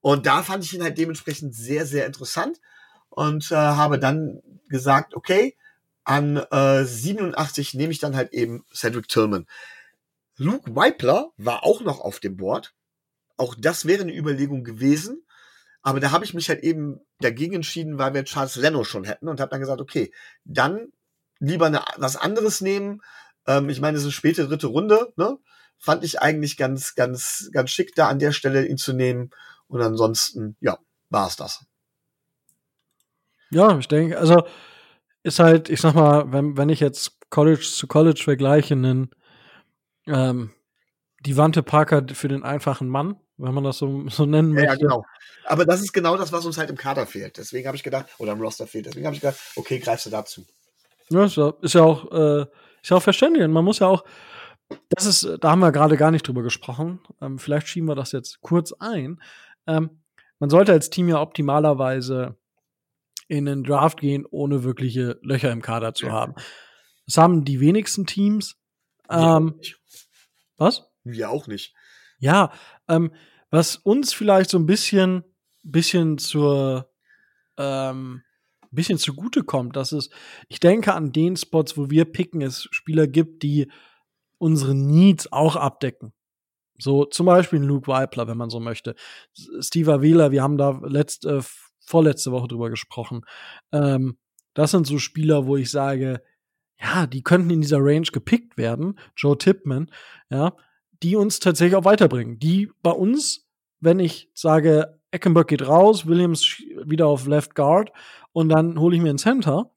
Und 0.00 0.26
da 0.26 0.42
fand 0.42 0.64
ich 0.64 0.74
ihn 0.74 0.82
halt 0.82 0.98
dementsprechend 0.98 1.54
sehr, 1.54 1.86
sehr 1.86 2.06
interessant 2.06 2.60
und 3.08 3.52
äh, 3.52 3.54
habe 3.54 3.98
dann 3.98 4.42
gesagt, 4.68 5.14
okay, 5.14 5.56
an 6.04 6.38
äh, 6.50 6.84
87 6.84 7.74
nehme 7.74 7.92
ich 7.92 8.00
dann 8.00 8.16
halt 8.16 8.32
eben 8.32 8.64
Cedric 8.74 9.08
Tillman. 9.08 9.46
Luke 10.36 10.74
Weipler 10.74 11.30
war 11.36 11.62
auch 11.64 11.82
noch 11.82 12.00
auf 12.00 12.18
dem 12.18 12.36
Board. 12.36 12.74
Auch 13.36 13.54
das 13.56 13.86
wäre 13.86 14.02
eine 14.02 14.16
Überlegung 14.16 14.64
gewesen. 14.64 15.24
Aber 15.82 16.00
da 16.00 16.12
habe 16.12 16.24
ich 16.24 16.32
mich 16.32 16.48
halt 16.48 16.62
eben 16.62 17.00
dagegen 17.20 17.54
entschieden, 17.54 17.98
weil 17.98 18.14
wir 18.14 18.24
Charles 18.24 18.56
Leno 18.56 18.84
schon 18.84 19.04
hätten 19.04 19.28
und 19.28 19.40
habe 19.40 19.50
dann 19.50 19.60
gesagt, 19.60 19.80
okay, 19.80 20.12
dann 20.44 20.92
lieber 21.40 21.66
eine, 21.66 21.82
was 21.96 22.16
anderes 22.16 22.60
nehmen. 22.60 23.02
Ähm, 23.46 23.68
ich 23.68 23.80
meine, 23.80 23.98
es 23.98 24.04
ist 24.04 24.14
späte 24.14 24.46
dritte 24.46 24.68
Runde, 24.68 25.12
ne? 25.16 25.38
Fand 25.78 26.04
ich 26.04 26.20
eigentlich 26.22 26.56
ganz, 26.56 26.94
ganz, 26.94 27.50
ganz 27.52 27.70
schick, 27.70 27.96
da 27.96 28.08
an 28.08 28.20
der 28.20 28.30
Stelle 28.30 28.66
ihn 28.66 28.76
zu 28.76 28.92
nehmen. 28.92 29.30
Und 29.66 29.82
ansonsten, 29.82 30.56
ja, 30.60 30.78
war 31.10 31.26
es 31.26 31.34
das. 31.34 31.66
Ja, 33.50 33.76
ich 33.76 33.88
denke, 33.88 34.16
also 34.16 34.44
ist 35.24 35.40
halt, 35.40 35.68
ich 35.68 35.80
sag 35.80 35.94
mal, 35.94 36.32
wenn, 36.32 36.56
wenn 36.56 36.68
ich 36.68 36.78
jetzt 36.78 37.18
College 37.30 37.60
zu 37.60 37.88
College 37.88 38.20
vergleiche, 38.22 38.74
einen 38.74 39.10
ähm, 40.06 40.52
die 41.20 41.36
Wante 41.36 41.62
Parker 41.62 42.04
für 42.12 42.28
den 42.28 42.42
einfachen 42.42 42.88
Mann, 42.88 43.16
wenn 43.42 43.54
man 43.54 43.64
das 43.64 43.78
so, 43.78 44.04
so 44.08 44.26
nennen 44.26 44.52
möchte. 44.52 44.68
Ja, 44.68 44.74
genau. 44.76 45.04
Aber 45.44 45.64
das 45.64 45.80
ist 45.80 45.92
genau 45.92 46.16
das, 46.16 46.32
was 46.32 46.46
uns 46.46 46.56
halt 46.56 46.70
im 46.70 46.76
Kader 46.76 47.06
fehlt. 47.06 47.36
Deswegen 47.36 47.66
habe 47.66 47.76
ich 47.76 47.82
gedacht, 47.82 48.06
oder 48.18 48.32
im 48.32 48.40
Roster 48.40 48.66
fehlt. 48.66 48.86
Deswegen 48.86 49.06
habe 49.06 49.16
ich 49.16 49.20
gedacht, 49.20 49.38
okay, 49.56 49.78
greifst 49.78 50.06
du 50.06 50.10
dazu. 50.10 50.46
Ja, 51.10 51.24
ist 51.24 51.36
ja, 51.36 51.52
ist 51.60 51.74
ja 51.74 51.82
auch, 51.82 52.10
äh, 52.12 52.42
ist 52.82 52.90
ja 52.90 52.96
auch 52.96 53.02
verständlich. 53.02 53.46
Man 53.48 53.64
muss 53.64 53.80
ja 53.80 53.88
auch, 53.88 54.04
das 54.88 55.04
ist, 55.04 55.28
da 55.40 55.50
haben 55.50 55.58
wir 55.58 55.72
gerade 55.72 55.96
gar 55.96 56.10
nicht 56.10 56.26
drüber 56.26 56.42
gesprochen. 56.42 57.00
Ähm, 57.20 57.38
vielleicht 57.38 57.68
schieben 57.68 57.88
wir 57.88 57.96
das 57.96 58.12
jetzt 58.12 58.40
kurz 58.40 58.72
ein. 58.72 59.20
Ähm, 59.66 60.02
man 60.38 60.48
sollte 60.48 60.72
als 60.72 60.90
Team 60.90 61.08
ja 61.08 61.20
optimalerweise 61.20 62.36
in 63.28 63.46
den 63.46 63.64
Draft 63.64 64.00
gehen, 64.00 64.26
ohne 64.30 64.62
wirkliche 64.64 65.18
Löcher 65.22 65.50
im 65.50 65.62
Kader 65.62 65.94
zu 65.94 66.06
ja. 66.06 66.12
haben. 66.12 66.34
Das 67.06 67.16
haben 67.16 67.44
die 67.44 67.60
wenigsten 67.60 68.06
Teams. 68.06 68.56
Ähm, 69.10 69.60
was? 70.56 70.88
Wir 71.04 71.30
auch 71.30 71.46
nicht. 71.46 71.74
Ja, 72.18 72.52
ähm, 72.88 73.12
was 73.52 73.76
uns 73.76 74.14
vielleicht 74.14 74.50
so 74.50 74.58
ein 74.58 74.66
bisschen, 74.66 75.22
bisschen 75.62 76.18
zur, 76.18 76.90
ähm, 77.58 78.22
bisschen 78.70 78.98
zugute 78.98 79.44
kommt, 79.44 79.76
dass 79.76 79.92
es, 79.92 80.08
ich 80.48 80.58
denke 80.58 80.94
an 80.94 81.12
den 81.12 81.36
Spots, 81.36 81.76
wo 81.76 81.90
wir 81.90 82.06
picken, 82.06 82.40
es 82.40 82.66
Spieler 82.70 83.06
gibt, 83.06 83.42
die 83.42 83.70
unsere 84.38 84.74
Needs 84.74 85.30
auch 85.30 85.56
abdecken. 85.56 86.14
So 86.78 87.04
zum 87.04 87.26
Beispiel 87.26 87.60
Luke 87.60 87.86
Weipler, 87.86 88.26
wenn 88.26 88.38
man 88.38 88.48
so 88.48 88.58
möchte. 88.58 88.96
Steve 89.60 89.92
Avila, 89.92 90.32
wir 90.32 90.42
haben 90.42 90.56
da 90.56 90.80
letzte, 90.82 91.36
äh, 91.36 91.42
vorletzte 91.84 92.32
Woche 92.32 92.48
drüber 92.48 92.70
gesprochen. 92.70 93.20
Ähm, 93.70 94.16
das 94.54 94.70
sind 94.70 94.86
so 94.86 94.98
Spieler, 94.98 95.46
wo 95.46 95.58
ich 95.58 95.70
sage, 95.70 96.22
ja, 96.80 97.06
die 97.06 97.22
könnten 97.22 97.50
in 97.50 97.60
dieser 97.60 97.78
Range 97.80 98.08
gepickt 98.10 98.56
werden. 98.56 98.98
Joe 99.14 99.36
Tipman, 99.36 99.90
ja, 100.30 100.56
die 101.02 101.16
uns 101.16 101.40
tatsächlich 101.40 101.76
auch 101.76 101.84
weiterbringen. 101.84 102.38
Die 102.38 102.70
bei 102.82 102.90
uns, 102.90 103.41
wenn 103.82 103.98
ich 103.98 104.30
sage, 104.32 104.98
Eckenberg 105.10 105.48
geht 105.48 105.66
raus, 105.66 106.06
Williams 106.06 106.62
wieder 106.84 107.06
auf 107.06 107.26
Left 107.26 107.54
Guard 107.54 107.92
und 108.32 108.48
dann 108.48 108.78
hole 108.78 108.96
ich 108.96 109.02
mir 109.02 109.10
einen 109.10 109.18
Center, 109.18 109.70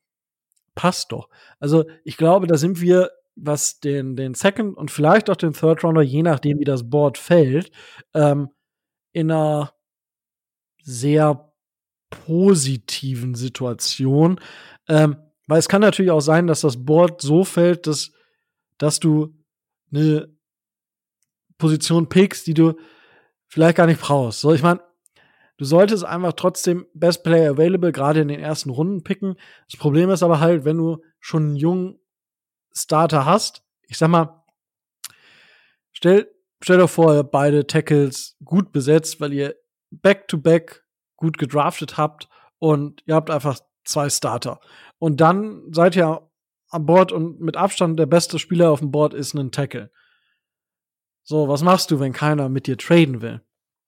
passt 0.76 1.12
doch. 1.12 1.28
Also 1.60 1.86
ich 2.04 2.16
glaube, 2.16 2.48
da 2.48 2.58
sind 2.58 2.80
wir, 2.80 3.12
was 3.36 3.80
den, 3.80 4.16
den 4.16 4.34
Second 4.36 4.78
und 4.78 4.92
vielleicht 4.92 5.30
auch 5.30 5.36
den 5.36 5.54
Third 5.54 5.84
Rounder, 5.84 6.04
je 6.04 6.24
nachdem, 6.24 6.60
wie 6.60 6.66
das 6.66 6.90
Board 6.90 7.18
fällt, 7.18 7.72
ähm, 8.14 8.50
in 9.12 9.32
einer 9.32 9.74
sehr 10.84 11.52
positiven 12.10 13.34
Situation. 13.34 14.40
Ähm, 14.88 15.18
weil 15.48 15.60
es 15.60 15.68
kann 15.68 15.82
natürlich 15.82 16.12
auch 16.12 16.22
sein, 16.22 16.48
dass 16.48 16.62
das 16.62 16.86
Board 16.86 17.22
so 17.22 17.44
fällt, 17.44 17.88
dass, 17.88 18.12
dass 18.78 19.00
du 19.00 19.36
eine 19.92 20.30
Position 21.58 22.08
pickst, 22.08 22.48
die 22.48 22.54
du 22.54 22.76
vielleicht 23.56 23.78
gar 23.78 23.88
nicht 23.88 24.02
brauchst. 24.02 24.42
So, 24.42 24.54
ich 24.54 24.62
meine, 24.62 24.82
du 25.56 25.64
solltest 25.64 26.04
einfach 26.04 26.34
trotzdem 26.34 26.88
Best 26.94 27.24
Player 27.24 27.52
Available 27.52 27.94
gerade 27.94 28.20
in 28.20 28.28
den 28.28 28.42
ersten 28.42 28.70
Runden 28.70 29.02
picken. 29.02 29.36
Das 29.72 29.80
Problem 29.80 30.10
ist 30.10 30.24
aber 30.24 30.42
halt, 30.42 30.66
wenn 30.66 30.78
du 30.78 31.02
schon 31.22 31.44
einen 31.44 31.56
jungen 31.56 32.00
Starter 32.74 33.26
hast, 33.26 33.64
ich 33.88 33.98
sag 33.98 34.10
mal, 34.10 34.44
stell, 35.94 36.30
stell 36.62 36.80
dir 36.80 36.90
vor, 36.90 37.24
beide 37.24 37.66
Tackles 37.66 38.36
gut 38.44 38.74
besetzt, 38.74 39.22
weil 39.22 39.32
ihr 39.32 39.56
back-to-back 39.90 40.72
-back 40.72 40.82
gut 41.16 41.38
gedraftet 41.38 41.96
habt 41.96 42.28
und 42.60 43.04
ihr 43.06 43.16
habt 43.16 43.30
einfach 43.30 43.58
zwei 43.86 44.10
Starter. 44.10 44.60
Und 45.00 45.22
dann 45.22 45.72
seid 45.72 45.96
ihr 45.96 46.30
an 46.68 46.86
Bord 46.86 47.14
und 47.14 47.40
mit 47.40 47.56
Abstand 47.56 47.98
der 47.98 48.06
beste 48.06 48.38
Spieler 48.38 48.70
auf 48.70 48.80
dem 48.80 48.92
Board 48.92 49.14
ist 49.14 49.34
ein 49.34 49.54
Tackle. 49.54 49.92
So, 51.26 51.48
was 51.48 51.64
machst 51.64 51.90
du, 51.90 52.00
wenn 52.00 52.14
keiner 52.14 52.50
mit 52.50 52.68
dir 52.68 52.78
traden 52.78 53.22
will? 53.22 53.42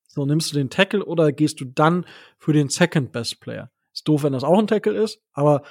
So, 0.07 0.25
nimmst 0.25 0.51
du 0.51 0.57
den 0.57 0.71
Tackle 0.71 1.05
oder 1.05 1.31
gehst 1.31 1.61
du 1.61 1.65
dann 1.65 2.05
für 2.39 2.51
den 2.51 2.69
Second 2.69 3.11
Best 3.11 3.39
Player? 3.39 3.71
Ist 3.93 4.07
doof, 4.07 4.23
wenn 4.23 4.33
das 4.33 4.43
auch 4.43 4.57
ein 4.57 4.67
Tackle 4.67 5.01
ist, 5.01 5.21
aber 5.33 5.61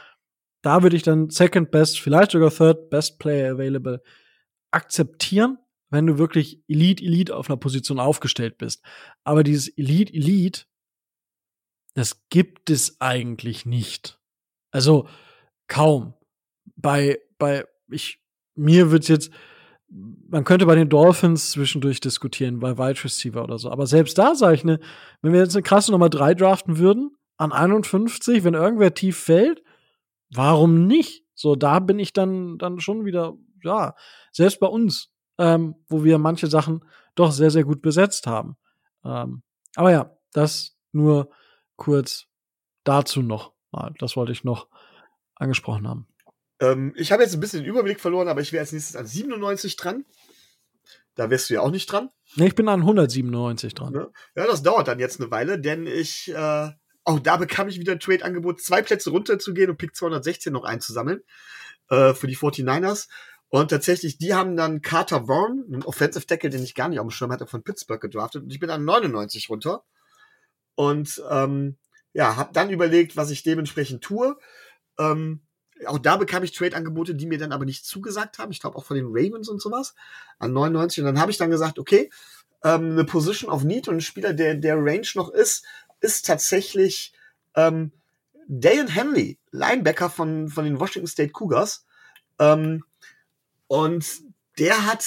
da 0.63 0.83
würde 0.83 0.97
ich 0.97 1.03
dann 1.03 1.29
Second 1.29 1.71
Best, 1.73 2.01
vielleicht 2.01 2.31
sogar 2.31 2.51
Third 2.51 2.89
Best 2.89 3.19
Player 3.19 3.53
Available 3.53 4.03
akzeptieren, 4.71 5.59
wenn 5.91 6.07
du 6.07 6.19
wirklich 6.19 6.63
Elite, 6.69 7.05
Elite 7.05 7.37
auf 7.37 7.49
einer 7.49 7.57
Position 7.57 7.99
aufgestellt 7.99 8.59
bist. 8.59 8.85
Aber 9.25 9.43
dieses 9.43 9.69
Elite, 9.69 10.13
Elite, 10.13 10.67
das 11.95 12.29
gibt 12.29 12.71
es 12.71 13.01
eigentlich 13.01 13.67
nicht. 13.67 14.21
Also 14.71 15.09
kaum. 15.67 16.15
Bei, 16.77 17.21
bei, 17.39 17.67
ich, 17.91 18.21
mir 18.55 18.91
wird's 18.91 19.09
jetzt, 19.09 19.31
man 19.89 20.45
könnte 20.45 20.67
bei 20.67 20.75
den 20.75 20.89
Dolphins 20.89 21.53
zwischendurch 21.53 22.01
diskutieren, 22.01 22.61
bei 22.61 22.77
Wide 22.77 23.05
Receiver 23.05 23.43
oder 23.43 23.59
so. 23.59 23.71
Aber 23.71 23.87
selbst 23.87 24.19
da 24.19 24.35
sage 24.35 24.55
ich 24.55 24.65
ne, 24.65 24.81
wenn 25.23 25.33
wir 25.33 25.41
jetzt 25.41 25.55
eine 25.55 25.63
krasse 25.63 25.93
Nummer 25.93 26.11
3 26.11 26.35
draften 26.35 26.79
würden, 26.79 27.17
an 27.37 27.53
51, 27.53 28.45
wenn 28.45 28.55
irgendwer 28.55 28.95
tief 28.95 29.19
fällt, 29.19 29.63
warum 30.31 30.87
nicht? 30.87 31.25
So, 31.35 31.55
da 31.55 31.81
bin 31.81 31.99
ich 31.99 32.13
dann, 32.13 32.59
dann 32.59 32.81
schon 32.81 33.05
wieder, 33.05 33.35
ja, 33.63 33.95
selbst 34.33 34.59
bei 34.59 34.67
uns, 34.67 35.13
ähm, 35.39 35.77
wo 35.89 36.03
wir 36.03 36.19
manche 36.19 36.47
Sachen 36.47 36.85
doch 37.15 37.31
sehr, 37.31 37.51
sehr 37.51 37.65
gut 37.65 37.83
besetzt 37.83 38.27
haben. 38.27 38.57
Ähm, 39.05 39.43
aber 39.75 39.93
ja, 39.93 40.11
das 40.33 40.77
nur 40.93 41.31
kurz 41.77 42.27
dazu 42.85 43.23
noch 43.23 43.53
mal. 43.71 43.93
Das 43.99 44.17
wollte 44.17 44.33
ich 44.33 44.45
noch 44.45 44.69
angesprochen 45.35 45.87
haben. 45.87 46.09
Ähm, 46.61 46.93
ich 46.97 47.13
habe 47.13 47.23
jetzt 47.23 47.35
ein 47.35 47.41
bisschen 47.41 47.61
den 47.61 47.69
Überblick 47.69 48.01
verloren, 48.01 48.29
aber 48.29 48.41
ich 48.41 48.53
wäre 48.53 48.61
als 48.61 48.73
nächstes 48.73 48.97
an 48.97 49.07
97 49.07 49.77
dran. 49.77 50.05
Da 51.15 51.31
wärst 51.31 51.49
du 51.49 51.55
ja 51.55 51.61
auch 51.61 51.71
nicht 51.71 51.91
dran. 51.91 52.11
Nee, 52.37 52.49
ich 52.49 52.55
bin 52.55 52.69
an 52.69 52.81
197 52.81 53.75
dran. 53.75 53.93
Ne? 53.93 54.11
Ja, 54.35 54.47
das 54.47 54.63
dauert 54.63 54.89
dann 54.89 54.99
jetzt 54.99 55.21
eine 55.21 55.31
Weile, 55.31 55.59
denn 55.59 55.87
ich, 55.87 56.29
äh, 56.29 56.71
auch 57.05 57.21
da 57.21 57.37
bekam 57.37 57.69
ich 57.69 57.81
wieder 57.81 57.93
ein 57.93 58.01
Trade-Angebot, 58.01 58.61
zwei 58.61 58.83
Plätze 58.83 59.11
runterzugehen 59.11 59.71
und 59.71 59.79
Pick 59.79 59.97
216 59.97 60.53
noch 60.53 60.65
einzusammeln 60.65 61.23
äh, 61.89 62.13
für 62.13 62.27
die 62.27 62.37
49ers. 62.37 63.09
Und 63.49 63.71
tatsächlich, 63.71 64.19
die 64.19 64.35
haben 64.35 64.57
dann 64.57 64.83
Carter 64.83 65.27
Vaughn, 65.27 65.65
einen 65.67 65.85
Offensive 65.85 66.27
Tackle, 66.27 66.51
den 66.51 66.65
ich 66.65 66.75
gar 66.75 66.89
nicht 66.89 66.99
auf 66.99 67.07
dem 67.07 67.11
Schirm 67.11 67.33
hatte, 67.33 67.47
von 67.47 67.63
Pittsburgh 67.63 68.01
gedraftet. 68.01 68.43
Und 68.43 68.51
ich 68.51 68.59
bin 68.59 68.71
an 68.71 68.85
99 68.85 69.49
runter. 69.49 69.85
Und 70.75 71.23
ähm, 71.31 71.79
ja, 72.13 72.37
habe 72.37 72.53
dann 72.53 72.71
überlegt, 72.71 73.17
was 73.17 73.31
ich 73.31 73.45
dementsprechend 73.45 74.03
tue. 74.03 74.37
Ähm, 74.99 75.46
auch 75.87 75.99
da 75.99 76.17
bekam 76.17 76.43
ich 76.43 76.53
Trade-Angebote, 76.53 77.15
die 77.15 77.27
mir 77.27 77.39
dann 77.39 77.53
aber 77.53 77.65
nicht 77.65 77.85
zugesagt 77.85 78.39
haben. 78.39 78.51
Ich 78.51 78.61
glaube 78.61 78.77
auch 78.77 78.85
von 78.85 78.97
den 78.97 79.09
Ravens 79.09 79.49
und 79.49 79.61
sowas 79.61 79.95
an 80.39 80.53
99. 80.53 81.01
Und 81.01 81.07
dann 81.07 81.21
habe 81.21 81.31
ich 81.31 81.37
dann 81.37 81.51
gesagt, 81.51 81.79
okay, 81.79 82.11
ähm, 82.65 82.93
eine 82.93 83.05
Position 83.05 83.51
of 83.51 83.65
Need 83.65 83.89
und 83.89 83.97
ein 83.97 84.01
Spieler, 84.01 84.33
der 84.33 84.55
der 84.55 84.77
Range 84.77 85.07
noch 85.15 85.31
ist, 85.31 85.65
ist 86.01 86.27
tatsächlich 86.27 87.13
ähm, 87.55 87.93
Dale 88.49 88.89
Henley, 88.89 89.39
Linebacker 89.51 90.09
von, 90.09 90.49
von 90.49 90.65
den 90.65 90.79
Washington 90.79 91.09
State 91.09 91.33
Cougars. 91.33 91.85
Ähm, 92.39 92.85
und 93.67 94.07
der 94.59 94.87
hat 94.87 95.05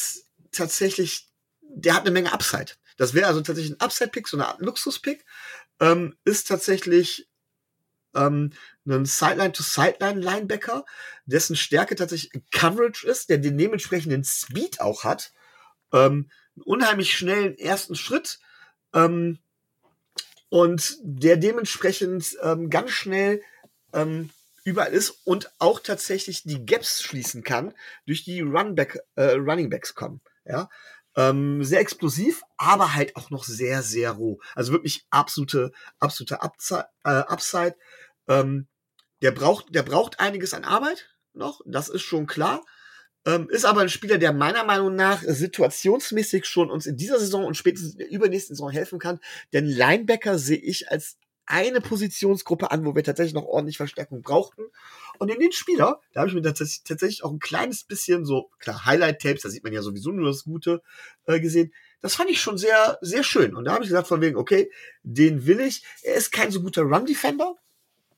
tatsächlich, 0.51 1.29
der 1.61 1.95
hat 1.95 2.01
eine 2.01 2.11
Menge 2.11 2.33
Upside. 2.33 2.73
Das 2.97 3.13
wäre 3.13 3.27
also 3.27 3.41
tatsächlich 3.41 3.73
ein 3.73 3.79
Upside-Pick, 3.79 4.27
so 4.27 4.37
eine 4.37 4.47
Art 4.47 4.61
Luxus-Pick. 4.61 5.25
Ähm, 5.79 6.15
ist 6.25 6.49
tatsächlich 6.49 7.28
ähm, 8.15 8.51
einen 8.85 9.05
Sideline-to-Sideline-Linebacker, 9.05 10.85
dessen 11.25 11.55
Stärke 11.55 11.95
tatsächlich 11.95 12.43
Coverage 12.51 13.07
ist, 13.07 13.29
der 13.29 13.37
den 13.37 13.57
dementsprechenden 13.57 14.23
Speed 14.23 14.81
auch 14.81 15.03
hat, 15.03 15.33
ähm, 15.93 16.29
einen 16.55 16.63
unheimlich 16.63 17.15
schnellen 17.15 17.57
ersten 17.57 17.95
Schritt 17.95 18.39
ähm, 18.93 19.39
und 20.49 20.97
der 21.01 21.37
dementsprechend 21.37 22.37
ähm, 22.41 22.69
ganz 22.69 22.91
schnell 22.91 23.41
ähm, 23.93 24.29
überall 24.63 24.91
ist 24.91 25.21
und 25.25 25.51
auch 25.59 25.79
tatsächlich 25.79 26.43
die 26.43 26.65
Gaps 26.65 27.01
schließen 27.01 27.43
kann, 27.43 27.73
durch 28.05 28.23
die 28.23 28.41
Runback, 28.41 28.99
äh, 29.15 29.31
Running 29.33 29.69
Backs 29.69 29.95
kommen. 29.95 30.21
Ja, 30.45 30.69
ähm, 31.15 31.63
sehr 31.63 31.79
explosiv, 31.79 32.43
aber 32.57 32.93
halt 32.93 33.15
auch 33.15 33.29
noch 33.29 33.43
sehr, 33.43 33.81
sehr 33.83 34.11
roh. 34.11 34.39
Also 34.55 34.71
wirklich 34.71 35.05
absolute, 35.09 35.71
absolute 35.99 36.41
Upside. 36.41 36.87
Äh, 37.03 37.09
Upside. 37.09 37.75
Ähm, 38.27 38.67
der 39.21 39.31
braucht, 39.31 39.73
der 39.75 39.83
braucht 39.83 40.19
einiges 40.19 40.53
an 40.53 40.63
Arbeit 40.63 41.09
noch, 41.33 41.61
das 41.65 41.89
ist 41.89 42.03
schon 42.03 42.27
klar. 42.27 42.63
Ähm, 43.25 43.49
ist 43.49 43.65
aber 43.65 43.81
ein 43.81 43.89
Spieler, 43.89 44.17
der 44.17 44.31
meiner 44.31 44.63
Meinung 44.63 44.95
nach 44.95 45.21
situationsmäßig 45.21 46.45
schon 46.45 46.71
uns 46.71 46.85
in 46.85 46.95
dieser 46.95 47.19
Saison 47.19 47.43
und 47.43 47.57
spätestens 47.57 47.93
in 47.93 47.99
der 47.99 48.11
übernächsten 48.11 48.55
Saison 48.55 48.69
helfen 48.69 48.97
kann. 48.97 49.19
Denn 49.51 49.65
Linebacker 49.65 50.37
sehe 50.37 50.57
ich 50.57 50.89
als 50.89 51.17
eine 51.49 51.81
Positionsgruppe 51.81 52.71
an, 52.71 52.85
wo 52.85 52.95
wir 52.95 53.03
tatsächlich 53.03 53.33
noch 53.33 53.45
ordentlich 53.45 53.77
Verstärkung 53.77 54.21
brauchten. 54.21 54.61
Und 55.17 55.29
in 55.29 55.39
den 55.39 55.51
Spieler, 55.51 55.99
da 56.13 56.21
habe 56.21 56.29
ich 56.29 56.35
mir 56.35 56.43
tatsächlich, 56.43 57.23
auch 57.23 57.31
ein 57.31 57.39
kleines 57.39 57.83
bisschen 57.83 58.23
so, 58.23 58.51
klar, 58.59 58.85
Highlight-Tapes, 58.85 59.41
da 59.41 59.49
sieht 59.49 59.63
man 59.63 59.73
ja 59.73 59.81
sowieso 59.81 60.11
nur 60.11 60.27
das 60.27 60.43
Gute 60.43 60.83
äh, 61.25 61.39
gesehen. 61.39 61.73
Das 62.01 62.15
fand 62.15 62.29
ich 62.29 62.39
schon 62.39 62.57
sehr, 62.57 62.99
sehr 63.01 63.23
schön. 63.23 63.55
Und 63.55 63.65
da 63.65 63.73
habe 63.73 63.83
ich 63.83 63.89
gesagt 63.89 64.07
von 64.07 64.21
wegen, 64.21 64.37
okay, 64.37 64.71
den 65.01 65.47
will 65.47 65.59
ich. 65.59 65.83
Er 66.03 66.15
ist 66.15 66.31
kein 66.31 66.51
so 66.51 66.61
guter 66.61 66.83
Run-Defender, 66.83 67.55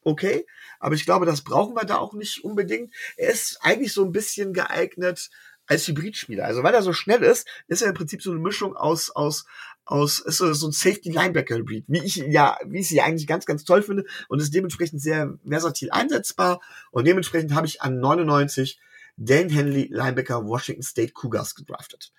okay, 0.03 0.45
aber 0.79 0.95
ich 0.95 1.05
glaube, 1.05 1.25
das 1.25 1.41
brauchen 1.41 1.73
wir 1.73 1.85
da 1.85 1.97
auch 1.97 2.13
nicht 2.13 2.43
unbedingt. 2.43 2.93
Er 3.15 3.31
ist 3.31 3.59
eigentlich 3.61 3.93
so 3.93 4.03
ein 4.03 4.11
bisschen 4.11 4.51
geeignet 4.51 5.29
als 5.67 5.87
Hybridspieler. 5.87 6.45
Also 6.45 6.63
weil 6.63 6.73
er 6.73 6.81
so 6.81 6.91
schnell 6.91 7.23
ist, 7.23 7.47
ist 7.67 7.81
er 7.81 7.89
im 7.89 7.93
Prinzip 7.93 8.21
so 8.21 8.31
eine 8.31 8.39
Mischung 8.39 8.75
aus, 8.75 9.09
aus, 9.09 9.45
aus, 9.91 10.17
so 10.17 10.45
ein 10.45 10.71
Safety-Linebacker-Hybrid, 10.71 11.85
wie 11.87 11.99
ich 11.99 12.15
ja, 12.15 12.57
wie 12.65 12.79
ich 12.79 12.87
sie 12.87 13.01
eigentlich 13.01 13.27
ganz, 13.27 13.45
ganz 13.45 13.63
toll 13.65 13.81
finde 13.81 14.05
und 14.29 14.41
ist 14.41 14.53
dementsprechend 14.53 15.01
sehr 15.01 15.37
versatil 15.47 15.91
einsetzbar 15.91 16.61
und 16.91 17.05
dementsprechend 17.05 17.53
habe 17.53 17.67
ich 17.67 17.81
an 17.81 17.99
99 17.99 18.79
Dan 19.17 19.49
Henley, 19.49 19.89
Linebacker 19.91 20.45
Washington 20.45 20.83
State 20.83 21.13
Cougars 21.13 21.55
gedraftet. 21.55 22.11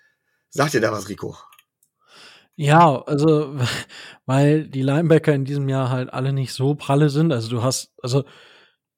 Sagt 0.49 0.73
ihr 0.75 0.81
da 0.81 0.91
was, 0.91 1.09
Rico? 1.09 1.35
Ja, 2.55 3.01
also, 3.01 3.55
weil 4.25 4.67
die 4.67 4.83
Linebacker 4.83 5.33
in 5.33 5.45
diesem 5.45 5.67
Jahr 5.67 5.89
halt 5.89 6.13
alle 6.13 6.31
nicht 6.33 6.53
so 6.53 6.75
pralle 6.75 7.09
sind. 7.09 7.31
Also 7.31 7.49
du 7.49 7.63
hast, 7.63 7.91
also 8.01 8.23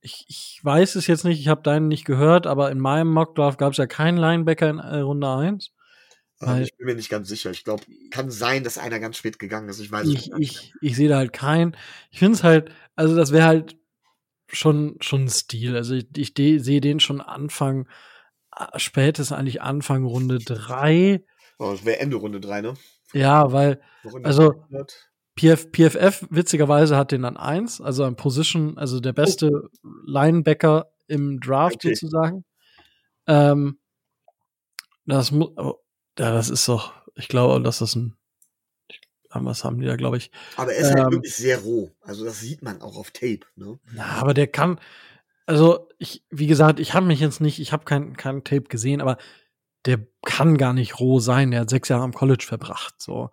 ich, 0.02 0.26
ich 0.28 0.60
weiß 0.64 0.96
es 0.96 1.08
jetzt 1.08 1.24
nicht, 1.24 1.40
ich 1.40 1.48
habe 1.48 1.64
deinen 1.64 1.88
nicht 1.88 2.06
gehört, 2.06 2.46
aber 2.46 2.72
in 2.72 2.80
meinem 2.80 3.12
Mockdraft 3.12 3.58
gab 3.58 3.72
es 3.72 3.78
ja 3.78 3.88
keinen 3.88 4.18
Linebacker 4.18 4.70
in 4.70 4.80
äh, 4.80 5.00
Runde 5.00 5.30
1. 5.30 5.72
Weil 6.40 6.64
ich 6.64 6.76
bin 6.76 6.88
mir 6.88 6.96
nicht 6.96 7.10
ganz 7.10 7.30
sicher. 7.30 7.52
Ich 7.52 7.64
glaube, 7.64 7.84
kann 8.12 8.30
sein, 8.30 8.64
dass 8.64 8.78
einer 8.78 9.00
ganz 9.00 9.18
spät 9.18 9.40
gegangen 9.40 9.70
ist. 9.70 9.80
Ich 9.80 9.92
weiß 9.92 10.08
ich, 10.08 10.32
nicht. 10.32 10.34
Ich, 10.40 10.74
ich 10.82 10.96
sehe 10.96 11.08
da 11.08 11.18
halt 11.18 11.34
keinen. 11.34 11.78
Ich 12.12 12.20
finde 12.20 12.34
es 12.34 12.44
halt, 12.44 12.72
also 12.96 13.16
das 13.16 13.32
wäre 13.32 13.46
halt 13.46 13.78
schon, 14.48 14.98
schon 15.00 15.24
ein 15.24 15.30
Stil. 15.30 15.76
Also 15.76 15.96
ich, 15.96 16.08
ich 16.16 16.34
sehe 16.36 16.82
den 16.82 17.00
schon 17.00 17.22
Anfang, 17.22 17.88
spätestens 18.76 19.38
eigentlich 19.38 19.62
Anfang 19.62 20.06
Runde 20.06 20.40
3. 20.40 21.24
Oh, 21.60 21.72
das 21.72 21.86
wäre 21.86 22.00
Ende 22.00 22.18
Runde 22.18 22.40
3, 22.42 22.62
ne? 22.62 22.74
Ja, 23.14 23.52
weil, 23.54 23.82
also 24.24 24.54
PF, 25.36 25.72
PFF 25.72 26.26
witzigerweise 26.30 26.98
hat 26.98 27.12
den 27.12 27.22
dann 27.22 27.38
eins, 27.38 27.80
also 27.80 28.04
ein 28.04 28.16
Position, 28.16 28.78
also 28.78 29.00
der 29.00 29.14
beste 29.14 29.50
oh. 29.52 29.88
Linebacker 30.06 30.92
im 31.08 31.40
Draft 31.40 31.78
okay. 31.78 31.94
sozusagen. 31.94 32.46
Ähm, 33.28 33.80
das 35.06 35.32
muss, 35.32 35.50
oh, 35.58 35.76
ja, 36.18 36.32
das 36.32 36.50
ist 36.50 36.68
doch, 36.68 36.94
ich 37.16 37.28
glaube, 37.28 37.62
das 37.64 37.82
ist 37.82 37.96
ein, 37.96 38.16
was 39.30 39.64
haben 39.64 39.80
die 39.80 39.86
da, 39.86 39.96
glaube 39.96 40.18
ich. 40.18 40.32
Aber 40.56 40.74
er 40.74 40.80
ist 40.80 40.88
halt 40.88 40.98
ähm, 40.98 41.04
halt 41.04 41.14
wirklich 41.14 41.36
sehr 41.36 41.60
roh. 41.60 41.92
Also 42.02 42.24
das 42.24 42.40
sieht 42.40 42.62
man 42.62 42.82
auch 42.82 42.96
auf 42.96 43.12
Tape. 43.12 43.42
Ne? 43.56 43.80
Na, 43.92 44.06
aber 44.22 44.34
der 44.34 44.48
kann, 44.48 44.80
also 45.46 45.90
ich, 45.98 46.24
wie 46.30 46.48
gesagt, 46.48 46.80
ich 46.80 46.94
habe 46.94 47.06
mich 47.06 47.20
jetzt 47.20 47.42
nicht, 47.42 47.60
ich 47.60 47.74
habe 47.74 47.84
kein, 47.84 48.16
kein 48.16 48.44
Tape 48.44 48.64
gesehen, 48.64 49.02
aber 49.02 49.18
der 49.86 50.08
kann 50.26 50.58
gar 50.58 50.74
nicht 50.74 51.00
roh 51.00 51.20
sein. 51.20 51.52
Der 51.52 51.62
hat 51.62 51.70
sechs 51.70 51.90
Jahre 51.90 52.04
am 52.04 52.14
College 52.14 52.46
verbracht. 52.48 52.96
So, 52.98 53.30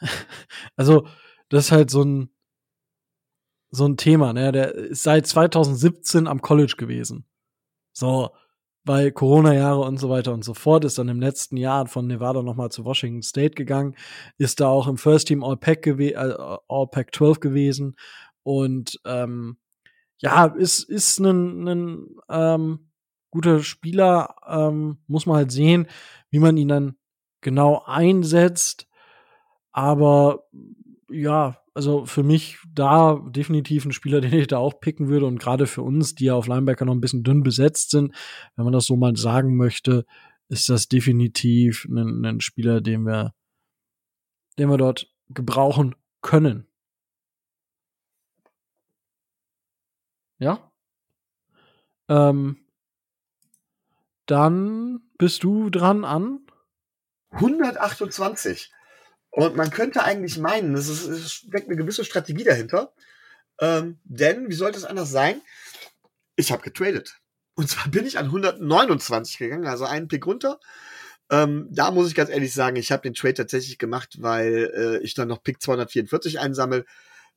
also 0.76 1.06
das 1.48 1.66
ist 1.66 1.72
halt 1.72 1.90
so 1.90 2.02
ein 2.02 2.30
so 3.70 3.86
ein 3.86 3.96
Thema. 3.96 4.32
Ne, 4.32 4.52
der 4.52 4.74
ist 4.74 5.02
seit 5.02 5.26
2017 5.26 6.26
am 6.26 6.40
College 6.40 6.74
gewesen. 6.76 7.26
So, 7.92 8.30
weil 8.88 9.12
Corona-Jahre 9.12 9.80
und 9.80 9.98
so 9.98 10.08
weiter 10.08 10.32
und 10.32 10.44
so 10.44 10.54
fort, 10.54 10.84
ist 10.84 10.98
dann 10.98 11.08
im 11.08 11.20
letzten 11.20 11.56
Jahr 11.56 11.86
von 11.86 12.06
Nevada 12.06 12.42
nochmal 12.42 12.70
zu 12.70 12.84
Washington 12.84 13.22
State 13.22 13.54
gegangen, 13.54 13.94
ist 14.38 14.60
da 14.60 14.68
auch 14.68 14.88
im 14.88 14.96
First 14.96 15.28
Team 15.28 15.44
All-Pac 15.44 15.82
gew 15.82 16.00
äh, 16.00 16.14
All-Pac 16.68 17.14
12 17.14 17.40
gewesen 17.40 17.96
und 18.42 18.98
ähm, 19.04 19.58
ja, 20.18 20.46
ist, 20.46 20.82
ist 20.84 21.18
ein, 21.20 21.68
ein 21.68 22.06
ähm, 22.28 22.90
guter 23.30 23.62
Spieler, 23.62 24.34
ähm, 24.48 24.98
muss 25.06 25.26
man 25.26 25.36
halt 25.36 25.52
sehen, 25.52 25.86
wie 26.30 26.38
man 26.38 26.56
ihn 26.56 26.68
dann 26.68 26.96
genau 27.40 27.82
einsetzt. 27.86 28.88
Aber 29.70 30.48
ja, 31.10 31.58
also 31.78 32.06
für 32.06 32.24
mich 32.24 32.58
da 32.74 33.22
definitiv 33.28 33.84
ein 33.84 33.92
Spieler, 33.92 34.20
den 34.20 34.32
ich 34.32 34.48
da 34.48 34.58
auch 34.58 34.80
picken 34.80 35.06
würde 35.06 35.26
und 35.26 35.38
gerade 35.38 35.68
für 35.68 35.82
uns, 35.82 36.16
die 36.16 36.24
ja 36.24 36.34
auf 36.34 36.48
Linebacker 36.48 36.84
noch 36.84 36.92
ein 36.92 37.00
bisschen 37.00 37.22
dünn 37.22 37.44
besetzt 37.44 37.90
sind, 37.90 38.12
wenn 38.56 38.64
man 38.64 38.72
das 38.72 38.86
so 38.86 38.96
mal 38.96 39.16
sagen 39.16 39.56
möchte, 39.56 40.04
ist 40.48 40.68
das 40.68 40.88
definitiv 40.88 41.84
ein, 41.84 42.24
ein 42.24 42.40
Spieler, 42.40 42.80
den 42.80 43.04
wir, 43.04 43.32
den 44.58 44.68
wir 44.68 44.76
dort 44.76 45.08
gebrauchen 45.28 45.94
können. 46.20 46.66
Ja? 50.40 50.72
Ähm, 52.08 52.56
dann 54.26 55.00
bist 55.16 55.44
du 55.44 55.70
dran 55.70 56.04
an 56.04 56.40
128. 57.30 58.72
Und 59.38 59.54
man 59.54 59.70
könnte 59.70 60.02
eigentlich 60.02 60.36
meinen, 60.36 60.74
es, 60.74 60.88
ist, 60.88 61.06
es 61.06 61.32
steckt 61.32 61.68
eine 61.68 61.76
gewisse 61.76 62.04
Strategie 62.04 62.42
dahinter. 62.42 62.92
Ähm, 63.60 64.00
denn, 64.02 64.48
wie 64.48 64.54
sollte 64.54 64.78
es 64.78 64.84
anders 64.84 65.12
sein? 65.12 65.40
Ich 66.34 66.50
habe 66.50 66.62
getradet. 66.62 67.20
Und 67.54 67.70
zwar 67.70 67.86
bin 67.88 68.04
ich 68.04 68.18
an 68.18 68.26
129 68.26 69.38
gegangen, 69.38 69.68
also 69.68 69.84
einen 69.84 70.08
Pick 70.08 70.26
runter. 70.26 70.58
Ähm, 71.30 71.68
da 71.70 71.92
muss 71.92 72.08
ich 72.08 72.16
ganz 72.16 72.30
ehrlich 72.30 72.52
sagen, 72.52 72.74
ich 72.74 72.90
habe 72.90 73.02
den 73.02 73.14
Trade 73.14 73.34
tatsächlich 73.34 73.78
gemacht, 73.78 74.16
weil 74.18 74.72
äh, 74.74 75.04
ich 75.04 75.14
dann 75.14 75.28
noch 75.28 75.44
Pick 75.44 75.62
244 75.62 76.40
einsammel. 76.40 76.84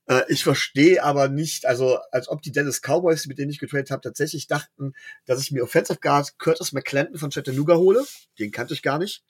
Äh, 0.07 0.23
ich 0.27 0.43
verstehe 0.43 1.03
aber 1.03 1.27
nicht, 1.27 1.67
also 1.67 1.99
als 2.11 2.29
ob 2.29 2.41
die 2.41 2.51
Dallas 2.51 2.81
Cowboys, 2.81 3.27
mit 3.27 3.37
denen 3.37 3.51
ich 3.51 3.59
getradet 3.59 3.91
habe, 3.91 4.01
tatsächlich 4.01 4.47
dachten, 4.47 4.93
dass 5.25 5.39
ich 5.39 5.51
mir 5.51 5.61
Offensive 5.61 5.99
Guard 6.01 6.39
Curtis 6.39 6.71
McClendon 6.71 7.19
von 7.19 7.29
Chattanooga 7.29 7.75
hole. 7.75 8.03
Den 8.39 8.51
kannte 8.51 8.73
ich 8.73 8.81
gar 8.81 8.97
nicht. 8.97 9.23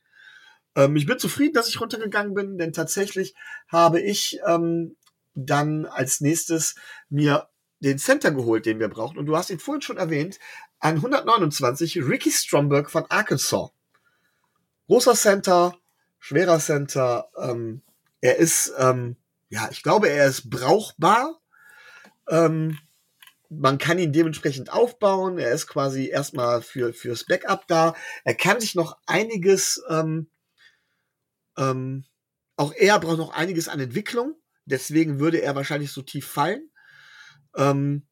Ähm, 0.76 0.95
ich 0.95 1.05
bin 1.05 1.19
zufrieden, 1.19 1.53
dass 1.53 1.67
ich 1.67 1.80
runtergegangen 1.80 2.34
bin, 2.34 2.57
denn 2.57 2.74
tatsächlich 2.74 3.36
habe 3.67 3.99
ich 3.99 4.39
ähm, 4.47 4.95
dann 5.34 5.86
als 5.86 6.22
nächstes 6.22 6.76
mir 7.09 7.47
den 7.80 7.97
Center 7.97 8.32
geholt, 8.32 8.65
den 8.65 8.80
wir 8.80 8.89
brauchen. 8.89 9.17
Und 9.17 9.26
du 9.26 9.36
hast 9.36 9.49
ihn 9.49 9.59
vorhin 9.59 9.82
schon 9.82 9.97
erwähnt, 9.97 10.39
an 10.80 10.95
129 10.95 11.97
Ricky 11.97 12.32
Stromberg 12.32 12.89
von 12.89 13.05
Arkansas. 13.09 13.69
Großer 14.88 15.15
Center, 15.15 15.76
schwerer 16.19 16.59
Center. 16.59 17.30
Ähm, 17.38 17.82
er 18.19 18.38
ist, 18.38 18.74
ähm, 18.78 19.15
ja, 19.49 19.69
ich 19.72 19.84
glaube, 19.84 20.09
er 20.09 20.28
ist 20.28 20.49
brauchbar. 20.49 21.39
Ähm, 22.30 22.78
man 23.49 23.78
kann 23.78 23.99
ihn 23.99 24.13
dementsprechend 24.13 24.72
aufbauen. 24.72 25.38
Er 25.38 25.51
ist 25.51 25.67
quasi 25.67 26.07
erstmal 26.07 26.61
für 26.61 26.93
fürs 26.93 27.26
Backup 27.26 27.67
da. 27.67 27.95
Er 28.24 28.36
kann 28.36 28.59
sich 28.61 28.76
noch 28.76 28.97
einiges 29.05 29.84
ähm, 29.89 30.28
ähm, 31.58 32.06
auch 32.56 32.74
er 32.74 32.99
braucht 32.99 33.18
noch 33.18 33.34
einiges 33.34 33.68
an 33.68 33.80
Entwicklung. 33.80 34.36
Deswegen 34.66 35.20
würde 35.20 35.41
er 35.41 35.56
wahrscheinlich 35.56 35.91
so 35.91 36.02
tief 36.02 36.28
fallen. 36.28 36.70
Ähm, 37.56 38.08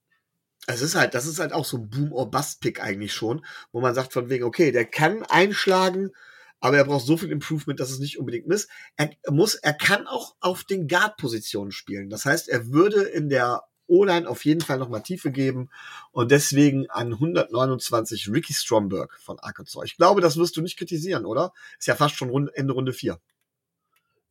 es 0.68 0.82
ist 0.82 0.96
halt, 0.96 1.14
das 1.14 1.26
ist 1.26 1.40
halt 1.40 1.54
auch 1.54 1.66
so 1.66 1.78
ein 1.78 1.90
Boom 1.90 2.12
or 2.12 2.30
Bust 2.30 2.62
Pick 2.62 2.82
eigentlich 2.82 3.14
schon, 3.14 3.46
wo 3.72 3.82
man 3.82 3.96
sagt 3.96 4.14
von 4.14 4.30
wegen, 4.30 4.44
okay, 4.44 4.72
der 4.72 4.86
kann 4.86 5.24
einschlagen, 5.24 6.12
aber 6.60 6.78
er 6.78 6.86
braucht 6.86 7.06
so 7.06 7.18
viel 7.18 7.32
Improvement, 7.32 7.80
dass 7.80 7.90
es 7.90 8.00
nicht 8.00 8.20
unbedingt 8.20 8.52
ist. 8.52 8.70
Er 8.98 9.12
muss, 9.30 9.56
er 9.56 9.74
kann 9.74 10.08
auch 10.08 10.36
auf 10.42 10.64
den 10.64 10.88
Guard-Positionen 10.88 11.72
spielen. 11.72 12.10
Das 12.10 12.26
heißt, 12.26 12.50
er 12.50 12.72
würde 12.72 13.04
in 13.04 13.30
der 13.30 13.64
O-Line 13.88 14.30
auf 14.30 14.46
jeden 14.46 14.62
Fall 14.62 14.78
nochmal 14.78 15.02
Tiefe 15.02 15.32
geben 15.32 15.70
und 16.12 16.32
deswegen 16.32 16.90
an 16.90 17.14
129 17.14 18.30
Ricky 18.32 18.54
Stromberg 18.54 19.18
von 19.20 19.40
Arkansas. 19.40 19.86
Ich 19.86 19.98
glaube, 19.98 20.22
das 20.22 20.38
wirst 20.38 20.58
du 20.58 20.62
nicht 20.62 20.78
kritisieren, 20.78 21.26
oder? 21.26 21.54
Ist 21.80 21.88
ja 21.88 21.96
fast 21.96 22.16
schon 22.16 22.50
Ende 22.50 22.74
Runde 22.74 22.94
4. 22.94 23.20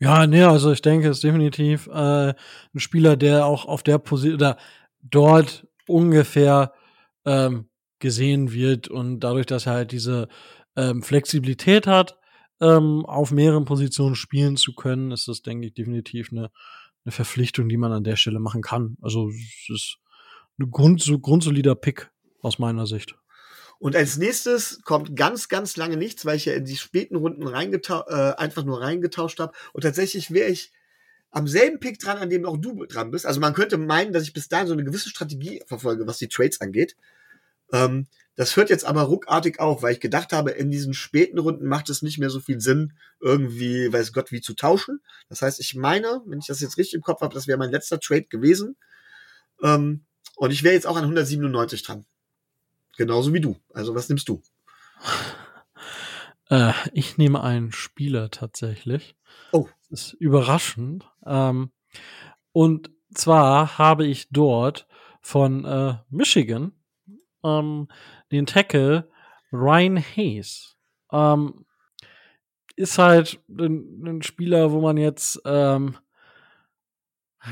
Ja, 0.00 0.26
nee, 0.26 0.42
also 0.42 0.70
ich 0.70 0.82
denke, 0.82 1.08
es 1.08 1.18
ist 1.18 1.24
definitiv 1.24 1.88
äh, 1.88 2.28
ein 2.30 2.78
Spieler, 2.80 3.16
der 3.16 3.46
auch 3.46 3.64
auf 3.66 3.82
der 3.82 3.98
Position 3.98 4.34
oder 4.34 4.56
dort 5.02 5.66
ungefähr 5.88 6.72
ähm, 7.24 7.68
gesehen 7.98 8.52
wird 8.52 8.88
und 8.88 9.20
dadurch, 9.20 9.46
dass 9.46 9.66
er 9.66 9.72
halt 9.72 9.92
diese 9.92 10.28
ähm, 10.76 11.02
Flexibilität 11.02 11.88
hat, 11.88 12.16
ähm, 12.60 13.04
auf 13.06 13.32
mehreren 13.32 13.64
Positionen 13.64 14.14
spielen 14.14 14.56
zu 14.56 14.72
können, 14.74 15.10
ist 15.10 15.26
das, 15.26 15.42
denke 15.42 15.66
ich, 15.66 15.74
definitiv 15.74 16.30
eine, 16.30 16.50
eine 17.04 17.12
Verpflichtung, 17.12 17.68
die 17.68 17.76
man 17.76 17.92
an 17.92 18.04
der 18.04 18.16
Stelle 18.16 18.38
machen 18.38 18.62
kann. 18.62 18.96
Also 19.02 19.28
es 19.30 19.68
ist 19.68 19.98
ein 20.60 20.70
Grund, 20.70 21.00
so 21.02 21.18
grundsolider 21.18 21.74
Pick 21.74 22.10
aus 22.40 22.60
meiner 22.60 22.86
Sicht. 22.86 23.16
Und 23.78 23.94
als 23.94 24.16
nächstes 24.16 24.80
kommt 24.82 25.14
ganz, 25.14 25.48
ganz 25.48 25.76
lange 25.76 25.96
nichts, 25.96 26.26
weil 26.26 26.36
ich 26.36 26.46
ja 26.46 26.54
in 26.54 26.64
die 26.64 26.76
späten 26.76 27.16
Runden 27.16 27.46
äh, 27.46 27.52
einfach 27.52 28.64
nur 28.64 28.80
reingetauscht 28.80 29.38
habe. 29.38 29.52
Und 29.72 29.82
tatsächlich 29.82 30.32
wäre 30.32 30.50
ich 30.50 30.72
am 31.30 31.46
selben 31.46 31.78
Pick 31.78 31.98
dran, 31.98 32.18
an 32.18 32.30
dem 32.30 32.44
auch 32.44 32.56
du 32.56 32.86
dran 32.86 33.10
bist. 33.10 33.26
Also 33.26 33.38
man 33.40 33.54
könnte 33.54 33.78
meinen, 33.78 34.12
dass 34.12 34.24
ich 34.24 34.32
bis 34.32 34.48
dahin 34.48 34.66
so 34.66 34.72
eine 34.72 34.84
gewisse 34.84 35.10
Strategie 35.10 35.62
verfolge, 35.66 36.06
was 36.06 36.18
die 36.18 36.28
Trades 36.28 36.60
angeht. 36.60 36.96
Ähm, 37.72 38.06
das 38.34 38.56
hört 38.56 38.70
jetzt 38.70 38.84
aber 38.84 39.02
ruckartig 39.02 39.58
auf, 39.60 39.82
weil 39.82 39.94
ich 39.94 40.00
gedacht 40.00 40.32
habe, 40.32 40.52
in 40.52 40.70
diesen 40.70 40.94
späten 40.94 41.38
Runden 41.38 41.66
macht 41.66 41.90
es 41.90 42.02
nicht 42.02 42.18
mehr 42.18 42.30
so 42.30 42.40
viel 42.40 42.60
Sinn, 42.60 42.92
irgendwie, 43.20 43.92
weiß 43.92 44.12
Gott, 44.12 44.30
wie 44.32 44.40
zu 44.40 44.54
tauschen. 44.54 45.00
Das 45.28 45.42
heißt, 45.42 45.60
ich 45.60 45.74
meine, 45.74 46.22
wenn 46.24 46.38
ich 46.38 46.46
das 46.46 46.60
jetzt 46.60 46.78
richtig 46.78 46.94
im 46.94 47.02
Kopf 47.02 47.20
habe, 47.20 47.34
das 47.34 47.46
wäre 47.46 47.58
mein 47.58 47.72
letzter 47.72 48.00
Trade 48.00 48.24
gewesen. 48.24 48.76
Ähm, 49.62 50.04
und 50.36 50.52
ich 50.52 50.62
wäre 50.62 50.74
jetzt 50.74 50.86
auch 50.86 50.96
an 50.96 51.02
197 51.02 51.82
dran. 51.82 52.06
Genauso 52.98 53.32
wie 53.32 53.40
du. 53.40 53.56
Also 53.72 53.94
was 53.94 54.08
nimmst 54.10 54.28
du? 54.28 54.42
Äh, 56.50 56.72
ich 56.94 57.18
nehme 57.18 57.42
einen 57.42 57.72
Spieler 57.72 58.30
tatsächlich. 58.30 59.16
Oh. 59.52 59.68
Das 59.90 60.00
ist 60.00 60.12
überraschend. 60.14 61.06
Ähm, 61.26 61.72
und 62.52 62.90
zwar 63.12 63.76
habe 63.76 64.06
ich 64.06 64.30
dort 64.30 64.86
von 65.20 65.66
äh, 65.66 65.96
Michigan 66.08 66.72
ähm, 67.44 67.88
den 68.32 68.46
Tackle 68.46 69.10
Ryan 69.52 69.98
Hayes. 69.98 70.78
Ähm, 71.12 71.66
ist 72.76 72.96
halt 72.96 73.42
ein, 73.50 74.02
ein, 74.06 74.22
Spieler, 74.22 74.72
wo 74.72 74.80
man 74.80 74.96
jetzt 74.96 75.38
ähm, 75.44 75.98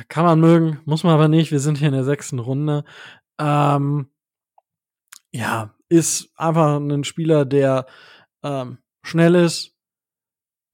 kann 0.09 0.25
man 0.25 0.41
mögen, 0.41 0.81
muss 0.87 1.05
man 1.05 1.12
aber 1.12 1.29
nicht. 1.29 1.53
Wir 1.53 1.61
sind 1.61 1.77
hier 1.77 1.89
in 1.89 1.95
der 1.95 2.05
sechsten 2.05 2.39
Runde. 2.39 2.83
Ähm, 3.39 4.09
ja, 5.37 5.75
ist 5.89 6.31
einfach 6.37 6.77
ein 6.77 7.05
Spieler, 7.05 7.45
der 7.45 7.87
ähm, 8.43 8.79
schnell 9.03 9.35
ist, 9.35 9.75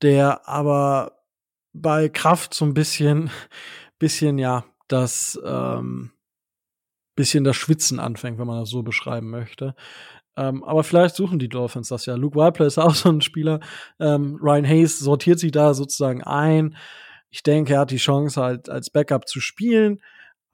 der 0.03 0.49
aber 0.49 1.19
bei 1.73 2.09
Kraft 2.09 2.55
so 2.55 2.65
ein 2.65 2.75
bisschen, 2.75 3.31
bisschen, 3.99 4.39
ja, 4.39 4.65
das, 4.89 5.39
ähm, 5.45 6.13
bisschen 7.17 7.45
das 7.45 7.57
Schwitzen 7.57 7.99
anfängt, 7.99 8.39
wenn 8.39 8.47
man 8.47 8.61
das 8.61 8.71
so 8.71 8.83
beschreiben 8.83 9.31
möchte. 9.31 9.75
Ähm, 10.37 10.65
aber 10.65 10.83
vielleicht 10.83 11.15
suchen 11.15 11.39
die 11.39 11.49
Dolphins 11.49 11.89
das 11.89 12.07
ja. 12.07 12.15
Luke 12.15 12.37
Weiple 12.37 12.67
ist 12.67 12.79
auch 12.79 12.95
so 12.95 13.11
ein 13.11 13.21
Spieler. 13.21 13.61
Ähm, 14.01 14.39
Ryan 14.41 14.67
Hayes 14.67 14.99
sortiert 14.99 15.39
sich 15.39 15.51
da 15.51 15.75
sozusagen 15.75 16.23
ein. 16.23 16.77
Ich 17.31 17.43
denke, 17.43 17.75
er 17.75 17.81
hat 17.81 17.91
die 17.91 17.97
Chance, 17.97 18.41
halt 18.41 18.69
als 18.69 18.91
Backup 18.91 19.27
zu 19.27 19.41
spielen 19.41 20.03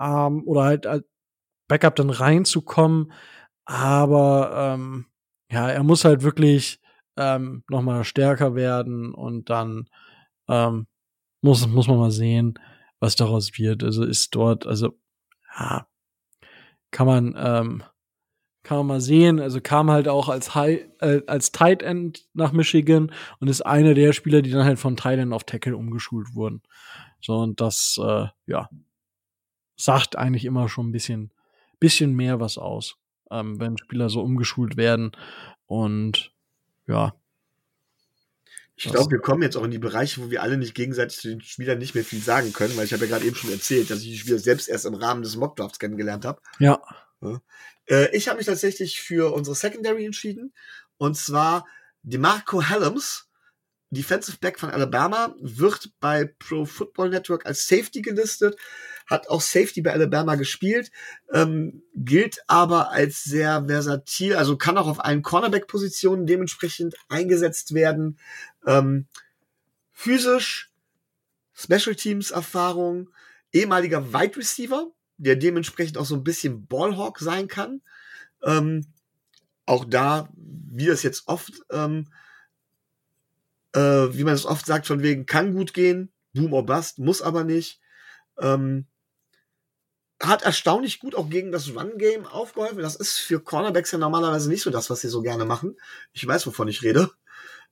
ähm, 0.00 0.42
oder 0.46 0.64
halt 0.64 0.86
als 0.86 1.04
Backup 1.68 1.96
dann 1.96 2.10
reinzukommen. 2.10 3.12
Aber 3.68 4.50
ähm, 4.54 5.04
ja, 5.52 5.68
er 5.68 5.82
muss 5.82 6.06
halt 6.06 6.22
wirklich 6.22 6.80
ähm, 7.18 7.64
noch 7.68 7.82
mal 7.82 8.02
stärker 8.02 8.54
werden 8.54 9.12
und 9.12 9.50
dann 9.50 9.90
ähm, 10.48 10.86
muss 11.42 11.66
muss 11.68 11.86
man 11.86 11.98
mal 11.98 12.10
sehen, 12.10 12.58
was 12.98 13.14
daraus 13.14 13.58
wird. 13.58 13.84
Also 13.84 14.04
ist 14.04 14.34
dort, 14.34 14.66
also 14.66 14.98
ja, 15.58 15.86
kann 16.92 17.06
man 17.06 17.34
ähm, 17.36 17.82
kann 18.62 18.78
man 18.78 18.86
mal 18.86 19.00
sehen. 19.02 19.38
Also 19.38 19.60
kam 19.60 19.90
halt 19.90 20.08
auch 20.08 20.30
als 20.30 20.54
High, 20.54 20.86
äh, 21.00 21.20
als 21.26 21.52
Tight 21.52 21.82
End 21.82 22.26
nach 22.32 22.52
Michigan 22.52 23.12
und 23.38 23.48
ist 23.48 23.60
einer 23.66 23.92
der 23.92 24.14
Spieler, 24.14 24.40
die 24.40 24.50
dann 24.50 24.64
halt 24.64 24.78
von 24.78 24.96
Tight 24.96 25.18
End 25.18 25.34
auf 25.34 25.44
Tackle 25.44 25.76
umgeschult 25.76 26.34
wurden. 26.34 26.62
So 27.20 27.36
und 27.36 27.60
das 27.60 28.00
äh, 28.02 28.28
ja 28.46 28.70
sagt 29.76 30.16
eigentlich 30.16 30.46
immer 30.46 30.70
schon 30.70 30.88
ein 30.88 30.92
bisschen 30.92 31.34
bisschen 31.80 32.14
mehr 32.14 32.40
was 32.40 32.56
aus. 32.56 32.96
Ähm, 33.30 33.60
wenn 33.60 33.78
Spieler 33.78 34.08
so 34.08 34.22
umgeschult 34.22 34.76
werden. 34.76 35.12
Und 35.66 36.32
ja. 36.86 37.14
Ich 38.76 38.84
glaube, 38.84 39.10
wir 39.10 39.18
kommen 39.18 39.42
jetzt 39.42 39.56
auch 39.56 39.64
in 39.64 39.72
die 39.72 39.78
Bereiche, 39.78 40.22
wo 40.22 40.30
wir 40.30 40.40
alle 40.40 40.56
nicht 40.56 40.74
gegenseitig 40.74 41.18
zu 41.18 41.28
den 41.28 41.40
Spielern 41.40 41.78
nicht 41.78 41.96
mehr 41.96 42.04
viel 42.04 42.20
sagen 42.20 42.52
können, 42.52 42.76
weil 42.76 42.84
ich 42.84 42.92
habe 42.92 43.04
ja 43.06 43.10
gerade 43.10 43.26
eben 43.26 43.34
schon 43.34 43.50
erzählt, 43.50 43.90
dass 43.90 44.00
ich 44.00 44.06
die 44.06 44.18
Spieler 44.18 44.38
selbst 44.38 44.68
erst 44.68 44.86
im 44.86 44.94
Rahmen 44.94 45.22
des 45.22 45.36
Mockdrafts 45.36 45.80
kennengelernt 45.80 46.24
habe. 46.24 46.40
Ja. 46.60 46.80
ja. 47.20 47.40
Äh, 47.86 48.16
ich 48.16 48.28
habe 48.28 48.38
mich 48.38 48.46
tatsächlich 48.46 49.00
für 49.00 49.34
unsere 49.34 49.56
Secondary 49.56 50.06
entschieden. 50.06 50.52
Und 50.96 51.16
zwar 51.16 51.66
DeMarco 52.02 52.62
Hellams, 52.62 53.27
Defensive 53.90 54.38
Back 54.38 54.58
von 54.58 54.70
Alabama, 54.70 55.34
wird 55.40 55.90
bei 56.00 56.24
Pro 56.38 56.64
Football 56.64 57.10
Network 57.10 57.46
als 57.46 57.66
Safety 57.66 58.02
gelistet, 58.02 58.56
hat 59.06 59.28
auch 59.28 59.40
Safety 59.40 59.80
bei 59.80 59.92
Alabama 59.92 60.34
gespielt, 60.34 60.90
ähm, 61.32 61.82
gilt 61.94 62.42
aber 62.46 62.90
als 62.90 63.24
sehr 63.24 63.64
versatil, 63.66 64.36
also 64.36 64.58
kann 64.58 64.76
auch 64.76 64.86
auf 64.86 65.02
allen 65.02 65.22
Cornerback-Positionen 65.22 66.26
dementsprechend 66.26 66.94
eingesetzt 67.08 67.72
werden. 67.72 68.18
Ähm, 68.66 69.06
physisch, 69.92 70.70
Special 71.54 71.94
Teams 71.94 72.30
Erfahrung, 72.30 73.08
ehemaliger 73.52 74.12
Wide 74.12 74.36
Receiver, 74.36 74.90
der 75.16 75.36
dementsprechend 75.36 75.96
auch 75.96 76.04
so 76.04 76.14
ein 76.14 76.24
bisschen 76.24 76.66
Ballhawk 76.66 77.18
sein 77.18 77.48
kann. 77.48 77.80
Ähm, 78.42 78.86
auch 79.66 79.84
da, 79.84 80.28
wie 80.36 80.86
das 80.86 81.02
jetzt 81.02 81.26
oft 81.26 81.52
ähm, 81.70 82.06
äh, 83.78 84.16
wie 84.16 84.24
man 84.24 84.34
es 84.34 84.44
oft 84.44 84.66
sagt, 84.66 84.86
von 84.86 85.02
wegen 85.02 85.26
kann 85.26 85.54
gut 85.54 85.72
gehen, 85.72 86.12
boom 86.34 86.52
or 86.52 86.66
bust, 86.66 86.98
muss 86.98 87.22
aber 87.22 87.44
nicht. 87.44 87.80
Ähm, 88.40 88.86
hat 90.20 90.42
erstaunlich 90.42 90.98
gut 90.98 91.14
auch 91.14 91.30
gegen 91.30 91.52
das 91.52 91.68
Run-Game 91.68 92.26
aufgeholfen. 92.26 92.78
Das 92.78 92.96
ist 92.96 93.18
für 93.18 93.40
Cornerbacks 93.40 93.92
ja 93.92 93.98
normalerweise 93.98 94.48
nicht 94.48 94.62
so 94.62 94.70
das, 94.70 94.90
was 94.90 95.00
sie 95.00 95.08
so 95.08 95.22
gerne 95.22 95.44
machen. 95.44 95.76
Ich 96.12 96.26
weiß, 96.26 96.44
wovon 96.48 96.66
ich 96.66 96.82
rede. 96.82 97.10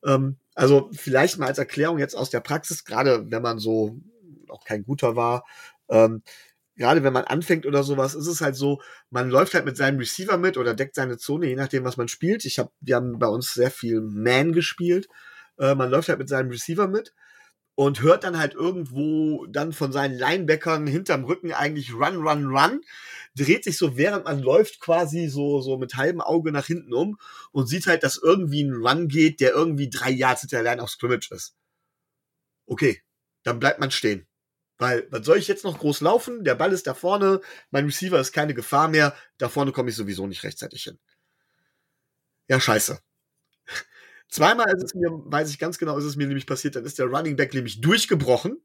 Ähm, 0.04 0.36
also 0.54 0.90
vielleicht 0.92 1.38
mal 1.38 1.46
als 1.46 1.58
Erklärung 1.58 1.98
jetzt 1.98 2.14
aus 2.14 2.30
der 2.30 2.40
Praxis, 2.40 2.84
gerade 2.84 3.28
wenn 3.30 3.42
man 3.42 3.58
so 3.58 3.96
auch 4.48 4.64
kein 4.64 4.84
guter 4.84 5.16
war, 5.16 5.44
ähm, 5.88 6.22
gerade 6.76 7.02
wenn 7.02 7.12
man 7.12 7.24
anfängt 7.24 7.66
oder 7.66 7.82
sowas, 7.82 8.14
ist 8.14 8.28
es 8.28 8.40
halt 8.40 8.54
so, 8.54 8.80
man 9.10 9.28
läuft 9.28 9.54
halt 9.54 9.64
mit 9.64 9.76
seinem 9.76 9.98
Receiver 9.98 10.36
mit 10.38 10.56
oder 10.56 10.74
deckt 10.74 10.94
seine 10.94 11.16
Zone, 11.16 11.48
je 11.48 11.56
nachdem, 11.56 11.84
was 11.84 11.96
man 11.96 12.06
spielt. 12.06 12.44
Ich 12.44 12.60
habe, 12.60 12.70
wir 12.80 12.94
haben 12.94 13.18
bei 13.18 13.26
uns 13.26 13.54
sehr 13.54 13.72
viel 13.72 14.00
Man 14.02 14.52
gespielt. 14.52 15.08
Äh, 15.58 15.74
man 15.74 15.90
läuft 15.90 16.08
halt 16.08 16.18
mit 16.18 16.28
seinem 16.28 16.50
Receiver 16.50 16.88
mit 16.88 17.14
und 17.76 18.00
hört 18.02 18.24
dann 18.24 18.38
halt 18.38 18.54
irgendwo 18.54 19.46
dann 19.46 19.72
von 19.72 19.92
seinen 19.92 20.18
Linebackern 20.18 20.86
hinterm 20.86 21.24
Rücken 21.24 21.52
eigentlich 21.52 21.92
Run, 21.92 22.16
Run, 22.26 22.46
Run, 22.46 22.80
dreht 23.36 23.64
sich 23.64 23.76
so, 23.78 23.96
während 23.96 24.24
man 24.24 24.40
läuft, 24.40 24.80
quasi 24.80 25.28
so, 25.28 25.60
so 25.60 25.76
mit 25.78 25.96
halbem 25.96 26.22
Auge 26.22 26.52
nach 26.52 26.66
hinten 26.66 26.94
um 26.94 27.18
und 27.52 27.66
sieht 27.68 27.86
halt, 27.86 28.02
dass 28.02 28.16
irgendwie 28.16 28.62
ein 28.64 28.72
Run 28.74 29.08
geht, 29.08 29.40
der 29.40 29.52
irgendwie 29.52 29.90
drei 29.90 30.10
Yards 30.10 30.40
hinter 30.42 30.62
der 30.62 30.72
Line 30.72 30.82
auf 30.82 30.90
Scrimmage 30.90 31.30
ist. 31.32 31.54
Okay, 32.66 33.02
dann 33.42 33.58
bleibt 33.60 33.80
man 33.80 33.90
stehen. 33.90 34.26
Weil, 34.78 35.06
was 35.10 35.24
soll 35.24 35.38
ich 35.38 35.48
jetzt 35.48 35.64
noch 35.64 35.78
groß 35.78 36.00
laufen? 36.02 36.44
Der 36.44 36.54
Ball 36.54 36.72
ist 36.72 36.86
da 36.86 36.94
vorne, 36.94 37.40
mein 37.70 37.86
Receiver 37.86 38.20
ist 38.20 38.32
keine 38.32 38.54
Gefahr 38.54 38.88
mehr, 38.88 39.14
da 39.38 39.48
vorne 39.48 39.72
komme 39.72 39.90
ich 39.90 39.96
sowieso 39.96 40.26
nicht 40.26 40.44
rechtzeitig 40.44 40.82
hin. 40.84 40.98
Ja, 42.48 42.60
scheiße. 42.60 42.98
Zweimal 44.28 44.66
ist 44.76 44.82
es 44.82 44.94
mir, 44.94 45.08
weiß 45.10 45.50
ich 45.50 45.58
ganz 45.58 45.78
genau, 45.78 45.96
ist 45.96 46.04
es 46.04 46.16
mir 46.16 46.26
nämlich 46.26 46.46
passiert, 46.46 46.76
dann 46.76 46.84
ist 46.84 46.98
der 46.98 47.06
Running 47.06 47.36
Back 47.36 47.54
nämlich 47.54 47.80
durchgebrochen 47.80 48.60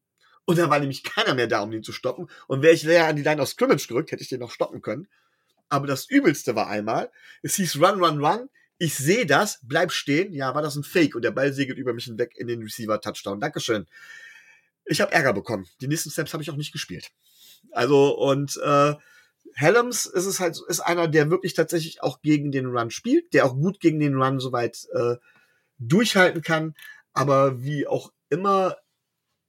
und 0.46 0.58
da 0.58 0.70
war 0.70 0.80
nämlich 0.80 1.04
keiner 1.04 1.36
mehr 1.36 1.48
da, 1.48 1.62
um 1.62 1.72
ihn 1.72 1.84
zu 1.84 1.92
stoppen. 1.92 2.28
Und 2.48 2.62
wäre 2.62 2.74
ich 2.74 2.84
leer 2.84 3.08
an 3.08 3.16
die 3.16 3.24
Line 3.24 3.42
of 3.42 3.50
Scrimmage 3.50 3.88
gerückt, 3.88 4.12
hätte 4.12 4.24
ich 4.24 4.30
den 4.30 4.40
noch 4.40 4.52
stoppen 4.52 4.82
können. 4.82 5.08
Aber 5.70 5.88
das 5.88 6.10
Übelste 6.10 6.56
war 6.56 6.68
einmal, 6.68 7.12
es 7.44 7.56
hieß 7.56 7.78
Run, 7.78 8.04
Run, 8.04 8.24
Run. 8.24 8.50
Ich 8.78 8.96
sehe 8.96 9.26
das, 9.26 9.60
bleib 9.62 9.92
stehen. 9.92 10.34
Ja, 10.34 10.56
war 10.56 10.64
das 10.64 10.76
ein 10.76 10.84
Fake 10.84 11.16
und 11.16 11.22
der 11.22 11.32
Ball 11.32 11.54
segelt 11.54 11.78
über 11.78 11.94
mich 11.94 12.06
hinweg 12.06 12.36
in 12.36 12.48
den 12.48 12.64
Receiver-Touchdown. 12.64 13.40
Dankeschön. 13.40 13.86
Ich 14.86 15.00
habe 15.00 15.12
Ärger 15.12 15.34
bekommen. 15.34 15.68
Die 15.80 15.88
nächsten 15.88 16.10
Steps 16.10 16.34
habe 16.34 16.42
ich 16.42 16.50
auch 16.50 16.58
nicht 16.58 16.74
gespielt. 16.74 17.12
Also, 17.72 18.18
und 18.18 18.58
äh, 18.58 18.96
Helms 19.54 20.08
ist 20.08 20.26
es 20.26 20.40
halt, 20.40 20.60
ist 20.68 20.80
einer, 20.80 21.08
der 21.08 21.30
wirklich 21.30 21.54
tatsächlich 21.54 22.02
auch 22.02 22.22
gegen 22.22 22.52
den 22.52 22.66
Run 22.66 22.90
spielt, 22.90 23.34
der 23.34 23.46
auch 23.46 23.54
gut 23.54 23.80
gegen 23.80 24.00
den 24.00 24.16
Run 24.16 24.40
soweit 24.40 24.88
äh, 24.94 25.16
durchhalten 25.82 26.42
kann. 26.42 26.76
Aber 27.14 27.62
wie 27.64 27.88
auch 27.88 28.12
immer, 28.30 28.78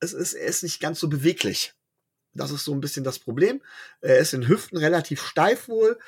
es 0.00 0.12
ist, 0.12 0.34
er 0.34 0.46
ist 0.46 0.62
nicht 0.62 0.80
ganz 0.80 0.98
so 0.98 1.08
beweglich. 1.08 1.74
Das 2.34 2.50
ist 2.50 2.64
so 2.64 2.72
ein 2.72 2.80
bisschen 2.80 3.04
das 3.04 3.18
Problem. 3.18 3.62
Er 4.00 4.18
ist 4.18 4.32
in 4.32 4.48
Hüften 4.48 4.78
relativ 4.78 5.22
steif 5.22 5.68
wohl 5.68 5.98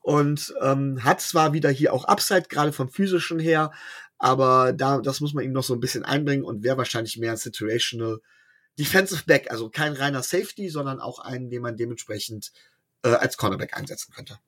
und 0.00 0.54
ähm, 0.60 1.04
hat 1.04 1.20
zwar 1.20 1.52
wieder 1.52 1.70
hier 1.70 1.92
auch 1.92 2.04
Upside, 2.04 2.48
gerade 2.48 2.72
vom 2.72 2.88
physischen 2.88 3.38
her, 3.38 3.70
aber 4.18 4.72
da, 4.72 5.00
das 5.00 5.20
muss 5.20 5.34
man 5.34 5.44
ihm 5.44 5.52
noch 5.52 5.64
so 5.64 5.74
ein 5.74 5.80
bisschen 5.80 6.04
einbringen 6.04 6.44
und 6.44 6.62
wäre 6.62 6.78
wahrscheinlich 6.78 7.16
mehr 7.18 7.32
ein 7.32 7.36
Situational 7.36 8.20
Defensive 8.78 9.24
Back, 9.26 9.50
also 9.50 9.70
kein 9.70 9.92
reiner 9.92 10.22
Safety, 10.22 10.68
sondern 10.68 11.00
auch 11.00 11.20
einen, 11.20 11.50
den 11.50 11.62
man 11.62 11.76
dementsprechend 11.76 12.52
äh, 13.02 13.10
als 13.10 13.36
Cornerback 13.36 13.76
einsetzen 13.76 14.12
könnte. 14.12 14.38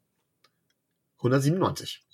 197. 1.18 2.04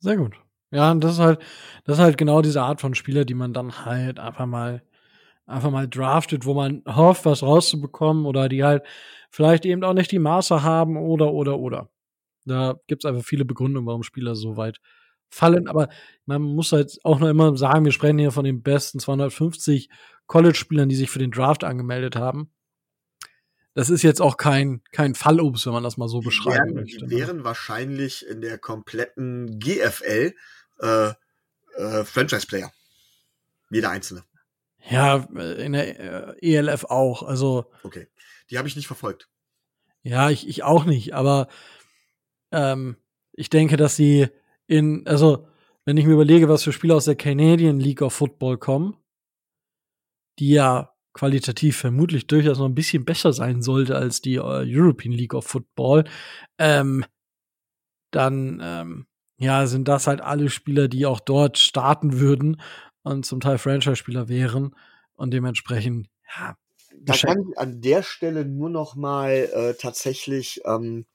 Sehr 0.00 0.16
gut. 0.16 0.43
Ja, 0.74 0.90
und 0.90 1.04
das 1.04 1.12
ist 1.12 1.18
halt, 1.20 1.38
das 1.84 1.98
ist 1.98 2.02
halt 2.02 2.18
genau 2.18 2.42
diese 2.42 2.60
Art 2.62 2.80
von 2.80 2.96
Spieler, 2.96 3.24
die 3.24 3.34
man 3.34 3.52
dann 3.52 3.84
halt 3.84 4.18
einfach 4.18 4.46
mal, 4.46 4.82
einfach 5.46 5.70
mal 5.70 5.88
draftet, 5.88 6.46
wo 6.46 6.54
man 6.54 6.82
hofft, 6.84 7.24
was 7.26 7.44
rauszubekommen 7.44 8.26
oder 8.26 8.48
die 8.48 8.64
halt 8.64 8.82
vielleicht 9.30 9.66
eben 9.66 9.84
auch 9.84 9.94
nicht 9.94 10.10
die 10.10 10.18
Maße 10.18 10.64
haben 10.64 10.96
oder, 10.96 11.32
oder, 11.32 11.60
oder. 11.60 11.90
Da 12.44 12.74
gibt's 12.88 13.04
einfach 13.04 13.24
viele 13.24 13.44
Begründungen, 13.44 13.86
warum 13.86 14.02
Spieler 14.02 14.34
so 14.34 14.56
weit 14.56 14.80
fallen. 15.30 15.68
Aber 15.68 15.88
man 16.26 16.42
muss 16.42 16.72
halt 16.72 16.98
auch 17.04 17.20
noch 17.20 17.28
immer 17.28 17.56
sagen, 17.56 17.84
wir 17.84 17.92
sprechen 17.92 18.18
hier 18.18 18.32
von 18.32 18.44
den 18.44 18.62
besten 18.62 18.98
250 18.98 19.88
College-Spielern, 20.26 20.88
die 20.88 20.96
sich 20.96 21.10
für 21.10 21.20
den 21.20 21.30
Draft 21.30 21.62
angemeldet 21.62 22.16
haben. 22.16 22.50
Das 23.74 23.90
ist 23.90 24.02
jetzt 24.02 24.20
auch 24.20 24.36
kein, 24.36 24.82
kein 24.92 25.14
Fallobst, 25.14 25.66
wenn 25.66 25.72
man 25.72 25.82
das 25.82 25.96
mal 25.96 26.08
so 26.08 26.20
beschreiben 26.20 26.74
möchte. 26.74 27.06
Die 27.06 27.14
ne? 27.14 27.20
wären 27.20 27.44
wahrscheinlich 27.44 28.26
in 28.26 28.40
der 28.40 28.58
kompletten 28.58 29.58
GFL 29.58 30.34
äh, 30.80 31.12
äh, 31.76 32.04
Franchise-Player. 32.04 32.72
Jeder 33.70 33.90
einzelne. 33.90 34.24
Ja, 34.88 35.16
in 35.16 35.72
der 35.72 36.36
äh, 36.40 36.56
ELF 36.56 36.84
auch. 36.84 37.22
Also. 37.22 37.72
Okay. 37.82 38.08
Die 38.50 38.58
habe 38.58 38.68
ich 38.68 38.76
nicht 38.76 38.86
verfolgt. 38.86 39.28
Ja, 40.02 40.28
ich, 40.30 40.46
ich 40.46 40.62
auch 40.62 40.84
nicht, 40.84 41.14
aber 41.14 41.48
ähm, 42.52 42.96
ich 43.32 43.48
denke, 43.48 43.76
dass 43.76 43.96
sie 43.96 44.28
in, 44.66 45.06
also, 45.06 45.48
wenn 45.86 45.96
ich 45.96 46.04
mir 46.04 46.12
überlege, 46.12 46.48
was 46.48 46.62
für 46.62 46.72
Spieler 46.72 46.96
aus 46.96 47.06
der 47.06 47.16
Canadian 47.16 47.80
League 47.80 48.02
of 48.02 48.12
Football 48.12 48.58
kommen, 48.58 48.96
die 50.38 50.50
ja 50.50 50.94
qualitativ 51.14 51.76
vermutlich 51.76 52.26
durchaus 52.26 52.58
noch 52.58 52.66
ein 52.66 52.74
bisschen 52.74 53.04
besser 53.04 53.32
sein 53.32 53.62
sollte 53.62 53.96
als 53.96 54.20
die 54.20 54.34
äh, 54.34 54.64
European 54.66 55.12
League 55.12 55.34
of 55.34 55.46
Football, 55.46 56.04
ähm, 56.58 57.04
dann 58.10 58.60
ähm, 58.62 59.06
ja, 59.44 59.66
sind 59.66 59.86
das 59.88 60.06
halt 60.06 60.20
alle 60.20 60.48
Spieler, 60.48 60.88
die 60.88 61.06
auch 61.06 61.20
dort 61.20 61.58
starten 61.58 62.18
würden 62.18 62.60
und 63.02 63.26
zum 63.26 63.40
Teil 63.40 63.58
Franchise-Spieler 63.58 64.28
wären 64.28 64.74
und 65.14 65.32
dementsprechend, 65.32 66.08
ja. 66.36 66.56
Da 66.96 67.14
kann 67.14 67.38
ich 67.50 67.58
an 67.58 67.80
der 67.80 68.02
Stelle 68.02 68.46
nur 68.46 68.70
noch 68.70 68.94
mal 68.94 69.30
äh, 69.30 69.74
tatsächlich 69.74 70.62
ähm, 70.64 71.06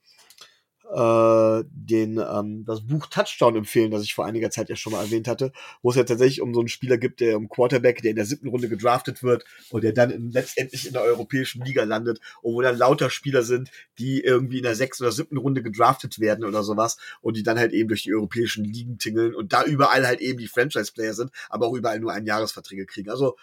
äh, 0.92 1.64
den, 1.72 2.18
ähm, 2.18 2.66
das 2.66 2.86
Buch 2.86 3.06
Touchdown 3.08 3.56
empfehlen, 3.56 3.92
das 3.92 4.04
ich 4.04 4.16
vor 4.16 4.26
einiger 4.26 4.50
Zeit 4.50 4.70
ja 4.70 4.76
schon 4.76 4.94
mal 4.94 5.04
erwähnt 5.04 5.28
hatte, 5.28 5.52
wo 5.84 5.92
es 5.92 5.96
ja 5.96 6.04
tatsächlich 6.04 6.42
um 6.42 6.54
so 6.54 6.62
einen 6.62 6.68
Spieler 6.68 6.98
gibt, 6.98 7.20
der 7.20 7.38
um 7.38 7.48
Quarterback, 7.48 8.02
der 8.02 8.12
in 8.12 8.16
der 8.16 8.26
siebten 8.26 8.48
Runde 8.48 8.70
gedraftet 8.70 9.22
wird 9.22 9.46
und 9.70 9.84
der 9.84 9.94
dann 9.94 10.10
in, 10.10 10.32
letztendlich 10.32 10.88
in 10.88 10.94
der 10.94 11.04
europäischen 11.04 11.64
Liga 11.64 11.84
landet, 11.84 12.20
und 12.42 12.56
wo 12.56 12.62
dann 12.62 12.78
lauter 12.78 13.10
Spieler 13.12 13.44
sind, 13.44 13.70
die 14.00 14.22
irgendwie 14.22 14.58
in 14.58 14.64
der 14.64 14.76
sechsten 14.76 15.04
oder 15.04 15.12
siebten 15.12 15.38
Runde 15.38 15.62
gedraftet 15.62 16.20
werden 16.20 16.44
oder 16.44 16.64
sowas 16.64 16.98
und 17.22 17.38
die 17.38 17.44
dann 17.44 17.60
halt 17.60 17.72
eben 17.72 17.88
durch 17.88 18.04
die 18.04 18.14
europäischen 18.14 18.64
Ligen 18.64 18.98
tingeln 18.98 19.36
und 19.36 19.54
da 19.54 19.64
überall 19.64 20.08
halt 20.08 20.22
eben 20.22 20.40
die 20.40 20.48
Franchise-Player 20.48 21.14
sind, 21.14 21.32
aber 21.50 21.68
auch 21.68 21.76
überall 21.76 22.00
nur 22.00 22.14
Einjahresverträge 22.14 22.88
kriegen. 22.88 23.12
Also 23.12 23.38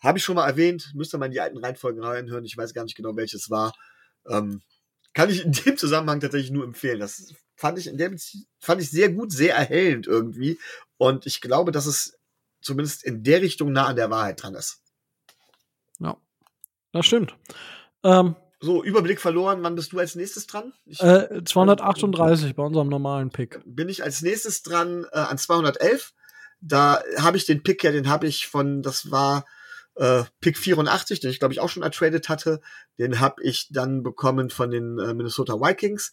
habe 0.00 0.18
ich 0.18 0.24
schon 0.24 0.34
mal 0.34 0.48
erwähnt, 0.48 0.92
müsste 0.94 1.18
man 1.18 1.30
die 1.30 1.40
alten 1.40 1.58
Reihenfolgen 1.58 2.02
reinhören, 2.02 2.44
ich 2.44 2.56
weiß 2.56 2.74
gar 2.74 2.84
nicht 2.84 2.96
genau, 2.96 3.16
welches 3.16 3.50
war. 3.50 3.72
Ähm, 4.28 4.62
kann 5.18 5.30
ich 5.30 5.44
in 5.44 5.50
dem 5.50 5.76
Zusammenhang 5.76 6.20
tatsächlich 6.20 6.52
nur 6.52 6.62
empfehlen. 6.62 7.00
Das 7.00 7.34
fand 7.56 7.76
ich 7.76 7.88
in 7.88 7.98
dem 7.98 8.16
fand 8.60 8.80
ich 8.80 8.88
sehr 8.88 9.08
gut, 9.08 9.32
sehr 9.32 9.52
erhellend 9.52 10.06
irgendwie. 10.06 10.60
Und 10.96 11.26
ich 11.26 11.40
glaube, 11.40 11.72
dass 11.72 11.86
es 11.86 12.20
zumindest 12.60 13.02
in 13.02 13.24
der 13.24 13.42
Richtung 13.42 13.72
nah 13.72 13.86
an 13.86 13.96
der 13.96 14.10
Wahrheit 14.10 14.40
dran 14.40 14.54
ist. 14.54 14.80
Ja, 15.98 16.16
das 16.92 17.04
stimmt. 17.04 17.34
Ähm, 18.04 18.36
so, 18.60 18.84
Überblick 18.84 19.20
verloren. 19.20 19.64
Wann 19.64 19.74
bist 19.74 19.92
du 19.92 19.98
als 19.98 20.14
nächstes 20.14 20.46
dran? 20.46 20.72
Ich, 20.86 21.02
äh, 21.02 21.42
238 21.44 22.54
bei 22.54 22.62
unserem 22.62 22.88
normalen 22.88 23.30
Pick. 23.30 23.60
Bin 23.64 23.88
ich 23.88 24.04
als 24.04 24.22
nächstes 24.22 24.62
dran 24.62 25.04
äh, 25.10 25.18
an 25.18 25.36
211. 25.36 26.14
Da 26.60 27.02
habe 27.16 27.36
ich 27.36 27.44
den 27.44 27.64
Pick 27.64 27.82
ja, 27.82 27.90
den 27.90 28.08
habe 28.08 28.28
ich 28.28 28.46
von, 28.46 28.82
das 28.82 29.10
war 29.10 29.44
äh, 29.98 30.22
Pick 30.40 30.56
84, 30.56 31.20
den 31.20 31.30
ich 31.30 31.40
glaube 31.40 31.52
ich 31.52 31.60
auch 31.60 31.68
schon 31.68 31.82
ertradet 31.82 32.28
hatte, 32.28 32.60
den 32.98 33.18
habe 33.18 33.42
ich 33.42 33.68
dann 33.70 34.02
bekommen 34.02 34.48
von 34.48 34.70
den 34.70 34.98
äh, 34.98 35.12
Minnesota 35.12 35.54
Vikings. 35.54 36.12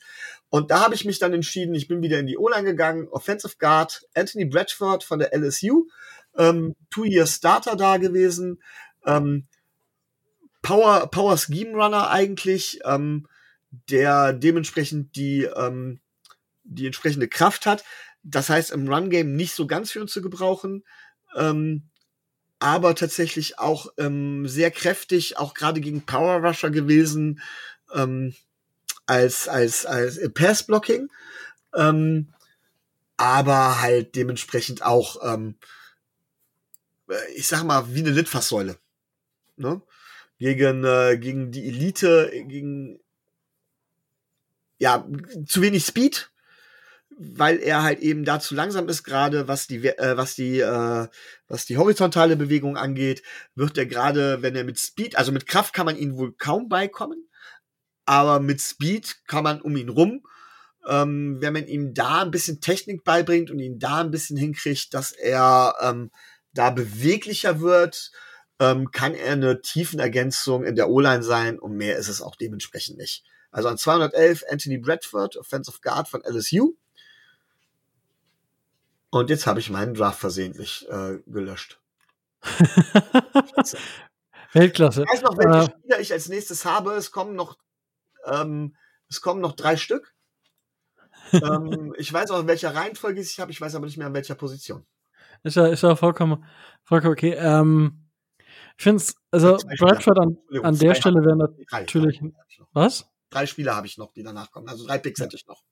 Und 0.49 0.71
da 0.71 0.81
habe 0.81 0.95
ich 0.95 1.05
mich 1.05 1.19
dann 1.19 1.33
entschieden, 1.33 1.75
ich 1.75 1.87
bin 1.87 2.01
wieder 2.01 2.19
in 2.19 2.25
die 2.25 2.37
O-Line 2.37 2.63
gegangen, 2.63 3.07
Offensive 3.09 3.55
Guard, 3.59 4.07
Anthony 4.15 4.45
Bradford 4.45 5.03
von 5.03 5.19
der 5.19 5.33
LSU, 5.33 5.87
ähm, 6.35 6.75
Two-Year 6.89 7.27
Starter 7.27 7.75
da 7.75 7.97
gewesen, 7.97 8.61
ähm, 9.05 9.47
Power, 10.63 11.07
Power 11.07 11.37
Scheme 11.37 11.73
Runner 11.73 12.09
eigentlich, 12.09 12.79
ähm, 12.85 13.27
der 13.89 14.33
dementsprechend 14.33 15.15
die, 15.15 15.43
ähm, 15.43 15.99
die 16.63 16.87
entsprechende 16.87 17.27
Kraft 17.27 17.67
hat. 17.67 17.83
Das 18.23 18.49
heißt, 18.49 18.71
im 18.71 18.91
Run-Game 18.91 19.35
nicht 19.35 19.53
so 19.53 19.67
ganz 19.67 19.91
für 19.91 20.01
uns 20.01 20.11
zu 20.11 20.23
gebrauchen. 20.23 20.83
Ähm, 21.35 21.89
aber 22.65 22.95
tatsächlich 22.95 23.59
auch 23.59 23.93
ähm, 23.99 24.47
sehr 24.47 24.71
kräftig, 24.71 25.37
auch 25.37 25.53
gerade 25.53 25.79
gegen 25.81 26.01
Power 26.01 26.43
Rusher 26.43 26.71
gewesen, 26.71 27.39
ähm, 27.93 28.33
als, 29.05 29.47
als, 29.47 29.85
als 29.85 30.19
Pass-Blocking. 30.33 31.07
Ähm, 31.75 32.33
aber 33.17 33.81
halt 33.81 34.15
dementsprechend 34.15 34.81
auch, 34.81 35.17
ähm, 35.31 35.59
äh, 37.07 37.33
ich 37.35 37.45
sag 37.47 37.63
mal, 37.63 37.93
wie 37.93 37.99
eine 37.99 38.09
Litfaßsäule. 38.09 38.79
Ne? 39.57 39.83
Gegen, 40.39 40.83
äh, 40.85 41.19
gegen 41.19 41.51
die 41.51 41.67
Elite, 41.67 42.31
gegen 42.47 42.99
ja, 44.79 45.07
zu 45.45 45.61
wenig 45.61 45.85
Speed, 45.85 46.31
weil 47.17 47.59
er 47.59 47.83
halt 47.83 47.99
eben 47.99 48.25
da 48.25 48.39
zu 48.39 48.55
langsam 48.55 48.89
ist, 48.89 49.03
gerade 49.03 49.47
was 49.47 49.67
die, 49.67 49.87
äh, 49.87 50.17
was 50.17 50.35
die, 50.35 50.59
äh, 50.59 51.07
was 51.47 51.65
die 51.65 51.77
horizontale 51.77 52.35
Bewegung 52.35 52.77
angeht, 52.77 53.23
wird 53.55 53.77
er 53.77 53.85
gerade, 53.85 54.41
wenn 54.41 54.55
er 54.55 54.63
mit 54.63 54.79
Speed, 54.79 55.17
also 55.17 55.31
mit 55.31 55.47
Kraft 55.47 55.73
kann 55.73 55.85
man 55.85 55.97
ihn 55.97 56.17
wohl 56.17 56.33
kaum 56.33 56.67
beikommen, 56.67 57.29
aber 58.05 58.39
mit 58.39 58.61
Speed 58.61 59.15
kann 59.27 59.43
man 59.43 59.61
um 59.61 59.75
ihn 59.77 59.89
rum. 59.89 60.23
Ähm, 60.87 61.37
wenn 61.41 61.53
man 61.53 61.65
ihm 61.65 61.95
da 61.95 62.21
ein 62.21 62.29
bisschen 62.29 62.61
Technik 62.61 63.03
beibringt 63.03 63.49
und 63.49 63.57
ihn 63.57 63.79
da 63.79 64.01
ein 64.01 64.11
bisschen 64.11 64.37
hinkriegt, 64.37 64.93
dass 64.93 65.11
er 65.11 65.75
ähm, 65.81 66.11
da 66.53 66.69
beweglicher 66.69 67.59
wird, 67.59 68.11
ähm, 68.59 68.91
kann 68.91 69.15
er 69.15 69.33
eine 69.33 69.61
Tiefenergänzung 69.61 70.63
in 70.63 70.75
der 70.75 70.89
O-Line 70.89 71.23
sein 71.23 71.59
und 71.59 71.75
mehr 71.75 71.97
ist 71.97 72.07
es 72.07 72.21
auch 72.21 72.35
dementsprechend 72.35 72.97
nicht. 72.97 73.25
Also 73.51 73.69
an 73.69 73.77
211 73.77 74.43
Anthony 74.49 74.77
Bradford, 74.77 75.37
Offensive 75.37 75.79
Guard 75.81 76.07
von 76.07 76.21
LSU. 76.23 76.75
Und 79.15 79.29
jetzt 79.29 79.47
habe 79.47 79.61
ich 79.61 79.69
meinen 79.69 79.93
Draft 79.93 80.19
versehentlich 80.19 80.85
äh, 80.89 81.19
gelöscht. 81.25 81.79
Weltklasse. 84.51 85.05
Ich 85.05 85.09
weiß 85.09 85.21
noch, 85.21 85.37
welche 85.37 85.71
äh, 85.71 85.73
Spieler 85.77 85.99
ich 86.01 86.11
als 86.11 86.27
nächstes 86.27 86.65
habe. 86.65 86.91
Es 86.95 87.11
kommen 87.11 87.33
noch, 87.33 87.57
ähm, 88.25 88.75
es 89.07 89.21
kommen 89.21 89.39
noch 89.39 89.53
drei 89.53 89.77
Stück. 89.77 90.13
ähm, 91.31 91.95
ich 91.97 92.11
weiß 92.11 92.29
auch, 92.31 92.41
in 92.41 92.47
welcher 92.47 92.75
Reihenfolge 92.75 93.21
ich 93.21 93.39
habe. 93.39 93.53
Ich 93.53 93.61
weiß 93.61 93.75
aber 93.75 93.85
nicht 93.85 93.95
mehr, 93.95 94.07
in 94.07 94.13
welcher 94.13 94.35
Position. 94.35 94.85
Ist 95.43 95.55
ja, 95.55 95.67
ist 95.67 95.83
ja 95.83 95.95
vollkommen, 95.95 96.43
vollkommen 96.83 97.13
okay. 97.13 97.35
Ähm, 97.35 98.09
ich 98.77 98.83
finde 98.83 98.97
es, 99.01 99.15
also 99.31 99.55
Bradford 99.79 100.19
an, 100.19 100.37
an 100.61 100.77
der 100.77 100.93
Stelle 100.93 101.23
wäre 101.23 101.37
natürlich. 101.71 102.21
Was? 102.73 103.09
Drei 103.29 103.45
Spieler 103.45 103.77
habe 103.77 103.87
ich 103.87 103.97
noch, 103.97 104.11
die 104.11 104.23
danach 104.23 104.51
kommen. 104.51 104.67
Also 104.67 104.85
drei 104.85 104.97
Picks 104.97 105.21
hätte 105.21 105.37
ich 105.37 105.47
noch. 105.47 105.63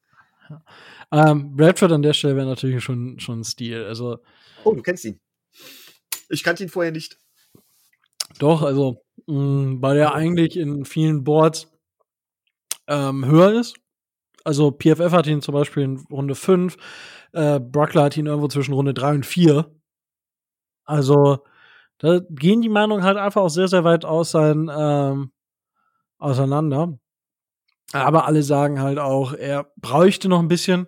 Ähm, 1.12 1.56
Bradford 1.56 1.92
an 1.92 2.02
der 2.02 2.14
Stelle 2.14 2.36
wäre 2.36 2.48
natürlich 2.48 2.84
schon, 2.84 3.20
schon 3.20 3.42
ein 3.42 3.44
Stil. 3.44 3.84
Also, 3.86 4.20
oh, 4.64 4.74
du 4.74 4.82
kennst 4.82 5.06
ihn. 5.06 5.20
Ich 6.30 6.44
kannte 6.44 6.64
ihn 6.64 6.70
vorher 6.70 6.92
nicht. 6.92 7.20
Doch, 8.40 8.64
also, 8.64 9.04
mh, 9.28 9.36
mm, 9.36 9.82
weil 9.82 9.98
er 9.98 10.16
eigentlich 10.16 10.58
in 10.58 10.86
vielen 10.86 11.24
Boards 11.24 11.68
ähm, 12.88 13.26
höher 13.26 13.60
ist. 13.60 13.76
Also 14.44 14.72
PFF 14.72 15.12
hat 15.12 15.28
ihn 15.28 15.42
zum 15.42 15.54
Beispiel 15.54 15.84
in 15.84 15.98
Runde 16.12 16.36
5, 16.36 16.76
äh, 17.32 17.60
Bruckler 17.60 18.04
hat 18.04 18.18
ihn 18.18 18.26
irgendwo 18.26 18.48
zwischen 18.50 18.74
Runde 18.74 18.94
3 18.94 19.16
und 19.16 19.26
4. 19.26 19.72
Also, 20.86 21.46
da 22.00 22.20
gehen 22.30 22.62
die 22.62 22.70
Meinungen 22.70 23.04
halt 23.04 23.18
einfach 23.18 23.42
auch 23.42 23.50
sehr, 23.50 23.70
sehr 23.70 23.84
weit 23.86 24.04
aus 24.06 24.32
sein, 24.32 24.70
ähm, 24.76 25.32
auseinander. 26.18 27.00
Aber 27.94 28.26
alle 28.26 28.44
sagen 28.44 28.82
halt 28.82 29.00
auch, 29.00 29.34
er 29.34 29.72
bräuchte 29.78 30.28
noch 30.28 30.40
ein 30.40 30.48
bisschen, 30.48 30.88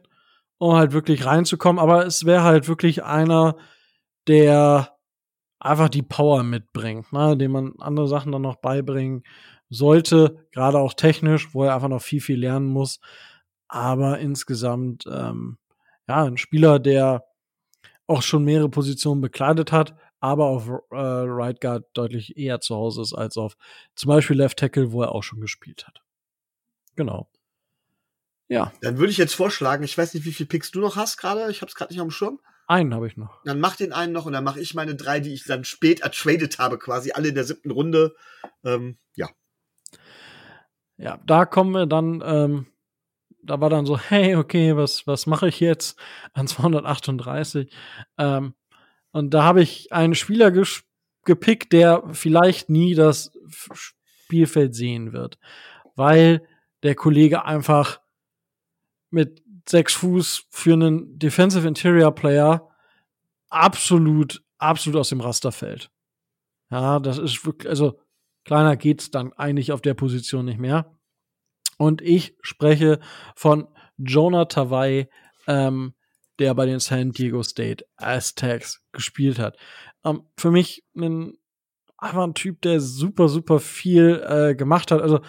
um 0.58 0.76
halt 0.76 0.92
wirklich 0.92 1.26
reinzukommen. 1.26 1.80
Aber 1.80 2.06
es 2.06 2.26
wäre 2.26 2.44
halt 2.44 2.68
wirklich 2.68 3.04
einer, 3.04 3.58
der 4.28 4.96
einfach 5.60 5.90
die 5.90 6.02
Power 6.02 6.44
mitbringt, 6.44 7.12
ne? 7.14 7.38
dem 7.38 7.52
man 7.52 7.74
andere 7.80 8.08
Sachen 8.08 8.32
dann 8.32 8.42
noch 8.42 8.58
beibringen 8.58 9.24
sollte, 9.70 10.48
gerade 10.52 10.80
auch 10.80 10.94
technisch, 10.94 11.54
wo 11.54 11.64
er 11.64 11.76
einfach 11.76 11.88
noch 11.88 12.02
viel, 12.02 12.22
viel 12.22 12.40
lernen 12.40 12.68
muss. 12.68 13.00
Aber 13.68 14.20
insgesamt, 14.20 15.06
ähm, 15.12 15.58
ja, 16.08 16.24
ein 16.24 16.38
Spieler, 16.38 16.80
der 16.80 17.26
auch 18.08 18.22
schon 18.22 18.44
mehrere 18.44 18.70
Positionen 18.70 19.22
bekleidet 19.22 19.72
hat, 19.72 19.96
aber 20.20 20.46
auf 20.46 20.68
äh, 20.70 20.96
Right 20.96 21.60
Guard 21.60 21.86
deutlich 21.94 22.38
eher 22.38 22.62
zu 22.62 22.76
Hause 22.76 23.02
ist 23.02 23.14
als 23.14 23.38
auf 23.38 23.56
zum 23.96 24.10
Beispiel 24.10 24.38
Left 24.38 24.60
Tackle, 24.60 24.92
wo 24.92 25.02
er 25.02 25.12
auch 25.12 25.24
schon 25.24 25.42
gespielt 25.42 25.88
hat. 25.88 26.05
Genau. 26.96 27.30
Ja. 28.48 28.72
Dann 28.82 28.98
würde 28.98 29.12
ich 29.12 29.18
jetzt 29.18 29.36
vorschlagen, 29.36 29.84
ich 29.84 29.98
weiß 29.98 30.14
nicht, 30.14 30.26
wie 30.26 30.32
viele 30.32 30.48
Picks 30.48 30.72
du 30.72 30.80
noch 30.80 30.96
hast 30.96 31.18
gerade. 31.18 31.50
Ich 31.50 31.62
habe 31.62 31.70
es 31.70 31.76
gerade 31.76 31.92
nicht 31.92 32.02
auf 32.02 32.08
dem 32.08 32.12
Schirm. 32.12 32.40
Einen 32.68 32.94
habe 32.94 33.08
ich 33.08 33.18
noch. 33.18 33.42
Dann 33.44 33.60
mach 33.60 33.76
den 33.76 33.94
einen 33.94 34.14
noch 34.14 34.26
und 34.26 34.34
dann 34.34 34.44
mache 34.44 34.60
ich 34.60 34.74
meine 34.74 34.96
drei, 34.96 35.20
die 35.20 35.34
ich 35.34 35.46
dann 35.46 35.64
spät 35.66 36.02
ertradet 36.02 36.58
habe, 36.58 36.80
quasi 36.80 37.12
alle 37.12 37.30
in 37.30 37.36
der 37.36 37.44
siebten 37.44 37.72
Runde. 37.72 38.16
Ähm, 38.64 38.98
ja. 39.16 39.30
Ja, 40.98 41.20
da 41.26 41.46
kommen 41.46 41.72
wir 41.72 41.86
dann, 41.86 42.24
ähm, 42.26 42.68
da 43.44 43.62
war 43.62 43.70
dann 43.70 43.86
so, 43.86 44.00
hey, 44.00 44.36
okay, 44.36 44.76
was, 44.76 45.06
was 45.06 45.28
mache 45.28 45.48
ich 45.48 45.60
jetzt 45.60 46.00
an 46.34 46.48
238? 46.48 47.72
Ähm, 48.18 48.56
und 49.12 49.34
da 49.34 49.44
habe 49.44 49.62
ich 49.62 49.92
einen 49.94 50.16
Spieler 50.16 50.52
gepickt, 51.24 51.72
der 51.72 52.04
vielleicht 52.14 52.70
nie 52.70 52.96
das 52.96 53.32
Spielfeld 53.74 54.74
sehen 54.74 55.14
wird. 55.14 55.38
Weil 55.96 56.48
der 56.86 56.96
Kollege 56.96 57.46
einfach 57.46 58.00
mit 59.10 59.44
sechs 59.68 59.94
Fuß 59.96 60.46
für 60.50 60.74
einen 60.74 61.18
Defensive 61.18 61.68
Interior 61.68 62.14
Player 62.14 62.70
absolut, 63.50 64.44
absolut 64.58 65.00
aus 65.00 65.10
dem 65.10 65.22
Raster 65.22 65.52
fällt. 65.52 65.90
Ja, 66.70 67.00
das 67.00 67.18
ist 67.18 67.46
wirklich, 67.46 67.70
also 67.70 68.00
kleiner 68.44 68.76
geht's 68.76 69.12
dann 69.12 69.34
eigentlich 69.34 69.72
auf 69.72 69.82
der 69.82 69.94
Position 69.94 70.46
nicht 70.46 70.60
mehr. 70.60 70.96
Und 71.78 72.02
ich 72.02 72.38
spreche 72.42 73.00
von 73.36 73.68
Jonah 73.98 74.46
Tawai, 74.46 75.10
ähm, 75.48 75.94
der 76.40 76.54
bei 76.54 76.66
den 76.66 76.80
San 76.80 77.12
Diego 77.12 77.44
State 77.44 77.86
Aztecs 77.96 78.84
gespielt 78.92 79.40
hat. 79.40 79.58
Ähm, 80.04 80.24
für 80.38 80.52
mich 80.52 80.84
ein, 80.96 81.38
einfach 81.98 82.24
ein 82.24 82.34
Typ, 82.34 82.62
der 82.62 82.80
super, 82.80 83.30
super 83.30 83.60
viel 83.60 84.24
äh, 84.28 84.56
gemacht 84.56 84.92
hat. 84.92 85.02
Also 85.02 85.22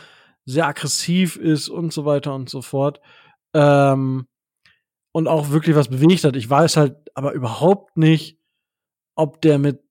sehr 0.47 0.67
aggressiv 0.67 1.37
ist 1.37 1.69
und 1.69 1.93
so 1.93 2.05
weiter 2.05 2.35
und 2.35 2.49
so 2.49 2.63
fort. 2.63 3.01
Ähm, 3.53 4.27
und 5.13 5.29
auch 5.29 5.51
wirklich 5.51 5.77
was 5.77 5.89
bewegt 5.89 6.25
hat. 6.25 6.37
Ich 6.37 6.49
weiß 6.49 6.77
halt 6.77 6.97
aber 7.15 7.33
überhaupt 7.33 7.97
nicht, 7.97 8.39
ob 9.15 9.41
der 9.43 9.59
mit, 9.59 9.83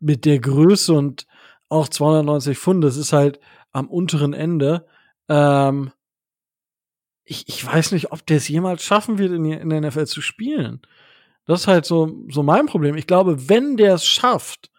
mit 0.00 0.24
der 0.24 0.38
Größe 0.38 0.92
und 0.92 1.26
auch 1.68 1.88
290 1.88 2.58
Pfund, 2.58 2.84
das 2.84 2.96
ist 2.96 3.12
halt 3.12 3.40
am 3.72 3.88
unteren 3.88 4.32
Ende. 4.32 4.86
Ähm, 5.28 5.92
ich, 7.24 7.48
ich 7.48 7.64
weiß 7.64 7.92
nicht, 7.92 8.10
ob 8.10 8.26
der 8.26 8.38
es 8.38 8.48
jemals 8.48 8.82
schaffen 8.82 9.18
wird, 9.18 9.30
in, 9.30 9.44
in 9.44 9.70
der 9.70 9.80
NFL 9.80 10.06
zu 10.06 10.20
spielen. 10.20 10.82
Das 11.46 11.60
ist 11.60 11.66
halt 11.68 11.86
so, 11.86 12.24
so 12.28 12.42
mein 12.42 12.66
Problem. 12.66 12.96
Ich 12.96 13.06
glaube, 13.06 13.48
wenn 13.48 13.76
der 13.76 13.94
es 13.94 14.04
schafft, 14.04 14.70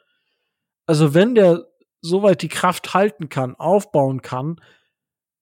also 0.85 1.13
wenn 1.13 1.33
der 1.33 1.65
soweit 2.01 2.41
die 2.41 2.49
Kraft 2.49 2.93
halten 2.93 3.29
kann, 3.29 3.55
aufbauen 3.55 4.21
kann, 4.21 4.59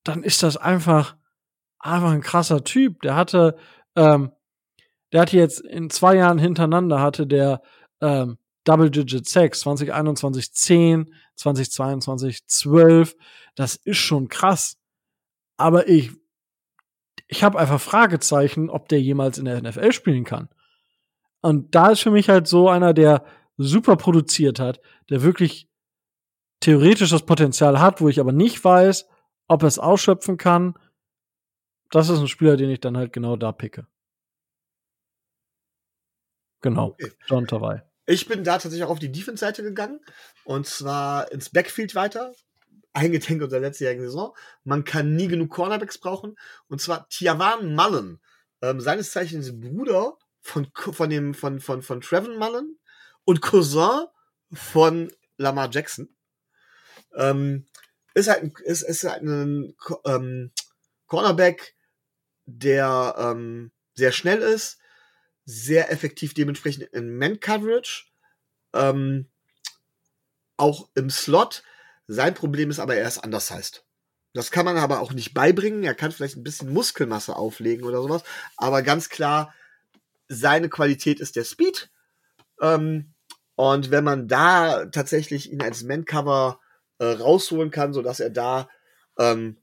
dann 0.10 0.24
ist 0.24 0.42
das 0.42 0.58
einfach, 0.58 1.16
einfach 1.78 2.12
ein 2.12 2.22
krasser 2.22 2.64
Typ. 2.64 3.02
Der 3.04 3.16
hatte, 3.16 3.56
ähm, 3.96 4.32
der 5.14 5.22
hatte 5.22 5.38
jetzt 5.38 5.62
in 5.62 5.90
zwei 5.90 6.16
Jahren 6.16 6.40
hintereinander 6.40 7.00
hatte 7.00 7.28
der 7.28 7.62
ähm, 8.02 8.38
Double 8.64 8.90
Digit 8.90 9.28
Sex 9.28 9.62
2021 9.62 10.52
10, 10.52 11.14
2022 11.36 12.48
12. 12.48 13.16
Das 13.56 13.76
ist 13.76 13.98
schon 13.98 14.30
krass. 14.30 14.78
Aber 15.58 15.88
ich, 15.88 16.12
ich 17.28 17.44
habe 17.44 17.60
einfach 17.60 17.80
Fragezeichen, 17.80 18.70
ob 18.70 18.90
der 18.90 19.02
jemals 19.02 19.38
in 19.38 19.46
der 19.46 19.62
NFL 19.62 19.92
spielen 19.92 20.24
kann. 20.24 20.50
Und 21.42 21.76
da 21.76 21.92
ist 21.92 22.02
für 22.02 22.12
mich 22.12 22.30
halt 22.30 22.48
so 22.48 22.68
einer, 22.68 22.94
der 22.94 23.24
super 23.58 23.96
produziert 23.96 24.60
hat, 24.60 24.82
der 25.10 25.22
wirklich 25.22 25.70
theoretisch 26.62 27.12
das 27.12 27.26
Potenzial 27.26 27.80
hat, 27.80 28.02
wo 28.02 28.10
ich 28.10 28.20
aber 28.20 28.32
nicht 28.32 28.64
weiß, 28.64 29.08
ob 29.50 29.64
er 29.64 29.68
es 29.68 29.80
ausschöpfen 29.80 30.38
kann, 30.38 30.76
das 31.92 32.08
ist 32.08 32.20
ein 32.20 32.28
Spieler, 32.28 32.56
den 32.56 32.70
ich 32.70 32.80
dann 32.80 32.96
halt 32.96 33.12
genau 33.12 33.36
da 33.36 33.52
picke. 33.52 33.88
Genau, 36.62 36.90
okay. 36.90 37.12
John 37.26 37.48
Tawai. 37.48 37.82
Ich 38.06 38.28
bin 38.28 38.44
da 38.44 38.54
tatsächlich 38.54 38.84
auch 38.84 38.90
auf 38.92 39.00
die 39.00 39.12
Defense-Seite 39.12 39.64
gegangen 39.64 40.00
und 40.46 40.68
zwar 40.68 41.32
ins 41.32 41.50
Backfield 41.50 41.96
weiter. 41.96 42.34
Eingedenk 42.92 43.42
unserer 43.42 43.60
letztjährigen 43.60 44.04
Saison. 44.04 44.36
Man 44.64 44.84
kann 44.84 45.16
nie 45.16 45.28
genug 45.28 45.52
Cornerbacks 45.52 46.00
brauchen. 46.00 46.36
Und 46.68 46.82
zwar 46.82 47.08
Tiawan 47.10 47.76
Mullen, 47.76 48.20
ähm, 48.62 48.82
seines 48.82 49.12
Zeichens 49.12 49.60
Bruder 49.60 50.18
von, 50.42 50.68
von 50.74 51.10
dem, 51.10 51.34
von, 51.34 51.60
von, 51.60 51.82
von 51.84 52.02
Trevor 52.02 52.36
Mullen 52.36 52.80
und 53.26 53.42
Cousin 53.42 54.06
von 54.52 55.12
Lamar 55.38 55.70
Jackson. 55.72 56.16
Ähm, 57.16 57.68
ist 58.14 58.30
halt 58.30 58.44
ein, 58.44 58.54
ist, 58.64 58.82
ist 58.82 59.04
halt 59.04 59.24
ein 59.24 59.76
ähm, 60.06 60.52
Cornerback, 61.08 61.76
der 62.46 63.16
ähm, 63.18 63.72
sehr 63.96 64.12
schnell 64.12 64.40
ist, 64.40 64.80
sehr 65.46 65.92
effektiv 65.92 66.34
dementsprechend 66.34 66.84
in 66.94 67.18
Man-Coverage, 67.18 68.06
ähm, 68.74 69.28
auch 70.58 70.90
im 70.96 71.10
Slot. 71.10 71.64
Sein 72.08 72.34
Problem 72.34 72.70
ist 72.70 72.80
aber, 72.80 72.96
er 72.96 73.08
ist 73.08 73.20
anders 73.20 73.52
heißt. 73.52 73.86
Das 74.34 74.52
kann 74.52 74.66
man 74.66 74.78
aber 74.78 75.00
auch 75.00 75.12
nicht 75.12 75.34
beibringen. 75.34 75.84
Er 75.84 75.96
kann 75.96 76.12
vielleicht 76.12 76.38
ein 76.38 76.44
bisschen 76.44 76.72
Muskelmasse 76.72 77.36
auflegen 77.36 77.86
oder 77.86 78.02
sowas. 78.02 78.24
Aber 78.58 78.84
ganz 78.84 79.10
klar, 79.10 79.54
seine 80.28 80.70
Qualität 80.70 81.20
ist 81.20 81.36
der 81.36 81.44
Speed. 81.44 81.90
Ähm, 82.62 83.14
und 83.56 83.92
wenn 83.92 84.04
man 84.04 84.28
da 84.28 84.86
tatsächlich 84.86 85.52
ihn 85.52 85.62
als 85.62 85.84
Man-Cover 85.84 86.60
äh, 87.00 87.06
rausholen 87.06 87.72
kann, 87.72 87.94
sodass 87.94 88.20
er 88.20 88.30
da 88.30 88.70
ähm, 89.18 89.58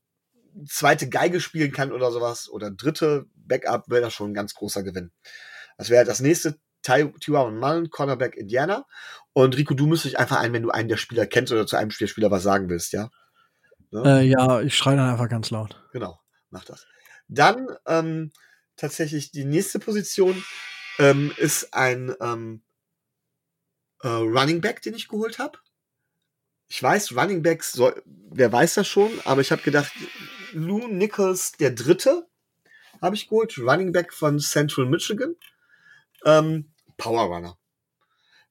zweite 0.67 1.09
Geige 1.09 1.41
spielen 1.41 1.73
kann 1.73 1.93
oder 1.93 2.11
sowas, 2.11 2.49
oder 2.49 2.71
dritte 2.71 3.27
Backup, 3.35 3.89
wäre 3.89 4.03
das 4.03 4.15
schon 4.15 4.31
ein 4.31 4.35
ganz 4.35 4.55
großer 4.55 4.83
Gewinn. 4.83 5.13
Das 5.79 5.91
wäre 5.91 6.05
das 6.05 6.21
nächste 6.21 6.59
Tiwa 6.83 7.41
und 7.41 7.59
Mullen, 7.59 7.91
Cornerback 7.91 8.37
Indiana. 8.37 8.87
Und 9.33 9.57
Rico, 9.57 9.75
du 9.75 9.87
müsstest 9.87 10.15
dich 10.15 10.19
einfach 10.19 10.39
ein, 10.39 10.53
wenn 10.53 10.63
du 10.63 10.71
einen 10.71 10.89
der 10.89 10.97
Spieler 10.97 11.27
kennst 11.27 11.53
oder 11.53 11.67
zu 11.67 11.77
einem 11.77 11.91
Spieler 11.91 12.31
was 12.31 12.43
sagen 12.43 12.69
willst, 12.69 12.93
ja? 12.93 13.11
Ne? 13.91 14.21
Äh, 14.21 14.23
ja, 14.25 14.61
ich 14.61 14.77
schreie 14.77 14.97
dann 14.97 15.11
einfach 15.11 15.29
ganz 15.29 15.51
laut. 15.51 15.83
Genau, 15.93 16.21
mach 16.51 16.65
das. 16.65 16.87
Dann 17.29 17.69
ähm, 17.87 18.33
tatsächlich 18.77 19.31
die 19.31 19.45
nächste 19.45 19.79
Position 19.79 20.43
ähm, 20.99 21.33
ist 21.37 21.75
ein 21.75 22.15
ähm, 22.21 22.63
äh, 24.03 24.09
Running 24.09 24.61
Back, 24.61 24.83
den 24.83 24.95
ich 24.95 25.09
geholt 25.09 25.39
habe. 25.39 25.59
Ich 26.69 26.83
weiß, 26.83 27.17
Running 27.17 27.43
Backs, 27.43 27.73
soll, 27.73 28.03
wer 28.05 28.53
weiß 28.53 28.75
das 28.75 28.89
schon, 28.89 29.11
aber 29.25 29.41
ich 29.41 29.53
habe 29.53 29.63
gedacht, 29.63 29.93
Lou 30.53 30.89
Nichols 30.89 31.53
der 31.53 31.71
Dritte 31.71 32.27
habe 33.01 33.15
ich 33.15 33.29
geholt, 33.29 33.59
Running 33.59 33.93
Back 33.93 34.13
von 34.13 34.39
Central 34.39 34.87
Michigan. 34.87 35.37
Ähm, 36.25 36.73
Power 36.97 37.25
Runner. 37.25 37.59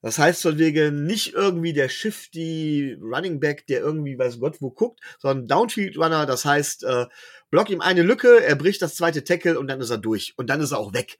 Das 0.01 0.19
heißt 0.19 0.43
von 0.43 0.59
wegen 0.59 1.07
nicht 1.07 1.33
irgendwie 1.33 1.73
der 1.73 1.89
Shifty 1.89 2.95
Running 3.01 3.39
Back, 3.39 3.65
der 3.65 3.79
irgendwie 3.79 4.17
weiß 4.17 4.39
Gott 4.39 4.57
wo 4.61 4.69
guckt, 4.69 4.99
sondern 5.17 5.47
Downfield 5.47 5.97
Runner, 5.97 6.27
das 6.27 6.45
heißt, 6.45 6.83
äh, 6.83 7.07
block 7.49 7.71
ihm 7.71 7.81
eine 7.81 8.03
Lücke, 8.03 8.43
er 8.43 8.55
bricht 8.55 8.83
das 8.83 8.95
zweite 8.95 9.23
Tackle 9.23 9.59
und 9.59 9.67
dann 9.67 9.81
ist 9.81 9.89
er 9.89 9.97
durch. 9.97 10.35
Und 10.37 10.51
dann 10.51 10.61
ist 10.61 10.73
er 10.73 10.77
auch 10.77 10.93
weg. 10.93 11.17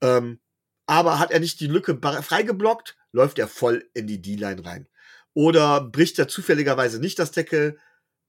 Ähm, 0.00 0.40
aber 0.86 1.20
hat 1.20 1.30
er 1.30 1.38
nicht 1.38 1.60
die 1.60 1.68
Lücke 1.68 1.96
freigeblockt, 2.02 2.96
läuft 3.12 3.38
er 3.38 3.46
voll 3.46 3.88
in 3.94 4.08
die 4.08 4.20
D-Line 4.20 4.64
rein. 4.64 4.88
Oder 5.34 5.80
bricht 5.80 6.18
er 6.18 6.28
zufälligerweise 6.28 7.00
nicht 7.00 7.18
das 7.18 7.30
Tackle 7.30 7.76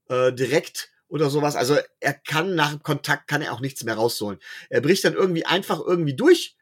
äh, 0.08 0.32
direkt 0.34 0.92
oder 1.08 1.30
sowas. 1.30 1.56
Also 1.56 1.78
er 2.00 2.14
kann 2.14 2.56
nach 2.56 2.82
Kontakt, 2.84 3.28
kann 3.28 3.42
er 3.42 3.54
auch 3.54 3.60
nichts 3.60 3.84
mehr 3.84 3.96
rausholen. 3.96 4.40
Er 4.70 4.82
bricht 4.82 5.04
dann 5.04 5.14
irgendwie 5.14 5.46
einfach 5.46 5.80
irgendwie 5.80 6.16
durch 6.16 6.56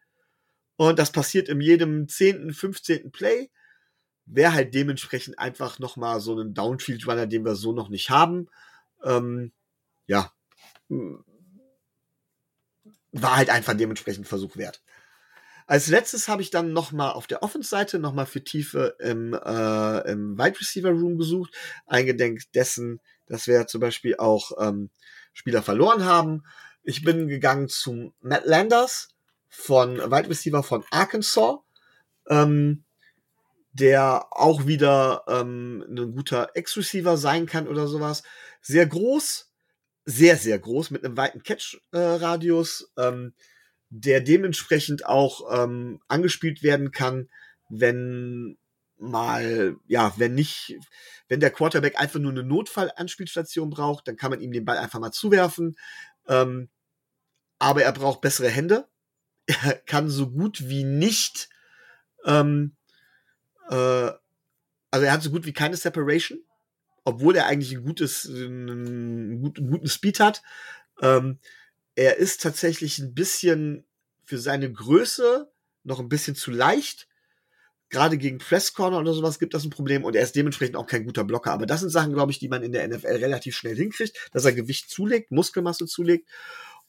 und 0.75 0.97
das 0.97 1.11
passiert 1.11 1.49
in 1.49 1.61
jedem 1.61 2.07
10., 2.07 2.53
15. 2.53 3.11
Play. 3.11 3.49
Wäre 4.25 4.53
halt 4.53 4.73
dementsprechend 4.73 5.37
einfach 5.37 5.77
nochmal 5.79 6.19
so 6.19 6.39
ein 6.39 6.53
Downfield 6.53 7.05
Runner, 7.07 7.27
den 7.27 7.43
wir 7.43 7.55
so 7.55 7.73
noch 7.73 7.89
nicht 7.89 8.09
haben. 8.09 8.47
Ähm, 9.03 9.51
ja. 10.07 10.31
War 13.11 13.37
halt 13.37 13.49
einfach 13.49 13.73
dementsprechend 13.73 14.27
Versuch 14.27 14.55
wert. 14.55 14.81
Als 15.69 15.85
letztes 15.85 16.27
habe 16.27 16.41
ich 16.41 16.49
dann 16.49 16.73
nochmal 16.73 17.11
auf 17.11 17.27
der 17.27 17.43
Offense-Seite 17.43 17.99
nochmal 17.99 18.25
für 18.25 18.43
Tiefe 18.43 18.95
im, 18.97 19.35
äh, 19.35 20.11
im 20.11 20.35
Wide 20.35 20.59
Receiver 20.59 20.89
Room 20.89 21.19
gesucht. 21.19 21.53
Eingedenk 21.85 22.41
dessen, 22.55 22.99
dass 23.27 23.45
wir 23.45 23.67
zum 23.67 23.79
Beispiel 23.79 24.15
auch 24.17 24.53
ähm, 24.59 24.89
Spieler 25.31 25.61
verloren 25.61 26.05
haben. 26.05 26.43
Ich 26.81 27.03
bin 27.03 27.27
gegangen 27.27 27.67
zu 27.67 28.15
Matt 28.19 28.47
Landers, 28.47 29.09
von 29.47 29.99
Wide 29.99 30.27
Receiver 30.31 30.63
von 30.63 30.83
Arkansas, 30.89 31.59
ähm, 32.27 32.83
der 33.71 34.25
auch 34.31 34.65
wieder 34.65 35.23
ähm, 35.27 35.85
ein 35.87 36.15
guter 36.15 36.49
Ex-Receiver 36.55 37.15
sein 37.15 37.45
kann 37.45 37.67
oder 37.67 37.87
sowas. 37.87 38.23
Sehr 38.63 38.87
groß, 38.87 39.51
sehr, 40.05 40.35
sehr 40.35 40.57
groß, 40.57 40.89
mit 40.89 41.05
einem 41.05 41.15
weiten 41.15 41.43
Catch-Radius, 41.43 42.91
äh, 42.97 43.07
ähm, 43.07 43.33
der 43.89 44.21
dementsprechend 44.21 45.05
auch 45.05 45.41
ähm, 45.51 46.01
angespielt 46.07 46.63
werden 46.63 46.91
kann, 46.91 47.29
wenn 47.69 48.57
mal, 48.97 49.77
ja, 49.87 50.13
wenn 50.17 50.35
nicht, 50.35 50.77
wenn 51.27 51.39
der 51.39 51.51
Quarterback 51.51 51.99
einfach 51.99 52.19
nur 52.19 52.31
eine 52.31 52.43
Notfallanspielstation 52.43 53.69
braucht, 53.69 54.07
dann 54.07 54.17
kann 54.17 54.31
man 54.31 54.41
ihm 54.41 54.51
den 54.51 54.65
Ball 54.65 54.77
einfach 54.77 54.99
mal 54.99 55.11
zuwerfen. 55.11 55.77
Ähm, 56.27 56.69
aber 57.59 57.83
er 57.83 57.93
braucht 57.93 58.21
bessere 58.21 58.49
Hände 58.49 58.87
er 59.63 59.75
kann 59.75 60.09
so 60.09 60.29
gut 60.29 60.69
wie 60.69 60.83
nicht, 60.83 61.49
ähm, 62.25 62.75
äh, 63.69 64.11
also 64.91 65.05
er 65.05 65.11
hat 65.11 65.23
so 65.23 65.31
gut 65.31 65.45
wie 65.45 65.53
keine 65.53 65.75
Separation, 65.75 66.43
obwohl 67.03 67.35
er 67.35 67.47
eigentlich 67.47 67.73
ein 67.73 67.83
gutes, 67.83 68.27
einen, 68.27 69.41
guten, 69.41 69.69
guten 69.69 69.87
Speed 69.87 70.19
hat. 70.19 70.41
Ähm, 71.01 71.39
er 71.99 72.15
ist 72.15 72.41
tatsächlich 72.41 72.99
ein 72.99 73.13
bisschen 73.13 73.83
für 74.23 74.37
seine 74.37 74.71
Größe 74.71 75.51
noch 75.83 75.99
ein 75.99 76.07
bisschen 76.07 76.33
zu 76.33 76.49
leicht. 76.49 77.09
Gerade 77.89 78.17
gegen 78.17 78.37
Press 78.37 78.73
Corner 78.73 78.99
oder 78.99 79.13
sowas 79.13 79.37
gibt 79.37 79.53
das 79.53 79.65
ein 79.65 79.69
Problem 79.69 80.05
und 80.05 80.15
er 80.15 80.23
ist 80.23 80.33
dementsprechend 80.37 80.77
auch 80.77 80.85
kein 80.85 81.03
guter 81.03 81.25
Blocker. 81.25 81.51
Aber 81.51 81.65
das 81.65 81.81
sind 81.81 81.89
Sachen, 81.89 82.13
glaube 82.13 82.31
ich, 82.31 82.39
die 82.39 82.47
man 82.47 82.63
in 82.63 82.71
der 82.71 82.87
NFL 82.87 83.17
relativ 83.17 83.57
schnell 83.57 83.75
hinkriegt, 83.75 84.29
dass 84.31 84.45
er 84.45 84.53
Gewicht 84.53 84.89
zulegt, 84.89 85.31
Muskelmasse 85.31 85.87
zulegt 85.87 86.29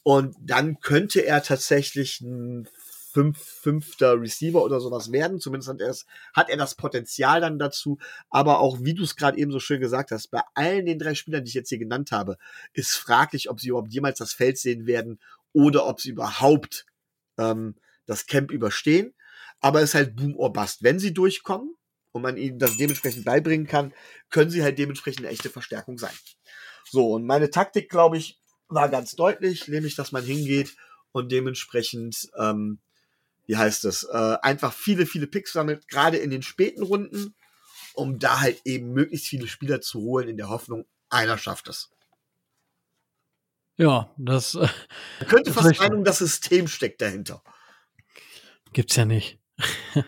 und 0.05 0.37
dann 0.41 0.79
könnte 0.79 1.21
er 1.27 1.43
tatsächlich 1.43 2.21
ein 2.21 2.69
fünf, 3.13 3.39
fünfter 3.39 4.21
Receiver 4.21 4.63
oder 4.63 4.81
sowas 4.81 5.13
werden. 5.13 5.41
Zumindest 5.41 5.69
hat 5.69 5.81
er, 5.81 5.91
es, 5.91 6.07
hat 6.35 6.49
er 6.49 6.57
das 6.57 6.75
Potenzial 6.75 7.41
dann 7.41 7.59
dazu. 7.59 7.99
Aber 8.31 8.61
auch, 8.61 8.79
wie 8.81 8.95
du 8.95 9.03
es 9.03 9.17
gerade 9.17 9.39
eben 9.39 9.51
so 9.53 9.61
schön 9.61 9.81
gesagt 9.81 10.11
hast, 10.11 10.29
bei 10.29 10.43
allen 10.55 10.87
den 10.87 10.99
drei 10.99 11.15
Spielern, 11.15 11.45
die 11.45 11.49
ich 11.49 11.55
jetzt 11.55 11.69
hier 11.69 11.79
genannt 11.79 12.13
habe, 12.13 12.37
ist 12.73 12.95
fraglich, 12.95 13.51
ob 13.51 13.61
sie 13.61 13.69
überhaupt 13.69 13.93
jemals 13.93 14.19
das 14.19 14.33
Feld 14.33 14.59
sehen 14.59 14.87
werden 14.87 15.21
oder 15.53 15.87
ob 15.87 16.01
sie 16.01 16.11
überhaupt 16.11 16.87
ähm, 17.39 17.75
das 18.07 18.27
Camp 18.27 18.51
überstehen. 18.51 19.15
Aber 19.61 19.81
es 19.81 19.91
ist 19.91 19.95
halt 19.95 20.17
Boom 20.17 20.37
or 20.37 20.53
Bust. 20.53 20.83
Wenn 20.83 20.99
sie 20.99 21.13
durchkommen 21.13 21.75
und 22.13 22.23
man 22.23 22.37
ihnen 22.37 22.59
das 22.59 22.77
dementsprechend 22.77 23.25
beibringen 23.25 23.67
kann, 23.67 23.93
können 24.31 24.51
sie 24.51 24.63
halt 24.63 24.79
dementsprechend 24.79 25.21
eine 25.21 25.33
echte 25.33 25.51
Verstärkung 25.51 25.99
sein. 25.99 26.15
So, 26.89 27.13
und 27.13 27.27
meine 27.27 27.51
Taktik, 27.51 27.89
glaube 27.89 28.17
ich, 28.17 28.41
war 28.69 28.89
ganz 28.89 29.17
deutlich, 29.17 29.69
nämlich, 29.69 29.97
dass 29.97 30.13
man 30.13 30.25
hingeht 30.25 30.77
und 31.13 31.33
dementsprechend, 31.33 32.31
ähm, 32.39 32.81
wie 33.51 33.57
heißt 33.57 33.85
es, 33.87 34.05
äh, 34.05 34.37
einfach 34.43 34.73
viele, 34.73 35.07
viele 35.07 35.27
Picks 35.27 35.55
sammelt, 35.55 35.89
gerade 35.89 36.19
in 36.19 36.31
den 36.31 36.41
späten 36.41 36.85
Runden, 36.85 37.35
um 37.95 38.21
da 38.21 38.39
halt 38.39 38.61
eben 38.65 38.93
möglichst 38.93 39.27
viele 39.27 39.49
Spieler 39.49 39.81
zu 39.81 39.99
holen, 40.03 40.29
in 40.29 40.37
der 40.37 40.51
Hoffnung, 40.51 40.87
einer 41.09 41.37
schafft 41.37 41.67
es. 41.67 41.91
Ja, 43.77 44.15
das. 44.17 44.55
Äh, 44.55 44.69
Man 45.19 45.29
könnte 45.29 45.53
fast 45.53 45.81
meinen, 45.81 46.05
das 46.05 46.19
System 46.19 46.69
steckt 46.69 47.01
dahinter. 47.01 47.43
Gibt's 48.73 48.95
ja 48.95 49.05
nicht. 49.05 49.41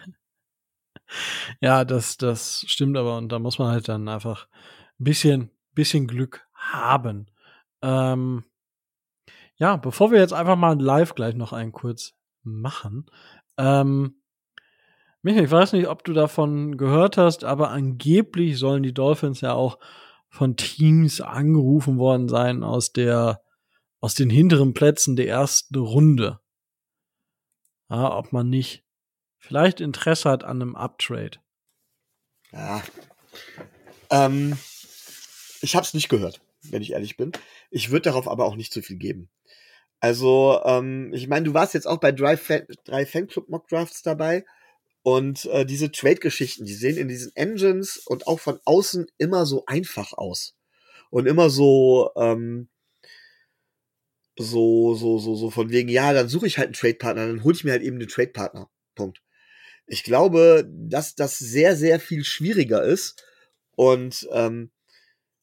ja, 1.60 1.84
das, 1.84 2.18
das 2.18 2.64
stimmt 2.68 2.96
aber 2.96 3.16
und 3.16 3.30
da 3.30 3.40
muss 3.40 3.58
man 3.58 3.72
halt 3.72 3.88
dann 3.88 4.08
einfach 4.08 4.46
ein 5.00 5.04
bisschen, 5.04 5.50
bisschen 5.72 6.06
Glück 6.06 6.46
haben. 6.54 7.28
Ähm, 7.82 8.44
ja, 9.56 9.78
bevor 9.78 10.12
wir 10.12 10.20
jetzt 10.20 10.32
einfach 10.32 10.54
mal 10.54 10.80
live 10.80 11.16
gleich 11.16 11.34
noch 11.34 11.52
einen 11.52 11.72
kurz 11.72 12.14
machen. 12.42 13.06
Ähm, 13.58 14.22
Michael, 15.22 15.44
ich 15.44 15.50
weiß 15.50 15.72
nicht, 15.74 15.86
ob 15.86 16.04
du 16.04 16.12
davon 16.12 16.76
gehört 16.76 17.16
hast, 17.16 17.44
aber 17.44 17.70
angeblich 17.70 18.58
sollen 18.58 18.82
die 18.82 18.94
Dolphins 18.94 19.40
ja 19.40 19.52
auch 19.52 19.78
von 20.28 20.56
Teams 20.56 21.20
angerufen 21.20 21.98
worden 21.98 22.28
sein 22.28 22.64
aus 22.64 22.92
der, 22.92 23.42
aus 24.00 24.14
den 24.14 24.30
hinteren 24.30 24.74
Plätzen 24.74 25.14
der 25.14 25.28
ersten 25.28 25.76
Runde. 25.76 26.40
Ja, 27.88 28.16
ob 28.16 28.32
man 28.32 28.48
nicht 28.48 28.84
vielleicht 29.38 29.80
Interesse 29.80 30.30
hat 30.30 30.42
an 30.42 30.62
einem 30.62 30.74
Uptrade. 30.74 31.38
Ja. 32.50 32.82
Ähm, 34.10 34.58
ich 35.60 35.76
habe 35.76 35.84
es 35.84 35.94
nicht 35.94 36.08
gehört, 36.08 36.40
wenn 36.62 36.82
ich 36.82 36.92
ehrlich 36.92 37.16
bin. 37.16 37.32
Ich 37.70 37.90
würde 37.90 38.02
darauf 38.02 38.26
aber 38.26 38.46
auch 38.46 38.56
nicht 38.56 38.72
zu 38.72 38.82
viel 38.82 38.96
geben. 38.96 39.30
Also, 40.02 40.60
ähm, 40.64 41.12
ich 41.14 41.28
meine, 41.28 41.44
du 41.44 41.54
warst 41.54 41.74
jetzt 41.74 41.86
auch 41.86 41.98
bei 42.00 42.10
drei, 42.10 42.36
Fan 42.36 42.66
drei 42.84 43.06
Fanclub 43.06 43.48
Mock 43.48 43.68
Drafts 43.68 44.02
dabei. 44.02 44.44
Und 45.04 45.44
äh, 45.46 45.64
diese 45.64 45.92
Trade-Geschichten, 45.92 46.64
die 46.64 46.74
sehen 46.74 46.96
in 46.96 47.06
diesen 47.06 47.34
Engines 47.36 47.98
und 47.98 48.26
auch 48.26 48.40
von 48.40 48.58
außen 48.64 49.06
immer 49.18 49.46
so 49.46 49.64
einfach 49.66 50.12
aus. 50.12 50.56
Und 51.10 51.26
immer 51.26 51.50
so, 51.50 52.10
ähm, 52.16 52.68
so, 54.36 54.94
so, 54.96 55.18
so, 55.18 55.36
so 55.36 55.50
von 55.50 55.70
wegen, 55.70 55.88
ja, 55.88 56.12
dann 56.12 56.28
suche 56.28 56.48
ich 56.48 56.58
halt 56.58 56.66
einen 56.66 56.74
Trade-Partner, 56.74 57.28
dann 57.28 57.44
hole 57.44 57.54
ich 57.54 57.62
mir 57.62 57.70
halt 57.70 57.82
eben 57.82 57.96
einen 57.96 58.08
Trade-Partner. 58.08 58.68
Punkt. 58.96 59.22
Ich 59.86 60.02
glaube, 60.02 60.68
dass 60.68 61.14
das 61.14 61.38
sehr, 61.38 61.76
sehr 61.76 62.00
viel 62.00 62.24
schwieriger 62.24 62.82
ist 62.82 63.24
und 63.76 64.28
ähm, 64.32 64.72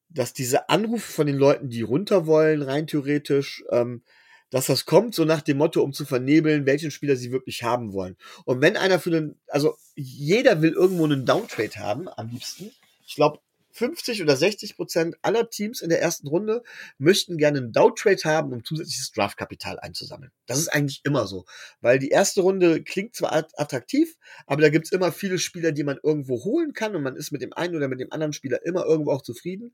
dass 0.10 0.34
diese 0.34 0.68
Anrufe 0.68 1.10
von 1.12 1.28
den 1.28 1.38
Leuten, 1.38 1.70
die 1.70 1.82
runter 1.82 2.26
wollen, 2.26 2.62
rein 2.62 2.88
theoretisch, 2.88 3.64
ähm, 3.72 4.04
dass 4.50 4.68
das 4.68 4.86
kommt 4.86 5.16
so 5.16 5.26
nach 5.26 5.42
dem 5.42 5.58
Motto, 5.58 5.82
um 5.82 5.94
zu 5.94 6.06
vernebeln, 6.06 6.66
welchen 6.66 6.92
Spieler 6.92 7.16
sie 7.16 7.32
wirklich 7.32 7.64
haben 7.64 7.94
wollen. 7.94 8.18
Und 8.46 8.62
wenn 8.62 8.78
einer 8.78 9.00
für 9.00 9.12
den, 9.12 9.40
also 9.48 9.76
jeder 9.96 10.62
will 10.62 10.72
irgendwo 10.72 11.06
einen 11.06 11.26
Downtrade 11.26 11.76
haben, 11.76 12.08
am 12.08 12.30
liebsten. 12.30 12.72
Ich 13.06 13.16
glaube, 13.16 13.40
50 13.80 14.22
oder 14.22 14.36
60 14.36 14.76
Prozent 14.76 15.16
aller 15.22 15.50
Teams 15.50 15.80
in 15.82 15.90
der 15.90 16.02
ersten 16.02 16.28
Runde 16.28 16.64
möchten 16.98 17.38
gerne 17.38 17.60
einen 17.60 17.72
Downtrade 17.72 18.22
haben, 18.26 18.52
um 18.52 18.66
zusätzliches 18.66 19.14
Draftkapital 19.14 19.80
einzusammeln. 19.80 20.32
Das 20.48 20.60
ist 20.60 20.68
eigentlich 20.68 21.00
immer 21.06 21.28
so, 21.28 21.46
weil 21.80 21.98
die 21.98 22.10
erste 22.10 22.42
Runde 22.42 22.84
klingt 22.84 23.16
zwar 23.16 23.34
attraktiv, 23.34 24.18
aber 24.48 24.62
da 24.62 24.70
gibt's 24.70 24.92
immer 24.92 25.14
viele 25.14 25.40
Spieler, 25.40 25.72
die 25.72 25.86
man 25.86 25.98
irgendwo 26.04 26.44
holen 26.44 26.74
kann 26.74 26.94
und 26.94 27.04
man 27.04 27.16
ist 27.16 27.32
mit 27.32 27.42
dem 27.42 27.54
einen 27.54 27.74
oder 27.74 27.88
mit 27.88 28.02
dem 28.02 28.12
anderen 28.12 28.34
Spieler 28.34 28.66
immer 28.66 28.86
irgendwo 28.86 29.12
auch 29.12 29.22
zufrieden. 29.22 29.74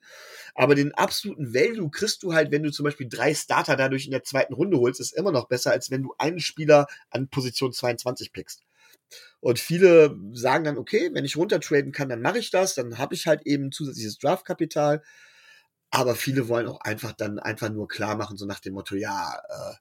Aber 0.53 0.75
den 0.75 0.93
absoluten 0.93 1.55
Value 1.55 1.89
kriegst 1.89 2.21
du 2.21 2.33
halt, 2.33 2.51
wenn 2.51 2.61
du 2.61 2.71
zum 2.71 2.83
Beispiel 2.83 3.09
drei 3.09 3.33
Starter 3.33 3.75
dadurch 3.75 4.05
in 4.05 4.11
der 4.11 4.23
zweiten 4.23 4.53
Runde 4.53 4.77
holst, 4.77 4.99
ist 4.99 5.17
immer 5.17 5.31
noch 5.31 5.47
besser, 5.47 5.71
als 5.71 5.89
wenn 5.89 6.03
du 6.03 6.13
einen 6.19 6.39
Spieler 6.39 6.85
an 7.09 7.27
Position 7.27 7.73
22 7.73 8.31
pickst. 8.31 8.61
Und 9.39 9.59
viele 9.59 10.17
sagen 10.33 10.63
dann, 10.63 10.77
okay, 10.77 11.09
wenn 11.13 11.25
ich 11.25 11.37
runtertraden 11.37 11.91
kann, 11.91 12.09
dann 12.09 12.21
mache 12.21 12.39
ich 12.39 12.51
das, 12.51 12.75
dann 12.75 12.97
habe 12.97 13.15
ich 13.15 13.27
halt 13.27 13.45
eben 13.45 13.71
zusätzliches 13.71 14.17
Draftkapital. 14.17 15.03
Aber 15.91 16.15
viele 16.15 16.47
wollen 16.47 16.67
auch 16.67 16.81
einfach 16.81 17.13
dann 17.13 17.39
einfach 17.39 17.69
nur 17.69 17.87
klar 17.87 18.15
machen, 18.15 18.37
so 18.37 18.45
nach 18.45 18.59
dem 18.59 18.73
Motto, 18.73 18.95
ja, 18.95 19.39
äh, 19.49 19.73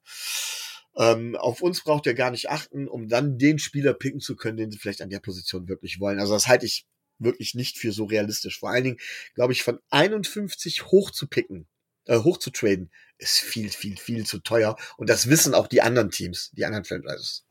ähm, 0.97 1.37
auf 1.37 1.61
uns 1.61 1.83
braucht 1.83 2.07
ihr 2.07 2.15
gar 2.15 2.31
nicht 2.31 2.51
achten, 2.51 2.87
um 2.87 3.09
dann 3.09 3.39
den 3.39 3.59
Spieler 3.59 3.95
picken 3.95 4.21
zu 4.21 4.37
können, 4.37 4.57
den 4.57 4.71
sie 4.71 4.79
vielleicht 4.79 5.03
an 5.03 5.11
der 5.11 5.21
Position 5.21 5.69
wirklich 5.69 5.99
wollen. 5.99 6.21
Also 6.21 6.35
das 6.35 6.47
halte 6.47 6.67
ich 6.67 6.87
wirklich 7.19 7.55
nicht 7.55 7.79
für 7.79 7.93
so 7.93 8.05
realistisch. 8.05 8.59
Vor 8.59 8.71
allen 8.71 8.85
Dingen, 8.85 8.99
glaube 9.35 9.53
ich, 9.53 9.63
von 9.63 9.81
51 9.91 10.87
hoch 10.87 11.11
zu 11.11 11.27
picken, 11.27 11.67
äh, 12.05 12.19
hoch 12.19 12.39
zu 12.39 12.51
traden, 12.51 12.91
ist 13.19 13.39
viel, 13.39 13.71
viel, 13.71 13.97
viel 13.97 14.27
zu 14.27 14.39
teuer. 14.39 14.77
Und 14.97 15.09
das 15.11 15.29
wissen 15.29 15.55
auch 15.55 15.67
die 15.67 15.83
anderen 15.83 16.11
Teams, 16.11 16.51
die 16.53 16.65
anderen 16.65 16.85
Franchises. 16.85 17.45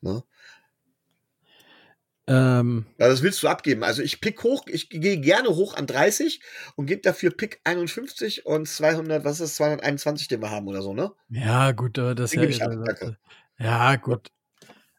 Ne? 0.00 0.22
Ähm, 2.30 2.86
ja, 2.96 3.08
das 3.08 3.24
willst 3.24 3.42
du 3.42 3.48
abgeben. 3.48 3.82
Also 3.82 4.02
ich 4.02 4.20
pick 4.20 4.44
hoch, 4.44 4.64
ich 4.68 4.88
gehe 4.88 5.18
gerne 5.18 5.48
hoch 5.48 5.74
an 5.74 5.88
30 5.88 6.40
und 6.76 6.86
gebe 6.86 7.00
dafür 7.02 7.32
Pick 7.32 7.60
51 7.64 8.46
und 8.46 8.68
200, 8.68 9.24
was 9.24 9.40
ist 9.40 9.56
221, 9.56 10.28
den 10.28 10.40
wir 10.40 10.52
haben 10.52 10.68
oder 10.68 10.80
so, 10.80 10.94
ne? 10.94 11.10
Ja, 11.28 11.72
gut, 11.72 11.98
aber 11.98 12.14
das 12.14 12.32
ist 12.32 12.58
ja, 12.58 12.66
ab, 12.66 13.16
ja, 13.58 13.96
gut. 13.96 14.28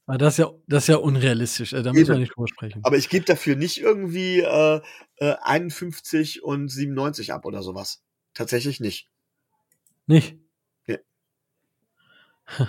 Aber 0.07 0.17
das 0.17 0.33
ist 0.33 0.37
ja, 0.39 0.51
das 0.67 0.83
ist 0.83 0.87
ja 0.89 0.97
unrealistisch, 0.97 1.71
äh, 1.71 1.81
da 1.83 1.93
müssen 1.93 2.09
wir 2.09 2.17
nicht 2.17 2.35
drüber 2.35 2.49
sprechen. 2.49 2.81
Aber 2.83 2.97
ich 2.97 3.07
gebe 3.07 3.23
dafür 3.23 3.55
nicht 3.55 3.79
irgendwie 3.79 4.41
äh, 4.41 4.81
äh, 5.15 5.35
51 5.41 6.43
und 6.43 6.67
97 6.67 7.31
ab 7.31 7.45
oder 7.45 7.63
sowas. 7.63 8.03
Tatsächlich 8.33 8.81
nicht. 8.81 9.07
Nicht? 10.05 10.37
Nee. 10.85 10.99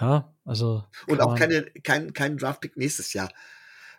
ja, 0.00 0.34
also. 0.44 0.84
Und 1.06 1.20
auch 1.20 1.34
keine, 1.36 1.64
kein, 1.82 2.12
kein 2.12 2.36
Draftpick 2.36 2.76
nächstes 2.76 3.12
Jahr. 3.12 3.30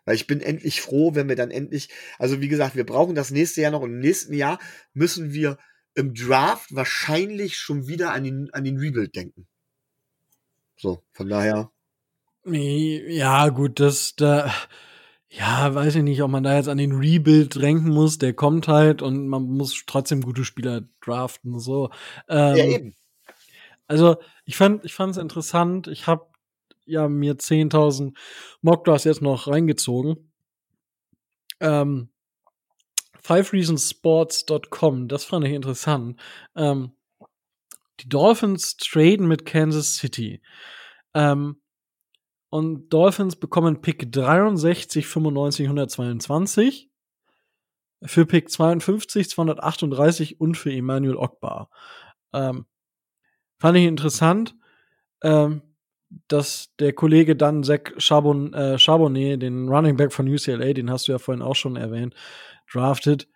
Weil 0.05 0.15
ich 0.15 0.27
bin 0.27 0.39
endlich 0.39 0.81
froh, 0.81 1.15
wenn 1.15 1.27
wir 1.27 1.35
dann 1.35 1.51
endlich, 1.51 1.89
also 2.17 2.39
wie 2.39 2.47
gesagt, 2.47 2.75
wir 2.75 2.85
brauchen 2.85 3.15
das 3.15 3.31
nächste 3.31 3.61
Jahr 3.61 3.71
noch 3.71 3.81
und 3.81 3.91
im 3.91 3.99
nächsten 3.99 4.33
Jahr 4.33 4.59
müssen 4.93 5.33
wir 5.33 5.57
im 5.95 6.13
Draft 6.13 6.73
wahrscheinlich 6.73 7.57
schon 7.57 7.87
wieder 7.87 8.13
an 8.13 8.23
den, 8.23 8.53
an 8.53 8.63
den 8.63 8.77
Rebuild 8.77 9.15
denken. 9.15 9.47
So, 10.77 11.03
von 11.11 11.27
daher. 11.27 11.71
Ja, 12.45 13.49
gut, 13.49 13.79
das, 13.79 14.15
da, 14.15 14.53
ja, 15.29 15.73
weiß 15.75 15.95
ich 15.95 16.03
nicht, 16.03 16.21
ob 16.21 16.31
man 16.31 16.43
da 16.43 16.55
jetzt 16.55 16.69
an 16.69 16.77
den 16.77 16.93
Rebuild 16.93 17.57
renken 17.57 17.89
muss, 17.89 18.17
der 18.17 18.33
kommt 18.33 18.67
halt 18.67 19.01
und 19.01 19.27
man 19.27 19.43
muss 19.43 19.83
trotzdem 19.85 20.21
gute 20.21 20.45
Spieler 20.45 20.83
draften, 21.01 21.59
so. 21.59 21.89
Ähm, 22.29 22.55
ja, 22.55 22.65
eben. 22.65 22.95
Also, 23.87 24.17
ich 24.45 24.57
fand, 24.57 24.85
ich 24.85 24.93
fand 24.93 25.11
es 25.11 25.17
interessant. 25.17 25.87
Ich 25.87 26.07
habe 26.07 26.27
ja 26.85 27.07
mir 27.07 27.37
10.000 27.37 28.15
Mockdrafts 28.61 29.05
jetzt 29.05 29.21
noch 29.21 29.47
reingezogen. 29.47 30.31
Ähm, 31.59 32.09
fivereasonsports.com, 33.21 35.07
das 35.07 35.25
fand 35.25 35.45
ich 35.45 35.53
interessant. 35.53 36.19
Ähm, 36.55 36.91
die 37.99 38.09
Dolphins 38.09 38.77
traden 38.77 39.27
mit 39.27 39.45
Kansas 39.45 39.95
City. 39.95 40.41
Ähm, 41.13 41.61
und 42.49 42.89
Dolphins 42.89 43.35
bekommen 43.35 43.81
Pick 43.81 44.11
63, 44.11 45.05
95, 45.05 45.65
122 45.65 46.89
für 48.03 48.25
Pick 48.25 48.49
52, 48.49 49.29
238 49.29 50.39
und 50.39 50.55
für 50.55 50.71
Emmanuel 50.71 51.17
Ogbar. 51.17 51.69
Ähm, 52.33 52.65
fand 53.57 53.77
ich 53.77 53.85
interessant. 53.85 54.55
Ähm, 55.23 55.61
dass 56.27 56.73
der 56.79 56.93
Kollege 56.93 57.35
dann 57.35 57.63
Zach 57.63 57.91
Charbon, 57.97 58.53
äh, 58.53 58.79
Charbonnet, 58.79 59.41
den 59.41 59.67
Running 59.67 59.97
Back 59.97 60.13
von 60.13 60.27
UCLA, 60.27 60.73
den 60.73 60.89
hast 60.89 61.07
du 61.07 61.11
ja 61.11 61.19
vorhin 61.19 61.41
auch 61.41 61.55
schon 61.55 61.75
erwähnt, 61.75 62.15
draftet, 62.71 63.27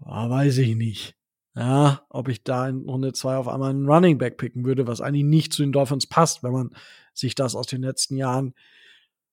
oh, 0.00 0.30
weiß 0.30 0.58
ich 0.58 0.76
nicht. 0.76 1.14
Ja, 1.54 2.06
ob 2.08 2.28
ich 2.28 2.44
da 2.44 2.68
in 2.68 2.88
Runde 2.88 3.12
2 3.12 3.36
auf 3.36 3.48
einmal 3.48 3.70
einen 3.70 3.88
Running 3.88 4.18
Back 4.18 4.38
picken 4.38 4.64
würde, 4.64 4.86
was 4.86 5.00
eigentlich 5.00 5.24
nicht 5.24 5.52
zu 5.52 5.62
den 5.62 5.72
Dolphins 5.72 6.06
passt, 6.06 6.42
wenn 6.42 6.52
man 6.52 6.70
sich 7.12 7.34
das 7.34 7.54
aus 7.56 7.66
den 7.66 7.82
letzten 7.82 8.16
Jahren 8.16 8.54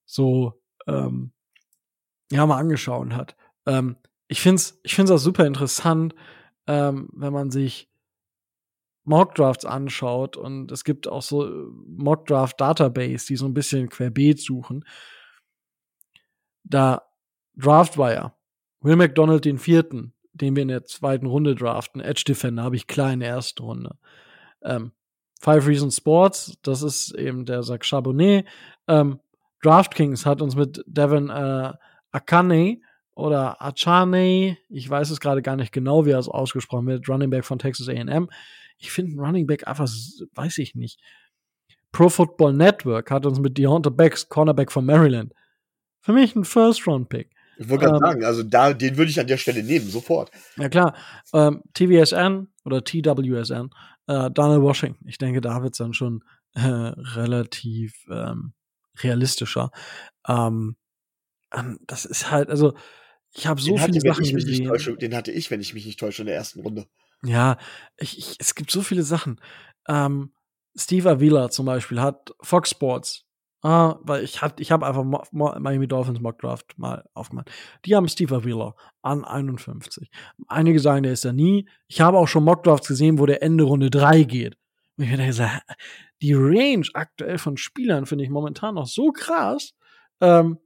so 0.04 0.60
ähm, 0.86 1.32
ja 2.30 2.44
mal 2.44 2.58
angeschaut 2.58 3.12
hat. 3.12 3.36
Ähm, 3.66 3.96
ich 4.26 4.40
find's, 4.40 4.80
ich 4.82 4.94
find's 4.94 5.12
auch 5.12 5.18
super 5.18 5.46
interessant, 5.46 6.14
ähm, 6.66 7.08
wenn 7.12 7.32
man 7.32 7.50
sich 7.50 7.87
Mockdrafts 9.08 9.64
anschaut 9.64 10.36
und 10.36 10.70
es 10.70 10.84
gibt 10.84 11.08
auch 11.08 11.22
so 11.22 11.46
äh, 11.46 11.66
Mockdraft 11.86 12.60
Database, 12.60 13.26
die 13.26 13.36
so 13.36 13.46
ein 13.46 13.54
bisschen 13.54 13.88
querbeet 13.88 14.40
suchen. 14.40 14.84
Da 16.64 17.02
Draftwire, 17.56 18.32
Will 18.80 18.96
McDonald 18.96 19.44
den 19.44 19.58
vierten, 19.58 20.14
den 20.32 20.54
wir 20.54 20.62
in 20.62 20.68
der 20.68 20.84
zweiten 20.84 21.26
Runde 21.26 21.54
draften, 21.54 22.00
Edge 22.00 22.24
Defender 22.26 22.62
habe 22.62 22.76
ich 22.76 22.86
klar 22.86 23.12
in 23.12 23.20
der 23.20 23.30
ersten 23.30 23.62
Runde. 23.62 23.98
Ähm, 24.62 24.92
Five 25.40 25.66
Reasons 25.66 25.96
Sports, 25.96 26.58
das 26.62 26.82
ist 26.82 27.14
eben 27.14 27.44
der 27.44 27.62
Zach 27.62 27.82
Charbonnet. 27.82 28.46
Ähm, 28.86 29.20
DraftKings 29.62 30.26
hat 30.26 30.42
uns 30.42 30.56
mit 30.56 30.84
Devin 30.86 31.30
äh, 31.30 31.72
Akane 32.10 32.80
oder 33.14 33.60
Achane, 33.60 34.56
ich 34.68 34.88
weiß 34.88 35.10
es 35.10 35.20
gerade 35.20 35.42
gar 35.42 35.56
nicht 35.56 35.72
genau, 35.72 36.06
wie 36.06 36.10
er 36.10 36.18
es 36.18 36.28
ausgesprochen 36.28 36.86
wird, 36.86 37.08
Running 37.08 37.30
Back 37.30 37.44
von 37.44 37.58
Texas 37.58 37.88
A&M, 37.88 38.28
ich 38.78 38.90
finde 38.90 39.12
einen 39.12 39.20
Running 39.20 39.46
Back 39.46 39.66
einfach, 39.66 39.88
weiß 40.34 40.58
ich 40.58 40.74
nicht. 40.74 41.00
Pro 41.92 42.08
Football 42.08 42.52
Network 42.52 43.10
hat 43.10 43.26
uns 43.26 43.40
mit 43.40 43.58
Deontay 43.58 43.90
Becks, 43.90 44.28
Cornerback 44.28 44.70
von 44.70 44.84
Maryland. 44.84 45.32
Für 46.00 46.12
mich 46.12 46.36
ein 46.36 46.44
First-Round-Pick. 46.44 47.30
Ich 47.58 47.68
wollte 47.68 47.86
gerade 47.86 47.96
ähm, 47.96 48.02
sagen, 48.02 48.24
also 48.24 48.42
da, 48.44 48.72
den 48.72 48.96
würde 48.96 49.10
ich 49.10 49.18
an 49.18 49.26
der 49.26 49.36
Stelle 49.36 49.62
nehmen, 49.62 49.88
sofort. 49.88 50.30
Ja 50.56 50.68
klar. 50.68 50.94
Ähm, 51.32 51.62
TWSN 51.74 52.48
oder 52.64 52.84
TWSN, 52.84 53.70
äh, 54.06 54.30
Donald 54.30 54.62
Washington. 54.62 55.08
Ich 55.08 55.18
denke, 55.18 55.40
da 55.40 55.60
wird 55.62 55.74
es 55.74 55.78
dann 55.78 55.92
schon 55.92 56.22
äh, 56.54 56.60
relativ 56.60 58.06
ähm, 58.10 58.52
realistischer. 59.02 59.70
Ähm, 60.28 60.76
ähm, 61.52 61.80
das 61.86 62.04
ist 62.04 62.30
halt, 62.30 62.48
also 62.48 62.74
ich 63.32 63.46
habe 63.46 63.60
so 63.60 63.76
den 63.76 63.84
viele 63.84 64.00
Sachen 64.00 64.24
gesehen. 64.24 64.68
Täusche, 64.68 64.96
den 64.96 65.14
hatte 65.14 65.32
ich, 65.32 65.50
wenn 65.50 65.60
ich 65.60 65.74
mich 65.74 65.84
nicht 65.84 65.98
täusche, 65.98 66.22
in 66.22 66.26
der 66.26 66.36
ersten 66.36 66.60
Runde. 66.60 66.86
Ja, 67.24 67.58
ich, 67.96 68.18
ich, 68.18 68.36
es 68.38 68.54
gibt 68.54 68.70
so 68.70 68.82
viele 68.82 69.02
Sachen. 69.02 69.40
Ähm, 69.88 70.32
Steve 70.76 71.10
Avila 71.10 71.50
zum 71.50 71.66
Beispiel 71.66 72.00
hat 72.00 72.32
Fox 72.40 72.70
Sports. 72.70 73.24
Ah, 73.62 73.96
weil 74.02 74.22
ich 74.22 74.40
hat, 74.40 74.60
ich 74.60 74.70
habe 74.70 74.86
einfach 74.86 75.02
Mo 75.02 75.20
Mo 75.32 75.52
Miami 75.58 75.88
Dolphins 75.88 76.20
Mock 76.20 76.38
Draft 76.38 76.78
mal 76.78 77.04
aufgemacht. 77.14 77.50
Die 77.84 77.96
haben 77.96 78.08
Steve 78.08 78.36
Avila 78.36 78.76
an 79.02 79.24
51. 79.24 80.08
Einige 80.46 80.78
sagen, 80.78 81.02
der 81.02 81.12
ist 81.12 81.24
da 81.24 81.32
nie. 81.32 81.68
Ich 81.88 82.00
habe 82.00 82.18
auch 82.18 82.28
schon 82.28 82.44
Mock 82.44 82.62
Drafts 82.62 82.86
gesehen, 82.86 83.18
wo 83.18 83.26
der 83.26 83.42
Ende 83.42 83.64
Runde 83.64 83.90
3 83.90 84.22
geht. 84.22 84.56
Und 84.96 85.04
ich 85.04 85.16
denke, 85.16 85.60
die 86.22 86.34
Range 86.34 86.86
aktuell 86.94 87.38
von 87.38 87.56
Spielern 87.56 88.06
finde 88.06 88.24
ich 88.24 88.30
momentan 88.30 88.76
noch 88.76 88.86
so 88.86 89.10
krass. 89.10 89.74
Ähm, 90.20 90.58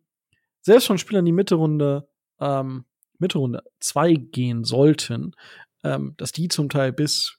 selbst 0.60 0.86
von 0.86 0.98
Spielern, 0.98 1.24
die 1.24 1.32
Mitte 1.32 1.54
Runde, 1.54 2.08
ähm, 2.40 2.84
Mitte 3.18 3.38
Runde 3.38 3.62
2 3.80 4.14
gehen 4.14 4.64
sollten, 4.64 5.34
ähm, 5.84 6.14
dass 6.16 6.32
die 6.32 6.48
zum 6.48 6.68
Teil 6.68 6.92
bis 6.92 7.38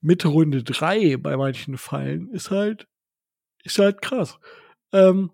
Mitte 0.00 0.28
Runde 0.28 0.62
3 0.62 1.16
bei 1.18 1.36
manchen 1.36 1.76
fallen, 1.76 2.30
ist 2.30 2.50
halt, 2.50 2.88
ist 3.64 3.78
halt 3.78 4.00
krass. 4.02 4.38
Ähm, 4.92 5.30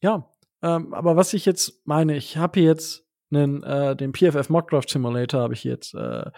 ja, 0.00 0.30
ähm, 0.62 0.94
aber 0.94 1.16
was 1.16 1.34
ich 1.34 1.44
jetzt 1.46 1.86
meine, 1.86 2.16
ich 2.16 2.36
habe 2.36 2.60
hier 2.60 2.68
jetzt 2.68 3.04
einen, 3.30 3.62
äh, 3.62 3.96
den 3.96 4.12
PFF 4.12 4.48
Mockdraft 4.48 4.88
Simulator 4.88 5.42
habe 5.42 5.54
ich 5.54 5.64
jetzt 5.64 5.94
äh, 5.94 6.30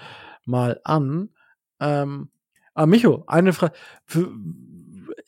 mal 0.44 0.80
an. 0.84 1.30
Ähm, 1.80 2.30
aber 2.74 2.86
Micho, 2.86 3.24
eine 3.26 3.52
Frage. 3.52 3.74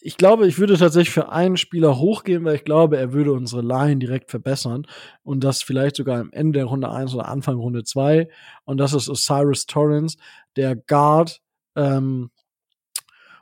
Ich 0.03 0.17
glaube, 0.17 0.47
ich 0.47 0.59
würde 0.59 0.79
tatsächlich 0.79 1.13
für 1.13 1.31
einen 1.31 1.59
Spieler 1.59 1.99
hochgehen, 1.99 2.45
weil 2.45 2.57
ich 2.57 2.65
glaube, 2.65 2.97
er 2.97 3.13
würde 3.13 3.33
unsere 3.33 3.61
Line 3.61 3.99
direkt 3.99 4.31
verbessern. 4.31 4.87
Und 5.23 5.45
das 5.45 5.63
vielleicht 5.63 5.97
sogar 5.97 6.21
am 6.21 6.33
Ende 6.33 6.61
der 6.61 6.67
Runde 6.67 6.91
1 6.91 7.15
oder 7.15 7.29
Anfang 7.29 7.59
Runde 7.59 7.85
2. 7.85 8.29
Und 8.65 8.79
das 8.79 8.95
ist 8.95 9.09
Osiris 9.11 9.67
Torrance, 9.67 10.17
der 10.57 10.75
Guard 10.75 11.43
ähm, 11.77 12.31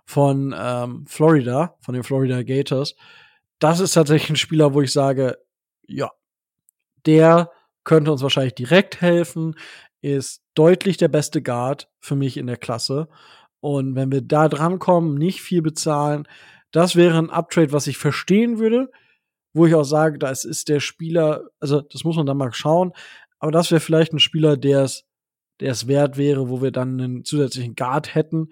von 0.04 0.54
ähm, 0.58 1.04
Florida, 1.06 1.76
von 1.80 1.94
den 1.94 2.02
Florida 2.02 2.42
Gators. 2.42 2.96
Das 3.58 3.78
ist 3.78 3.92
tatsächlich 3.92 4.30
ein 4.30 4.36
Spieler, 4.36 4.74
wo 4.74 4.82
ich 4.82 4.92
sage, 4.92 5.38
ja, 5.86 6.10
der 7.06 7.50
könnte 7.84 8.12
uns 8.12 8.22
wahrscheinlich 8.22 8.54
direkt 8.54 9.00
helfen, 9.00 9.54
ist 10.00 10.42
deutlich 10.54 10.96
der 10.96 11.08
beste 11.08 11.42
Guard 11.42 11.88
für 12.00 12.16
mich 12.16 12.36
in 12.36 12.46
der 12.46 12.56
Klasse. 12.56 13.08
Und 13.60 13.94
wenn 13.94 14.12
wir 14.12 14.22
da 14.22 14.48
drankommen, 14.48 15.16
nicht 15.16 15.42
viel 15.42 15.62
bezahlen, 15.62 16.26
das 16.70 16.96
wäre 16.96 17.18
ein 17.18 17.30
Uptrade, 17.30 17.72
was 17.72 17.86
ich 17.86 17.98
verstehen 17.98 18.58
würde, 18.58 18.90
wo 19.52 19.66
ich 19.66 19.74
auch 19.74 19.84
sage, 19.84 20.18
das 20.18 20.44
ist 20.44 20.68
der 20.68 20.80
Spieler, 20.80 21.44
also 21.60 21.80
das 21.80 22.04
muss 22.04 22.16
man 22.16 22.26
dann 22.26 22.36
mal 22.36 22.52
schauen, 22.52 22.92
aber 23.38 23.52
das 23.52 23.70
wäre 23.70 23.80
vielleicht 23.80 24.12
ein 24.12 24.18
Spieler, 24.18 24.56
der 24.56 24.82
es, 24.82 25.04
der 25.60 25.72
es 25.72 25.88
wert 25.88 26.16
wäre, 26.16 26.48
wo 26.48 26.62
wir 26.62 26.70
dann 26.70 27.00
einen 27.00 27.24
zusätzlichen 27.24 27.74
Guard 27.74 28.14
hätten, 28.14 28.50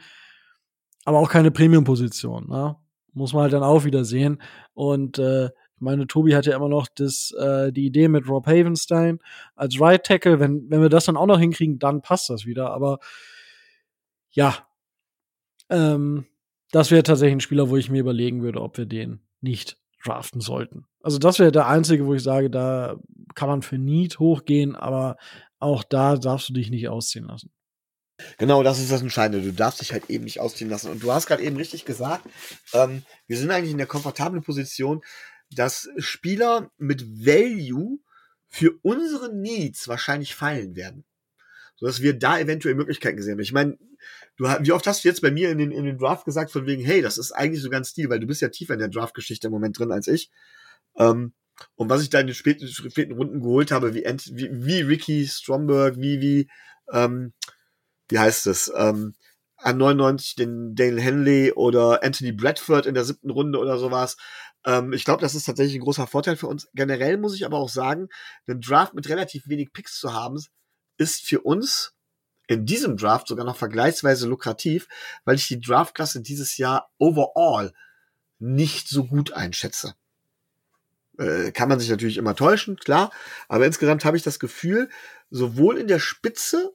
aber 1.05 1.19
auch 1.19 1.31
keine 1.31 1.51
Premium-Position. 1.51 2.49
Ne? 2.49 2.77
Muss 3.13 3.33
man 3.33 3.45
halt 3.45 3.53
dann 3.53 3.63
auch 3.63 3.85
wieder 3.85 4.05
sehen. 4.05 4.43
Und 4.75 5.19
äh, 5.19 5.51
meine, 5.79 6.07
Tobi 6.07 6.35
hat 6.35 6.47
ja 6.47 6.57
immer 6.57 6.69
noch 6.69 6.89
das, 6.93 7.33
äh, 7.39 7.73
die 7.73 7.87
Idee 7.87 8.09
mit 8.09 8.29
Rob 8.29 8.47
Havenstein 8.47 9.21
als 9.55 9.81
Right 9.81 10.05
Tackle. 10.05 10.41
Wenn, 10.41 10.69
wenn 10.69 10.83
wir 10.83 10.89
das 10.89 11.05
dann 11.05 11.17
auch 11.17 11.27
noch 11.27 11.39
hinkriegen, 11.39 11.79
dann 11.79 12.03
passt 12.03 12.29
das 12.29 12.45
wieder. 12.45 12.73
Aber 12.73 12.99
ja, 14.31 14.66
ähm, 15.71 16.27
das 16.73 16.91
wäre 16.91 17.03
tatsächlich 17.03 17.37
ein 17.37 17.41
Spieler, 17.41 17.69
wo 17.71 17.77
ich 17.77 17.91
mir 17.91 18.01
überlegen 18.01 18.43
würde, 18.43 18.61
ob 18.61 18.77
wir 18.79 18.87
den 18.87 19.21
nicht 19.41 19.79
draften 20.05 20.41
sollten. 20.41 20.87
Also 21.03 21.19
das 21.19 21.39
wäre 21.39 21.53
der 21.53 21.67
einzige, 21.67 22.07
wo 22.07 22.15
ich 22.15 22.23
sage, 22.23 22.51
da 22.51 22.97
kann 23.35 23.49
man 23.49 23.63
für 23.63 23.79
Need 23.79 24.19
hochgehen, 24.19 24.75
aber 24.75 25.17
auch 25.59 25.85
da 25.85 26.17
darfst 26.17 26.49
du 26.49 26.53
dich 26.53 26.71
nicht 26.71 26.89
ausziehen 26.89 27.27
lassen. 27.27 27.53
Genau, 28.39 28.63
das 28.63 28.79
ist 28.79 28.91
das 28.91 29.03
Entscheidende. 29.03 29.45
Du 29.45 29.53
darfst 29.53 29.81
dich 29.81 29.93
halt 29.93 30.09
eben 30.09 30.25
nicht 30.25 30.41
ausziehen 30.41 30.71
lassen. 30.71 30.91
Und 30.91 31.03
du 31.03 31.13
hast 31.13 31.27
gerade 31.27 31.43
eben 31.43 31.57
richtig 31.57 31.85
gesagt, 31.85 32.27
ähm, 32.73 33.03
wir 33.27 33.37
sind 33.37 33.51
eigentlich 33.51 33.73
in 33.73 33.79
der 33.79 33.87
komfortablen 33.87 34.43
Position, 34.43 35.03
dass 35.51 35.89
Spieler 35.99 36.71
mit 36.79 37.27
Value 37.27 37.99
für 38.49 38.73
unsere 38.83 39.35
Needs 39.35 39.87
wahrscheinlich 39.89 40.35
fallen 40.35 40.77
werden. 40.77 41.05
Sodass 41.77 42.01
wir 42.01 42.19
da 42.19 42.39
eventuell 42.39 42.75
Möglichkeiten 42.75 43.19
gesehen 43.19 43.33
haben. 43.33 43.41
Ich 43.41 43.53
meine, 43.53 43.77
du, 44.37 44.45
wie 44.45 44.73
oft 44.73 44.87
hast 44.87 45.05
du 45.05 45.09
jetzt 45.09 45.23
bei 45.23 45.31
mir 45.31 45.51
in 45.51 45.59
den, 45.59 45.71
in 45.71 45.85
den 45.85 45.99
Draft 45.99 46.25
gesagt, 46.25 46.51
von 46.51 46.67
wegen, 46.67 46.85
hey, 46.85 47.03
das 47.03 47.19
ist 47.19 47.33
eigentlich 47.33 47.63
so 47.63 47.71
ganz 47.71 47.91
Stil, 47.91 48.09
weil 48.11 48.21
du 48.21 48.27
bist 48.27 48.43
ja 48.43 48.49
tiefer 48.49 48.75
in 48.75 48.81
der 48.81 48.89
Draft-Geschichte 48.89 49.49
im 49.49 49.53
Moment 49.53 49.79
drin 49.79 49.93
als 49.93 50.09
ich. 50.09 50.31
Ähm, 50.97 51.33
und 51.75 51.89
was 51.89 52.03
ich 52.03 52.11
da 52.11 52.21
in 52.21 52.27
den 52.27 52.35
späten, 52.35 52.69
späten 52.69 53.13
Runden 53.13 53.41
geholt 53.41 53.71
habe, 53.71 53.95
wie, 53.95 54.05
wie, 54.05 54.51
wie 54.53 54.81
Ricky 54.83 55.27
Stromberg, 55.27 55.97
wie, 55.97 56.21
wie, 56.21 56.51
ähm, 56.93 57.33
wie 58.09 58.19
heißt 58.19 58.47
es, 58.47 58.71
ähm, 58.77 59.15
an 59.57 59.79
99 59.79 60.35
den 60.37 60.75
Daniel 60.75 61.01
Henley 61.01 61.53
oder 61.53 62.03
Anthony 62.03 62.33
Bradford 62.33 62.87
in 62.87 62.95
der 62.95 63.05
siebten 63.05 63.31
Runde 63.31 63.59
oder 63.59 63.79
sowas. 63.79 64.17
Ähm, 64.67 64.93
ich 64.93 65.05
glaube, 65.05 65.23
das 65.23 65.35
ist 65.35 65.45
tatsächlich 65.45 65.77
ein 65.77 65.85
großer 65.85 66.07
Vorteil 66.07 66.37
für 66.37 66.47
uns. 66.47 66.69
Generell 66.75 67.17
muss 67.17 67.35
ich 67.35 67.47
aber 67.47 67.59
auch 67.59 67.71
sagen, 67.71 68.09
einen 68.47 68.61
Draft 68.61 68.95
mit 68.95 69.09
relativ 69.09 69.49
wenig 69.49 69.73
Picks 69.73 69.99
zu 69.99 70.13
haben, 70.13 70.39
ist 70.99 71.27
für 71.27 71.41
uns 71.41 71.96
in 72.47 72.67
diesem 72.67 72.97
Draft 72.97 73.29
sogar 73.29 73.45
noch 73.45 73.57
vergleichsweise 73.57 74.29
lukrativ, 74.29 74.89
weil 75.25 75.37
ich 75.37 75.49
die 75.49 75.61
Draftklasse 75.61 76.21
dieses 76.21 76.57
Jahr 76.57 76.91
overall 76.99 77.73
nicht 78.39 78.89
so 78.89 79.05
gut 79.05 79.33
einschätze. 79.33 79.95
Äh, 81.19 81.51
kann 81.53 81.69
man 81.69 81.81
sich 81.81 81.89
natürlich 81.89 82.19
immer 82.19 82.37
täuschen, 82.37 82.77
klar, 82.77 83.11
aber 83.49 83.67
insgesamt 83.67 84.05
habe 84.05 84.17
ich 84.17 84.23
das 84.23 84.39
Gefühl, 84.39 84.91
sowohl 85.31 85.79
in 85.79 85.89
der 85.89 85.99
Spitze 85.99 86.75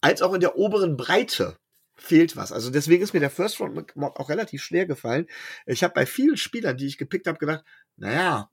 als 0.00 0.20
auch 0.20 0.34
in 0.34 0.40
der 0.40 0.56
oberen 0.56 0.96
Breite 0.96 1.56
fehlt 1.94 2.36
was. 2.36 2.52
Also 2.52 2.70
deswegen 2.70 3.02
ist 3.02 3.14
mir 3.14 3.20
der 3.20 3.30
First 3.30 3.60
Round 3.60 3.94
auch 3.96 4.28
relativ 4.28 4.62
schwer 4.62 4.86
gefallen. 4.86 5.26
Ich 5.66 5.82
habe 5.82 5.94
bei 5.94 6.04
vielen 6.04 6.36
Spielern, 6.36 6.76
die 6.76 6.86
ich 6.86 6.98
gepickt 6.98 7.26
habe, 7.26 7.38
gedacht, 7.38 7.64
naja, 7.96 8.50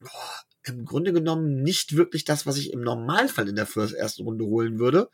boah, 0.00 0.42
im 0.64 0.84
Grunde 0.84 1.12
genommen 1.12 1.62
nicht 1.62 1.96
wirklich 1.96 2.24
das, 2.24 2.46
was 2.46 2.56
ich 2.56 2.72
im 2.72 2.80
Normalfall 2.80 3.48
in 3.48 3.56
der 3.56 3.66
First 3.66 3.94
ersten 3.94 4.24
Runde 4.24 4.46
holen 4.46 4.78
würde. 4.78 5.10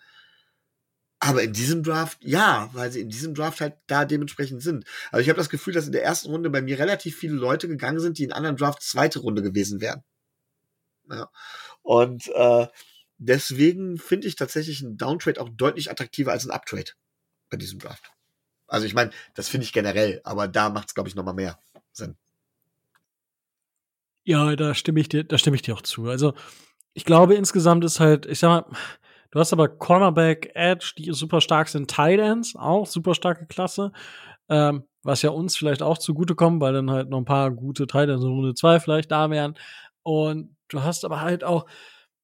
Aber 1.24 1.44
in 1.44 1.52
diesem 1.52 1.84
Draft, 1.84 2.18
ja, 2.24 2.68
weil 2.72 2.90
sie 2.90 3.00
in 3.00 3.08
diesem 3.08 3.32
Draft 3.32 3.60
halt 3.60 3.76
da 3.86 4.04
dementsprechend 4.04 4.60
sind. 4.60 4.84
Also 5.12 5.22
ich 5.22 5.28
habe 5.28 5.36
das 5.36 5.50
Gefühl, 5.50 5.72
dass 5.72 5.86
in 5.86 5.92
der 5.92 6.02
ersten 6.02 6.30
Runde 6.30 6.50
bei 6.50 6.60
mir 6.60 6.80
relativ 6.80 7.16
viele 7.16 7.34
Leute 7.34 7.68
gegangen 7.68 8.00
sind, 8.00 8.18
die 8.18 8.24
in 8.24 8.32
anderen 8.32 8.56
Draft 8.56 8.82
zweite 8.82 9.20
Runde 9.20 9.40
gewesen 9.40 9.80
wären. 9.80 10.02
Ja. 11.08 11.30
Und 11.82 12.26
äh, 12.34 12.66
deswegen 13.18 13.98
finde 13.98 14.26
ich 14.26 14.34
tatsächlich 14.34 14.82
einen 14.82 14.96
Downtrade 14.96 15.40
auch 15.40 15.48
deutlich 15.48 15.92
attraktiver 15.92 16.32
als 16.32 16.44
ein 16.44 16.50
Uptrade 16.50 16.90
bei 17.50 17.56
diesem 17.56 17.78
Draft. 17.78 18.10
Also 18.66 18.84
ich 18.84 18.94
meine, 18.94 19.12
das 19.34 19.48
finde 19.48 19.64
ich 19.64 19.72
generell, 19.72 20.20
aber 20.24 20.48
da 20.48 20.70
macht 20.70 20.88
es, 20.88 20.94
glaube 20.94 21.08
ich, 21.08 21.14
nochmal 21.14 21.34
mehr 21.34 21.56
Sinn. 21.92 22.16
Ja, 24.24 24.56
da 24.56 24.74
stimme 24.74 24.98
ich 24.98 25.08
dir, 25.08 25.22
da 25.22 25.38
stimme 25.38 25.54
ich 25.54 25.62
dir 25.62 25.76
auch 25.76 25.82
zu. 25.82 26.08
Also 26.08 26.34
ich 26.94 27.04
glaube 27.04 27.36
insgesamt 27.36 27.84
ist 27.84 28.00
halt, 28.00 28.26
ich 28.26 28.40
sag 28.40 28.68
mal, 28.68 28.76
du 29.32 29.40
hast 29.40 29.52
aber 29.52 29.68
Cornerback, 29.68 30.52
Edge, 30.54 30.94
die 30.96 31.12
super 31.12 31.40
stark 31.40 31.68
sind, 31.68 31.90
Tight 31.90 32.20
Ends, 32.20 32.54
auch 32.54 32.86
super 32.86 33.14
starke 33.14 33.46
Klasse. 33.46 33.92
Ähm, 34.48 34.84
was 35.02 35.22
ja 35.22 35.30
uns 35.30 35.56
vielleicht 35.56 35.82
auch 35.82 35.98
zugutekommt, 35.98 36.60
weil 36.60 36.72
dann 36.72 36.90
halt 36.90 37.08
noch 37.08 37.18
ein 37.18 37.24
paar 37.24 37.50
gute 37.50 37.86
Tight 37.86 38.08
Ends 38.08 38.24
in 38.24 38.30
Runde 38.30 38.54
2 38.54 38.78
vielleicht 38.78 39.10
da 39.10 39.30
wären. 39.30 39.58
Und 40.02 40.56
du 40.68 40.82
hast 40.82 41.04
aber 41.04 41.20
halt 41.20 41.42
auch, 41.42 41.66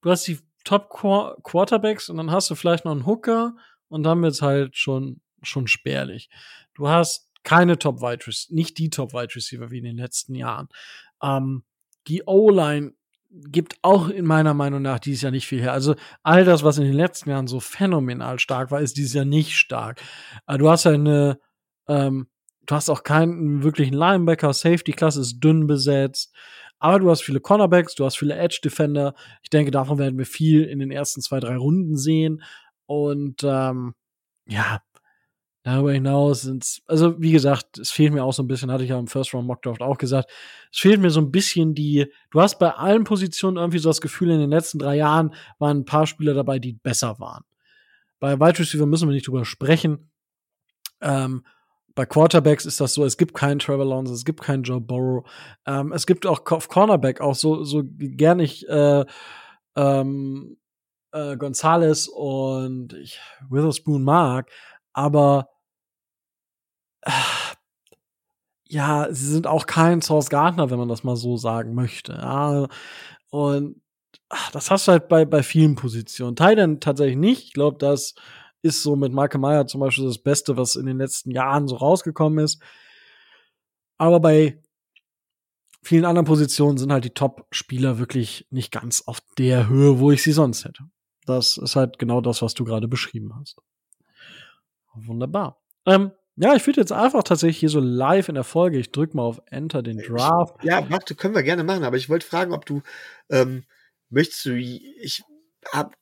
du 0.03 0.11
hast 0.11 0.27
die 0.29 0.39
Top 0.65 0.91
Quarterbacks 0.91 2.09
und 2.09 2.19
dann 2.19 2.31
hast 2.31 2.51
du 2.51 2.55
vielleicht 2.55 2.85
noch 2.85 2.93
einen 2.93 3.07
Hooker 3.07 3.57
und 3.89 4.03
dann 4.03 4.23
wird's 4.23 4.43
halt 4.43 4.77
schon, 4.77 5.21
schon 5.43 5.67
spärlich. 5.67 6.29
Du 6.75 6.89
hast 6.89 7.33
keine 7.43 7.79
Top 7.79 8.01
Wide 8.03 8.27
Receiver, 8.27 8.55
nicht 8.55 8.79
die 8.79 8.91
Top 8.91 9.13
Wide 9.13 9.35
Receiver 9.35 9.71
wie 9.71 9.79
in 9.79 9.85
den 9.85 9.97
letzten 9.97 10.35
Jahren. 10.35 10.69
Ähm, 11.23 11.65
die 12.07 12.23
O-Line 12.27 12.93
gibt 13.31 13.77
auch 13.83 14.09
in 14.09 14.25
meiner 14.25 14.55
Meinung 14.55 14.83
nach 14.83 14.99
dieses 14.99 15.23
Jahr 15.23 15.33
nicht 15.33 15.47
viel 15.47 15.61
her. 15.61 15.73
Also 15.73 15.95
all 16.23 16.45
das, 16.45 16.65
was 16.65 16.79
in 16.79 16.85
den 16.85 16.95
letzten 16.95 17.31
Jahren 17.31 17.47
so 17.47 17.61
phänomenal 17.61 18.39
stark 18.39 18.71
war, 18.71 18.81
ist 18.81 18.97
dieses 18.97 19.15
Jahr 19.15 19.25
nicht 19.25 19.55
stark. 19.57 20.01
Äh, 20.47 20.59
du 20.59 20.71
hast 20.71 20.85
ja 20.85 20.93
eine, 20.93 21.39
ähm, 21.89 22.29
du 22.67 22.75
hast 22.75 22.89
auch 22.89 23.03
keinen 23.03 23.63
wirklichen 23.63 23.95
Linebacker, 23.95 24.53
Safety-Klasse 24.53 25.21
ist 25.21 25.41
dünn 25.41 25.67
besetzt. 25.67 26.35
Aber 26.81 27.01
du 27.01 27.11
hast 27.11 27.23
viele 27.23 27.41
Cornerbacks, 27.41 27.95
du 27.97 28.05
hast 28.05 28.19
viele 28.19 28.37
Edge-Defender. 28.37 29.15
Ich 29.43 29.51
denke, 29.51 29.73
davon 29.73 29.99
werden 29.99 30.17
wir 30.17 30.27
viel 30.27 30.65
in 30.65 30.79
den 30.79 30.93
ersten 30.93 31.21
zwei, 31.21 31.41
drei 31.41 31.57
Runden 31.57 31.97
sehen. 31.97 32.43
Und 32.87 33.43
ähm, 33.43 33.95
ja, 34.47 34.81
darüber 35.63 35.93
hinaus 35.93 36.43
sind 36.43 36.81
also 36.87 37.21
wie 37.21 37.33
gesagt, 37.33 37.79
es 37.79 37.91
fehlt 37.91 38.13
mir 38.13 38.25
auch 38.25 38.33
so 38.33 38.43
ein 38.43 38.49
bisschen, 38.49 38.71
hatte 38.71 38.85
ich 38.85 38.91
ja 38.91 38.99
im 38.99 39.07
First 39.07 39.35
Round 39.35 39.47
Mockdraft 39.47 39.83
auch 39.83 39.99
gesagt, 39.99 40.31
es 40.73 40.79
fehlt 40.79 41.01
mir 41.01 41.11
so 41.11 41.21
ein 41.21 41.31
bisschen 41.31 41.75
die, 41.75 42.13
du 42.31 42.41
hast 42.41 42.59
bei 42.59 42.71
allen 42.71 43.05
Positionen 43.05 43.57
irgendwie 43.57 43.79
so 43.79 43.91
das 43.91 44.01
Gefühl, 44.01 44.31
in 44.31 44.41
den 44.41 44.51
letzten 44.51 44.79
drei 44.79 44.97
Jahren 44.97 45.35
waren 45.59 45.79
ein 45.79 45.85
paar 45.85 46.07
Spieler 46.07 46.35
dabei, 46.35 46.59
die 46.59 46.75
besser 46.75 47.19
waren. 47.19 47.45
Bei 48.21 48.39
Wide 48.41 48.59
Receiver 48.59 48.87
müssen 48.87 49.09
wir 49.09 49.15
nicht 49.15 49.27
drüber 49.27 49.45
sprechen. 49.45 50.11
Ähm, 51.01 51.45
bei 51.95 52.07
Quarterbacks 52.07 52.65
ist 52.65 52.81
das 52.81 52.95
so, 52.95 53.05
es 53.05 53.17
gibt 53.17 53.35
keinen 53.35 53.59
Trevor 53.59 53.85
Lawrence, 53.85 54.13
es 54.13 54.25
gibt 54.25 54.41
keinen 54.41 54.63
Joe 54.63 54.81
Burrow. 54.81 55.29
Ähm, 55.67 55.93
es 55.93 56.07
gibt 56.07 56.27
auch 56.27 56.47
auf 56.47 56.69
Cornerback 56.69 57.21
auch 57.21 57.35
so, 57.35 57.65
so 57.65 57.83
gern 57.85 58.39
ich 58.39 58.69
äh, 58.69 59.05
ähm, 59.75 60.57
äh, 61.13 61.37
Gonzales 61.37 62.09
und 62.09 62.93
ich 62.93 63.19
Witherspoon 63.51 64.03
mag, 64.03 64.51
aber 64.99 65.49
äh, 67.03 67.11
ja, 68.65 69.07
sie 69.12 69.27
sind 69.31 69.47
auch 69.47 69.66
kein 69.66 70.03
Source 70.03 70.29
Gardner, 70.29 70.70
wenn 70.70 70.79
man 70.79 70.89
das 70.89 71.05
mal 71.05 71.15
so 71.15 71.37
sagen 71.37 71.73
möchte. 71.75 72.15
Ja, 72.15 72.66
und 73.31 73.81
ach, 74.29 74.51
das 74.51 74.73
hast 74.73 74.89
du 74.89 74.93
halt 74.93 75.09
bei, 75.09 75.25
bei 75.25 75.45
vielen 75.45 75.77
Positionen. 75.77 76.35
Titan 76.35 76.81
tatsächlich 76.81 77.16
nicht. 77.16 77.45
Ich 77.45 77.53
glaube, 77.53 77.79
das 77.79 78.16
ist 78.62 78.83
so 78.83 78.97
mit 78.97 79.12
Marke 79.12 79.39
Meyer 79.39 79.69
zum 79.69 79.81
Beispiel 79.81 80.05
das 80.05 80.19
Beste, 80.19 80.57
was 80.57 80.75
in 80.75 80.87
den 80.87 80.99
letzten 80.99 81.31
Jahren 81.31 81.69
so 81.69 81.77
rausgekommen 81.77 82.45
ist. 82.45 82.61
Aber 83.99 84.19
bei 84.19 84.61
vielen 85.83 86.05
anderen 86.05 86.27
Positionen 86.27 86.77
sind 86.77 86.91
halt 86.93 87.05
die 87.05 87.11
Top-Spieler 87.11 87.99
wirklich 87.99 88.49
nicht 88.51 88.73
ganz 88.73 89.03
auf 89.07 89.20
der 89.39 89.69
Höhe, 89.69 90.01
wo 90.01 90.11
ich 90.11 90.25
sie 90.25 90.33
sonst 90.33 90.65
hätte. 90.65 90.85
Das 91.25 91.57
ist 91.57 91.77
halt 91.77 92.01
genau 92.01 92.20
das, 92.20 92.43
was 92.43 92.55
du 92.55 92.65
gerade 92.65 92.89
beschrieben 92.89 93.37
hast. 93.39 93.59
Wunderbar. 94.94 95.60
Ähm, 95.86 96.12
Ja, 96.40 96.55
ich 96.55 96.65
würde 96.66 96.81
jetzt 96.81 96.93
einfach 96.93 97.24
tatsächlich 97.24 97.59
hier 97.59 97.69
so 97.69 97.81
live 97.81 98.28
in 98.28 98.36
der 98.36 98.44
Folge, 98.44 98.78
ich 98.78 98.93
drücke 98.93 99.16
mal 99.16 99.24
auf 99.24 99.40
Enter 99.47 99.82
den 99.82 99.98
Draft. 99.98 100.55
Ja, 100.62 100.89
warte, 100.89 101.16
können 101.16 101.35
wir 101.35 101.43
gerne 101.43 101.65
machen, 101.65 101.82
aber 101.82 101.97
ich 101.97 102.09
wollte 102.09 102.27
fragen, 102.27 102.52
ob 102.52 102.65
du, 102.65 102.81
ähm, 103.28 103.65
möchtest 104.09 104.44
du, 104.44 104.55
ich 104.56 105.24
hab, 105.73 105.97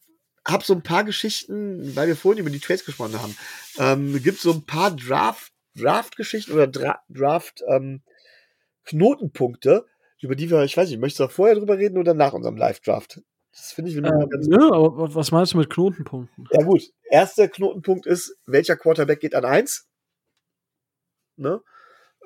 hab 0.44 0.62
so 0.62 0.74
ein 0.74 0.82
paar 0.82 1.04
Geschichten, 1.04 1.96
weil 1.96 2.08
wir 2.08 2.16
vorhin 2.16 2.40
über 2.40 2.50
die 2.50 2.60
Trades 2.60 2.84
gesprochen 2.84 3.18
haben, 3.20 3.34
ähm, 3.78 4.22
gibt 4.22 4.38
so 4.40 4.52
ein 4.52 4.66
paar 4.66 4.90
Draft, 4.90 5.52
Draft-Geschichten 5.74 6.52
oder 6.52 6.66
Dra 6.66 7.00
Draft, 7.08 7.62
ähm, 7.68 8.02
Knotenpunkte, 8.84 9.86
über 10.20 10.36
die 10.36 10.50
wir, 10.50 10.62
ich 10.64 10.76
weiß 10.76 10.90
nicht, 10.90 11.00
möchtest 11.00 11.20
du 11.20 11.28
vorher 11.28 11.56
drüber 11.56 11.78
reden 11.78 11.98
oder 11.98 12.12
nach 12.12 12.34
unserem 12.34 12.56
Live-Draft? 12.56 13.22
Das 13.57 13.73
finde 13.73 13.91
ich 13.91 13.97
äh, 13.97 14.01
ganz 14.01 14.47
Ja, 14.49 14.70
aber 14.70 15.15
was 15.15 15.31
meinst 15.33 15.55
du 15.55 15.59
mit 15.59 15.70
Knotenpunkten? 15.70 16.47
Ja, 16.53 16.62
gut. 16.62 16.83
Erster 17.11 17.49
Knotenpunkt 17.49 18.07
ist, 18.07 18.37
welcher 18.45 18.77
Quarterback 18.77 19.20
geht 19.20 19.35
an 19.35 19.47
eins? 19.47 19.89
Ne? 21.37 21.62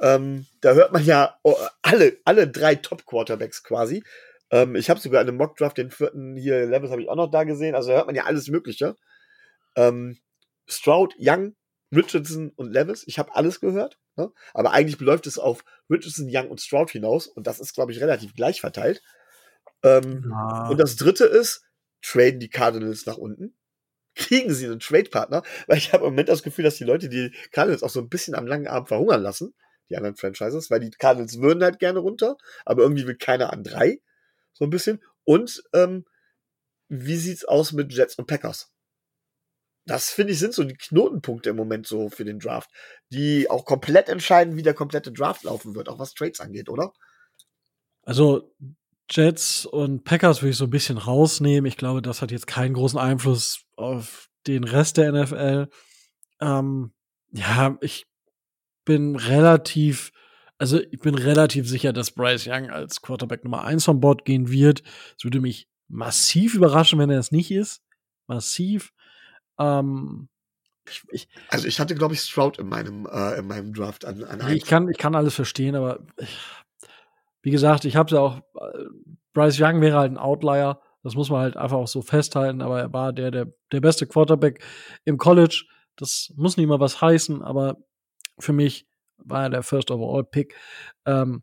Ähm, 0.01 0.47
da 0.61 0.75
hört 0.75 0.93
man 0.93 1.05
ja 1.05 1.39
oh, 1.45 1.55
alle, 1.83 2.19
alle 2.25 2.49
drei 2.49 2.75
Top-Quarterbacks 2.75 3.63
quasi. 3.63 4.03
Ähm, 4.51 4.75
ich 4.75 4.91
habe 4.91 4.99
sogar 4.99 5.23
in 5.23 5.29
einem 5.29 5.37
Mock-Draft 5.37 5.79
den 5.79 5.91
vierten 5.91 6.37
hier 6.37 6.67
Levels 6.67 6.91
habe 6.91 7.03
ich 7.03 7.09
auch 7.09 7.17
noch 7.17 7.31
da 7.31 7.45
gesehen. 7.45 7.75
Also 7.75 7.91
da 7.91 7.97
hört 7.97 8.07
man 8.07 8.17
ja 8.17 8.25
alles 8.25 8.49
Mögliche. 8.49 8.97
Ähm, 9.77 10.19
Stroud, 10.67 11.15
Young, 11.19 11.55
Richardson 11.95 12.51
und 12.57 12.73
Levis. 12.73 13.05
Ich 13.07 13.19
habe 13.19 13.35
alles 13.37 13.61
gehört. 13.61 13.99
Ne? 14.17 14.33
Aber 14.53 14.73
eigentlich 14.73 14.99
läuft 15.01 15.29
es 15.29 15.39
auf 15.39 15.65
Richardson, 15.89 16.29
Young 16.29 16.49
und 16.49 16.61
Stroud 16.61 16.91
hinaus. 16.91 17.29
Und 17.29 17.47
das 17.47 17.61
ist, 17.61 17.75
glaube 17.75 17.93
ich, 17.93 18.01
relativ 18.01 18.35
gleich 18.35 18.61
verteilt. 18.61 19.03
Ähm, 19.83 20.27
ja. 20.29 20.69
Und 20.69 20.79
das 20.79 20.97
dritte 20.97 21.25
ist, 21.25 21.63
traden 22.03 22.41
die 22.41 22.51
Cardinals 22.51 23.07
nach 23.07 23.17
unten 23.17 23.55
kriegen 24.15 24.53
sie 24.53 24.67
einen 24.67 24.81
Trade-Partner, 24.81 25.43
weil 25.67 25.79
ich 25.79 25.93
habe 25.93 26.05
im 26.05 26.11
Moment 26.11 26.29
das 26.29 26.43
Gefühl, 26.43 26.65
dass 26.65 26.77
die 26.77 26.85
Leute 26.85 27.09
die 27.09 27.35
Cardinals 27.53 27.83
auch 27.83 27.91
so 27.91 28.01
ein 28.01 28.09
bisschen 28.09 28.35
am 28.35 28.47
langen 28.47 28.67
Abend 28.67 28.89
verhungern 28.89 29.23
lassen, 29.23 29.55
die 29.89 29.97
anderen 29.97 30.17
Franchises, 30.17 30.71
weil 30.71 30.81
die 30.81 30.91
Cardinals 30.91 31.41
würden 31.41 31.63
halt 31.63 31.79
gerne 31.79 32.01
runter, 32.01 32.37
aber 32.65 32.83
irgendwie 32.83 33.07
will 33.07 33.17
keiner 33.17 33.53
an 33.53 33.65
drei, 33.65 34.01
so 34.53 34.65
ein 34.65 34.71
bisschen. 34.71 35.03
Und 35.25 35.63
ähm, 35.73 36.05
wie 36.89 37.17
sieht's 37.17 37.45
aus 37.45 37.73
mit 37.73 37.93
Jets 37.93 38.17
und 38.17 38.27
Packers? 38.27 38.73
Das 39.87 40.11
finde 40.11 40.35
ich 40.35 40.39
sind 40.39 40.55
so 40.55 40.63
die 40.65 40.77
Knotenpunkte 40.77 41.51
im 41.51 41.57
Moment 41.57 41.87
so 41.87 42.11
für 42.11 42.25
den 42.25 42.39
Draft, 42.39 42.71
die 43.11 43.49
auch 43.49 43.65
komplett 43.65 44.09
entscheiden, 44.09 44.57
wie 44.57 44.63
der 44.63 44.75
komplette 44.75 45.11
Draft 45.11 45.45
laufen 45.45 45.75
wird, 45.75 45.89
auch 45.89 45.99
was 45.99 46.15
Trades 46.15 46.41
angeht, 46.41 46.69
oder? 46.69 46.93
Also 48.03 48.55
Jets 49.11 49.67
und 49.67 50.05
Packers 50.05 50.43
würde 50.43 50.51
ich 50.51 50.57
so 50.57 50.65
ein 50.65 50.71
bisschen 50.71 50.99
rausnehmen. 50.99 51.67
Ich 51.67 51.77
glaube, 51.77 52.03
das 52.03 52.23
hat 52.23 52.31
jetzt 52.31 52.47
keinen 52.47 52.75
großen 52.75 52.99
Einfluss 52.99 53.65
auf 53.77 54.29
den 54.47 54.65
Rest 54.65 54.97
der 54.97 55.13
NFL. 55.13 55.69
Ähm, 56.41 56.93
ja, 57.33 57.77
ich 57.81 58.07
bin 58.85 59.17
relativ, 59.17 60.13
also 60.59 60.81
ich 60.81 61.01
bin 61.01 61.15
relativ 61.15 61.69
sicher, 61.69 61.93
dass 61.93 62.13
Bryce 62.13 62.47
Young 62.47 62.71
als 62.71 63.03
Quarterback 63.03 63.45
Nummer 63.45 63.65
1 63.65 63.85
vom 63.85 64.01
Bord 64.01 64.25
gehen 64.25 64.51
wird. 64.51 64.83
Es 65.19 65.25
würde 65.25 65.41
mich 65.41 65.69
massiv 65.89 66.55
überraschen, 66.55 66.99
wenn 66.99 67.11
er 67.11 67.19
es 67.19 67.33
nicht 67.33 67.51
ist. 67.51 67.83
Massiv. 68.27 68.93
Ähm, 69.59 70.29
ich, 70.89 71.03
ich, 71.11 71.29
also 71.49 71.67
ich 71.67 71.79
hatte, 71.79 71.95
glaube 71.95 72.15
ich, 72.15 72.21
Stroud 72.21 72.59
in 72.59 72.69
meinem, 72.69 73.07
äh, 73.07 73.39
in 73.39 73.47
meinem 73.47 73.75
Draft 73.75 74.05
an, 74.05 74.25
an 74.25 74.51
ich 74.53 74.65
kann, 74.65 74.89
ich 74.89 74.99
kann 74.99 75.15
alles 75.15 75.35
verstehen, 75.35 75.75
aber 75.75 76.01
ich, 76.17 76.39
wie 77.43 77.51
gesagt, 77.51 77.85
ich 77.85 77.97
habe 77.97 78.15
ja 78.15 78.21
auch, 78.21 78.39
äh, 78.39 78.85
Bryce 79.33 79.61
Young 79.61 79.81
wäre 79.81 79.99
halt 79.99 80.13
ein 80.13 80.19
Outlier. 80.19 80.81
Das 81.03 81.15
muss 81.15 81.31
man 81.31 81.41
halt 81.41 81.57
einfach 81.57 81.79
auch 81.79 81.89
so 81.89 82.03
festhalten, 82.03 82.61
aber 82.61 82.81
er 82.81 82.93
war 82.93 83.13
der, 83.13 83.31
der, 83.31 83.47
der 83.73 83.81
beste 83.81 84.07
Quarterback 84.07 84.63
im 85.05 85.17
College. 85.17 85.65
Das 85.97 86.33
muss 86.37 86.57
nicht 86.57 86.67
mal 86.67 86.81
was 86.81 87.01
heißen, 87.01 87.43
aber 87.43 87.79
für 88.39 88.53
mich 88.53 88.87
war 89.17 89.45
er 89.45 89.51
der 89.51 89.63
First 89.63 89.91
Overall 89.91 90.25
Pick. 90.25 90.55
Ähm, 91.07 91.43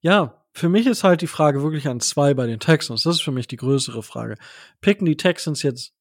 ja, 0.00 0.44
für 0.54 0.68
mich 0.68 0.86
ist 0.86 1.04
halt 1.04 1.22
die 1.22 1.26
Frage 1.26 1.62
wirklich 1.62 1.88
an 1.88 2.00
zwei 2.00 2.34
bei 2.34 2.46
den 2.46 2.60
Texans. 2.60 3.02
Das 3.04 3.16
ist 3.16 3.22
für 3.22 3.32
mich 3.32 3.48
die 3.48 3.56
größere 3.56 4.02
Frage. 4.02 4.36
Picken 4.80 5.06
die 5.06 5.16
Texans 5.16 5.62
jetzt 5.62 5.94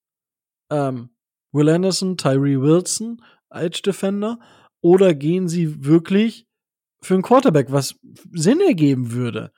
ähm, 0.70 1.10
Will 1.52 1.70
Anderson, 1.70 2.18
Tyree 2.18 2.60
Wilson, 2.60 3.24
Edge 3.50 3.82
Defender, 3.86 4.40
oder 4.82 5.14
gehen 5.14 5.48
sie 5.48 5.86
wirklich 5.86 6.48
für 7.02 7.16
einen 7.16 7.24
Quarterback, 7.24 7.72
was 7.72 8.00
Sinn 8.32 8.62
ergeben 8.62 9.12
würde? 9.12 9.52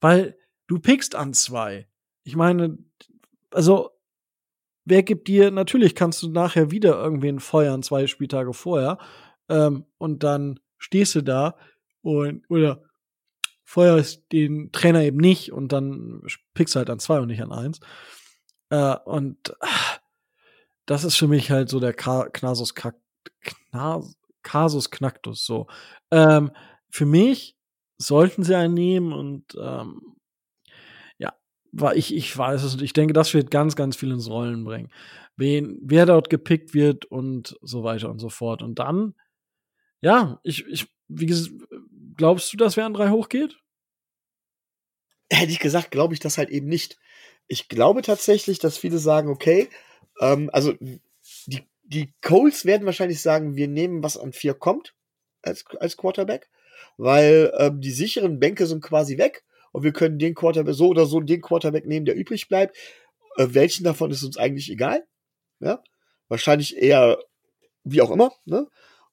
Weil 0.00 0.36
du 0.66 0.78
pickst 0.78 1.14
an 1.14 1.32
zwei. 1.32 1.88
Ich 2.24 2.36
meine, 2.36 2.78
also, 3.50 3.90
wer 4.84 5.02
gibt 5.02 5.28
dir, 5.28 5.50
natürlich 5.50 5.94
kannst 5.94 6.22
du 6.22 6.30
nachher 6.30 6.70
wieder 6.70 6.94
irgendwen 6.94 7.40
feuern, 7.40 7.82
zwei 7.82 8.06
Spieltage 8.06 8.52
vorher, 8.52 8.98
ähm, 9.48 9.86
und 9.98 10.22
dann 10.22 10.60
stehst 10.78 11.14
du 11.14 11.22
da 11.22 11.56
und, 12.02 12.44
oder 12.48 12.82
feuerst 13.64 14.30
den 14.32 14.70
Trainer 14.72 15.02
eben 15.02 15.18
nicht 15.18 15.52
und 15.52 15.72
dann 15.72 16.22
pickst 16.54 16.74
du 16.74 16.78
halt 16.78 16.90
an 16.90 16.98
zwei 16.98 17.20
und 17.20 17.28
nicht 17.28 17.42
an 17.42 17.52
eins. 17.52 17.80
Äh, 18.70 18.96
und 19.04 19.54
ach, 19.60 20.00
das 20.86 21.04
ist 21.04 21.16
für 21.16 21.28
mich 21.28 21.50
halt 21.50 21.68
so 21.68 21.80
der 21.80 21.94
Ka 21.94 22.28
Knasus 22.28 22.74
Knas 22.74 24.16
Kasus 24.42 24.90
Knacktus, 24.90 25.46
so. 25.46 25.68
Ähm, 26.10 26.50
für 26.92 27.06
mich 27.06 27.56
sollten 27.98 28.44
sie 28.44 28.56
einen 28.56 28.74
nehmen 28.74 29.12
und 29.12 29.56
ähm, 29.60 30.12
war 31.72 31.96
ich, 31.96 32.14
ich 32.14 32.36
weiß 32.36 32.62
es 32.62 32.74
und 32.74 32.82
ich 32.82 32.92
denke, 32.92 33.14
das 33.14 33.32
wird 33.34 33.50
ganz, 33.50 33.74
ganz 33.74 33.96
viel 33.96 34.12
ins 34.12 34.28
Rollen 34.28 34.64
bringen. 34.64 34.90
Wen, 35.36 35.78
wer 35.82 36.04
dort 36.04 36.28
gepickt 36.28 36.74
wird 36.74 37.06
und 37.06 37.56
so 37.62 37.82
weiter 37.82 38.10
und 38.10 38.18
so 38.18 38.28
fort. 38.28 38.62
Und 38.62 38.78
dann, 38.78 39.14
ja, 40.02 40.38
ich, 40.44 40.66
ich, 40.68 40.86
wie 41.08 41.26
gesagt, 41.26 41.54
glaubst 42.16 42.52
du, 42.52 42.58
dass 42.58 42.76
wer 42.76 42.84
an 42.84 42.92
drei 42.92 43.08
hochgeht? 43.08 43.58
Hätte 45.30 45.50
ich 45.50 45.60
gesagt, 45.60 45.90
glaube 45.90 46.12
ich 46.12 46.20
das 46.20 46.36
halt 46.36 46.50
eben 46.50 46.68
nicht. 46.68 46.98
Ich 47.48 47.68
glaube 47.68 48.02
tatsächlich, 48.02 48.58
dass 48.58 48.76
viele 48.76 48.98
sagen, 48.98 49.30
okay, 49.30 49.70
ähm, 50.20 50.50
also 50.52 50.74
die, 51.46 51.66
die 51.84 52.12
Coles 52.20 52.66
werden 52.66 52.84
wahrscheinlich 52.84 53.22
sagen, 53.22 53.56
wir 53.56 53.68
nehmen, 53.68 54.02
was 54.02 54.18
an 54.18 54.34
vier 54.34 54.52
kommt 54.52 54.94
als, 55.40 55.64
als 55.80 55.96
Quarterback, 55.96 56.50
weil 56.96 57.52
ähm, 57.58 57.80
die 57.80 57.90
sicheren 57.90 58.38
Bänke 58.38 58.66
sind 58.66 58.82
quasi 58.82 59.18
weg 59.18 59.44
und 59.72 59.82
wir 59.84 59.92
können 59.92 60.18
den 60.18 60.34
Quarterback 60.34 60.74
so 60.74 60.88
oder 60.88 61.06
so 61.06 61.20
den 61.20 61.40
Quarterback 61.40 61.86
nehmen, 61.86 62.06
der 62.06 62.14
übrig 62.14 62.48
bleibt. 62.48 62.76
Äh, 63.36 63.48
welchen 63.50 63.84
davon 63.84 64.10
ist 64.10 64.22
uns 64.22 64.36
eigentlich 64.36 64.70
egal? 64.70 65.04
Ja, 65.60 65.82
wahrscheinlich 66.28 66.76
eher 66.76 67.18
wie 67.84 68.02
auch 68.02 68.10
immer. 68.10 68.32
Ne? 68.44 68.68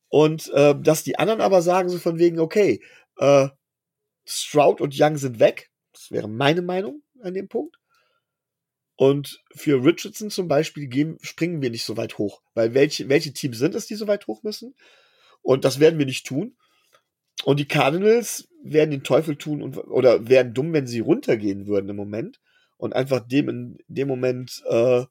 Und 0.10 0.50
äh, 0.54 0.76
dass 0.80 1.04
die 1.04 1.18
anderen 1.18 1.42
aber 1.42 1.62
sagen 1.62 1.90
so 1.90 1.98
von 1.98 2.18
wegen, 2.20 2.40
okay, 2.40 2.82
äh, 3.18 3.50
Stroud 4.26 4.82
und 4.82 4.96
Young 4.98 5.18
sind 5.18 5.40
weg. 5.40 5.72
Das 5.94 6.12
wäre 6.12 6.28
meine 6.28 6.62
Meinung 6.62 7.04
an 7.22 7.34
dem 7.34 7.48
Punkt. 7.48 7.78
Und 8.96 9.42
für 9.56 9.84
Richardson 9.84 10.30
zum 10.30 10.48
Beispiel 10.48 10.88
gehen, 10.88 11.18
springen 11.22 11.62
wir 11.62 11.70
nicht 11.70 11.86
so 11.86 11.96
weit 11.96 12.18
hoch. 12.18 12.42
Weil 12.54 12.74
welche, 12.74 13.08
welche 13.08 13.32
Teams 13.34 13.58
sind 13.58 13.76
es, 13.76 13.88
die 13.88 13.96
so 13.96 14.08
weit 14.08 14.28
hoch 14.28 14.44
müssen? 14.44 14.76
Und 15.42 15.64
das 15.64 15.80
werden 15.80 15.98
wir 15.98 16.06
nicht 16.06 16.28
tun. 16.28 16.58
Und 17.44 17.60
die 17.60 17.68
Cardinals 17.68 18.48
werden 18.64 18.91
den 18.91 19.03
Teufel 19.03 19.36
tun 19.38 19.61
und, 19.61 19.78
oder 19.78 20.28
wären 20.28 20.53
dumm, 20.53 20.74
wenn 20.74 20.88
sie 20.88 20.99
runtergehen 20.99 21.68
würden 21.68 21.90
im 21.90 21.95
Moment 21.95 22.40
und 22.78 22.94
einfach 22.94 23.20
dem 23.20 23.49
in 23.49 23.78
dem 23.88 24.07
Moment 24.07 24.64
äh, 24.70 25.06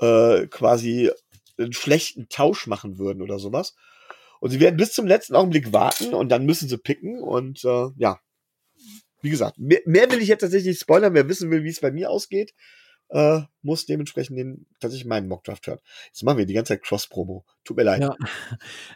äh, 0.00 0.46
quasi 0.48 1.10
einen 1.58 1.72
schlechten 1.72 2.28
Tausch 2.28 2.66
machen 2.66 2.98
würden 2.98 3.22
oder 3.22 3.38
sowas. 3.38 3.74
Und 4.40 4.50
sie 4.50 4.60
werden 4.60 4.76
bis 4.76 4.92
zum 4.92 5.06
letzten 5.06 5.34
Augenblick 5.34 5.72
warten 5.72 6.14
und 6.14 6.28
dann 6.28 6.46
müssen 6.46 6.68
sie 6.68 6.78
picken 6.78 7.20
und 7.20 7.64
äh, 7.64 7.88
ja, 7.96 8.20
wie 9.20 9.30
gesagt, 9.30 9.58
mehr, 9.58 9.80
mehr 9.84 10.10
will 10.10 10.22
ich 10.22 10.28
jetzt 10.28 10.40
tatsächlich 10.40 10.68
nicht 10.68 10.80
spoilern. 10.80 11.14
Wer 11.14 11.28
wissen 11.28 11.50
will, 11.50 11.64
wie 11.64 11.70
es 11.70 11.80
bei 11.80 11.90
mir 11.90 12.10
ausgeht, 12.10 12.54
äh, 13.10 13.40
muss 13.62 13.86
dementsprechend 13.86 14.38
den 14.38 14.66
tatsächlich 14.80 15.06
meinen 15.06 15.28
Mockdraft 15.28 15.66
hören. 15.66 15.80
Jetzt 16.06 16.22
machen 16.22 16.38
wir 16.38 16.46
die 16.46 16.54
ganze 16.54 16.74
Zeit 16.74 16.82
Cross-Promo. 16.82 17.44
Tut 17.64 17.76
mir 17.76 17.82
leid. 17.84 18.02
Ja. 18.02 18.16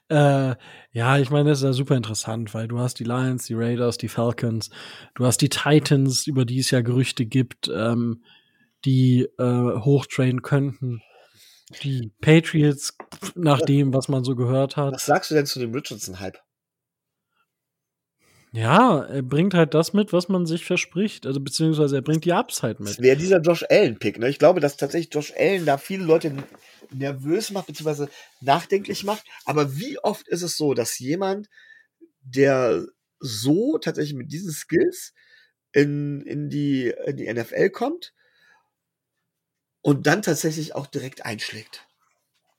äh, 0.52 0.56
ja, 0.92 1.18
ich 1.18 1.30
meine, 1.30 1.50
das 1.50 1.58
ist 1.58 1.64
ja 1.64 1.72
super 1.72 1.96
interessant, 1.96 2.54
weil 2.54 2.68
du 2.68 2.78
hast 2.78 2.98
die 2.98 3.04
Lions, 3.04 3.46
die 3.46 3.54
Raiders, 3.54 3.98
die 3.98 4.08
Falcons, 4.08 4.70
du 5.14 5.24
hast 5.24 5.38
die 5.38 5.48
Titans, 5.48 6.26
über 6.26 6.44
die 6.44 6.58
es 6.58 6.70
ja 6.70 6.80
Gerüchte 6.82 7.26
gibt, 7.26 7.70
ähm, 7.74 8.22
die 8.84 9.28
äh, 9.38 9.80
hochtrainen 9.80 10.42
könnten. 10.42 11.02
Die 11.82 12.12
Patriots, 12.20 12.98
nach 13.34 13.60
dem, 13.62 13.94
was 13.94 14.08
man 14.08 14.24
so 14.24 14.36
gehört 14.36 14.76
hat. 14.76 14.92
Was 14.92 15.06
sagst 15.06 15.30
du 15.30 15.34
denn 15.34 15.46
zu 15.46 15.58
dem 15.58 15.72
Richardson-Hype? 15.72 16.38
Ja, 18.54 19.02
er 19.04 19.22
bringt 19.22 19.54
halt 19.54 19.72
das 19.72 19.94
mit, 19.94 20.12
was 20.12 20.28
man 20.28 20.44
sich 20.44 20.66
verspricht. 20.66 21.26
Also 21.26 21.40
beziehungsweise 21.40 21.96
er 21.96 22.02
bringt 22.02 22.26
die 22.26 22.34
Upside 22.34 22.76
mit. 22.78 22.88
Das 22.88 23.00
wäre 23.00 23.16
dieser 23.16 23.40
Josh 23.40 23.64
Allen-Pick. 23.68 24.18
Ne? 24.18 24.28
Ich 24.28 24.38
glaube, 24.38 24.60
dass 24.60 24.76
tatsächlich 24.76 25.12
Josh 25.12 25.32
Allen 25.34 25.64
da 25.64 25.78
viele 25.78 26.04
Leute 26.04 26.36
nervös 26.90 27.50
macht, 27.50 27.68
beziehungsweise 27.68 28.10
nachdenklich 28.42 29.04
macht. 29.04 29.24
Aber 29.46 29.76
wie 29.78 29.98
oft 29.98 30.28
ist 30.28 30.42
es 30.42 30.58
so, 30.58 30.74
dass 30.74 30.98
jemand, 30.98 31.48
der 32.20 32.84
so 33.20 33.78
tatsächlich 33.78 34.18
mit 34.18 34.30
diesen 34.30 34.52
Skills 34.52 35.14
in, 35.72 36.20
in, 36.20 36.50
die, 36.50 36.92
in 37.06 37.16
die 37.16 37.32
NFL 37.32 37.70
kommt 37.70 38.12
und 39.80 40.06
dann 40.06 40.20
tatsächlich 40.20 40.74
auch 40.74 40.86
direkt 40.86 41.24
einschlägt? 41.24 41.86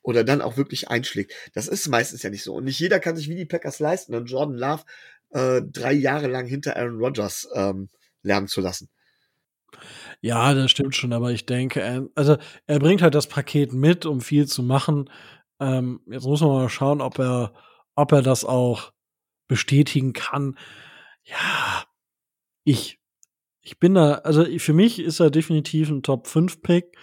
oder 0.04 0.26
dann 0.26 0.42
auch 0.42 0.58
wirklich 0.58 0.90
einschlägt. 0.90 1.34
Das 1.54 1.68
ist 1.68 1.88
meistens 1.88 2.22
ja 2.24 2.30
nicht 2.30 2.44
so. 2.44 2.54
Und 2.54 2.66
nicht 2.66 2.78
jeder 2.80 3.00
kann 3.00 3.16
sich 3.16 3.30
wie 3.30 3.36
die 3.36 3.46
Packers 3.46 3.80
leisten, 3.80 4.12
dann 4.12 4.26
Jordan 4.26 4.58
Love 4.58 4.84
äh, 5.34 5.62
drei 5.64 5.94
Jahre 5.94 6.28
lang 6.28 6.46
hinter 6.46 6.78
Aaron 6.78 7.00
Rodgers 7.00 7.48
ähm, 7.56 7.90
lernen 8.22 8.48
zu 8.48 8.62
lassen. 8.62 8.90
Ja, 10.22 10.54
das 10.54 10.72
stimmt 10.72 10.96
schon, 10.96 11.14
aber 11.14 11.32
ich 11.32 11.46
denke, 11.46 12.10
also 12.16 12.38
er 12.68 12.80
bringt 12.80 13.02
halt 13.02 13.16
das 13.16 13.28
Paket 13.28 13.74
mit, 13.74 14.06
um 14.06 14.22
viel 14.22 14.48
zu 14.48 14.64
machen. 14.64 15.10
Ähm, 15.60 16.02
jetzt 16.08 16.26
muss 16.26 16.42
man 16.42 16.52
mal 16.52 16.70
schauen, 16.70 17.02
ob 17.02 17.20
er, 17.20 17.54
ob 17.96 18.12
er 18.12 18.22
das 18.22 18.46
auch 18.46 18.94
bestätigen 19.48 20.14
kann. 20.14 20.58
Ja, 21.24 21.84
ich, 22.64 23.00
ich 23.62 23.80
bin 23.80 23.96
da, 23.96 24.16
also 24.16 24.46
für 24.60 24.74
mich 24.74 25.00
ist 25.00 25.20
er 25.20 25.32
definitiv 25.32 25.90
ein 25.90 26.04
Top 26.04 26.28
5 26.28 26.62
Pick. 26.62 26.96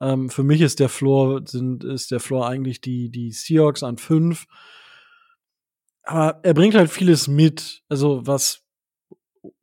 Ähm, 0.00 0.30
für 0.30 0.42
mich 0.42 0.60
ist 0.60 0.80
der 0.80 0.88
Floor, 0.88 1.42
sind, 1.46 1.84
ist 1.84 2.10
der 2.10 2.20
Floor 2.20 2.48
eigentlich 2.48 2.80
die, 2.80 3.10
die 3.10 3.32
Seahawks 3.32 3.82
an 3.82 3.98
5. 3.98 4.46
Aber 6.04 6.40
er 6.42 6.54
bringt 6.54 6.74
halt 6.74 6.90
vieles 6.90 7.28
mit, 7.28 7.82
also 7.88 8.26
was, 8.26 8.62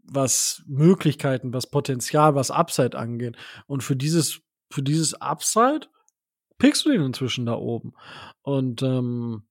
was 0.03 0.63
Möglichkeiten, 0.67 1.53
was 1.53 1.69
Potenzial, 1.69 2.35
was 2.35 2.51
Upside 2.51 2.97
angeht. 2.97 3.37
Und 3.67 3.83
für 3.83 3.95
dieses, 3.95 4.41
für 4.71 4.81
dieses 4.81 5.13
Upside 5.21 5.87
pickst 6.57 6.85
du 6.85 6.91
den 6.91 7.01
inzwischen 7.01 7.45
da 7.45 7.53
oben. 7.53 7.93
Und 8.41 8.81
ähm, 8.81 9.43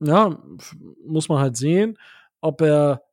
ja, 0.00 0.42
muss 1.06 1.28
man 1.28 1.38
halt 1.38 1.56
sehen, 1.56 1.98
ob 2.40 2.60
er, 2.60 3.04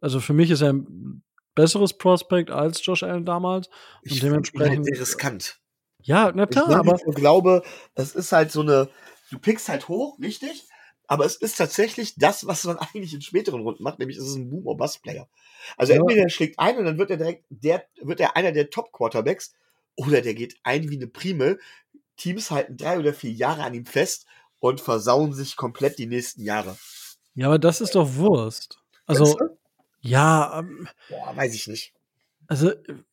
also 0.00 0.20
für 0.20 0.32
mich 0.32 0.50
ist 0.50 0.60
er 0.60 0.72
ein 0.72 1.22
besseres 1.54 1.96
Prospect 1.96 2.50
als 2.50 2.84
Josh 2.84 3.02
Allen 3.02 3.24
damals. 3.24 3.68
Und 4.02 4.12
ich 4.12 4.20
dementsprechend. 4.20 4.86
Halt 4.86 5.00
riskant. 5.00 5.60
Ja, 6.02 6.32
na 6.34 6.46
klar, 6.46 6.68
ich 6.68 6.76
aber. 6.76 6.98
Ich 7.06 7.14
glaube, 7.14 7.62
das 7.94 8.14
ist 8.14 8.32
halt 8.32 8.52
so 8.52 8.60
eine, 8.60 8.88
du 9.30 9.38
pickst 9.38 9.68
halt 9.68 9.88
hoch, 9.88 10.18
richtig? 10.20 10.68
Aber 11.06 11.24
es 11.24 11.36
ist 11.36 11.56
tatsächlich 11.56 12.14
das, 12.16 12.46
was 12.46 12.64
man 12.64 12.78
eigentlich 12.94 13.14
in 13.14 13.22
späteren 13.22 13.62
Runden 13.62 13.82
macht, 13.82 13.98
nämlich 13.98 14.16
es 14.16 14.26
ist 14.26 14.36
ein 14.36 14.50
Boom- 14.50 14.66
or 14.66 14.76
Bust-Player. 14.76 15.28
Also 15.76 15.92
ja. 15.92 16.00
entweder 16.00 16.22
der 16.22 16.28
schlägt 16.28 16.58
ein 16.58 16.78
und 16.78 16.84
dann 16.84 16.98
wird 16.98 17.10
er 17.10 17.16
direkt, 17.16 17.44
der, 17.48 17.84
wird 18.02 18.20
er 18.20 18.36
einer 18.36 18.52
der 18.52 18.70
Top-Quarterbacks, 18.70 19.54
oder 19.96 20.20
der 20.20 20.34
geht 20.34 20.56
ein 20.62 20.90
wie 20.90 20.96
eine 20.96 21.06
Prime. 21.06 21.58
Teams 22.16 22.50
halten 22.50 22.76
drei 22.76 22.98
oder 22.98 23.12
vier 23.12 23.32
Jahre 23.32 23.62
an 23.62 23.74
ihm 23.74 23.86
fest 23.86 24.26
und 24.60 24.80
versauen 24.80 25.32
sich 25.32 25.56
komplett 25.56 25.98
die 25.98 26.06
nächsten 26.06 26.42
Jahre. 26.42 26.76
Ja, 27.34 27.46
aber 27.48 27.58
das 27.58 27.80
ist 27.80 27.94
doch 27.94 28.14
Wurst. 28.14 28.78
Also, 29.06 29.36
ja. 30.00 30.60
Ähm, 30.60 30.88
Boah, 31.08 31.36
weiß 31.36 31.54
ich 31.54 31.66
nicht. 31.66 31.92
Also, 32.46 32.72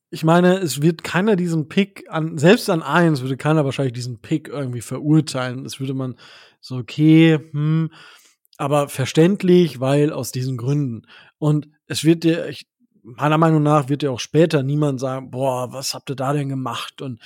ich 0.10 0.24
meine, 0.24 0.58
es 0.58 0.82
wird 0.82 1.04
keiner 1.04 1.36
diesen 1.36 1.68
Pick 1.68 2.06
an, 2.10 2.38
selbst 2.38 2.70
an 2.70 2.84
eins 2.84 3.22
würde 3.22 3.38
keiner 3.38 3.66
wahrscheinlich 3.66 3.94
diesen 3.94 4.20
Pick 4.20 4.50
irgendwie 4.50 4.82
verurteilen. 4.82 5.64
Das 5.64 5.80
würde 5.80 5.94
man 5.94 6.18
so, 6.62 6.78
okay, 6.78 7.40
hm, 7.52 7.92
aber 8.58 8.88
verständlich, 8.88 9.80
weil 9.80 10.14
aus 10.14 10.32
diesen 10.32 10.56
Gründen. 10.56 11.08
Und 11.40 11.68
es 11.88 12.04
wird 12.04 12.24
dir, 12.24 12.48
ich, 12.48 12.68
meiner 13.02 13.40
Meinung 13.40 13.64
nach 13.64 13.90
wird 13.90 14.04
dir 14.04 14.12
auch 14.12 14.20
später 14.20 14.62
niemand 14.62 15.00
sagen, 15.00 15.32
boah, 15.32 15.74
was 15.74 15.96
habt 15.96 16.12
ihr 16.12 16.16
da 16.16 16.32
denn 16.34 16.50
gemacht? 16.50 17.02
Und 17.02 17.20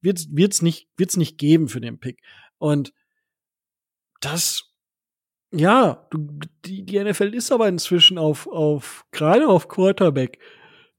wird's, 0.00 0.26
wird's 0.32 0.60
nicht, 0.60 0.88
wird's 0.96 1.16
nicht 1.16 1.38
geben 1.38 1.68
für 1.68 1.80
den 1.80 2.00
Pick. 2.00 2.20
Und 2.58 2.92
das, 4.20 4.72
ja, 5.52 6.08
du, 6.10 6.40
die, 6.64 6.84
die 6.84 6.98
NFL 6.98 7.34
ist 7.34 7.52
aber 7.52 7.68
inzwischen 7.68 8.18
auf, 8.18 8.48
auf, 8.48 9.04
gerade 9.12 9.46
auf 9.46 9.68
Quarterback, 9.68 10.40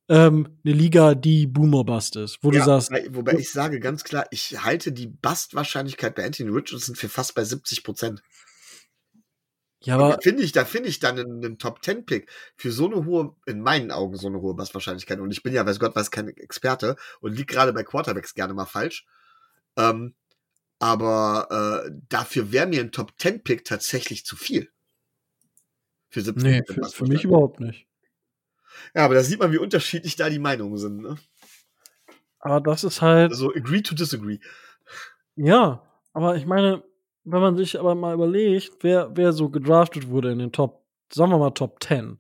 ähm, 0.10 0.60
eine 0.66 0.74
Liga, 0.74 1.16
die 1.16 1.48
Boomer 1.48 1.84
Bust 1.84 2.16
ist, 2.16 2.40
wo 2.42 2.52
ja, 2.52 2.60
du 2.60 2.66
sagst. 2.66 2.92
Wobei, 2.92 3.08
wobei 3.16 3.34
ich 3.34 3.52
sage 3.52 3.80
ganz 3.80 4.04
klar, 4.04 4.26
ich 4.32 4.64
halte 4.64 4.92
die 4.92 5.08
Bust-Wahrscheinlichkeit 5.08 6.16
bei 6.16 6.26
Anthony 6.26 6.50
Richardson 6.50 6.96
für 6.96 7.10
fast 7.10 7.36
bei 7.36 7.44
70 7.44 7.84
Prozent. 7.84 8.22
Ja, 9.82 9.96
aber. 9.96 10.20
Finde 10.22 10.44
ich, 10.44 10.52
da 10.52 10.66
finde 10.66 10.90
ich 10.90 11.00
dann 11.00 11.20
einen, 11.20 11.44
einen 11.44 11.58
Top 11.58 11.82
Ten 11.82 12.06
Pick 12.06 12.30
für 12.56 12.72
so 12.72 12.86
eine 12.86 13.06
hohe, 13.06 13.36
in 13.46 13.62
meinen 13.62 13.92
Augen 13.92 14.16
so 14.18 14.28
eine 14.28 14.42
hohe 14.42 14.56
Bust-Wahrscheinlichkeit. 14.56 15.20
Und 15.20 15.32
ich 15.32 15.44
bin 15.44 15.54
ja, 15.54 15.66
weiß 15.66 15.80
Gott, 15.80 15.96
weiß 15.96 16.12
kein 16.12 16.30
Experte 16.30 16.96
und 17.22 17.36
liegt 17.36 17.50
gerade 17.50 17.74
bei 17.74 17.84
Quarterbacks 17.84 18.34
gerne 18.34 18.54
mal 18.54 18.66
falsch. 18.66 19.06
Ähm, 19.78 20.16
aber 20.80 21.86
äh, 21.86 21.92
dafür 22.10 22.52
wäre 22.52 22.68
mir 22.68 22.82
ein 22.82 22.92
Top 22.92 23.18
Ten 23.18 23.42
Pick 23.42 23.64
tatsächlich 23.64 24.26
zu 24.26 24.36
viel. 24.36 24.70
Für 26.10 26.22
70 26.22 26.44
Nee, 26.44 26.62
für, 26.68 26.84
für 26.90 27.06
mich 27.06 27.24
überhaupt 27.24 27.60
nicht. 27.60 27.88
Ja, 28.94 29.06
aber 29.06 29.16
da 29.16 29.24
sieht 29.24 29.40
man, 29.40 29.52
wie 29.52 29.58
unterschiedlich 29.58 30.16
da 30.16 30.30
die 30.30 30.40
Meinungen 30.40 30.78
sind. 30.78 31.02
Ne? 31.02 31.18
Aber 32.40 32.62
das 32.62 32.84
ist 32.84 33.02
halt. 33.02 33.32
Also 33.32 33.54
agree 33.54 33.82
to 33.82 33.96
disagree. 33.96 34.40
Ja, 35.36 35.84
aber 36.14 36.36
ich 36.36 36.46
meine, 36.46 36.84
wenn 37.24 37.42
man 37.42 37.56
sich 37.56 37.80
aber 37.80 37.96
mal 37.96 38.14
überlegt, 38.14 38.72
wer, 38.82 39.12
wer 39.16 39.34
so 39.34 39.50
gedraftet 39.50 40.10
wurde 40.10 40.32
in 40.32 40.40
den 40.40 40.52
Top, 40.52 40.86
sagen 41.12 41.32
wir 41.32 41.38
mal 41.38 41.52
Top 41.52 41.82
10. 41.82 42.20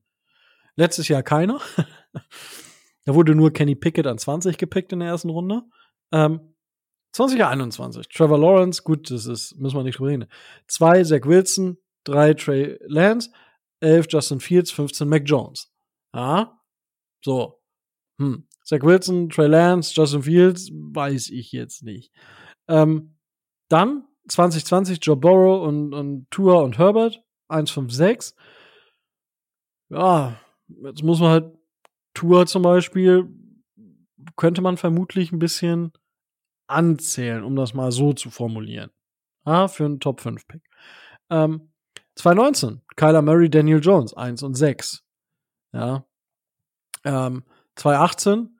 Letztes 0.75 1.07
Jahr 1.07 1.23
keiner. 1.23 1.59
da 3.05 3.13
wurde 3.13 3.35
nur 3.35 3.51
Kenny 3.51 3.75
Pickett 3.75 4.07
an 4.07 4.17
20 4.17 4.57
gepickt 4.57 4.93
in 4.93 4.99
der 4.99 5.09
ersten 5.09 5.29
Runde. 5.29 5.63
Ähm, 6.11 6.53
2021. 7.11 8.07
Trevor 8.07 8.39
Lawrence, 8.39 8.81
gut, 8.81 9.11
das 9.11 9.27
ist, 9.27 9.55
müssen 9.59 9.77
wir 9.77 9.83
nicht 9.83 9.99
drüber 9.99 10.09
reden. 10.09 10.25
Zwei, 10.67 11.03
Zach 11.03 11.25
Wilson, 11.25 11.77
drei, 12.03 12.33
Trey 12.33 12.79
Lance, 12.87 13.29
elf, 13.81 14.07
Justin 14.09 14.39
Fields, 14.39 14.71
15, 14.71 15.07
Mac 15.07 15.23
Jones. 15.25 15.71
Ja, 16.13 16.59
so. 17.23 17.59
Hm. 18.19 18.47
Zach 18.63 18.81
Wilson, 18.81 19.29
Trey 19.29 19.47
Lance, 19.47 19.93
Justin 19.93 20.23
Fields, 20.23 20.69
weiß 20.71 21.29
ich 21.29 21.51
jetzt 21.51 21.83
nicht. 21.83 22.11
Ähm, 22.67 23.17
dann 23.69 24.05
2020 24.27 24.99
Joe 25.01 25.17
Burrow 25.17 25.67
und, 25.67 25.93
und 25.93 26.29
Tua 26.29 26.61
und 26.61 26.77
Herbert, 26.77 27.21
156. 27.49 28.35
Ja, 29.89 30.39
jetzt 30.67 31.03
muss 31.03 31.19
man 31.19 31.29
halt 31.29 31.57
Tua 32.13 32.45
zum 32.45 32.63
Beispiel, 32.63 33.27
könnte 34.37 34.61
man 34.61 34.77
vermutlich 34.77 35.31
ein 35.31 35.39
bisschen 35.39 35.91
anzählen, 36.67 37.43
um 37.43 37.55
das 37.55 37.73
mal 37.73 37.91
so 37.91 38.13
zu 38.13 38.29
formulieren. 38.29 38.91
Ja, 39.45 39.67
für 39.67 39.85
einen 39.85 39.99
Top 39.99 40.21
5 40.21 40.47
Pick. 40.47 40.63
Ähm, 41.29 41.73
2019, 42.15 42.81
Kyler 42.95 43.21
Murray, 43.21 43.49
Daniel 43.49 43.81
Jones, 43.81 44.13
1 44.13 44.43
und 44.43 44.53
6. 44.53 45.03
Ja. 45.73 46.05
Ähm, 47.03 47.43
2018, 47.75 48.57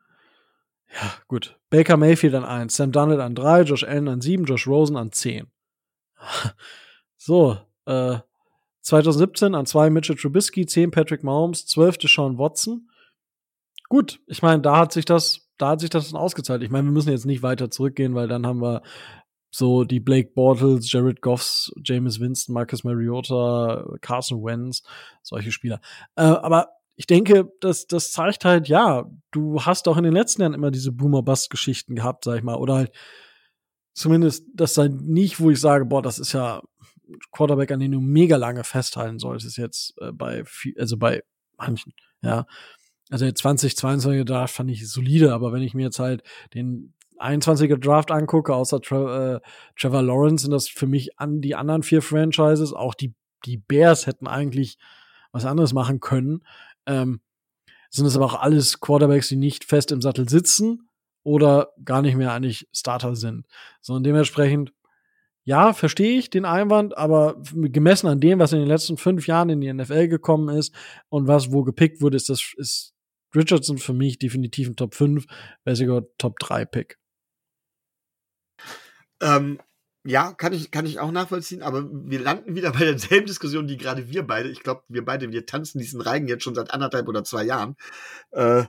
ja, 0.94 1.14
gut. 1.28 1.58
Baker 1.70 1.98
Mayfield 1.98 2.36
an 2.36 2.44
1, 2.44 2.76
Sam 2.76 2.92
Donald 2.92 3.20
an 3.20 3.36
3, 3.36 3.62
Josh 3.64 3.84
Allen 3.84 4.08
an 4.08 4.22
7, 4.22 4.46
Josh 4.46 4.68
Rosen 4.68 4.98
an 4.98 5.12
10. 5.12 5.48
so, 7.18 7.58
äh, 7.86 8.18
2017 8.82 9.56
an 9.56 9.66
2 9.66 9.90
Mitchell 9.90 10.16
Trubisky, 10.16 10.66
10 10.66 10.92
Patrick 10.92 11.24
Mahomes, 11.24 11.66
12 11.66 11.98
Deshaun 11.98 12.38
Watson. 12.38 12.90
Gut, 13.90 14.20
ich 14.28 14.42
meine, 14.42 14.62
da 14.62 14.78
hat 14.78 14.92
sich 14.92 15.06
das, 15.06 15.50
da 15.58 15.70
hat 15.70 15.80
sich 15.80 15.90
das 15.90 16.12
dann 16.12 16.20
ausgezahlt. 16.20 16.64
Ich 16.64 16.70
meine, 16.70 16.86
wir 16.86 16.92
müssen 16.92 17.12
jetzt 17.12 17.26
nicht 17.26 17.44
weiter 17.44 17.72
zurückgehen, 17.72 18.14
weil 18.14 18.28
dann 18.28 18.46
haben 18.46 18.62
wir 18.62 18.82
so 19.50 19.84
die 19.84 20.00
Blake 20.00 20.32
Bortles, 20.34 20.92
Jared 20.92 21.22
Goffs, 21.22 21.72
James 21.84 22.20
Winston, 22.20 22.54
Marcus 22.54 22.84
Mariota, 22.84 23.86
Carson 24.02 24.44
Wentz, 24.44 24.84
solche 25.22 25.52
Spieler. 25.52 25.80
Äh, 26.16 26.24
aber 26.24 26.70
ich 26.96 27.08
denke, 27.08 27.52
das, 27.60 27.88
das 27.88 28.12
zeigt 28.12 28.46
halt, 28.46 28.68
ja, 28.68 29.10
du 29.32 29.62
hast 29.62 29.88
auch 29.88 29.98
in 29.98 30.04
den 30.04 30.14
letzten 30.14 30.42
Jahren 30.42 30.54
immer 30.54 30.72
diese 30.72 30.92
Boomer-Bust-Geschichten 30.92 31.96
gehabt, 31.96 32.24
sag 32.26 32.38
ich 32.38 32.44
mal, 32.44 32.56
oder 32.56 32.76
halt 32.76 32.92
zumindest 33.94 34.46
das 34.54 34.74
sei 34.74 34.90
nicht, 34.90 35.40
wo 35.40 35.50
ich 35.50 35.60
sage, 35.60 35.86
boah, 35.86 36.02
das 36.02 36.20
ist 36.20 36.34
ja 36.34 36.62
Quarterback, 37.32 37.72
an 37.72 37.80
den 37.80 37.92
du 37.92 38.00
mega 38.00 38.38
lange 38.38 38.64
festhalten 38.64 39.20
solltest, 39.20 39.58
jetzt 39.58 39.94
äh, 40.00 40.12
bei, 40.12 40.44
also 40.78 40.98
bei 40.98 41.24
manchen, 41.58 41.94
ja. 42.22 42.46
Also 43.10 43.26
der 43.26 43.34
2022er 43.36 44.24
Draft 44.24 44.56
fand 44.56 44.72
ich 44.72 44.90
solide, 44.90 45.34
aber 45.34 45.52
wenn 45.52 45.62
ich 45.62 45.74
mir 45.74 45.84
jetzt 45.84 46.00
halt 46.00 46.24
den 46.54 46.94
21er 47.20 47.78
Draft 47.78 48.12
angucke, 48.12 48.56
außer 48.56 48.82
Tra 48.82 49.36
äh, 49.36 49.40
Trevor 49.78 50.02
Lawrence, 50.02 50.44
sind 50.44 50.52
das 50.52 50.68
für 50.68 50.88
mich 50.88 51.20
an 51.20 51.42
die 51.42 51.56
anderen 51.56 51.84
vier 51.84 52.02
Franchises, 52.02 52.74
auch 52.74 52.94
die, 52.94 53.14
die 53.46 53.58
Bears 53.58 54.08
hätten 54.08 54.28
eigentlich 54.28 54.78
was 55.32 55.46
anderes 55.46 55.74
machen 55.74 56.00
können. 56.00 56.44
Ähm, 56.86 57.22
sind 57.90 58.06
es 58.06 58.16
aber 58.16 58.26
auch 58.26 58.42
alles 58.42 58.80
Quarterbacks, 58.80 59.30
die 59.30 59.36
nicht 59.36 59.66
fest 59.66 59.92
im 59.92 60.02
Sattel 60.02 60.28
sitzen 60.28 60.90
oder 61.24 61.74
gar 61.86 62.02
nicht 62.02 62.16
mehr 62.16 62.34
eigentlich 62.34 62.68
Starter 62.74 63.16
sind. 63.16 63.46
Sondern 63.82 64.04
dementsprechend, 64.04 64.74
ja, 65.44 65.74
verstehe 65.74 66.18
ich 66.18 66.30
den 66.30 66.46
Einwand, 66.46 66.98
aber 66.98 67.42
gemessen 67.54 68.08
an 68.08 68.20
dem, 68.20 68.40
was 68.40 68.54
in 68.54 68.60
den 68.60 68.68
letzten 68.68 68.98
fünf 68.98 69.28
Jahren 69.28 69.50
in 69.50 69.62
die 69.62 69.72
NFL 69.72 70.08
gekommen 70.08 70.56
ist 70.56 70.74
und 71.10 71.28
was 71.28 71.52
wo 71.52 71.64
gepickt 71.64 72.02
wurde, 72.02 72.18
ist 72.18 72.30
das, 72.30 72.54
ist 72.58 72.94
Richardson 73.36 73.78
für 73.78 73.94
mich 73.94 74.18
definitiv 74.18 74.70
ein 74.70 74.76
Top 74.76 74.96
5, 74.96 75.26
wäre 75.64 75.76
sogar 75.76 76.04
Top 76.18 76.40
3 76.40 76.66
Pick. 76.66 77.00
Ähm, 79.22 79.60
ja, 80.06 80.34
kann 80.34 80.52
ich, 80.52 80.70
kann 80.70 80.86
ich 80.86 81.00
auch 81.00 81.12
nachvollziehen, 81.12 81.62
aber 81.62 81.88
wir 81.90 82.20
landen 82.20 82.56
wieder 82.56 82.72
bei 82.72 82.80
derselben 82.80 83.26
Diskussion, 83.26 83.68
die 83.68 83.78
gerade 83.78 84.10
wir 84.10 84.24
beide, 84.28 84.50
ich 84.50 84.62
glaube, 84.62 84.84
wir 84.90 85.06
beide, 85.06 85.32
wir 85.32 85.46
tanzen 85.46 85.80
diesen 85.80 86.02
Reigen 86.02 86.28
jetzt 86.28 86.44
schon 86.44 86.56
seit 86.56 86.72
anderthalb 86.72 87.08
oder 87.08 87.24
zwei 87.24 87.44
Jahren. 87.44 87.76
Äh, 88.32 88.66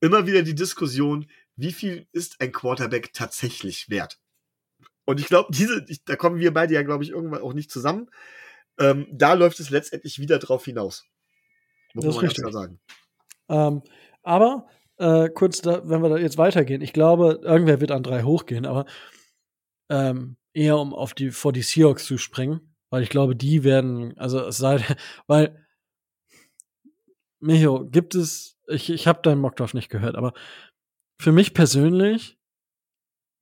immer 0.00 0.26
wieder 0.26 0.42
die 0.42 0.54
Diskussion, 0.54 1.26
wie 1.56 1.72
viel 1.72 2.06
ist 2.12 2.40
ein 2.40 2.52
Quarterback 2.52 3.12
tatsächlich 3.12 3.88
wert? 3.88 4.18
Und 5.06 5.20
ich 5.20 5.26
glaube, 5.26 5.50
diese, 5.52 5.84
ich, 5.88 6.04
da 6.04 6.16
kommen 6.16 6.38
wir 6.38 6.52
beide 6.52 6.74
ja, 6.74 6.82
glaube 6.82 7.04
ich, 7.04 7.10
irgendwann 7.10 7.42
auch 7.42 7.54
nicht 7.54 7.70
zusammen. 7.70 8.10
Ähm, 8.78 9.06
da 9.10 9.34
läuft 9.34 9.60
es 9.60 9.70
letztendlich 9.70 10.18
wieder 10.18 10.38
drauf 10.38 10.64
hinaus. 10.64 11.04
Muss 11.94 12.04
das 12.04 12.16
man 12.16 12.28
klar 12.28 12.52
sagen. 12.52 12.80
Ähm, 13.48 13.82
aber 14.22 14.66
äh, 14.96 15.28
kurz, 15.28 15.60
da, 15.60 15.88
wenn 15.88 16.02
wir 16.02 16.08
da 16.08 16.16
jetzt 16.16 16.38
weitergehen, 16.38 16.82
ich 16.82 16.92
glaube, 16.92 17.40
irgendwer 17.42 17.80
wird 17.80 17.90
an 17.90 18.02
drei 18.02 18.22
hochgehen, 18.22 18.66
aber 18.66 18.86
ähm, 19.90 20.36
eher 20.54 20.78
um 20.78 20.94
auf 20.94 21.14
die 21.14 21.30
vor 21.30 21.52
die 21.52 21.62
Seahawks 21.62 22.06
zu 22.06 22.16
springen, 22.16 22.74
weil 22.90 23.02
ich 23.02 23.10
glaube, 23.10 23.36
die 23.36 23.64
werden, 23.64 24.16
also 24.16 24.40
es 24.40 24.56
sei, 24.56 24.80
weil 25.26 25.66
Micho, 27.40 27.86
gibt 27.90 28.14
es, 28.14 28.58
ich, 28.68 28.88
ich 28.88 29.06
habe 29.06 29.20
deinen 29.22 29.40
Mockdraft 29.40 29.74
nicht 29.74 29.90
gehört, 29.90 30.16
aber 30.16 30.32
für 31.20 31.32
mich 31.32 31.52
persönlich, 31.52 32.38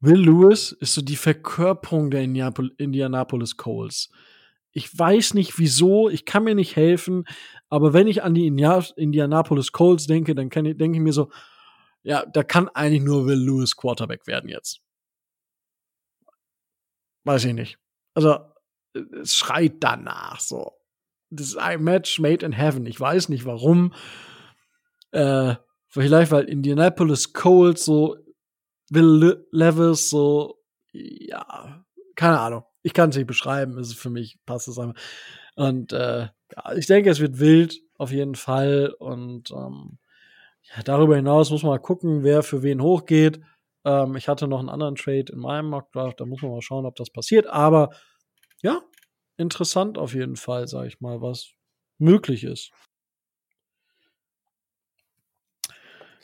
Will 0.00 0.18
Lewis 0.18 0.72
ist 0.72 0.94
so 0.94 1.02
die 1.02 1.16
Verkörperung 1.16 2.10
der 2.10 2.22
Indianapolis 2.22 3.56
Colts. 3.56 4.10
Ich 4.72 4.98
weiß 4.98 5.34
nicht 5.34 5.58
wieso, 5.58 6.08
ich 6.08 6.24
kann 6.24 6.42
mir 6.42 6.56
nicht 6.56 6.74
helfen, 6.74 7.24
aber 7.68 7.92
wenn 7.92 8.08
ich 8.08 8.24
an 8.24 8.34
die 8.34 8.46
Indianapolis 8.48 9.70
Colts 9.70 10.08
denke, 10.08 10.34
dann 10.34 10.50
denke 10.50 10.96
ich 10.96 11.00
mir 11.00 11.12
so, 11.12 11.30
ja, 12.02 12.26
da 12.26 12.42
kann 12.42 12.68
eigentlich 12.70 13.02
nur 13.02 13.26
Will 13.26 13.38
Lewis 13.38 13.76
Quarterback 13.76 14.26
werden 14.26 14.48
jetzt. 14.48 14.81
Weiß 17.24 17.44
ich 17.44 17.54
nicht. 17.54 17.78
Also, 18.14 18.38
es 18.94 19.36
schreit 19.36 19.76
danach 19.80 20.40
so 20.40 20.72
das 21.32 21.48
ist 21.48 21.56
ein 21.56 21.82
Match 21.82 22.18
made 22.20 22.44
in 22.44 22.52
heaven. 22.52 22.86
Ich 22.86 23.00
weiß 23.00 23.28
nicht 23.30 23.44
warum. 23.44 23.94
Äh, 25.12 25.54
vielleicht 25.88 26.30
weil 26.30 26.44
Indianapolis 26.44 27.32
Colts 27.32 27.84
so 27.84 28.16
Will 28.90 29.44
Levis 29.50 30.10
so 30.10 30.58
ja, 30.92 31.84
keine 32.14 32.38
Ahnung. 32.38 32.64
Ich 32.82 32.92
kann 32.92 33.10
es 33.10 33.16
nicht 33.16 33.26
beschreiben. 33.26 33.78
Es 33.78 33.88
ist 33.88 33.98
für 33.98 34.10
mich 34.10 34.38
passt 34.44 34.68
es 34.68 34.78
einfach. 34.78 35.00
Und 35.54 35.92
äh, 35.92 36.28
ja, 36.54 36.72
ich 36.76 36.86
denke, 36.86 37.10
es 37.10 37.20
wird 37.20 37.38
wild 37.38 37.80
auf 37.96 38.10
jeden 38.12 38.34
Fall. 38.34 38.94
Und 38.98 39.50
ähm, 39.52 39.98
ja, 40.62 40.82
darüber 40.82 41.16
hinaus 41.16 41.50
muss 41.50 41.62
man 41.62 41.72
mal 41.72 41.78
gucken, 41.78 42.22
wer 42.22 42.42
für 42.42 42.62
wen 42.62 42.82
hochgeht. 42.82 43.40
Ähm, 43.84 44.16
ich 44.16 44.28
hatte 44.28 44.48
noch 44.48 44.60
einen 44.60 44.68
anderen 44.68 44.94
Trade 44.94 45.32
in 45.32 45.38
meinem 45.38 45.70
Mock 45.70 45.92
Draft. 45.92 46.20
Da 46.20 46.26
muss 46.26 46.42
man 46.42 46.52
mal 46.52 46.62
schauen, 46.62 46.86
ob 46.86 46.96
das 46.96 47.10
passiert. 47.10 47.46
Aber 47.46 47.90
ja, 48.62 48.82
interessant 49.36 49.98
auf 49.98 50.14
jeden 50.14 50.36
Fall, 50.36 50.68
sag 50.68 50.86
ich 50.86 51.00
mal, 51.00 51.20
was 51.20 51.52
möglich 51.98 52.44
ist. 52.44 52.72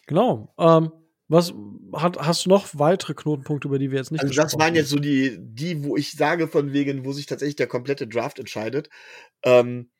Genau. 0.07 0.55
Ähm, 0.59 0.91
was 1.29 1.53
hat, 1.93 2.19
hast 2.19 2.47
du 2.47 2.49
noch 2.49 2.67
weitere 2.79 3.13
Knotenpunkte, 3.13 3.69
über 3.69 3.79
die 3.79 3.91
wir 3.91 3.99
jetzt 3.99 4.11
nicht 4.11 4.23
Also 4.23 4.35
das 4.35 4.59
waren 4.59 4.75
jetzt 4.75 4.89
so 4.89 4.99
die, 4.99 5.37
die, 5.39 5.85
wo 5.85 5.97
ich 5.97 6.13
sage, 6.13 6.49
von 6.49 6.73
wegen, 6.73 7.05
wo 7.05 7.13
sich 7.13 7.27
tatsächlich 7.27 7.57
der 7.57 7.67
komplette 7.67 8.09
Draft 8.09 8.39
entscheidet. 8.39 8.89
Ähm, 9.43 9.91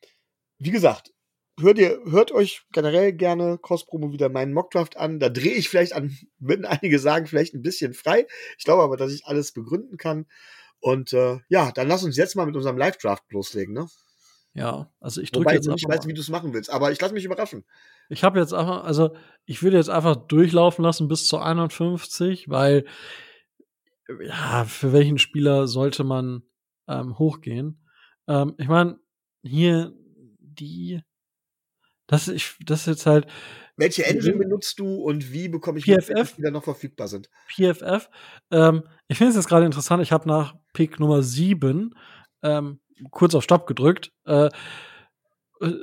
wie 0.57 0.71
gesagt, 0.71 1.13
hört 1.61 1.77
ihr, 1.77 1.99
hört 2.05 2.31
euch 2.31 2.63
generell 2.71 3.13
gerne 3.13 3.57
Cross-Promo 3.61 4.11
wieder 4.11 4.29
meinen 4.29 4.53
Mockdraft 4.53 4.97
an. 4.97 5.19
Da 5.19 5.29
drehe 5.29 5.53
ich 5.53 5.69
vielleicht 5.69 5.93
an, 5.93 6.17
würden 6.39 6.65
einige 6.65 6.99
sagen, 6.99 7.27
vielleicht 7.27 7.53
ein 7.53 7.61
bisschen 7.61 7.93
frei. 7.93 8.27
Ich 8.57 8.65
glaube 8.65 8.83
aber, 8.83 8.97
dass 8.97 9.13
ich 9.13 9.25
alles 9.25 9.51
begründen 9.51 9.97
kann. 9.97 10.25
Und 10.79 11.13
äh, 11.13 11.39
ja, 11.49 11.71
dann 11.71 11.87
lass 11.87 12.03
uns 12.03 12.17
jetzt 12.17 12.35
mal 12.35 12.45
mit 12.45 12.55
unserem 12.55 12.77
Live-Draft 12.77 13.31
loslegen, 13.31 13.73
ne? 13.73 13.87
Ja, 14.53 14.91
also 14.99 15.21
ich 15.21 15.31
drücke 15.31 15.53
jetzt 15.53 15.67
ich 15.67 15.73
nicht 15.73 15.87
weiß, 15.87 16.07
wie 16.07 16.13
du 16.13 16.21
es 16.21 16.29
machen 16.29 16.53
willst, 16.53 16.71
aber 16.71 16.91
ich 16.91 16.99
lasse 16.99 17.13
mich 17.13 17.23
überraschen. 17.23 17.65
Ich 18.09 18.23
habe 18.23 18.39
jetzt 18.39 18.53
einfach, 18.53 18.83
also 18.83 19.15
ich 19.45 19.61
würde 19.61 19.77
jetzt 19.77 19.89
einfach 19.89 20.15
durchlaufen 20.15 20.83
lassen 20.83 21.07
bis 21.07 21.27
zu 21.27 21.37
51, 21.37 22.49
weil 22.49 22.85
ja, 24.21 24.65
für 24.65 24.91
welchen 24.91 25.19
Spieler 25.19 25.67
sollte 25.67 26.03
man 26.03 26.43
ähm, 26.87 27.19
hochgehen? 27.19 27.85
Ähm, 28.27 28.55
ich 28.57 28.67
meine, 28.67 28.99
hier 29.43 29.93
die, 30.39 31.01
das 32.09 32.27
ich, 32.27 32.55
das 32.65 32.81
ist 32.81 32.87
jetzt 32.87 33.05
halt. 33.05 33.27
Welche 33.77 34.05
Engine 34.05 34.35
benutzt 34.35 34.77
du 34.79 34.95
und 34.95 35.31
wie 35.31 35.47
bekomme 35.47 35.79
ich 35.79 35.85
PFF, 35.85 36.35
die 36.35 36.41
da 36.41 36.51
noch 36.51 36.63
verfügbar 36.65 37.07
sind? 37.07 37.29
PFF. 37.47 38.09
Ähm, 38.51 38.83
ich 39.07 39.17
finde 39.17 39.29
es 39.29 39.35
jetzt 39.37 39.47
gerade 39.47 39.65
interessant. 39.65 40.03
Ich 40.03 40.11
habe 40.11 40.27
nach 40.27 40.55
Pick 40.73 40.99
Nummer 40.99 41.23
7 41.23 41.95
ähm, 42.43 42.79
kurz 43.11 43.35
auf 43.35 43.43
Stopp 43.43 43.67
gedrückt. 43.67 44.11
Äh, 44.25 44.49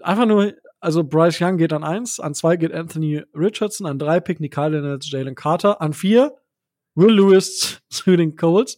einfach 0.03 0.27
nur, 0.27 0.53
also 0.81 1.05
Bryce 1.05 1.41
Young 1.41 1.57
geht 1.57 1.73
an 1.73 1.85
1, 1.85 2.21
an 2.21 2.35
2 2.35 2.57
geht 2.57 2.73
Anthony 2.73 3.23
Richardson, 3.35 3.87
an 3.87 3.99
3 3.99 4.21
Pick 4.21 4.41
Nicole 4.41 4.73
Daniels, 4.73 5.11
Jalen 5.11 5.35
Carter, 5.35 5.81
an 5.81 5.95
4 5.95 6.37
Will 6.97 7.15
Lewis 7.15 7.81
zu 7.89 8.17
den 8.17 8.37
Colts. 8.37 8.77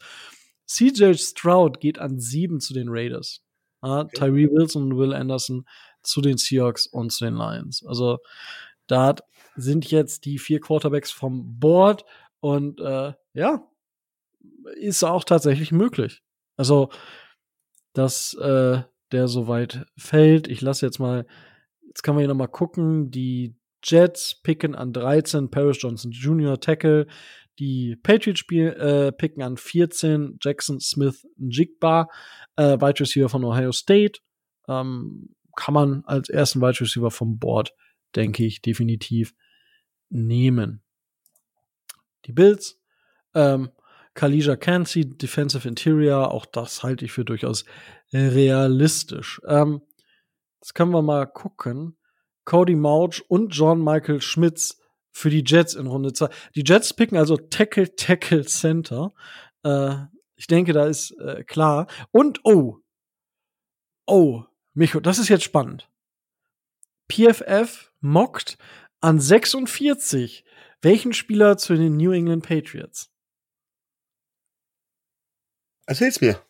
CJ 0.66 1.14
Stroud 1.14 1.80
geht 1.80 1.98
an 1.98 2.20
7 2.20 2.60
zu 2.60 2.74
den 2.74 2.88
Raiders. 2.88 3.42
Uh, 3.80 4.04
Tyree 4.12 4.48
Wilson 4.50 4.92
und 4.92 4.98
Will 4.98 5.14
Anderson 5.14 5.64
zu 6.02 6.20
den 6.20 6.38
Seahawks 6.38 6.86
und 6.86 7.10
zu 7.10 7.24
den 7.24 7.34
Lions. 7.34 7.84
Also 7.86 8.18
da 8.86 9.14
sind 9.56 9.90
jetzt 9.90 10.24
die 10.24 10.38
vier 10.38 10.60
Quarterbacks 10.60 11.10
vom 11.10 11.58
Board 11.58 12.04
und 12.40 12.80
äh, 12.80 13.12
ja, 13.34 13.68
ist 14.76 15.04
auch 15.04 15.24
tatsächlich 15.24 15.72
möglich. 15.72 16.22
Also, 16.56 16.90
dass 17.92 18.34
äh, 18.34 18.82
der 19.12 19.28
so 19.28 19.48
weit 19.48 19.86
fällt. 19.96 20.48
Ich 20.48 20.60
lasse 20.60 20.86
jetzt 20.86 20.98
mal, 20.98 21.26
jetzt 21.86 22.02
kann 22.02 22.14
man 22.14 22.22
hier 22.22 22.28
noch 22.28 22.34
mal 22.34 22.46
gucken. 22.46 23.10
Die 23.10 23.56
Jets 23.82 24.40
picken 24.42 24.74
an 24.74 24.92
13 24.92 25.50
Paris 25.50 25.78
Johnson 25.80 26.10
Jr. 26.10 26.60
Tackle. 26.60 27.06
Die 27.58 27.96
Patriots 27.96 28.40
spiel, 28.40 28.68
äh, 28.68 29.12
picken 29.12 29.42
an 29.42 29.56
14 29.56 30.38
Jackson 30.40 30.78
Smith 30.78 31.26
Jigba, 31.36 32.08
äh, 32.56 32.80
Wide 32.80 33.00
Receiver 33.00 33.28
von 33.28 33.44
Ohio 33.44 33.72
State. 33.72 34.20
Ähm, 34.68 35.34
kann 35.59 35.74
man 35.74 36.05
als 36.06 36.28
ersten 36.28 36.60
Wide 36.60 36.80
Receiver 36.80 37.10
vom 37.10 37.39
Board, 37.39 37.74
denke 38.14 38.44
ich, 38.44 38.62
definitiv 38.62 39.35
nehmen. 40.09 40.82
Die 42.26 42.32
Bills 42.32 42.80
ähm, 43.35 43.70
Kalija 44.14 44.56
Kansi, 44.56 45.16
Defensive 45.16 45.68
Interior, 45.68 46.32
auch 46.32 46.47
das 46.47 46.82
halte 46.82 47.05
ich 47.05 47.12
für 47.12 47.24
durchaus 47.24 47.64
realistisch. 48.12 49.40
Ähm, 49.47 49.82
jetzt 50.60 50.74
können 50.74 50.93
wir 50.93 51.02
mal 51.02 51.26
gucken. 51.26 51.97
Cody 52.44 52.76
Mauch 52.76 53.20
und 53.28 53.51
John 53.51 53.82
Michael 53.82 54.22
Schmitz 54.22 54.80
für 55.12 55.30
die 55.30 55.44
Jets 55.44 55.74
in 55.74 55.86
Runde 55.86 56.12
2. 56.12 56.30
Die 56.55 56.64
Jets 56.64 56.94
picken 56.94 57.18
also 57.18 57.36
Tackle, 57.36 57.94
Tackle, 57.94 58.44
Center. 58.47 59.12
Äh, 59.64 59.97
ich 60.36 60.47
denke, 60.47 60.72
da 60.72 60.86
ist 60.86 61.10
äh, 61.20 61.44
klar. 61.44 61.89
Und, 62.10 62.40
oh, 62.44 62.78
oh, 64.06 64.44
Micho, 64.78 65.00
das 65.00 65.18
ist 65.18 65.28
jetzt 65.28 65.44
spannend. 65.44 65.90
PFF 67.10 67.92
mockt 68.00 68.59
an 69.00 69.20
46 69.20 70.44
welchen 70.80 71.12
Spieler 71.12 71.56
zu 71.56 71.74
den 71.74 71.96
New 71.96 72.12
England 72.12 72.46
Patriots? 72.46 73.10
Erzähl's 75.86 76.20
mir. 76.20 76.40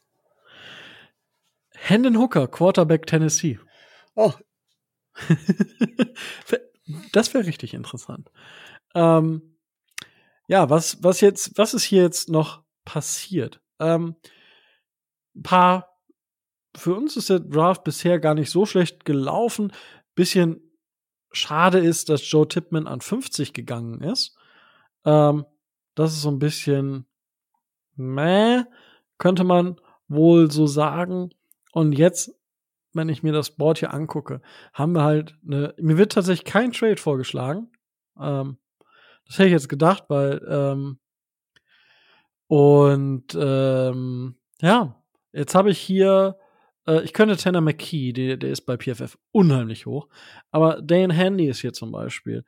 Hendon 1.70 2.18
Hooker, 2.18 2.48
Quarterback 2.48 3.06
Tennessee. 3.06 3.58
Oh. 4.14 4.34
das 7.12 7.32
wäre 7.32 7.46
richtig 7.46 7.72
interessant. 7.72 8.30
Ähm, 8.94 9.56
ja, 10.48 10.68
was, 10.68 11.02
was 11.02 11.22
jetzt, 11.22 11.56
was 11.56 11.72
ist 11.72 11.84
hier 11.84 12.02
jetzt 12.02 12.28
noch 12.28 12.64
passiert? 12.84 13.62
Ähm, 13.78 14.16
paar, 15.42 15.87
für 16.76 16.94
uns 16.94 17.16
ist 17.16 17.30
der 17.30 17.40
Draft 17.40 17.84
bisher 17.84 18.18
gar 18.20 18.34
nicht 18.34 18.50
so 18.50 18.66
schlecht 18.66 19.04
gelaufen. 19.04 19.72
Bisschen 20.14 20.60
schade 21.32 21.78
ist, 21.78 22.08
dass 22.08 22.30
Joe 22.30 22.46
Tippman 22.46 22.86
an 22.86 23.00
50 23.00 23.52
gegangen 23.52 24.00
ist. 24.00 24.36
Ähm, 25.04 25.44
das 25.94 26.12
ist 26.12 26.22
so 26.22 26.30
ein 26.30 26.38
bisschen 26.38 27.06
meh 27.96 28.64
könnte 29.18 29.44
man 29.44 29.76
wohl 30.06 30.50
so 30.50 30.66
sagen. 30.66 31.30
Und 31.72 31.92
jetzt, 31.92 32.34
wenn 32.94 33.08
ich 33.08 33.22
mir 33.22 33.32
das 33.32 33.50
Board 33.50 33.78
hier 33.78 33.92
angucke, 33.92 34.40
haben 34.72 34.92
wir 34.92 35.02
halt 35.02 35.36
eine. 35.44 35.74
Mir 35.78 35.98
wird 35.98 36.12
tatsächlich 36.12 36.50
kein 36.50 36.72
Trade 36.72 36.96
vorgeschlagen. 36.96 37.70
Ähm, 38.18 38.58
das 39.26 39.38
hätte 39.38 39.48
ich 39.48 39.52
jetzt 39.52 39.68
gedacht, 39.68 40.04
weil 40.08 40.40
ähm, 40.48 40.98
und 42.46 43.36
ähm, 43.38 44.36
ja, 44.62 45.02
jetzt 45.32 45.54
habe 45.54 45.70
ich 45.70 45.78
hier, 45.78 46.38
äh, 46.88 47.02
ich 47.02 47.12
könnte 47.12 47.36
Tanner 47.36 47.60
McKee, 47.60 48.12
der, 48.12 48.36
der 48.36 48.50
ist 48.50 48.62
bei 48.62 48.76
PFF 48.76 49.16
unheimlich 49.30 49.86
hoch, 49.86 50.08
aber 50.50 50.82
Dane 50.82 51.14
Handy 51.14 51.46
ist 51.46 51.60
hier 51.60 51.72
zum 51.72 51.92
Beispiel. 51.92 52.44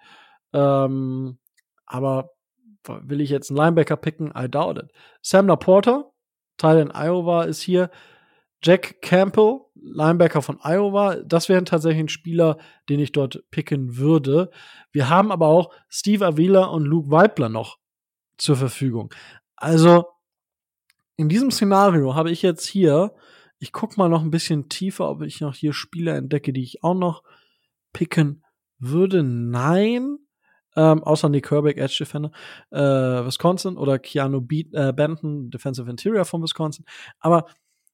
Ähm, 0.52 1.38
aber 1.86 2.30
will 3.02 3.20
ich 3.20 3.30
jetzt 3.30 3.50
einen 3.50 3.58
Linebacker 3.58 3.96
picken? 3.96 4.32
I 4.36 4.48
doubt 4.48 4.78
it. 4.78 4.90
Sam 5.22 5.46
Porter 5.46 6.10
Teil 6.56 6.78
in 6.78 6.90
Iowa 6.90 7.44
ist 7.44 7.62
hier. 7.62 7.90
Jack 8.62 9.00
Campbell, 9.00 9.60
Linebacker 9.74 10.42
von 10.42 10.58
Iowa, 10.62 11.16
das 11.16 11.48
wären 11.48 11.64
tatsächlich 11.64 12.00
ein 12.00 12.08
Spieler, 12.10 12.58
den 12.90 13.00
ich 13.00 13.12
dort 13.12 13.42
picken 13.50 13.96
würde. 13.96 14.50
Wir 14.92 15.08
haben 15.08 15.32
aber 15.32 15.46
auch 15.46 15.72
Steve 15.88 16.26
Avila 16.26 16.64
und 16.64 16.84
Luke 16.84 17.10
Weibler 17.10 17.48
noch 17.48 17.78
zur 18.36 18.56
Verfügung. 18.56 19.14
Also, 19.56 20.04
in 21.16 21.30
diesem 21.30 21.50
Szenario 21.50 22.14
habe 22.14 22.30
ich 22.30 22.42
jetzt 22.42 22.66
hier, 22.66 23.14
ich 23.60 23.72
guck 23.72 23.98
mal 23.98 24.08
noch 24.08 24.22
ein 24.22 24.30
bisschen 24.30 24.68
tiefer, 24.68 25.08
ob 25.08 25.22
ich 25.22 25.40
noch 25.40 25.54
hier 25.54 25.74
Spieler 25.74 26.16
entdecke, 26.16 26.52
die 26.52 26.62
ich 26.62 26.82
auch 26.82 26.94
noch 26.94 27.22
picken 27.92 28.42
würde. 28.78 29.22
Nein. 29.22 30.18
Ähm, 30.76 31.02
außer 31.02 31.28
Nick 31.28 31.50
Herbeck, 31.50 31.76
Edge 31.76 31.96
Defender, 31.98 32.30
äh, 32.70 32.78
Wisconsin 32.78 33.76
oder 33.76 33.98
Keanu 33.98 34.40
Be 34.40 34.64
äh, 34.72 34.92
Benton, 34.92 35.50
Defensive 35.50 35.90
Interior 35.90 36.24
von 36.24 36.42
Wisconsin. 36.42 36.86
Aber 37.18 37.46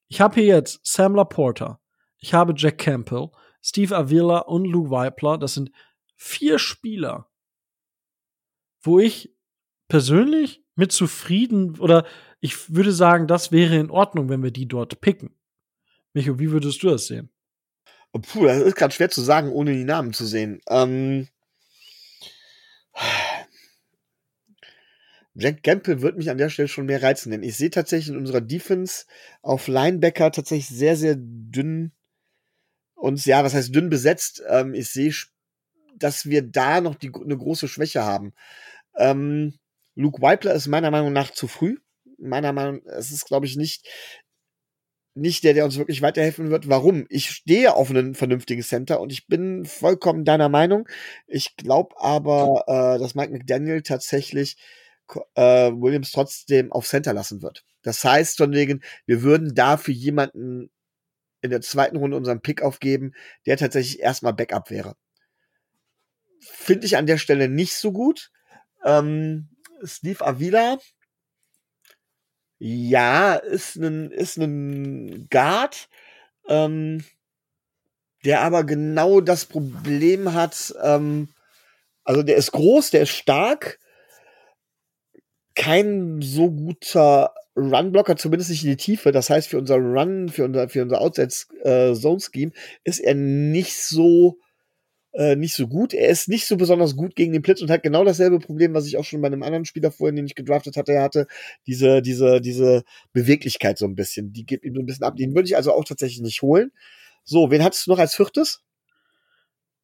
ich 0.09 0.21
habe 0.21 0.35
hier 0.35 0.45
jetzt 0.45 0.81
Sam 0.87 1.15
Laporta, 1.15 1.81
ich 2.19 2.35
habe 2.35 2.53
Jack 2.55 2.79
Campbell, 2.79 3.31
Steve 3.63 3.97
Avila 3.97 4.41
und 4.41 4.67
Luke 4.67 4.91
Weipler. 4.91 5.39
Das 5.39 5.55
sind 5.55 5.73
vier 6.17 6.59
Spieler, 6.59 7.31
wo 8.83 8.99
ich 8.99 9.35
persönlich 9.89 10.63
mit 10.75 10.93
zufrieden 10.93 11.81
oder 11.81 12.05
ich 12.41 12.75
würde 12.75 12.93
sagen, 12.93 13.27
das 13.27 13.53
wäre 13.53 13.77
in 13.77 13.91
Ordnung, 13.91 14.29
wenn 14.29 14.43
wir 14.43 14.51
die 14.51 14.69
dort 14.69 15.01
picken. 15.01 15.35
Micho, 16.17 16.39
wie 16.39 16.51
würdest 16.51 16.83
du 16.83 16.89
das 16.89 17.09
sehen? 17.09 17.29
Puh, 18.11 18.47
das 18.47 18.63
ist 18.63 18.75
gerade 18.75 18.95
schwer 18.95 19.11
zu 19.11 19.21
sagen, 19.21 19.53
ohne 19.53 19.75
die 19.75 19.85
Namen 19.85 20.15
zu 20.15 20.25
sehen. 20.25 20.63
Ähm 20.67 21.29
Jack 25.35 25.63
Gamble 25.63 26.01
wird 26.01 26.17
mich 26.17 26.31
an 26.31 26.39
der 26.39 26.49
Stelle 26.49 26.69
schon 26.69 26.87
mehr 26.87 27.03
reizen, 27.03 27.33
denn 27.33 27.43
ich 27.43 27.59
sehe 27.59 27.69
tatsächlich 27.69 28.09
in 28.09 28.17
unserer 28.17 28.41
Defense 28.41 29.05
auf 29.43 29.69
Linebacker 29.69 30.33
tatsächlich 30.33 30.69
sehr, 30.69 30.97
sehr 30.97 31.17
dünn 31.19 31.93
und 32.95 33.23
ja, 33.27 33.45
was 33.45 33.53
heißt 33.53 33.75
dünn 33.75 33.91
besetzt. 33.91 34.43
Ähm, 34.49 34.73
ich 34.73 34.89
sehe, 34.89 35.13
dass 35.97 36.25
wir 36.25 36.41
da 36.41 36.81
noch 36.81 36.95
die, 36.95 37.13
eine 37.15 37.37
große 37.37 37.69
Schwäche 37.69 38.05
haben. 38.05 38.33
Ähm, 38.97 39.59
Luke 39.95 40.23
Weipler 40.23 40.55
ist 40.55 40.67
meiner 40.67 40.91
Meinung 40.91 41.13
nach 41.13 41.31
zu 41.31 41.47
früh. 41.47 41.77
Meiner 42.17 42.55
Meinung, 42.55 42.81
nach, 42.87 42.95
es 42.95 43.11
ist, 43.11 43.27
glaube 43.27 43.45
ich, 43.45 43.57
nicht 43.57 43.87
nicht 45.17 45.45
der, 45.45 45.55
der 45.55 45.65
uns 45.65 45.79
wirklich 45.79 46.03
weiterhelfen 46.03 46.51
wird. 46.51 46.69
Warum? 46.69 47.07
Ich 47.09 47.31
stehe 47.31 47.75
auf 47.75 47.91
einen 47.91 48.15
vernünftigen 48.15 48.63
Center 48.63 49.01
und 49.01 49.13
ich 49.13 49.27
bin 49.27 49.65
vollkommen 49.65 50.25
deiner 50.25 50.49
Meinung. 50.49 50.89
Ich 51.27 51.57
glaube 51.57 51.95
aber, 51.99 52.65
äh, 52.67 52.99
dass 52.99 53.15
Mike 53.15 53.33
McDaniel 53.33 53.83
tatsächlich 53.83 54.57
äh, 55.35 55.71
Williams 55.73 56.13
trotzdem 56.13 56.73
auf 56.73 56.87
Center 56.87 57.15
lassen 57.15 57.43
wird. 57.43 57.65
Das 57.83 58.05
heißt 58.05 58.37
von 58.37 58.53
wegen, 58.53 58.83
wir 59.07 59.23
würden 59.23 59.55
dafür 59.55 59.95
jemanden 59.95 60.71
in 61.41 61.51
der 61.51 61.61
zweiten 61.61 61.97
Runde 61.97 62.17
unseren 62.17 62.43
Pick 62.43 62.63
aufgeben, 62.63 63.13
der 63.47 63.57
tatsächlich 63.57 64.01
erstmal 64.01 64.35
Backup 64.35 64.71
wäre. 64.71 64.97
Finde 66.41 66.87
ich 66.87 66.97
an 66.97 67.07
der 67.07 67.19
Stelle 67.19 67.49
nicht 67.49 67.75
so 67.75 67.93
gut. 67.93 68.31
Ähm, 68.85 69.49
Steve 69.83 70.25
Avila, 70.25 70.79
ja, 72.59 73.35
ist 73.35 73.77
ein, 73.77 74.11
ist 74.11 74.39
ein 74.39 75.29
Guard, 75.31 75.89
ähm, 76.49 77.05
der 78.25 78.41
aber 78.41 78.65
genau 78.65 79.21
das 79.21 79.45
Problem 79.45 80.33
hat, 80.33 80.75
ähm, 80.83 81.29
also 82.05 82.23
der 82.23 82.37
ist 82.37 82.53
groß, 82.53 82.91
der 82.91 83.03
ist 83.03 83.11
stark, 83.11 83.79
kein 85.55 86.21
so 86.23 86.51
guter 86.51 87.35
Runblocker, 87.57 88.17
zumindest 88.17 88.51
nicht 88.51 88.65
in 88.65 88.71
die 88.71 88.77
Tiefe. 88.77 89.13
Das 89.13 89.31
heißt, 89.31 89.49
für 89.49 89.59
unser 89.59 89.77
Run, 89.77 90.29
für 90.29 90.45
unser, 90.45 90.69
für 90.69 90.83
unser 90.83 91.01
Outside-Zone-Scheme 91.01 92.53
äh, 92.53 92.89
ist 92.89 93.01
er 93.01 93.15
nicht 93.15 93.75
so 93.77 94.39
äh, 95.17 95.35
nicht 95.35 95.55
so 95.55 95.67
gut. 95.67 95.95
Er 95.95 96.09
ist 96.09 96.29
nicht 96.29 96.47
so 96.47 96.57
besonders 96.57 96.95
gut 96.95 97.17
gegen 97.17 97.33
den 97.33 97.41
Blitz 97.41 97.63
und 97.63 97.71
hat 97.71 97.83
genau 97.83 98.05
dasselbe 98.05 98.39
Problem, 98.39 98.75
was 98.75 98.87
ich 98.87 98.99
auch 98.99 99.05
schon 99.05 99.23
bei 99.23 99.29
einem 99.29 99.43
anderen 99.43 99.65
Spieler 99.65 99.91
vorhin, 99.91 100.17
den 100.17 100.27
ich 100.27 100.35
gedraftet 100.35 100.77
hatte, 100.77 100.93
er 100.93 101.03
hatte 101.03 101.27
diese, 101.67 102.03
diese, 102.03 102.41
diese 102.41 102.85
Beweglichkeit 103.13 103.79
so 103.79 103.87
ein 103.87 103.95
bisschen. 103.95 104.33
Die 104.33 104.45
gibt 104.45 104.65
ihm 104.65 104.75
so 104.75 104.81
ein 104.81 104.87
bisschen 104.87 105.07
ab. 105.07 105.17
Den 105.17 105.35
würde 105.35 105.49
ich 105.49 105.57
also 105.57 105.73
auch 105.73 105.85
tatsächlich 105.85 106.21
nicht 106.21 106.43
holen. 106.43 106.71
So, 107.25 107.51
wen 107.51 107.65
hattest 107.65 107.87
du 107.87 107.91
noch 107.91 107.99
als 107.99 108.15
viertes? 108.15 108.63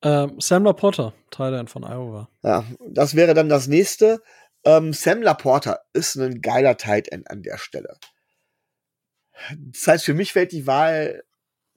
Ähm, 0.02 0.34
Sam 0.38 0.64
Laporta, 0.64 1.14
Thailand 1.30 1.70
von 1.70 1.84
Iowa. 1.84 2.28
Ja, 2.42 2.64
das 2.86 3.14
wäre 3.14 3.32
dann 3.32 3.48
das 3.48 3.68
nächste. 3.68 4.20
Ähm, 4.64 4.92
Sam 4.92 5.22
Laporta 5.22 5.78
ist 5.94 6.16
ein 6.16 6.42
geiler 6.42 6.76
Tight 6.76 7.08
End 7.08 7.30
an 7.30 7.42
der 7.42 7.56
Stelle. 7.56 7.96
Das 9.72 9.86
heißt, 9.86 10.04
für 10.04 10.14
mich 10.14 10.32
fällt 10.32 10.52
die 10.52 10.66
Wahl 10.66 11.22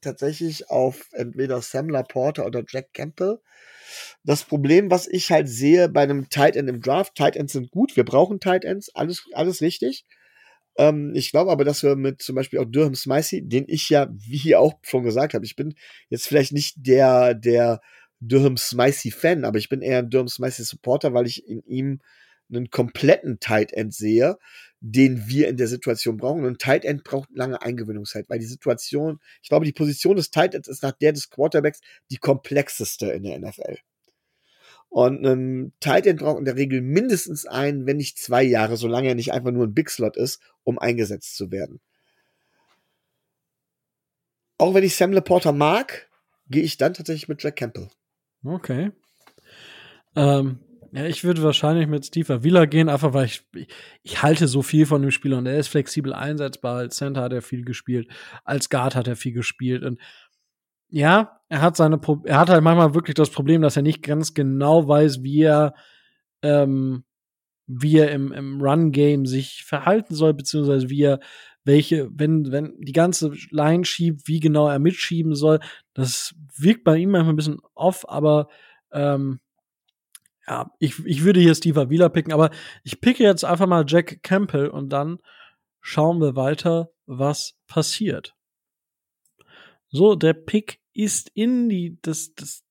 tatsächlich 0.06 0.69
auf 0.69 1.10
entweder 1.11 1.61
Sam 1.61 1.90
Laporta 1.90 2.44
oder 2.45 2.64
Jack 2.68 2.94
Campbell. 2.94 3.40
Das 4.23 4.44
Problem, 4.44 4.90
was 4.90 5.07
ich 5.07 5.32
halt 5.32 5.49
sehe 5.49 5.90
bei 5.90 6.03
einem 6.03 6.30
Tight 6.30 6.56
End 6.56 6.69
im 6.69 6.82
Draft, 6.82 7.15
Tight 7.15 7.36
Ends 7.36 7.53
sind 7.53 7.72
gut, 7.72 7.95
wir 7.95 8.06
brauchen 8.06 8.40
Tight 8.40 8.65
Ends, 8.65 8.90
alles, 8.95 9.26
alles 9.34 9.61
richtig. 9.61 10.06
Ähm, 10.77 11.14
ich 11.15 11.32
glaube 11.32 11.52
aber, 11.52 11.64
dass 11.64 11.84
wir 11.84 11.95
mit 11.95 12.22
zum 12.22 12.36
Beispiel 12.36 12.60
auch 12.60 12.65
Durham 12.65 12.95
Smicey, 12.95 13.48
den 13.48 13.65
ich 13.68 13.90
ja, 13.90 14.07
wie 14.11 14.38
hier 14.38 14.60
auch 14.60 14.76
schon 14.82 15.03
gesagt 15.03 15.34
habe, 15.34 15.45
ich 15.45 15.56
bin 15.56 15.76
jetzt 16.10 16.27
vielleicht 16.27 16.52
nicht 16.52 16.76
der, 16.77 17.34
der 17.34 17.82
Durham 18.19 18.57
Smicey 18.57 19.11
Fan, 19.11 19.45
aber 19.45 19.57
ich 19.57 19.69
bin 19.69 19.82
eher 19.82 19.99
ein 19.99 20.10
Durham 20.10 20.27
Smicey 20.27 20.64
Supporter, 20.64 21.14
weil 21.14 21.27
ich 21.27 21.48
in 21.48 21.61
ihm 21.65 22.02
einen 22.49 22.69
kompletten 22.69 23.39
Tight 23.39 23.73
End 23.73 23.93
sehe, 23.93 24.38
den 24.80 25.27
wir 25.27 25.47
in 25.47 25.57
der 25.57 25.67
Situation 25.67 26.17
brauchen. 26.17 26.41
Und 26.41 26.47
ein 26.47 26.57
Tight 26.57 26.85
End 26.85 27.03
braucht 27.03 27.30
lange 27.34 27.61
Eingewöhnungszeit, 27.61 28.30
weil 28.30 28.39
die 28.39 28.45
Situation, 28.45 29.19
ich 29.41 29.49
glaube, 29.49 29.65
die 29.65 29.73
Position 29.73 30.15
des 30.15 30.31
Tight 30.31 30.53
Ends 30.53 30.67
ist 30.67 30.84
nach 30.84 30.91
der 30.91 31.13
des 31.13 31.30
Quarterbacks 31.30 31.81
die 32.11 32.17
komplexeste 32.17 33.07
in 33.07 33.23
der 33.23 33.39
NFL. 33.39 33.77
Und 34.89 35.26
ein 35.26 35.73
Tight 35.80 36.07
End 36.07 36.19
braucht 36.19 36.39
in 36.39 36.45
der 36.45 36.55
Regel 36.55 36.81
mindestens 36.81 37.45
ein, 37.45 37.85
wenn 37.85 37.97
nicht 37.97 38.17
zwei 38.17 38.43
Jahre, 38.43 38.77
solange 38.77 39.09
er 39.09 39.15
nicht 39.15 39.34
einfach 39.34 39.51
nur 39.51 39.65
ein 39.65 39.73
Big 39.73 39.89
Slot 39.89 40.15
ist, 40.15 40.41
um 40.63 40.80
eingesetzt 40.80 41.35
zu 41.35 41.51
werden. 41.51 41.81
Auch 44.57 44.73
wenn 44.73 44.84
ich 44.84 44.95
Sam 44.95 45.11
Laporta 45.11 45.51
mag, 45.51 46.07
gehe 46.47 46.63
ich 46.63 46.77
dann 46.77 46.93
tatsächlich 46.93 47.27
mit 47.27 47.43
Jack 47.43 47.57
Campbell. 47.57 47.89
Okay. 48.43 48.91
Ähm, 50.15 50.59
ja, 50.95 51.05
ich 51.07 51.26
würde 51.26 51.43
wahrscheinlich 51.43 51.88
mit 51.88 52.05
Steve 52.05 52.35
Avila 52.35 52.65
gehen, 52.65 52.88
einfach 52.88 53.13
weil 53.13 53.26
ich, 53.26 53.45
ich 54.01 54.23
halte 54.23 54.47
so 54.47 54.61
viel 54.61 54.85
von 54.85 55.01
dem 55.01 55.11
Spieler 55.11 55.38
und 55.38 55.45
er 55.45 55.57
ist 55.57 55.67
flexibel 55.67 56.13
einsetzbar. 56.13 56.77
Als 56.77 56.95
Center 56.95 57.22
hat 57.22 57.34
er 57.34 57.41
viel 57.41 57.65
gespielt, 57.65 58.07
als 58.45 58.69
Guard 58.69 58.95
hat 58.95 59.05
er 59.07 59.17
viel 59.17 59.34
gespielt 59.34 59.84
und 59.84 59.99
ja, 60.88 61.41
er 61.49 61.61
hat 61.61 61.76
seine, 61.76 61.97
Pro 61.97 62.22
er 62.23 62.39
hat 62.39 62.49
halt 62.49 62.63
manchmal 62.63 62.93
wirklich 62.93 63.15
das 63.15 63.30
Problem, 63.30 63.61
dass 63.61 63.76
er 63.76 63.81
nicht 63.84 64.03
ganz 64.03 64.34
genau 64.34 64.88
weiß, 64.88 65.22
wie 65.22 65.41
er, 65.41 65.73
ähm, 66.41 67.03
wie 67.67 67.97
er 67.97 68.11
im, 68.11 68.31
im 68.31 68.61
Run-Game 68.61 69.26
sich 69.26 69.65
verhalten 69.65 70.15
soll, 70.15 70.34
beziehungsweise 70.34 70.89
wie 70.89 71.01
er 71.01 71.19
welche, 71.65 72.09
wenn, 72.13 72.51
wenn 72.53 72.80
die 72.80 72.93
ganze 72.93 73.34
Line 73.49 73.84
schiebt, 73.84 74.30
wie 74.30 74.39
genau 74.39 74.69
er 74.69 74.80
mitschieben 74.80 75.35
soll. 75.35 75.59
Das 75.93 76.35
wirkt 76.57 76.85
bei 76.85 76.95
ihm 76.97 77.11
manchmal 77.11 77.34
ein 77.34 77.38
bisschen 77.38 77.59
off, 77.73 78.07
aber 78.07 78.47
ähm, 78.93 79.39
ja, 80.47 80.72
ich, 80.80 81.03
ich 81.05 81.23
würde 81.23 81.39
hier 81.39 81.55
Steve 81.55 81.81
Avila 81.81 82.09
picken, 82.09 82.34
aber 82.34 82.51
ich 82.84 83.01
picke 83.01 83.23
jetzt 83.23 83.43
einfach 83.43 83.67
mal 83.67 83.85
Jack 83.88 84.22
Campbell 84.22 84.67
und 84.67 84.89
dann 84.89 85.19
schauen 85.81 86.19
wir 86.19 86.35
weiter, 86.35 86.89
was 87.05 87.53
passiert. 87.67 88.35
So, 89.89 90.15
der 90.15 90.34
Pick 90.34 90.80
ist 90.93 91.31
in 91.34 91.69
die, 91.69 91.97
das, 92.01 92.34
das 92.35 92.63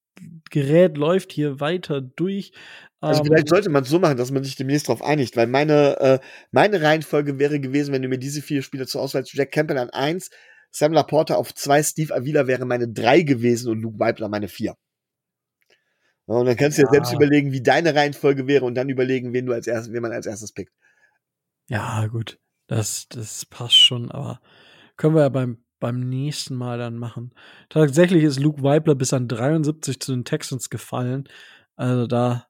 Gerät 0.50 0.96
läuft 0.96 1.32
hier 1.32 1.60
weiter 1.60 2.00
durch. 2.00 2.52
Also 3.00 3.20
ähm, 3.20 3.26
vielleicht 3.26 3.48
sollte 3.48 3.70
man 3.70 3.82
es 3.82 3.88
so 3.88 3.98
machen, 3.98 4.16
dass 4.16 4.30
man 4.30 4.44
sich 4.44 4.56
demnächst 4.56 4.88
darauf 4.88 5.02
einigt, 5.02 5.36
weil 5.36 5.46
meine, 5.46 5.98
äh, 6.00 6.18
meine 6.52 6.80
Reihenfolge 6.82 7.38
wäre 7.38 7.60
gewesen, 7.60 7.92
wenn 7.92 8.02
du 8.02 8.08
mir 8.08 8.18
diese 8.18 8.42
vier 8.42 8.62
Spieler 8.62 8.86
zur 8.86 9.00
Auswahl 9.00 9.24
Jack 9.26 9.52
Campbell 9.52 9.78
an 9.78 9.90
eins, 9.90 10.30
Sam 10.70 10.92
Laporta 10.92 11.34
auf 11.34 11.54
zwei, 11.54 11.82
Steve 11.82 12.14
Avila 12.14 12.46
wäre 12.46 12.66
meine 12.66 12.88
drei 12.88 13.22
gewesen 13.22 13.70
und 13.70 13.80
Luke 13.80 13.98
Weibler 13.98 14.28
meine 14.28 14.48
vier. 14.48 14.74
Und 16.26 16.46
dann 16.46 16.56
kannst 16.56 16.78
du 16.78 16.82
ja. 16.82 16.88
dir 16.88 16.92
selbst 16.92 17.12
überlegen, 17.12 17.52
wie 17.52 17.62
deine 17.62 17.94
Reihenfolge 17.94 18.46
wäre 18.46 18.64
und 18.64 18.74
dann 18.74 18.88
überlegen, 18.88 19.32
wen 19.32 19.46
du 19.46 19.52
als 19.52 19.66
erstes, 19.66 19.92
wen 19.92 20.02
man 20.02 20.12
als 20.12 20.26
erstes 20.26 20.52
pickt. 20.52 20.72
Ja, 21.68 22.06
gut. 22.06 22.38
Das, 22.66 23.08
das 23.08 23.44
passt 23.44 23.76
schon, 23.76 24.10
aber 24.10 24.40
können 24.96 25.14
wir 25.14 25.22
ja 25.22 25.28
beim, 25.28 25.62
beim 25.80 26.00
nächsten 26.00 26.54
Mal 26.54 26.78
dann 26.78 26.96
machen. 26.96 27.34
Tatsächlich 27.68 28.24
ist 28.24 28.40
Luke 28.40 28.62
Weibler 28.62 28.94
bis 28.94 29.12
an 29.12 29.28
73 29.28 30.00
zu 30.00 30.12
den 30.12 30.24
Texans 30.24 30.70
gefallen. 30.70 31.28
Also 31.76 32.06
da 32.06 32.46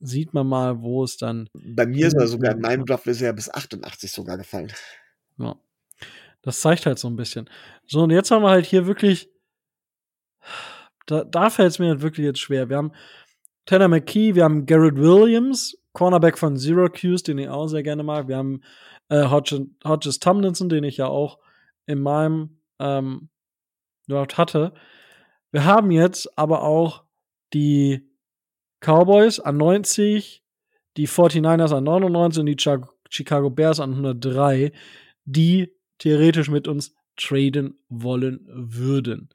sieht 0.00 0.34
man 0.34 0.48
mal, 0.48 0.82
wo 0.82 1.04
es 1.04 1.16
dann. 1.16 1.48
Bei 1.54 1.86
mir 1.86 2.08
ist 2.08 2.14
er 2.14 2.26
sogar, 2.26 2.52
in 2.52 2.60
meinem 2.60 2.84
Draft 2.84 3.06
ist 3.06 3.20
er 3.20 3.28
ja 3.28 3.32
bis 3.32 3.48
88 3.48 4.10
sogar 4.10 4.36
gefallen. 4.36 4.72
Ja. 5.38 5.56
Das 6.42 6.60
zeigt 6.60 6.86
halt 6.86 6.98
so 6.98 7.08
ein 7.08 7.16
bisschen. 7.16 7.48
So, 7.86 8.02
und 8.02 8.10
jetzt 8.10 8.32
haben 8.32 8.42
wir 8.42 8.50
halt 8.50 8.66
hier 8.66 8.86
wirklich 8.86 9.30
da, 11.06 11.24
da 11.24 11.50
fällt 11.50 11.70
es 11.70 11.78
mir 11.78 12.02
wirklich 12.02 12.24
jetzt 12.24 12.40
schwer. 12.40 12.68
Wir 12.68 12.76
haben 12.76 12.92
Tanner 13.66 13.88
McKee, 13.88 14.34
wir 14.34 14.44
haben 14.44 14.66
Garrett 14.66 14.96
Williams, 14.96 15.76
Cornerback 15.92 16.38
von 16.38 16.56
Syracuse, 16.56 17.22
den 17.22 17.38
ich 17.38 17.48
auch 17.48 17.68
sehr 17.68 17.82
gerne 17.82 18.02
mag. 18.02 18.28
Wir 18.28 18.36
haben 18.36 18.62
äh, 19.08 19.28
Hodges, 19.28 19.62
Hodges 19.84 20.18
Tomlinson, 20.18 20.68
den 20.68 20.84
ich 20.84 20.96
ja 20.96 21.06
auch 21.06 21.38
in 21.86 22.00
meinem 22.00 22.58
ähm, 22.78 23.28
dort 24.08 24.38
hatte. 24.38 24.74
Wir 25.50 25.64
haben 25.64 25.90
jetzt 25.90 26.38
aber 26.38 26.62
auch 26.62 27.04
die 27.52 28.08
Cowboys 28.80 29.38
an 29.38 29.58
90, 29.58 30.42
die 30.96 31.06
49ers 31.06 31.76
an 31.76 31.84
99 31.84 32.40
und 32.40 32.46
die 32.46 32.56
Chicago 33.10 33.50
Bears 33.50 33.80
an 33.80 33.90
103, 33.90 34.72
die 35.24 35.72
theoretisch 35.98 36.48
mit 36.48 36.66
uns 36.66 36.94
traden 37.16 37.78
wollen 37.88 38.40
würden. 38.48 39.28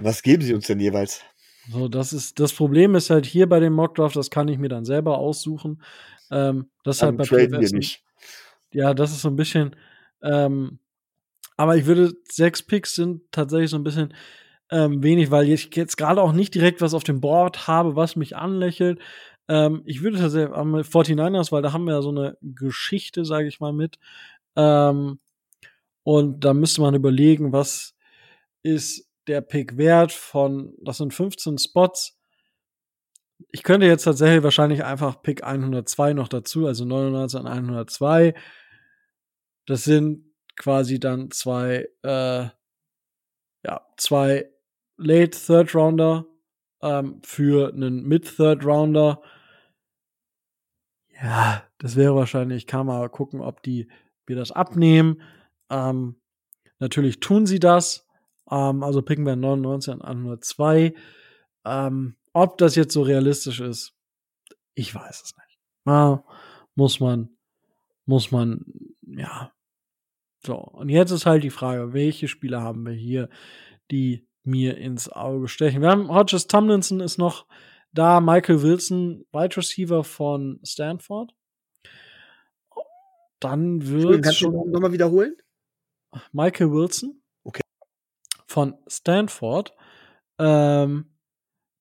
Was 0.00 0.22
geben 0.22 0.42
sie 0.42 0.54
uns 0.54 0.66
denn 0.66 0.80
jeweils? 0.80 1.22
So, 1.70 1.88
das 1.88 2.12
ist 2.12 2.38
das 2.38 2.52
Problem 2.52 2.94
ist 2.94 3.10
halt 3.10 3.26
hier 3.26 3.48
bei 3.48 3.60
dem 3.60 3.72
Mockdraft, 3.72 4.14
das 4.14 4.30
kann 4.30 4.48
ich 4.48 4.58
mir 4.58 4.68
dann 4.68 4.84
selber 4.84 5.18
aussuchen. 5.18 5.82
Ähm, 6.30 6.70
das 6.84 6.96
ist 6.96 7.02
halt 7.02 7.16
bei 7.16 7.24
traden 7.24 7.60
wir 7.60 7.70
nicht. 7.70 8.04
Ja, 8.72 8.94
das 8.94 9.10
ist 9.12 9.22
so 9.22 9.28
ein 9.28 9.36
bisschen. 9.36 9.74
Ähm, 10.22 10.78
aber 11.56 11.76
ich 11.76 11.86
würde 11.86 12.14
sechs 12.28 12.62
Picks 12.62 12.94
sind 12.94 13.22
tatsächlich 13.32 13.70
so 13.70 13.76
ein 13.76 13.84
bisschen 13.84 14.14
ähm, 14.70 15.02
wenig, 15.02 15.30
weil 15.30 15.48
ich 15.48 15.74
jetzt 15.74 15.96
gerade 15.96 16.22
auch 16.22 16.32
nicht 16.32 16.54
direkt 16.54 16.80
was 16.80 16.94
auf 16.94 17.04
dem 17.04 17.20
Board 17.20 17.66
habe, 17.66 17.96
was 17.96 18.16
mich 18.16 18.36
anlächelt. 18.36 19.00
Ähm, 19.48 19.82
ich 19.84 20.02
würde 20.02 20.18
tatsächlich 20.18 20.54
am 20.54 20.74
49ers, 20.74 21.52
weil 21.52 21.62
da 21.62 21.72
haben 21.72 21.84
wir 21.84 21.94
ja 21.94 22.02
so 22.02 22.10
eine 22.10 22.36
Geschichte, 22.42 23.24
sage 23.24 23.48
ich 23.48 23.60
mal, 23.60 23.72
mit. 23.72 23.98
Ähm, 24.56 25.20
und 26.02 26.44
da 26.44 26.54
müsste 26.54 26.80
man 26.80 26.94
überlegen, 26.94 27.52
was 27.52 27.94
ist 28.62 29.05
der 29.26 29.40
Pick 29.40 29.76
wert 29.76 30.12
von, 30.12 30.74
das 30.82 30.98
sind 30.98 31.14
15 31.14 31.58
Spots. 31.58 32.18
Ich 33.50 33.62
könnte 33.62 33.86
jetzt 33.86 34.04
tatsächlich 34.04 34.42
wahrscheinlich 34.42 34.84
einfach 34.84 35.22
Pick 35.22 35.44
102 35.44 36.14
noch 36.14 36.28
dazu, 36.28 36.66
also 36.66 36.84
99 36.84 37.40
an 37.40 37.46
102. 37.46 38.34
Das 39.66 39.84
sind 39.84 40.24
quasi 40.56 40.98
dann 41.00 41.30
zwei, 41.30 41.88
äh, 42.02 42.48
ja, 43.64 43.86
zwei 43.96 44.50
Late 44.96 45.38
Third 45.38 45.74
Rounder 45.74 46.26
ähm, 46.82 47.20
für 47.24 47.72
einen 47.72 48.04
Mid 48.04 48.36
Third 48.36 48.64
Rounder. 48.64 49.20
Ja, 51.22 51.64
das 51.78 51.96
wäre 51.96 52.14
wahrscheinlich, 52.14 52.58
ich 52.58 52.66
kann 52.66 52.86
mal 52.86 53.08
gucken, 53.08 53.40
ob 53.40 53.62
die 53.62 53.88
wir 54.26 54.36
das 54.36 54.52
abnehmen. 54.52 55.22
Ähm, 55.70 56.16
natürlich 56.78 57.20
tun 57.20 57.46
sie 57.46 57.60
das. 57.60 58.05
Ähm, 58.50 58.82
also 58.82 59.02
picken 59.02 59.26
wir 59.26 59.36
99 59.36 59.92
an 59.94 60.00
102. 60.02 60.94
Ähm, 61.64 62.16
ob 62.32 62.58
das 62.58 62.74
jetzt 62.76 62.92
so 62.92 63.02
realistisch 63.02 63.60
ist, 63.60 63.94
ich 64.74 64.94
weiß 64.94 65.22
es 65.22 65.34
nicht. 65.36 65.58
Ja, 65.86 66.24
muss 66.74 67.00
man, 67.00 67.30
muss 68.04 68.30
man, 68.30 68.64
ja. 69.06 69.52
So, 70.44 70.56
und 70.56 70.88
jetzt 70.88 71.10
ist 71.10 71.26
halt 71.26 71.42
die 71.42 71.50
Frage, 71.50 71.92
welche 71.92 72.28
Spieler 72.28 72.62
haben 72.62 72.84
wir 72.86 72.92
hier, 72.92 73.28
die 73.90 74.28
mir 74.44 74.76
ins 74.76 75.08
Auge 75.08 75.48
stechen? 75.48 75.82
Wir 75.82 75.90
haben 75.90 76.08
Hodges 76.08 76.46
Tomlinson 76.46 77.00
ist 77.00 77.18
noch 77.18 77.46
da, 77.92 78.20
Michael 78.20 78.62
Wilson, 78.62 79.24
Wide 79.32 79.56
Receiver 79.56 80.04
von 80.04 80.60
Stanford. 80.62 81.34
Dann 83.40 83.86
wird. 83.86 84.22
Kannst 84.22 84.42
du 84.42 84.50
nochmal 84.50 84.92
wiederholen? 84.92 85.36
Michael 86.32 86.70
Wilson. 86.70 87.22
Von 88.56 88.78
Stanford. 88.88 89.74
Ähm, 90.38 91.10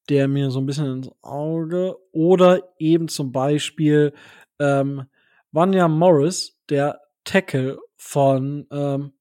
der 0.10 0.28
mir 0.28 0.52
so 0.52 0.60
ein 0.60 0.66
bisschen 0.66 0.98
ins 0.98 1.10
Auge. 1.22 1.96
Oder 2.12 2.74
eben 2.80 3.08
zum 3.08 3.32
Beispiel 3.32 4.14
ähm, 4.60 5.06
Vanya 5.54 5.88
Morris, 5.88 6.60
der 6.70 7.00
Tackle 7.24 7.80
von 7.96 8.68
ähm, 8.72 9.14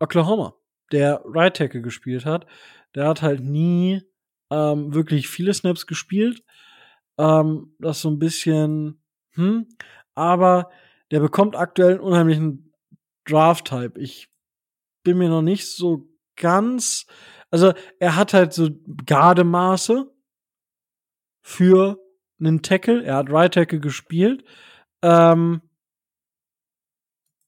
Oklahoma, 0.00 0.54
der 0.90 1.20
Right 1.26 1.54
Tackle 1.54 1.82
gespielt 1.82 2.24
hat. 2.24 2.46
Der 2.94 3.06
hat 3.08 3.20
halt 3.20 3.40
nie 3.40 4.00
ähm, 4.50 4.94
wirklich 4.94 5.28
viele 5.28 5.52
Snaps 5.52 5.86
gespielt. 5.86 6.44
Ähm, 7.18 7.74
das 7.78 8.00
so 8.00 8.08
ein 8.08 8.18
bisschen, 8.18 9.02
hm, 9.32 9.68
aber 10.14 10.70
der 11.10 11.20
bekommt 11.20 11.56
aktuell 11.56 11.96
einen 11.96 12.00
unheimlichen 12.00 12.72
Draft-Type. 13.26 14.00
Ich 14.00 14.30
bin 15.04 15.18
mir 15.18 15.28
noch 15.28 15.42
nicht 15.42 15.68
so 15.68 16.08
ganz, 16.36 17.06
also 17.50 17.72
er 17.98 18.16
hat 18.16 18.34
halt 18.34 18.52
so 18.52 18.70
Gardemaße 19.06 20.10
für 21.42 21.98
einen 22.38 22.62
Tackle. 22.62 23.04
Er 23.04 23.16
hat 23.16 23.30
Right 23.30 23.52
Tackle 23.52 23.80
gespielt. 23.80 24.44
Ähm, 25.02 25.62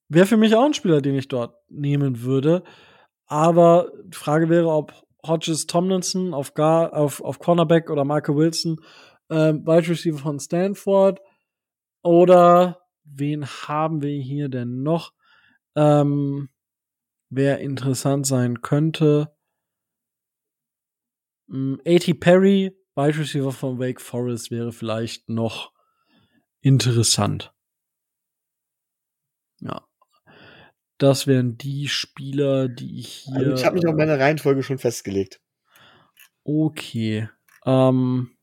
Wäre 0.09 0.27
für 0.27 0.39
mich 0.39 0.55
auch 0.55 0.65
ein 0.65 0.75
Spieler, 0.75 1.03
den 1.03 1.17
ich 1.17 1.29
dort 1.29 1.55
nehmen 1.69 2.23
würde. 2.23 2.65
Aber 3.27 3.93
die 4.05 4.17
Frage 4.17 4.49
wäre, 4.49 4.69
ob 4.69 4.95
Hodges 5.27 5.67
Tomlinson 5.67 6.33
auf, 6.33 6.55
Gar, 6.55 6.95
auf, 6.95 7.21
auf 7.21 7.39
Cornerback 7.39 7.91
oder 7.91 8.05
Michael 8.05 8.37
Wilson, 8.37 8.81
ähm, 9.31 9.67
Wide 9.67 9.89
Receiver 9.89 10.19
von 10.19 10.41
Stanford 10.41 11.21
oder 12.03 12.81
wen 13.05 13.45
haben 13.47 14.01
wir 14.01 14.19
hier 14.19 14.49
denn 14.49 14.83
noch? 14.83 15.13
Ähm, 15.77 16.49
wer 17.31 17.59
interessant 17.61 18.27
sein 18.27 18.63
könnte. 18.63 19.35
Ähm, 21.51 21.81
A.T. 21.87 22.15
Perry, 22.15 22.77
Wide 22.95 23.19
Receiver 23.19 23.53
von 23.53 23.79
Wake 23.79 24.01
Forest, 24.01 24.51
wäre 24.51 24.73
vielleicht 24.73 25.29
noch 25.29 25.73
interessant. 26.61 27.53
Ja. 29.61 29.87
Das 30.99 31.27
wären 31.29 31.57
die 31.57 31.89
Spieler, 31.89 32.69
die 32.69 32.99
ich 32.99 33.25
hier. 33.27 33.37
Also 33.37 33.53
ich 33.53 33.65
habe 33.65 33.77
mich 33.77 33.87
auf 33.87 33.95
meine 33.95 34.19
Reihenfolge 34.19 34.65
schon 34.65 34.79
festgelegt. 34.79 35.41
Okay. 36.43 37.29
Ähm, 37.65 38.37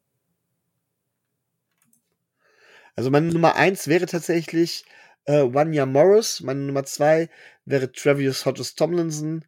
also 2.96 3.12
meine 3.12 3.28
Nummer 3.28 3.56
eins 3.56 3.88
wäre 3.88 4.06
tatsächlich 4.06 4.86
äh, 5.26 5.44
Wanya 5.54 5.86
Morris, 5.86 6.42
meine 6.42 6.62
Nummer 6.62 6.86
zwei 6.86 7.30
wäre 7.66 7.92
Travis 7.92 8.46
Hodges 8.46 8.76
Tomlinson 8.76 9.46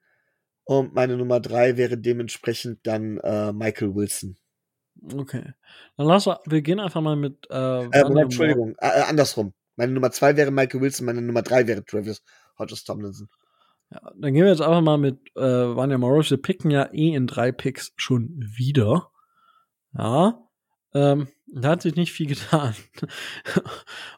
und 0.64 0.94
meine 0.94 1.18
Nummer 1.18 1.40
drei 1.40 1.78
wäre 1.78 1.98
dementsprechend 1.98 2.86
dann 2.86 3.18
äh, 3.20 3.54
Michael 3.54 3.96
Wilson. 3.96 4.38
Okay. 5.14 5.54
Dann 5.96 6.08
lass 6.08 6.26
wir 6.26 6.62
gehen 6.62 6.80
einfach 6.80 7.02
mal 7.02 7.16
mit. 7.16 7.48
Äh, 7.50 7.86
äh, 7.86 8.22
Entschuldigung, 8.22 8.76
äh, 8.80 8.88
äh, 8.88 9.04
andersrum. 9.04 9.54
Meine 9.76 9.94
Nummer 9.94 10.12
zwei 10.12 10.36
wäre 10.36 10.52
Michael 10.52 10.82
Wilson, 10.82 11.06
meine 11.06 11.22
Nummer 11.22 11.44
drei 11.44 11.68
wäre 11.68 11.86
Travis 11.86 12.24
Hodges 12.58 12.84
Tomlinson. 12.84 13.30
Ja, 13.92 14.02
dann 14.16 14.34
gehen 14.34 14.44
wir 14.44 14.50
jetzt 14.52 14.62
einfach 14.62 14.82
mal 14.82 14.98
mit 14.98 15.20
äh, 15.36 15.42
Vanya 15.42 15.98
Morris. 15.98 16.32
Wir 16.32 16.42
picken 16.42 16.72
ja 16.72 16.90
eh 16.92 17.14
in 17.14 17.28
drei 17.28 17.52
Picks 17.52 17.94
schon 17.96 18.38
wieder. 18.40 19.12
Ja. 19.98 20.44
Ähm, 20.94 21.28
da 21.48 21.70
hat 21.70 21.82
sich 21.82 21.96
nicht 21.96 22.12
viel 22.12 22.28
getan. 22.28 22.76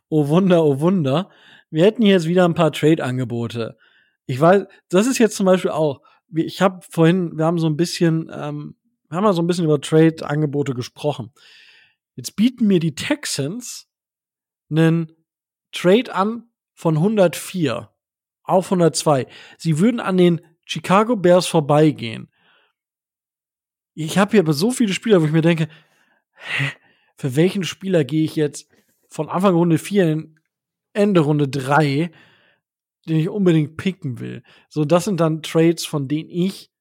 oh 0.09 0.27
Wunder, 0.30 0.63
oh 0.63 0.80
Wunder. 0.80 1.30
Wir 1.69 1.85
hätten 1.85 2.01
hier 2.01 2.13
jetzt 2.13 2.27
wieder 2.27 2.45
ein 2.45 2.55
paar 2.55 2.71
Trade-Angebote. 2.71 3.77
Ich 4.30 4.39
weiß, 4.39 4.68
das 4.89 5.07
ist 5.07 5.18
jetzt 5.18 5.35
zum 5.35 5.47
Beispiel 5.47 5.72
auch, 5.72 6.03
ich 6.31 6.61
habe 6.61 6.85
vorhin, 6.88 7.35
wir 7.35 7.45
haben 7.45 7.57
so 7.57 7.65
ein 7.65 7.76
bisschen, 7.76 8.30
ähm, 8.31 8.76
wir 9.10 9.18
haben 9.18 9.23
mal 9.23 9.34
so 9.34 9.41
ein 9.41 9.47
bisschen 9.47 9.65
über 9.65 9.81
Trade-Angebote 9.81 10.76
gesprochen. 10.76 11.31
Jetzt 12.15 12.35
bieten 12.35 12.68
mir 12.68 12.80
die 12.80 12.93
Texans 12.93 13.89
einen 14.69 15.11
Trade 15.72 16.14
an 16.14 16.43
von 16.76 16.97
104 16.97 17.89
auf 18.43 18.65
102. 18.68 19.26
Sie 19.57 19.80
würden 19.80 19.99
an 19.99 20.18
den 20.18 20.41
Chicago 20.64 21.15
Bears 21.15 21.47
vorbeigehen. 21.47 22.31
Ich 23.95 24.19
habe 24.19 24.30
hier 24.30 24.41
aber 24.41 24.53
so 24.53 24.69
viele 24.69 24.93
Spieler, 24.93 25.23
wo 25.23 25.26
ich 25.26 25.31
mir 25.31 25.41
denke, 25.41 25.69
hä, 26.35 26.72
für 27.15 27.35
welchen 27.35 27.64
Spieler 27.64 28.03
gehe 28.03 28.26
ich 28.26 28.35
jetzt 28.35 28.69
von 29.07 29.27
Anfang 29.27 29.56
Runde 29.56 29.80
4 29.80 30.07
in 30.07 30.39
Ende 30.93 31.22
Runde 31.22 31.47
3, 31.47 32.11
den 33.10 33.18
ich 33.18 33.30
unbedingt 33.30 33.77
picken 33.77 34.19
will. 34.19 34.44
So, 34.69 34.86
das 34.86 35.06
sind 35.06 35.19
dann 35.19 35.41
Trades, 35.41 35.86
von 35.86 36.07
denen 36.07 36.30
ich 36.30 36.72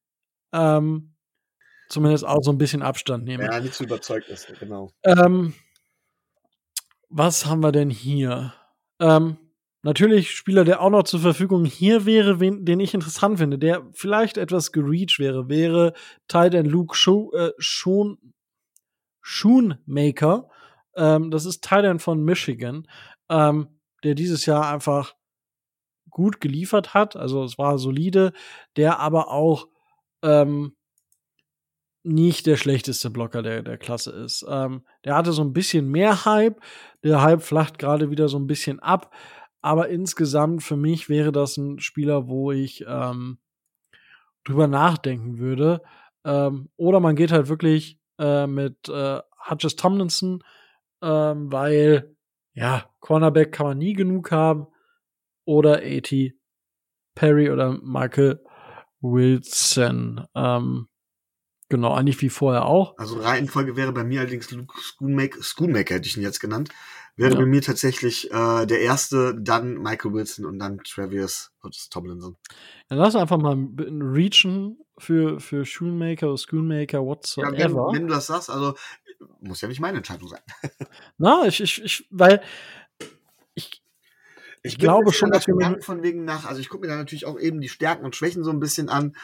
ähm, 0.52 1.14
zumindest 1.88 2.26
auch 2.26 2.42
so 2.42 2.52
ein 2.52 2.58
bisschen 2.58 2.82
Abstand 2.82 3.24
nehme. 3.24 3.44
Ja, 3.44 3.60
nicht 3.60 3.74
zu 3.74 3.84
überzeugt 3.84 4.28
ist, 4.28 4.52
genau. 4.60 4.90
Ähm, 5.04 5.54
was 7.08 7.46
haben 7.46 7.62
wir 7.62 7.72
denn 7.72 7.90
hier? 7.90 8.54
Ähm, 9.00 9.38
Natürlich 9.82 10.32
Spieler, 10.32 10.64
der 10.64 10.82
auch 10.82 10.90
noch 10.90 11.04
zur 11.04 11.20
Verfügung 11.20 11.64
hier 11.64 12.04
wäre, 12.04 12.40
wen, 12.40 12.64
den 12.64 12.80
ich 12.80 12.94
interessant 12.94 13.38
finde, 13.38 13.58
der 13.58 13.86
vielleicht 13.92 14.36
etwas 14.36 14.72
gereach 14.72 15.20
wäre, 15.20 15.48
wäre 15.48 15.92
Tight 16.26 16.54
Luke 16.66 16.96
Scho 16.96 17.32
äh, 17.32 17.52
Schon 17.58 18.18
Schoonmaker. 19.22 20.50
Ähm, 20.96 21.30
das 21.30 21.46
ist 21.46 21.62
Tight 21.62 22.02
von 22.02 22.24
Michigan, 22.24 22.88
ähm, 23.28 23.68
der 24.02 24.14
dieses 24.14 24.46
Jahr 24.46 24.68
einfach 24.68 25.14
gut 26.10 26.40
geliefert 26.40 26.94
hat. 26.94 27.16
Also 27.16 27.44
es 27.44 27.58
war 27.58 27.78
solide, 27.78 28.32
der 28.76 28.98
aber 29.00 29.30
auch 29.30 29.68
ähm, 30.22 30.76
nicht 32.02 32.46
der 32.46 32.56
schlechteste 32.56 33.10
Blocker 33.10 33.42
der, 33.42 33.62
der 33.62 33.78
Klasse 33.78 34.12
ist. 34.12 34.44
Ähm, 34.48 34.82
der 35.04 35.14
hatte 35.14 35.32
so 35.32 35.42
ein 35.42 35.52
bisschen 35.52 35.90
mehr 35.90 36.24
Hype. 36.24 36.60
Der 37.02 37.22
Hype 37.22 37.42
flacht 37.42 37.78
gerade 37.78 38.10
wieder 38.10 38.28
so 38.28 38.38
ein 38.38 38.46
bisschen 38.46 38.80
ab. 38.80 39.14
Aber 39.60 39.88
insgesamt 39.88 40.62
für 40.62 40.76
mich 40.76 41.08
wäre 41.08 41.32
das 41.32 41.56
ein 41.56 41.80
Spieler, 41.80 42.28
wo 42.28 42.52
ich 42.52 42.84
ähm, 42.86 43.38
drüber 44.44 44.68
nachdenken 44.68 45.38
würde. 45.38 45.82
Ähm, 46.24 46.70
oder 46.76 47.00
man 47.00 47.16
geht 47.16 47.32
halt 47.32 47.48
wirklich 47.48 47.98
äh, 48.18 48.46
mit 48.46 48.88
äh, 48.88 49.20
Hutches 49.50 49.76
Tomlinson, 49.76 50.42
ähm, 51.02 51.52
weil 51.52 52.16
ja, 52.54 52.84
Cornerback 53.00 53.52
kann 53.52 53.66
man 53.66 53.78
nie 53.78 53.92
genug 53.92 54.30
haben. 54.30 54.66
Oder 55.48 55.80
AT 55.82 56.34
Perry 57.14 57.50
oder 57.50 57.72
Michael 57.82 58.38
Wilson. 59.00 60.26
Ähm, 60.34 60.88
genau, 61.70 61.94
eigentlich 61.94 62.20
wie 62.20 62.28
vorher 62.28 62.66
auch. 62.66 62.98
Also 62.98 63.18
Reihenfolge 63.18 63.74
wäre 63.74 63.92
bei 63.92 64.04
mir 64.04 64.20
allerdings 64.20 64.50
Luke 64.50 64.74
Schoonmaker, 64.78 65.42
Schoonmaker 65.42 65.94
hätte 65.94 66.06
ich 66.06 66.18
ihn 66.18 66.22
jetzt 66.22 66.40
genannt. 66.40 66.68
Wäre 67.16 67.32
Ja. 67.32 67.40
bei 67.40 67.46
mir 67.46 67.62
tatsächlich 67.62 68.30
äh, 68.30 68.66
der 68.66 68.80
erste, 68.80 69.34
dann 69.40 69.78
Michael 69.78 70.12
Wilson 70.12 70.44
und 70.44 70.58
dann 70.58 70.78
Travis 70.84 71.50
Tomlinson. 71.90 72.36
Dann 72.90 72.98
lass 72.98 73.16
einfach 73.16 73.38
mal 73.38 73.56
reachen 73.78 74.78
für, 74.98 75.40
für 75.40 75.64
Shoemaker 75.64 76.28
oder 76.28 76.36
Schoonmaker, 76.38 76.98
Ja, 76.98 77.04
whatsoever. 77.04 77.86
wenn, 77.88 78.02
wenn 78.02 78.06
du 78.08 78.12
das 78.14 78.26
sagst, 78.26 78.50
also 78.50 78.74
muss 79.40 79.60
ja 79.62 79.68
nicht 79.68 79.80
meine 79.80 79.96
Entscheidung 79.96 80.28
sein. 80.28 80.40
Na, 81.18 81.46
ich, 81.46 81.60
ich, 81.60 81.82
ich, 81.82 82.06
weil 82.10 82.40
Ich 84.62 84.78
glaube 84.78 85.12
schon, 85.12 85.30
dass 85.30 85.46
wir 85.46 85.54
mit- 85.54 85.84
von 85.84 86.02
wegen 86.02 86.24
nach, 86.24 86.44
also 86.46 86.60
ich 86.60 86.68
gucke 86.68 86.82
mir 86.86 86.92
da 86.92 86.96
natürlich 86.96 87.26
auch 87.26 87.38
eben 87.38 87.60
die 87.60 87.68
Stärken 87.68 88.04
und 88.04 88.16
Schwächen 88.16 88.44
so 88.44 88.50
ein 88.50 88.60
bisschen 88.60 88.88
an 88.88 89.16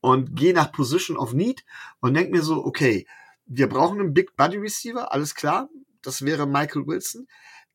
und 0.00 0.34
gehe 0.36 0.54
nach 0.54 0.72
Position 0.72 1.16
of 1.16 1.32
Need 1.32 1.64
und 2.00 2.14
denke 2.14 2.32
mir 2.32 2.42
so, 2.42 2.64
okay, 2.64 3.06
wir 3.46 3.68
brauchen 3.68 4.00
einen 4.00 4.14
Big 4.14 4.36
Body 4.36 4.56
Receiver, 4.58 5.12
alles 5.12 5.34
klar, 5.34 5.68
das 6.02 6.24
wäre 6.24 6.46
Michael 6.46 6.86
Wilson. 6.86 7.26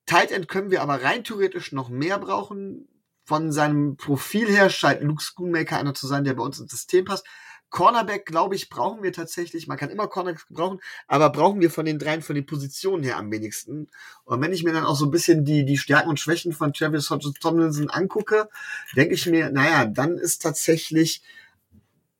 Tight 0.06 0.32
End 0.32 0.48
können 0.48 0.72
wir 0.72 0.82
aber 0.82 1.04
rein 1.04 1.24
theoretisch 1.24 1.72
noch 1.72 1.90
mehr 1.90 2.20
brauchen. 2.20 2.88
Von 3.28 3.52
seinem 3.52 3.98
Profil 3.98 4.48
her 4.48 4.70
scheint 4.70 5.02
Luke 5.02 5.22
Schoonmaker 5.22 5.80
einer 5.80 5.96
zu 5.96 6.06
sein, 6.06 6.24
der 6.24 6.36
bei 6.36 6.44
uns 6.44 6.60
ins 6.60 6.72
System 6.72 7.06
passt. 7.06 7.26
Cornerback, 7.70 8.26
glaube 8.26 8.56
ich, 8.56 8.70
brauchen 8.70 9.04
wir 9.04 9.12
tatsächlich. 9.12 9.68
Man 9.68 9.78
kann 9.78 9.90
immer 9.90 10.08
Cornerbacks 10.08 10.46
brauchen, 10.50 10.80
aber 11.08 11.30
brauchen 11.30 11.60
wir 11.60 11.70
von 11.70 11.86
den 11.86 12.00
dreien, 12.00 12.22
von 12.22 12.36
den 12.36 12.46
Positionen 12.46 13.04
her 13.04 13.18
am 13.18 13.32
wenigsten. 13.32 13.90
Und 14.24 14.42
wenn 14.42 14.54
ich 14.54 14.64
mir 14.64 14.74
dann 14.74 14.86
auch 14.86 14.96
so 14.96 15.06
ein 15.06 15.12
bisschen 15.12 15.44
die, 15.44 15.66
die 15.66 15.78
Stärken 15.78 16.10
und 16.10 16.20
Schwächen 16.20 16.54
von 16.54 16.74
Travis 16.74 17.08
Tomlinson 17.42 17.90
angucke, 17.90 18.50
denke 18.96 19.16
ich 19.16 19.26
mir, 19.26 19.50
naja, 19.50 19.86
dann 19.86 20.18
ist 20.18 20.42
tatsächlich, 20.42 21.22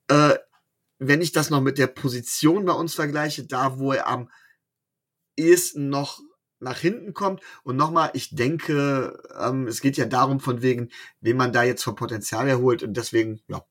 äh, 0.08 0.36
wenn 1.00 1.22
ich 1.22 1.32
das 1.32 1.50
noch 1.50 1.62
mit 1.62 1.78
der 1.78 1.88
Position 1.88 2.66
bei 2.66 2.74
uns 2.74 2.96
vergleiche, 2.96 3.46
da, 3.46 3.80
wo 3.80 3.94
er 3.94 4.08
am 4.08 4.30
ehesten 5.38 5.90
noch 5.90 6.22
nach 6.60 6.80
hinten 6.80 7.14
kommt. 7.14 7.42
Und 7.64 7.78
nochmal, 7.78 8.10
ich 8.14 8.36
denke, 8.36 9.22
ähm, 9.40 9.68
es 9.68 9.82
geht 9.82 9.98
ja 9.98 10.06
darum, 10.06 10.40
von 10.40 10.62
wegen, 10.62 10.90
wen 11.22 11.38
man 11.38 11.54
da 11.54 11.64
jetzt 11.64 11.84
vom 11.84 11.96
Potenzial 11.96 12.48
erholt. 12.48 12.84
Und 12.84 12.96
deswegen, 12.96 13.42
ja, 13.48 13.64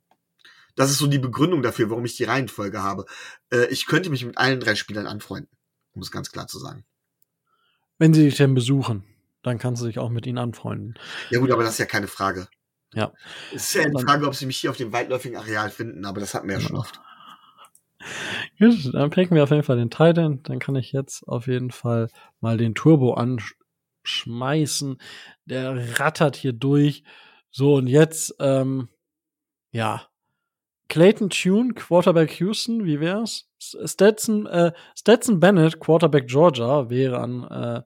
das 0.77 0.91
ist 0.91 0.99
so 0.99 1.07
die 1.07 1.19
Begründung 1.19 1.63
dafür, 1.63 1.91
warum 1.91 2.05
ich 2.05 2.17
die 2.17 2.25
Reihenfolge 2.25 2.83
habe. 2.83 3.07
Äh, 3.51 3.67
ich 3.67 3.87
könnte 3.87 4.11
mich 4.11 4.25
mit 4.25 4.39
allen 4.39 4.61
drei 4.61 4.75
Spielern 4.75 5.07
anfreunden, 5.07 5.57
um 5.93 6.03
es 6.03 6.11
ganz 6.11 6.31
klar 6.31 6.47
zu 6.47 6.59
sagen. 6.59 6.85
wenn 7.99 8.13
sie 8.13 8.25
dich 8.25 8.37
denn 8.37 8.55
besuchen, 8.55 9.05
dann 9.43 9.59
kannst 9.59 9.83
du 9.83 9.87
dich 9.87 9.99
auch 9.99 10.11
mit 10.11 10.27
ihnen 10.27 10.39
anfreunden. 10.39 10.95
Ja 11.31 11.39
gut, 11.39 11.51
aber 11.51 11.63
das 11.63 11.73
ist 11.73 11.79
ja 11.79 11.87
keine 11.87 12.09
Frage. 12.09 12.49
Ja. 12.95 13.13
Es 13.55 13.67
ist 13.67 13.75
ja 13.75 13.83
eine 13.83 13.99
Frage, 13.99 14.27
ob 14.27 14.35
sie 14.35 14.47
mich 14.47 14.57
hier 14.57 14.71
auf 14.71 14.77
dem 14.77 14.93
weitläufigen 14.93 15.37
Areal 15.37 15.71
finden, 15.71 16.05
aber 16.05 16.21
das 16.21 16.35
hatten 16.35 16.49
wir 16.49 16.55
ja 16.55 16.61
schon 16.61 16.77
oft. 16.77 17.01
Gut, 18.59 18.95
dann 18.95 19.11
picken 19.11 19.35
wir 19.35 19.43
auf 19.43 19.51
jeden 19.51 19.63
Fall 19.63 19.77
den 19.77 19.91
Titan. 19.91 20.43
Dann 20.43 20.59
kann 20.59 20.77
ich 20.77 20.93
jetzt 20.93 21.27
auf 21.27 21.47
jeden 21.47 21.71
Fall 21.71 22.09
mal 22.41 22.57
den 22.57 22.75
Turbo 22.75 23.15
anschmeißen. 23.15 24.99
Der 25.47 25.99
rattert 25.99 26.37
hier 26.37 26.53
durch. 26.53 27.03
So, 27.51 27.75
und 27.75 27.87
jetzt, 27.87 28.35
ähm, 28.41 28.89
ja. 29.71 30.07
Clayton 30.95 31.29
Tune, 31.29 31.75
Quarterback 31.75 32.39
Houston, 32.39 32.85
wie 32.85 33.01
wär's? 33.01 33.49
Stetson, 33.59 34.47
äh, 34.47 34.71
Stetson 34.95 35.41
Bennett, 35.41 35.81
Quarterback 35.81 36.29
Georgia, 36.29 36.89
wäre 36.89 37.19
an, 37.19 37.43
äh, 37.43 37.83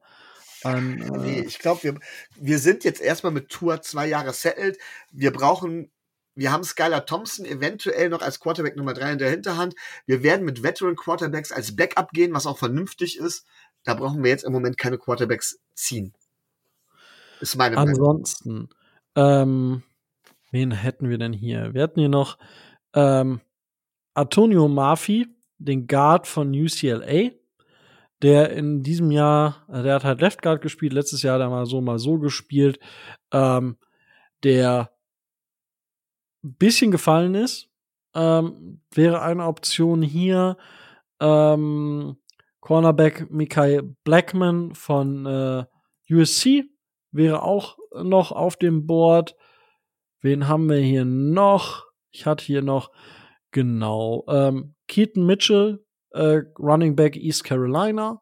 an 0.69 0.97
Nee, 1.23 1.39
äh, 1.39 1.47
ich 1.47 1.59
glaube, 1.59 1.85
wir, 1.85 1.95
wir 2.37 2.59
sind 2.59 2.85
jetzt 2.85 3.01
erstmal 3.01 3.33
mit 3.33 3.49
Tour 3.49 3.81
zwei 3.81 4.07
Jahre 4.07 4.35
settled. 4.35 4.77
Wir 5.11 5.33
brauchen, 5.33 5.91
wir 6.35 6.53
haben 6.53 6.65
Skylar 6.65 7.07
Thompson 7.07 7.47
eventuell 7.47 8.11
noch 8.11 8.21
als 8.21 8.41
Quarterback 8.41 8.77
Nummer 8.77 8.93
drei 8.93 9.13
in 9.13 9.19
der 9.19 9.31
Hinterhand. 9.31 9.75
Wir 10.05 10.23
werden 10.23 10.45
mit 10.45 10.63
Veteran 10.63 10.95
Quarterbacks 10.95 11.51
als 11.51 11.75
Backup 11.75 12.11
gehen, 12.11 12.35
was 12.35 12.47
auch 12.47 12.59
vernünftig 12.59 13.17
ist. 13.17 13.47
Da 13.85 13.95
brauchen 13.95 14.23
wir 14.23 14.31
jetzt 14.31 14.45
im 14.45 14.53
Moment 14.53 14.77
keine 14.77 14.99
Quarterbacks 14.99 15.59
ziehen. 15.73 16.13
Ist 17.41 17.57
meine 17.57 17.77
Meinung. 17.77 17.89
Ansonsten, 17.89 18.69
ähm, 19.17 19.83
wen 20.51 20.73
hätten 20.73 21.09
wir 21.09 21.17
denn 21.17 21.33
hier? 21.33 21.73
Wir 21.73 21.85
hätten 21.85 22.01
hier 22.01 22.11
noch 22.11 22.37
ähm, 22.94 23.40
Antonio 24.15 24.69
Murphy, 24.69 25.28
den 25.59 25.86
Guard 25.86 26.27
von 26.27 26.51
UCLA, 26.51 27.31
der 28.23 28.51
in 28.51 28.82
diesem 28.82 29.10
Jahr, 29.10 29.65
äh, 29.69 29.82
der 29.82 29.94
hat 29.94 30.05
halt 30.05 30.20
Left 30.20 30.43
Guard 30.43 30.60
gespielt, 30.60 30.93
letztes 30.93 31.23
Jahr 31.23 31.35
hat 31.35 31.43
er 31.43 31.51
mal 31.51 31.66
so, 31.66 31.81
mal 31.81 31.98
so 31.98 32.19
gespielt, 32.19 32.78
ähm, 33.32 33.77
der 34.43 34.90
ein 36.44 36.55
bisschen 36.55 36.90
gefallen 36.90 37.35
ist, 37.35 37.69
ähm, 38.15 38.81
wäre 38.93 39.23
eine 39.23 39.47
Option 39.47 40.02
hier. 40.02 40.56
Ähm, 41.20 42.16
Cornerback 42.60 43.31
Mikai 43.31 43.82
Blackman 44.05 44.74
von 44.74 45.27
äh, 45.27 45.65
USC 46.10 46.65
wäre 47.12 47.43
auch 47.43 47.78
noch 48.02 48.32
auf 48.32 48.56
dem 48.56 48.86
Board. 48.86 49.36
Wen 50.20 50.48
haben 50.48 50.69
wir 50.69 50.78
hier 50.78 51.05
noch? 51.05 51.88
Ich 52.19 52.27
hatte 52.27 52.45
hier 52.45 52.62
noch 52.62 52.90
genau 53.53 54.24
ähm, 54.28 54.74
Keaton 54.89 55.24
Mitchell, 55.24 55.85
äh, 56.11 56.40
Running 56.59 56.97
Back 56.97 57.16
East 57.16 57.45
Carolina, 57.45 58.20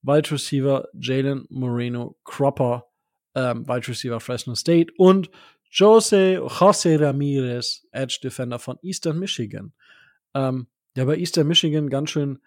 Wide 0.00 0.30
Receiver 0.30 0.88
Jalen 0.98 1.44
Moreno 1.50 2.16
Cropper, 2.24 2.86
ähm, 3.34 3.68
Wide 3.68 3.88
Receiver 3.88 4.20
Fresno 4.20 4.54
State 4.54 4.94
und 4.96 5.30
Jose 5.70 6.36
Jose 6.38 6.98
Ramirez, 6.98 7.86
Edge 7.92 8.20
Defender 8.22 8.58
von 8.58 8.78
Eastern 8.80 9.18
Michigan, 9.18 9.74
ähm, 10.32 10.68
der 10.96 11.04
bei 11.04 11.18
Eastern 11.18 11.46
Michigan 11.46 11.90
ganz 11.90 12.08
schön 12.08 12.38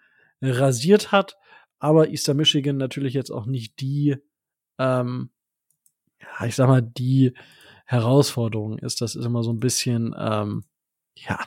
rasiert 0.42 1.12
hat, 1.12 1.36
aber 1.78 2.08
Eastern 2.08 2.36
Michigan 2.36 2.78
natürlich 2.78 3.14
jetzt 3.14 3.30
auch 3.30 3.46
nicht 3.46 3.78
die, 3.80 4.16
ähm, 4.78 5.30
ja, 6.20 6.46
ich 6.46 6.56
sag 6.56 6.66
mal, 6.66 6.82
die 6.82 7.32
Herausforderung 7.86 8.76
ist. 8.78 9.00
Das 9.00 9.14
ist 9.14 9.24
immer 9.24 9.44
so 9.44 9.52
ein 9.52 9.60
bisschen, 9.60 10.16
ähm, 10.18 10.64
ja, 11.28 11.38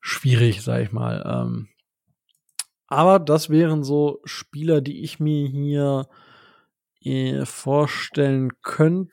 schwierig, 0.00 0.62
sag 0.62 0.82
ich 0.82 0.92
mal. 0.92 1.22
Ähm, 1.26 1.68
aber 2.86 3.18
das 3.18 3.50
wären 3.50 3.82
so 3.82 4.20
Spieler, 4.24 4.80
die 4.80 5.02
ich 5.02 5.18
mir 5.18 5.48
hier 5.48 6.08
äh, 7.02 7.44
vorstellen 7.44 8.52
könnte. 8.62 9.10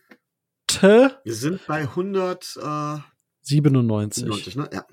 Wir 1.24 1.36
sind 1.36 1.66
bei 1.68 1.82
100, 1.82 2.60
äh, 2.62 2.98
97. 3.41 4.26
90, 4.26 4.56
ne? 4.56 4.70
Ja. 4.72 4.86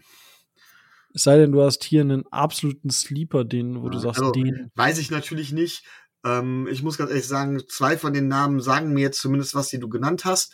Es 1.13 1.25
sei 1.25 1.39
denn, 1.39 1.53
du 1.53 1.63
hast 1.63 1.83
hier 1.85 2.03
einen 2.03 2.27
absoluten 2.33 2.91
Sleeper, 2.91 3.45
den, 3.45 3.83
wo 3.83 3.89
du 3.89 3.97
Ja, 3.97 4.03
sagst, 4.03 4.21
also, 4.21 4.33
den. 4.33 4.71
Weiß 4.77 4.99
ich 4.99 5.11
natürlich 5.11 5.53
nicht. 5.53 5.85
Ähm, 6.25 6.69
ich 6.71 6.83
muss 6.83 6.99
ganz 6.99 7.11
ehrlich 7.11 7.27
sagen, 7.27 7.61
zwei 7.69 7.97
von 7.97 8.13
den 8.13 8.29
Namen 8.29 8.61
sagen 8.61 8.93
mir 8.93 9.01
jetzt 9.01 9.21
zumindest, 9.21 9.55
was 9.55 9.69
die 9.69 9.79
du 9.81 9.89
genannt 9.89 10.25
hast. 10.25 10.53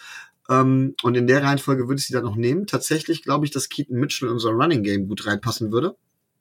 Ähm, 0.49 0.95
und 1.03 1.17
in 1.17 1.27
der 1.27 1.43
Reihenfolge 1.43 1.89
würde 1.89 1.99
ich 1.99 2.07
sie 2.07 2.13
dann 2.13 2.25
noch 2.25 2.37
nehmen. 2.37 2.67
Tatsächlich 2.67 3.23
glaube 3.23 3.45
ich, 3.45 3.51
dass 3.51 3.69
Keaton 3.69 3.99
Mitchell 3.99 4.29
in 4.29 4.35
unser 4.35 4.51
Running 4.51 4.83
Game 4.83 5.09
gut 5.09 5.27
reinpassen 5.27 5.73
würde. 5.73 5.97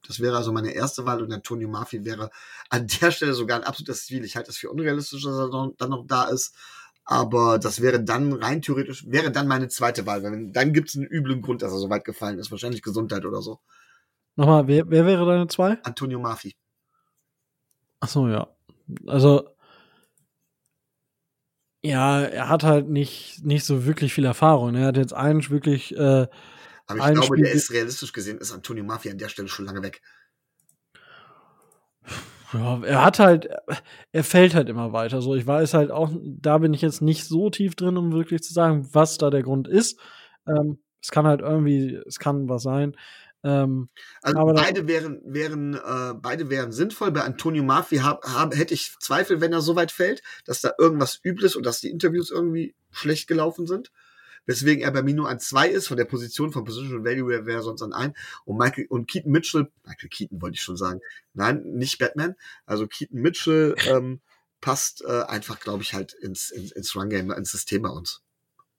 Das 0.07 0.19
wäre 0.19 0.38
also 0.38 0.52
meine 0.52 0.72
erste 0.72 1.06
Wahl 1.06 1.23
und 1.23 1.32
Antonio 1.32 1.68
Murphy 1.68 2.06
wäre 2.06 2.30
an 2.69 2.88
der 2.88 3.11
Stelle 3.11 3.34
sogar 3.34 3.57
ein 3.57 3.64
absolutes 3.64 4.06
Ziel. 4.06 4.23
Ich 4.23 4.36
halte 4.36 4.48
das 4.48 4.57
für 4.57 4.69
unrealistisch, 4.69 5.23
dass 5.23 5.36
er 5.36 5.48
noch, 5.48 5.73
dann 5.77 5.90
noch 5.90 6.06
da 6.06 6.26
ist. 6.26 6.53
Aber 7.06 7.60
das 7.60 7.82
wäre 7.82 8.03
dann 8.03 8.34
rein 8.34 8.61
theoretisch, 8.61 9.06
wäre 9.07 9.32
dann 9.32 9.48
meine 9.48 9.68
zweite 9.68 10.06
Wahl. 10.06 10.23
Weil 10.23 10.52
dann 10.52 10.73
gibt 10.73 10.90
es 10.90 10.95
einen 10.95 11.06
üblen 11.06 11.41
Grund, 11.41 11.61
dass 11.61 11.72
er 11.72 11.80
so 11.80 11.90
weit 11.90 12.06
gefallen 12.06 12.40
ist. 12.40 12.52
Wahrscheinlich 12.52 12.82
Gesundheit 12.82 13.26
oder 13.26 13.41
so. 13.41 13.60
Nochmal, 14.36 14.68
wer, 14.68 14.90
wer 14.90 15.06
wäre 15.06 15.26
deine 15.26 15.48
zwei? 15.48 15.77
Antonio 15.84 16.19
Murphy. 16.19 16.56
Ach 17.99 18.07
so, 18.07 18.27
ja. 18.27 18.48
Also, 19.07 19.49
ja, 21.86 22.22
er 22.22 22.49
hat 22.49 22.64
halt 22.64 22.90
nicht, 22.90 23.45
nicht 23.45 23.64
so 23.66 23.86
wirklich 23.86 24.14
viel 24.14 24.26
Erfahrung. 24.26 24.76
Er 24.76 24.88
hat 24.88 24.98
jetzt 24.98 25.14
einen 25.14 25.48
wirklich, 25.49 25.95
äh, 25.95 26.28
Aber 26.88 26.98
ich 26.99 27.06
glaube, 27.06 27.24
Spiel- 27.24 27.44
der 27.44 27.53
ist 27.53 27.72
realistisch 27.72 28.12
gesehen, 28.14 28.38
ist 28.40 28.52
Antonio 28.52 28.84
Murphy 28.84 29.10
an 29.12 29.18
der 29.18 29.30
Stelle 29.30 29.48
schon 29.48 29.66
lange 29.66 29.84
weg. 29.84 30.02
ja, 32.53 32.82
er 32.84 33.03
hat 33.03 33.20
halt, 33.20 33.49
er 34.12 34.24
fällt 34.24 34.56
halt 34.56 34.70
immer 34.70 34.94
weiter. 34.94 35.22
So, 35.22 35.36
ich 35.36 35.45
weiß 35.45 35.74
halt 35.74 35.91
auch, 35.91 36.12
da 36.24 36.57
bin 36.60 36.74
ich 36.74 36.82
jetzt 36.82 37.02
nicht 37.02 37.26
so 37.26 37.49
tief 37.49 37.76
drin, 37.76 37.98
um 37.98 38.14
wirklich 38.14 38.41
zu 38.44 38.53
sagen, 38.53 38.88
was 38.94 39.18
da 39.18 39.30
der 39.30 39.44
Grund 39.44 39.68
ist. 39.68 39.99
Ähm, 40.48 40.80
es 41.02 41.12
kann 41.12 41.28
halt 41.28 41.41
irgendwie, 41.41 41.99
es 42.07 42.18
kann 42.20 42.49
was 42.49 42.64
sein. 42.64 42.95
Ähm, 43.46 43.90
Also 44.24 44.44
beide 44.44 44.88
wären, 44.88 45.22
wären, 45.24 45.76
äh, 45.76 46.16
beide 46.16 46.50
wären 46.50 46.72
sinnvoll. 46.72 47.12
Bei 47.12 47.22
Antonio 47.22 47.64
Murphy 47.64 47.98
hab, 47.98 48.26
hab, 48.26 48.56
hätte 48.56 48.74
ich 48.74 48.96
Zweifel, 49.00 49.40
wenn 49.40 49.54
er 49.54 49.62
so 49.62 49.76
weit 49.76 49.92
fällt, 49.92 50.24
dass 50.46 50.62
da 50.62 50.74
irgendwas 50.80 51.20
Übles 51.24 51.56
und 51.56 51.64
dass 51.64 51.80
die 51.80 51.92
Interviews 51.92 52.32
irgendwie 52.32 52.74
schlecht 52.92 53.28
gelaufen 53.28 53.68
sind. 53.68 53.92
Weswegen 54.48 54.84
er 54.84 54.92
bei 54.92 55.04
mir 55.04 55.14
nur 55.14 55.30
an 55.30 55.40
zwei 55.40 55.70
ist, 55.70 55.88
von 55.88 55.98
der 55.98 56.06
Position 56.06 56.52
von 56.52 56.66
Position 56.66 57.06
Value 57.06 57.30
wäre 57.30 57.46
wäre 57.46 57.62
sonst 57.62 57.84
an 57.84 57.94
ein. 57.94 58.16
Und 58.46 58.58
Michael 58.58 58.88
und 58.90 59.08
Keaton 59.08 59.32
Mitchell, 59.32 59.72
Michael 59.84 60.10
Keaton 60.10 60.42
wollte 60.42 60.56
ich 60.56 60.62
schon 60.62 60.78
sagen. 60.78 61.02
Nein, 61.34 61.62
nicht 61.64 62.00
Batman. 62.00 62.36
Also 62.66 62.88
Keaton 62.88 63.22
Mitchell 63.22 63.76
ähm, 63.88 64.22
passt 64.60 65.04
äh, 65.04 65.22
einfach, 65.22 65.60
glaube 65.60 65.84
ich, 65.84 65.94
halt 65.94 66.14
ins, 66.14 66.50
ins, 66.50 66.72
ins 66.72 66.96
Run-Game, 66.96 67.32
ins 67.32 67.52
System 67.52 67.84
bei 67.84 67.90
uns. 67.90 68.22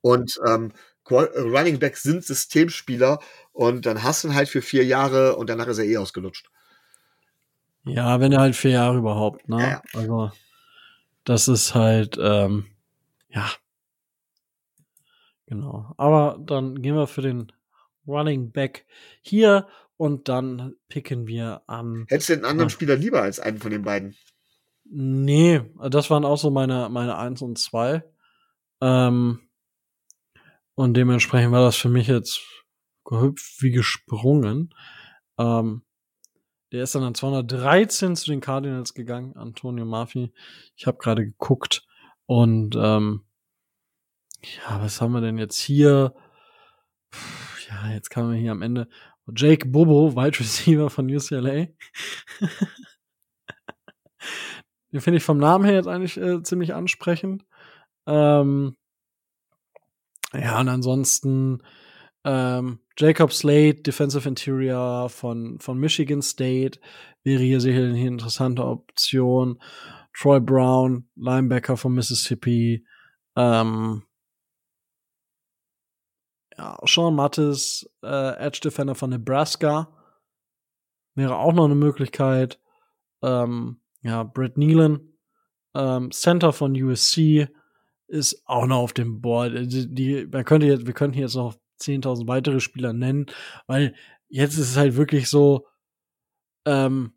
Und 0.00 0.40
ähm, 0.46 0.72
Running 1.10 1.78
Backs 1.78 2.02
sind 2.02 2.24
Systemspieler 2.24 3.20
und 3.52 3.86
dann 3.86 4.02
hast 4.02 4.24
du 4.24 4.28
ihn 4.28 4.34
halt 4.34 4.48
für 4.48 4.62
vier 4.62 4.84
Jahre 4.84 5.36
und 5.36 5.48
danach 5.48 5.68
ist 5.68 5.78
er 5.78 5.84
eh 5.84 5.96
ausgelutscht. 5.98 6.50
Ja, 7.84 8.20
wenn 8.20 8.32
er 8.32 8.40
halt 8.40 8.56
vier 8.56 8.72
Jahre 8.72 8.98
überhaupt, 8.98 9.48
ne? 9.48 9.60
Ja, 9.60 9.68
ja. 9.68 9.82
Also, 9.94 10.32
das 11.24 11.48
ist 11.48 11.74
halt, 11.74 12.18
ähm, 12.20 12.66
ja. 13.28 13.48
Genau. 15.46 15.94
Aber 15.96 16.38
dann 16.40 16.82
gehen 16.82 16.96
wir 16.96 17.06
für 17.06 17.22
den 17.22 17.52
Running 18.06 18.50
Back 18.50 18.86
hier 19.22 19.68
und 19.96 20.28
dann 20.28 20.74
picken 20.88 21.26
wir 21.26 21.62
an. 21.66 22.06
Hättest 22.08 22.30
du 22.30 22.36
den 22.36 22.44
anderen 22.44 22.70
Spieler 22.70 22.96
lieber 22.96 23.22
als 23.22 23.38
einen 23.38 23.58
von 23.58 23.70
den 23.70 23.82
beiden? 23.82 24.16
Nee, 24.84 25.62
das 25.90 26.10
waren 26.10 26.24
auch 26.24 26.38
so 26.38 26.50
meine, 26.50 26.88
meine 26.90 27.16
eins 27.16 27.42
und 27.42 27.58
zwei. 27.58 28.04
Ähm, 28.80 29.40
und 30.76 30.94
dementsprechend 30.94 31.52
war 31.52 31.62
das 31.62 31.76
für 31.76 31.88
mich 31.88 32.06
jetzt 32.06 32.42
gehüpft 33.04 33.62
wie 33.62 33.70
gesprungen. 33.70 34.74
Ähm, 35.38 35.82
der 36.70 36.82
ist 36.82 36.94
dann 36.94 37.02
an 37.02 37.14
213 37.14 38.14
zu 38.14 38.30
den 38.30 38.40
Cardinals 38.40 38.92
gegangen, 38.92 39.36
Antonio 39.36 39.84
Murphy. 39.84 40.32
Ich 40.76 40.86
habe 40.86 40.98
gerade 40.98 41.24
geguckt 41.24 41.86
und 42.26 42.76
ähm, 42.76 43.24
ja, 44.42 44.82
was 44.82 45.00
haben 45.00 45.12
wir 45.12 45.22
denn 45.22 45.38
jetzt 45.38 45.58
hier? 45.58 46.14
Puh, 47.10 47.70
ja, 47.70 47.92
jetzt 47.92 48.10
kamen 48.10 48.32
wir 48.32 48.38
hier 48.38 48.52
am 48.52 48.62
Ende. 48.62 48.88
Jake 49.34 49.66
Bobo, 49.66 50.14
Wide 50.14 50.38
Receiver 50.38 50.90
von 50.90 51.10
UCLA. 51.10 51.68
Den 54.92 55.00
finde 55.00 55.18
ich 55.18 55.24
vom 55.24 55.38
Namen 55.38 55.64
her 55.64 55.74
jetzt 55.74 55.88
eigentlich 55.88 56.16
äh, 56.16 56.42
ziemlich 56.42 56.74
ansprechend. 56.74 57.44
Ähm, 58.06 58.76
ja, 60.40 60.60
und 60.60 60.68
ansonsten 60.68 61.62
ähm, 62.24 62.80
Jacob 62.98 63.32
Slade, 63.32 63.82
Defensive 63.82 64.28
Interior 64.28 65.08
von, 65.08 65.58
von 65.60 65.78
Michigan 65.78 66.22
State, 66.22 66.80
wäre 67.22 67.42
hier 67.42 67.60
sicherlich 67.60 67.94
eine 67.94 68.06
interessante 68.06 68.64
Option. 68.64 69.60
Troy 70.12 70.40
Brown, 70.40 71.08
Linebacker 71.14 71.76
von 71.76 71.94
Mississippi. 71.94 72.86
Ähm, 73.36 74.02
ja, 76.56 76.78
Sean 76.84 77.14
Mattis, 77.14 77.88
äh, 78.02 78.36
Edge 78.38 78.60
Defender 78.64 78.94
von 78.94 79.10
Nebraska. 79.10 79.92
Wäre 81.14 81.36
auch 81.36 81.52
noch 81.52 81.66
eine 81.66 81.74
Möglichkeit. 81.74 82.60
Ähm, 83.22 83.80
ja, 84.02 84.22
Brett 84.22 84.56
Nealon, 84.56 85.12
ähm, 85.74 86.10
Center 86.12 86.52
von 86.52 86.72
USC, 86.80 87.48
ist 88.08 88.42
auch 88.46 88.66
noch 88.66 88.78
auf 88.78 88.92
dem 88.92 89.20
Board. 89.20 89.54
Äh, 89.54 89.66
die, 89.66 89.94
die, 89.94 90.26
man 90.26 90.44
könnte 90.44 90.66
jetzt, 90.66 90.86
wir 90.86 90.94
könnten 90.94 91.18
jetzt 91.18 91.34
noch 91.34 91.56
10.000 91.80 92.26
weitere 92.26 92.60
Spieler 92.60 92.92
nennen, 92.92 93.26
weil 93.66 93.94
jetzt 94.28 94.54
ist 94.54 94.70
es 94.70 94.76
halt 94.76 94.96
wirklich 94.96 95.28
so, 95.28 95.66
ähm, 96.64 97.12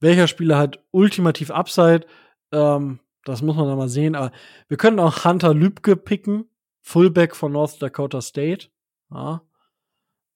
welcher 0.00 0.28
Spieler 0.28 0.58
hat 0.58 0.84
ultimativ 0.90 1.50
Upside, 1.50 2.06
ähm, 2.52 3.00
das 3.24 3.42
muss 3.42 3.56
man 3.56 3.66
dann 3.66 3.78
mal 3.78 3.88
sehen, 3.88 4.14
aber 4.14 4.32
wir 4.68 4.76
können 4.76 5.00
auch 5.00 5.24
Hunter 5.24 5.54
Lübke 5.54 5.96
picken, 5.96 6.48
Fullback 6.82 7.34
von 7.34 7.52
North 7.52 7.80
Dakota 7.82 8.20
State, 8.20 8.68
ja, 9.10 9.42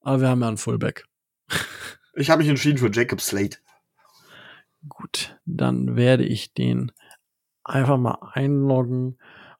aber 0.01 0.21
wir 0.21 0.29
haben 0.29 0.41
ja 0.41 0.49
einen 0.49 0.57
Fullback. 0.57 1.07
Ich 2.15 2.31
habe 2.31 2.43
mich 2.43 2.49
entschieden 2.49 2.79
für 2.79 2.91
Jacob 2.91 3.21
Slate. 3.21 3.59
Gut, 4.89 5.39
dann 5.45 5.95
werde 5.95 6.25
ich 6.25 6.53
den 6.53 6.91
einfach 7.63 7.97
mal 7.97 8.19
einloggen 8.33 9.19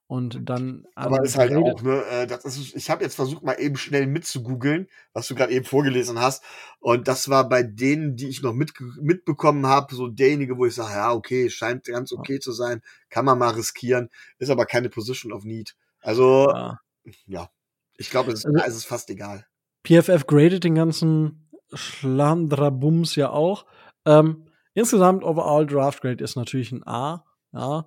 und 0.09 0.49
dann. 0.49 0.87
Aber 0.95 1.23
ist 1.23 1.37
halt 1.37 1.55
auch, 1.55 1.83
ne, 1.83 2.03
äh, 2.11 2.27
das 2.27 2.45
ist, 2.47 2.75
ich 2.75 2.91
habe 2.91 3.05
jetzt 3.05 3.15
versucht, 3.15 3.43
mal 3.45 3.61
eben 3.61 3.77
schnell 3.77 4.07
mitzugoogeln, 4.07 4.89
was 5.13 5.29
du 5.29 5.35
gerade 5.35 5.53
eben 5.53 5.67
vorgelesen 5.67 6.19
hast. 6.19 6.43
Und 6.81 7.07
das 7.07 7.29
war 7.29 7.47
bei 7.47 7.63
denen, 7.63 8.17
die 8.17 8.29
ich 8.29 8.43
noch 8.43 8.55
mit, 8.55 8.73
mitbekommen 9.01 9.67
habe, 9.67 9.95
so 9.95 10.09
derjenige, 10.09 10.57
wo 10.57 10.65
ich 10.65 10.75
sage, 10.75 10.95
ja, 10.95 11.13
okay, 11.13 11.51
scheint 11.51 11.85
ganz 11.85 12.11
okay 12.13 12.41
zu 12.41 12.53
sein, 12.53 12.81
kann 13.11 13.27
man 13.27 13.39
mal 13.39 13.51
riskieren, 13.51 14.09
ist 14.39 14.49
aber 14.49 14.65
keine 14.65 14.89
Position 14.89 15.31
of 15.31 15.45
Need. 15.45 15.77
Also, 16.01 16.51
ja, 16.55 16.81
ja. 17.27 17.51
ich 17.99 18.11
glaube, 18.11 18.33
es, 18.33 18.47
also, 18.47 18.59
es 18.67 18.77
ist 18.77 18.87
fast 18.87 19.11
egal. 19.11 19.47
PFF 19.87 20.27
gradet 20.27 20.65
den 20.65 20.75
ganzen 20.75 21.51
Schlandrabums 21.75 23.15
ja 23.15 23.29
auch. 23.29 23.67
Ähm, 24.07 24.47
insgesamt 24.73 25.23
Overall 25.23 25.67
Draft 25.67 26.01
Grade 26.01 26.25
ist 26.25 26.35
natürlich 26.35 26.73
ein 26.73 26.87
A. 26.87 27.27
Ja. 27.53 27.87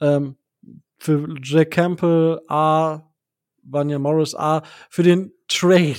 Ähm, 0.00 0.36
für 1.02 1.34
Jack 1.42 1.72
Campbell 1.72 2.40
A, 2.46 3.12
Vanya 3.64 3.98
Morris 3.98 4.36
A. 4.36 4.62
Für 4.88 5.02
den 5.02 5.32
Trade 5.48 5.98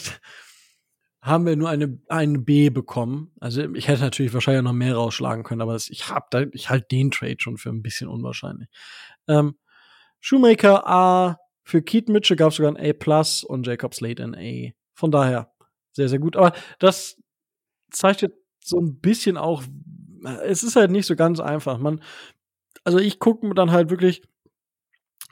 haben 1.21 1.45
wir 1.45 1.57
nur 1.57 1.69
eine, 1.69 1.99
eine 2.07 2.39
B 2.39 2.69
bekommen. 2.69 3.31
Also 3.41 3.63
ich 3.73 3.87
hätte 3.89 4.01
natürlich 4.01 4.33
wahrscheinlich 4.33 4.63
noch 4.63 4.71
mehr 4.71 4.95
rausschlagen 4.95 5.43
können, 5.43 5.61
aber 5.61 5.75
ich 5.75 6.09
hab 6.09 6.31
da, 6.31 6.45
ich 6.53 6.69
halte 6.69 6.87
den 6.89 7.11
Trade 7.11 7.35
schon 7.39 7.57
für 7.57 7.69
ein 7.69 7.81
bisschen 7.81 8.07
unwahrscheinlich. 8.07 8.69
Ähm, 9.27 9.55
Shoemaker 10.21 10.87
A, 10.87 11.37
für 11.63 11.81
Keaton 11.81 12.13
Mitchell 12.13 12.37
gab 12.37 12.51
es 12.51 12.55
sogar 12.55 12.73
ein 12.73 12.77
A 12.77 12.93
plus 12.93 13.43
und 13.43 13.67
Jacob 13.67 13.93
Slade 13.93 14.23
ein 14.23 14.35
A. 14.35 14.73
Von 14.93 15.11
daher 15.11 15.51
sehr, 15.91 16.07
sehr 16.07 16.19
gut. 16.19 16.37
Aber 16.37 16.53
das 16.79 17.21
zeigt 17.91 18.21
jetzt 18.21 18.37
so 18.63 18.79
ein 18.79 19.01
bisschen 19.01 19.35
auch, 19.35 19.63
es 20.43 20.63
ist 20.63 20.77
halt 20.77 20.91
nicht 20.91 21.07
so 21.07 21.17
ganz 21.17 21.41
einfach. 21.41 21.77
Man, 21.77 22.01
also 22.85 22.99
ich 22.99 23.19
gucke 23.19 23.45
mir 23.45 23.53
dann 23.53 23.71
halt 23.71 23.89
wirklich, 23.89 24.21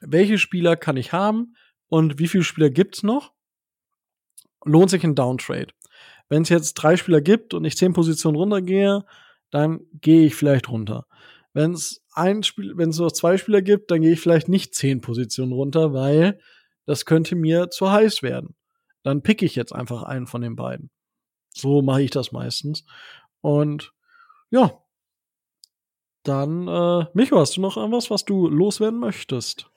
welche 0.01 0.37
Spieler 0.37 0.75
kann 0.75 0.97
ich 0.97 1.13
haben 1.13 1.55
und 1.87 2.19
wie 2.19 2.27
viele 2.27 2.43
Spieler 2.43 2.69
gibt's 2.69 3.03
noch? 3.03 3.33
Lohnt 4.65 4.89
sich 4.89 5.03
ein 5.03 5.15
Downtrade. 5.15 5.73
Wenn 6.29 6.43
es 6.43 6.49
jetzt 6.49 6.75
drei 6.75 6.97
Spieler 6.97 7.21
gibt 7.21 7.53
und 7.53 7.65
ich 7.65 7.77
zehn 7.77 7.93
Positionen 7.93 8.37
runtergehe, 8.37 9.05
dann 9.49 9.81
gehe 9.93 10.25
ich 10.25 10.35
vielleicht 10.35 10.69
runter. 10.69 11.05
Wenn 11.53 11.73
es 11.73 12.03
ein 12.13 12.43
Spiel, 12.43 12.77
wenn 12.77 12.89
es 12.89 12.97
nur 12.97 13.13
zwei 13.13 13.37
Spieler 13.37 13.61
gibt, 13.61 13.91
dann 13.91 14.01
gehe 14.01 14.13
ich 14.13 14.21
vielleicht 14.21 14.47
nicht 14.47 14.73
zehn 14.73 15.01
Positionen 15.01 15.51
runter, 15.51 15.93
weil 15.93 16.39
das 16.85 17.05
könnte 17.05 17.35
mir 17.35 17.69
zu 17.69 17.91
heiß 17.91 18.23
werden. 18.23 18.55
Dann 19.03 19.21
pick 19.21 19.41
ich 19.41 19.55
jetzt 19.55 19.73
einfach 19.73 20.03
einen 20.03 20.27
von 20.27 20.41
den 20.41 20.55
beiden. 20.55 20.89
So 21.53 21.81
mache 21.81 22.03
ich 22.03 22.11
das 22.11 22.31
meistens. 22.31 22.85
Und 23.41 23.93
ja, 24.49 24.81
dann, 26.23 26.67
äh, 26.67 27.05
Micho, 27.13 27.39
hast 27.39 27.57
du 27.57 27.61
noch 27.61 27.77
irgendwas, 27.77 28.11
was 28.11 28.25
du 28.25 28.47
loswerden 28.47 28.99
möchtest? 28.99 29.70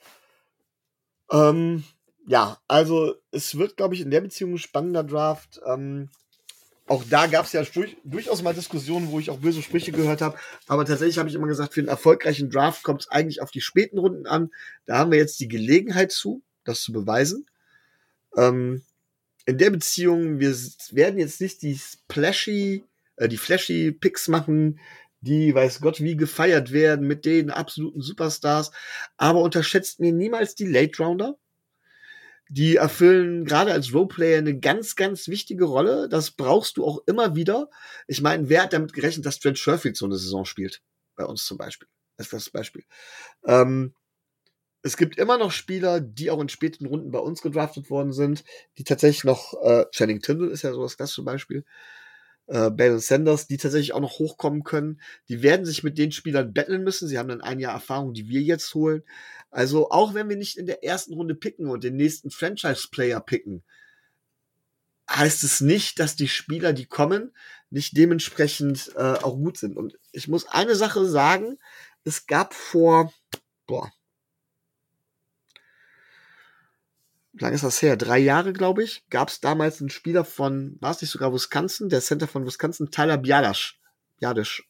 Ähm, 1.35 1.82
ja, 2.27 2.59
also 2.69 3.16
es 3.32 3.59
wird, 3.59 3.77
glaube 3.77 3.94
ich, 3.94 4.01
in 4.01 4.11
der 4.11 4.20
Beziehung 4.20 4.55
ein 4.55 4.59
spannender 4.59 5.02
Draft. 5.02 5.61
Ähm, 5.66 6.09
auch 6.86 7.02
da 7.09 7.27
gab 7.27 7.47
es 7.47 7.52
ja 7.52 7.65
durchaus 8.05 8.43
mal 8.43 8.55
Diskussionen, 8.55 9.11
wo 9.11 9.19
ich 9.19 9.31
auch 9.31 9.39
böse 9.39 9.62
Sprüche 9.62 9.90
gehört 9.90 10.23
habe. 10.23 10.39
Aber 10.69 10.85
tatsächlich 10.85 11.19
habe 11.19 11.28
ich 11.28 11.35
immer 11.35 11.47
gesagt, 11.47 11.74
für 11.74 11.81
einen 11.81 11.89
erfolgreichen 11.89 12.51
Draft 12.51 12.82
kommt 12.82 13.02
es 13.02 13.11
eigentlich 13.11 13.43
auf 13.43 13.51
die 13.51 13.62
späten 13.62 13.98
Runden 13.98 14.27
an. 14.27 14.51
Da 14.86 14.98
haben 14.98 15.11
wir 15.11 15.19
jetzt 15.19 15.40
die 15.40 15.48
Gelegenheit 15.48 16.12
zu, 16.12 16.43
das 16.62 16.82
zu 16.82 16.93
beweisen. 16.93 17.47
Ähm, 18.36 18.82
in 19.47 19.59
der 19.59 19.70
Beziehung, 19.70 20.39
wir 20.40 20.55
werden 20.90 21.19
jetzt 21.19 21.40
nicht 21.40 21.62
die 21.62 21.77
splashy, 21.77 22.85
äh, 23.16 23.28
die 23.28 23.39
flashy 23.39 23.93
Picks 23.93 24.28
machen, 24.28 24.78
die 25.25 25.55
weiß 25.55 25.81
Gott 25.81 26.01
wie 26.01 26.17
gefeiert 26.17 26.73
werden 26.73 27.07
mit 27.07 27.25
den 27.25 27.51
absoluten 27.51 28.03
Superstars. 28.03 28.71
Aber 29.17 29.41
unterschätzt 29.41 30.01
mir 30.01 30.13
niemals 30.13 30.55
die 30.55 30.67
Late 30.67 31.03
Rounder. 31.03 31.37
Die 32.49 32.77
erfüllen 32.77 33.47
gerade 33.47 33.73
als 33.73 33.95
Roleplayer 33.95 34.39
eine 34.39 34.59
ganz, 34.59 34.97
ganz 34.97 35.29
wichtige 35.29 35.65
Rolle. 35.65 36.09
Das 36.09 36.31
brauchst 36.31 36.77
du 36.77 36.85
auch 36.85 37.03
immer 37.07 37.35
wieder. 37.35 37.71
Ich 38.07 38.21
meine, 38.21 38.49
wer 38.49 38.65
hat 38.65 38.75
damit 38.75 38.93
gerechnet, 38.93 39.25
dass 39.25 39.41
Trent 39.41 39.59
Sherfield 39.59 39.97
so 39.97 40.05
eine 40.05 40.17
Saison 40.17 40.45
spielt? 40.45 40.83
Bei 41.17 41.25
uns 41.25 41.47
zum 41.47 41.57
Beispiel. 41.57 41.89
Das 42.17 42.27
ist 42.27 42.33
das 42.33 42.51
Beispiel. 42.51 42.85
Ähm, 43.47 43.95
es 44.83 44.99
gibt 44.99 45.17
immer 45.17 45.39
noch 45.39 45.51
Spieler, 45.51 46.01
die 46.01 46.31
auch 46.31 46.41
in 46.41 46.51
späten 46.51 46.85
Runden 46.85 47.11
bei 47.11 47.19
uns 47.19 47.41
gedraftet 47.41 47.89
worden 47.89 48.13
sind, 48.13 48.45
die 48.77 48.85
tatsächlich 48.85 49.25
noch, 49.25 49.55
äh, 49.63 49.87
Channing 49.91 50.21
Tindall 50.21 50.51
ist 50.51 50.63
ja 50.63 50.73
so 50.73 50.83
das 50.83 50.99
klassische 50.99 51.23
Beispiel, 51.23 51.65
äh, 52.47 52.71
Bale 52.71 52.99
Sanders, 52.99 53.47
die 53.47 53.57
tatsächlich 53.57 53.93
auch 53.93 54.01
noch 54.01 54.19
hochkommen 54.19 54.65
können. 54.65 55.01
Die 55.29 55.43
werden 55.43 55.66
sich 55.66 55.83
mit 55.83 55.99
den 55.99 56.12
Spielern 56.12 56.53
betteln 56.53 56.85
müssen. 56.85 57.09
Sie 57.09 57.19
haben 57.19 57.29
dann 57.29 57.41
ein 57.41 57.61
Jahr 57.61 57.75
Erfahrung, 57.75 58.15
die 58.15 58.29
wir 58.29 58.43
jetzt 58.43 58.75
holen. 58.75 59.03
Also 59.51 59.91
auch 59.91 60.15
wenn 60.15 60.29
wir 60.29 60.37
nicht 60.37 60.57
in 60.57 60.66
der 60.66 60.85
ersten 60.85 61.15
Runde 61.15 61.35
picken 61.35 61.69
und 61.69 61.85
den 61.85 61.97
nächsten 61.97 62.31
Franchise-Player 62.31 63.21
picken, 63.21 63.62
heißt 65.09 65.45
es 65.45 65.61
nicht, 65.61 66.01
dass 66.01 66.16
die 66.16 66.29
Spieler, 66.29 66.73
die 66.73 66.87
kommen, 66.87 67.33
nicht 67.71 67.97
dementsprechend 67.97 68.93
äh, 68.97 69.15
auch 69.15 69.37
gut 69.37 69.59
sind. 69.59 69.77
Und 69.77 69.99
ich 70.12 70.29
muss 70.29 70.47
eine 70.47 70.77
Sache 70.77 71.07
sagen, 71.07 71.59
es 72.05 72.27
gab 72.27 72.55
vor, 72.55 73.12
boah, 73.66 73.93
wie 77.35 77.43
lange 77.43 77.56
ist 77.56 77.65
das 77.65 77.82
her? 77.82 77.97
Drei 77.97 78.19
Jahre, 78.19 78.52
glaube 78.52 78.85
ich, 78.85 79.05
gab 79.11 79.28
es 79.28 79.40
damals 79.40 79.81
einen 79.81 79.90
Spieler 79.90 80.24
von, 80.24 80.77
war 80.81 80.93
es 80.93 81.01
nicht 81.01 81.11
sogar 81.11 81.32
Wisconsin, 81.32 81.89
der 81.89 82.01
Center 82.01 82.28
von 82.28 82.47
Wisconsin, 82.47 82.90
Tyler 82.90 83.19
Biadasch. 83.19 83.81
Biadasch. 84.19 84.69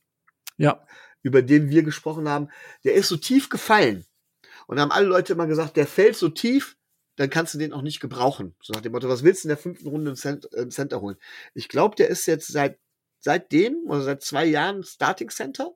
Ja. 0.56 0.86
Über 1.22 1.42
den 1.42 1.68
wir 1.68 1.82
gesprochen 1.82 2.28
haben. 2.28 2.48
Der 2.84 2.94
ist 2.94 3.08
so 3.08 3.16
tief 3.16 3.50
gefallen. 3.50 4.06
Und 4.66 4.80
haben 4.80 4.92
alle 4.92 5.06
Leute 5.06 5.34
immer 5.34 5.46
gesagt, 5.46 5.76
der 5.76 5.86
fällt 5.86 6.16
so 6.16 6.30
tief, 6.30 6.76
dann 7.16 7.28
kannst 7.30 7.52
du 7.52 7.58
den 7.58 7.74
auch 7.74 7.82
nicht 7.82 8.00
gebrauchen. 8.00 8.56
So 8.62 8.72
nach 8.72 8.80
dem 8.80 8.92
Motto, 8.92 9.08
was 9.08 9.22
willst 9.22 9.44
du 9.44 9.48
in 9.48 9.50
der 9.50 9.58
fünften 9.58 9.88
Runde 9.88 10.10
im, 10.10 10.40
im 10.52 10.70
Center 10.70 11.00
holen? 11.02 11.16
Ich 11.52 11.68
glaube, 11.68 11.96
der 11.96 12.08
ist 12.08 12.26
jetzt 12.26 12.48
seit 12.48 12.78
seitdem 13.20 13.76
oder 13.86 14.02
seit 14.02 14.22
zwei 14.22 14.44
Jahren 14.44 14.84
Starting 14.84 15.30
Center 15.30 15.74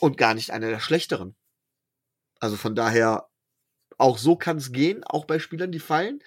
und 0.00 0.16
gar 0.18 0.34
nicht 0.34 0.50
einer 0.50 0.68
der 0.68 0.80
schlechteren. 0.80 1.36
Also 2.38 2.56
von 2.56 2.74
daher, 2.74 3.28
auch 3.98 4.18
so 4.18 4.36
kann 4.36 4.58
es 4.58 4.72
gehen, 4.72 5.04
auch 5.04 5.24
bei 5.24 5.38
Spielern, 5.38 5.72
die 5.72 5.78
fallen. 5.78 6.20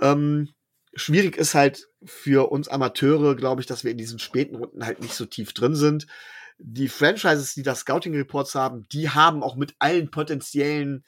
Ähm, 0.00 0.50
schwierig 0.94 1.36
ist 1.36 1.54
halt 1.54 1.88
für 2.04 2.50
uns 2.50 2.68
Amateure, 2.68 3.34
glaube 3.36 3.60
ich, 3.60 3.66
dass 3.66 3.84
wir 3.84 3.90
in 3.90 3.98
diesen 3.98 4.18
späten 4.18 4.56
Runden 4.56 4.84
halt 4.84 5.00
nicht 5.00 5.14
so 5.14 5.26
tief 5.26 5.52
drin 5.52 5.74
sind. 5.74 6.06
Die 6.58 6.88
Franchises, 6.88 7.54
die 7.54 7.62
da 7.62 7.74
Scouting 7.74 8.14
Reports 8.14 8.54
haben, 8.54 8.86
die 8.90 9.10
haben 9.10 9.42
auch 9.42 9.56
mit 9.56 9.74
allen 9.78 10.10
potenziellen 10.10 11.04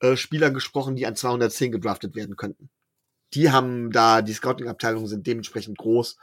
äh, 0.00 0.16
Spielern 0.16 0.54
gesprochen, 0.54 0.96
die 0.96 1.06
an 1.06 1.16
210 1.16 1.72
gedraftet 1.72 2.14
werden 2.14 2.36
könnten. 2.36 2.70
Die 3.34 3.50
haben 3.50 3.90
da, 3.90 4.22
die 4.22 4.34
Scouting-Abteilungen 4.34 5.06
sind 5.06 5.26
dementsprechend 5.26 5.78
groß 5.78 6.16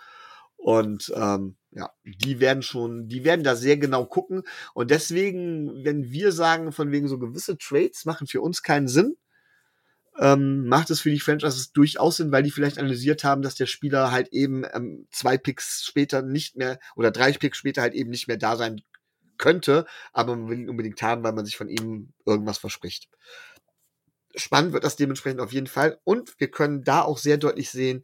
und 0.55 1.11
ähm, 1.15 1.57
ja, 1.75 1.91
die 2.03 2.39
werden 2.39 2.61
schon, 2.61 3.07
die 3.07 3.23
werden 3.23 3.43
da 3.43 3.55
sehr 3.55 3.77
genau 3.77 4.05
gucken. 4.05 4.43
Und 4.73 4.91
deswegen, 4.91 5.83
wenn 5.83 6.11
wir 6.11 6.31
sagen, 6.31 6.71
von 6.71 6.91
wegen 6.91 7.07
so 7.07 7.17
gewisse 7.17 7.57
Trades 7.57 8.05
machen 8.05 8.27
für 8.27 8.41
uns 8.41 8.61
keinen 8.61 8.87
Sinn, 8.87 9.15
ähm, 10.19 10.67
macht 10.67 10.91
es 10.91 11.01
für 11.01 11.09
die 11.09 11.19
Franchises 11.19 11.71
durchaus 11.71 12.17
Sinn, 12.17 12.31
weil 12.31 12.43
die 12.43 12.51
vielleicht 12.51 12.77
analysiert 12.77 13.23
haben, 13.23 13.41
dass 13.41 13.55
der 13.55 13.65
Spieler 13.65 14.11
halt 14.11 14.29
eben 14.29 14.63
ähm, 14.73 15.07
zwei 15.11 15.37
Picks 15.37 15.83
später 15.85 16.21
nicht 16.21 16.55
mehr 16.55 16.79
oder 16.95 17.09
drei 17.09 17.31
Picks 17.31 17.57
später 17.57 17.81
halt 17.81 17.95
eben 17.95 18.11
nicht 18.11 18.27
mehr 18.27 18.37
da 18.37 18.55
sein 18.55 18.81
könnte, 19.37 19.85
aber 20.11 20.35
man 20.35 20.49
will 20.49 20.59
ihn 20.59 20.69
unbedingt 20.69 21.01
haben, 21.01 21.23
weil 21.23 21.33
man 21.33 21.45
sich 21.45 21.57
von 21.57 21.69
ihm 21.69 22.13
irgendwas 22.25 22.59
verspricht. 22.59 23.09
Spannend 24.35 24.73
wird 24.73 24.83
das 24.83 24.95
dementsprechend 24.95 25.41
auf 25.41 25.53
jeden 25.53 25.67
Fall. 25.67 25.99
Und 26.03 26.39
wir 26.39 26.49
können 26.49 26.83
da 26.83 27.01
auch 27.01 27.17
sehr 27.17 27.37
deutlich 27.37 27.71
sehen, 27.71 28.03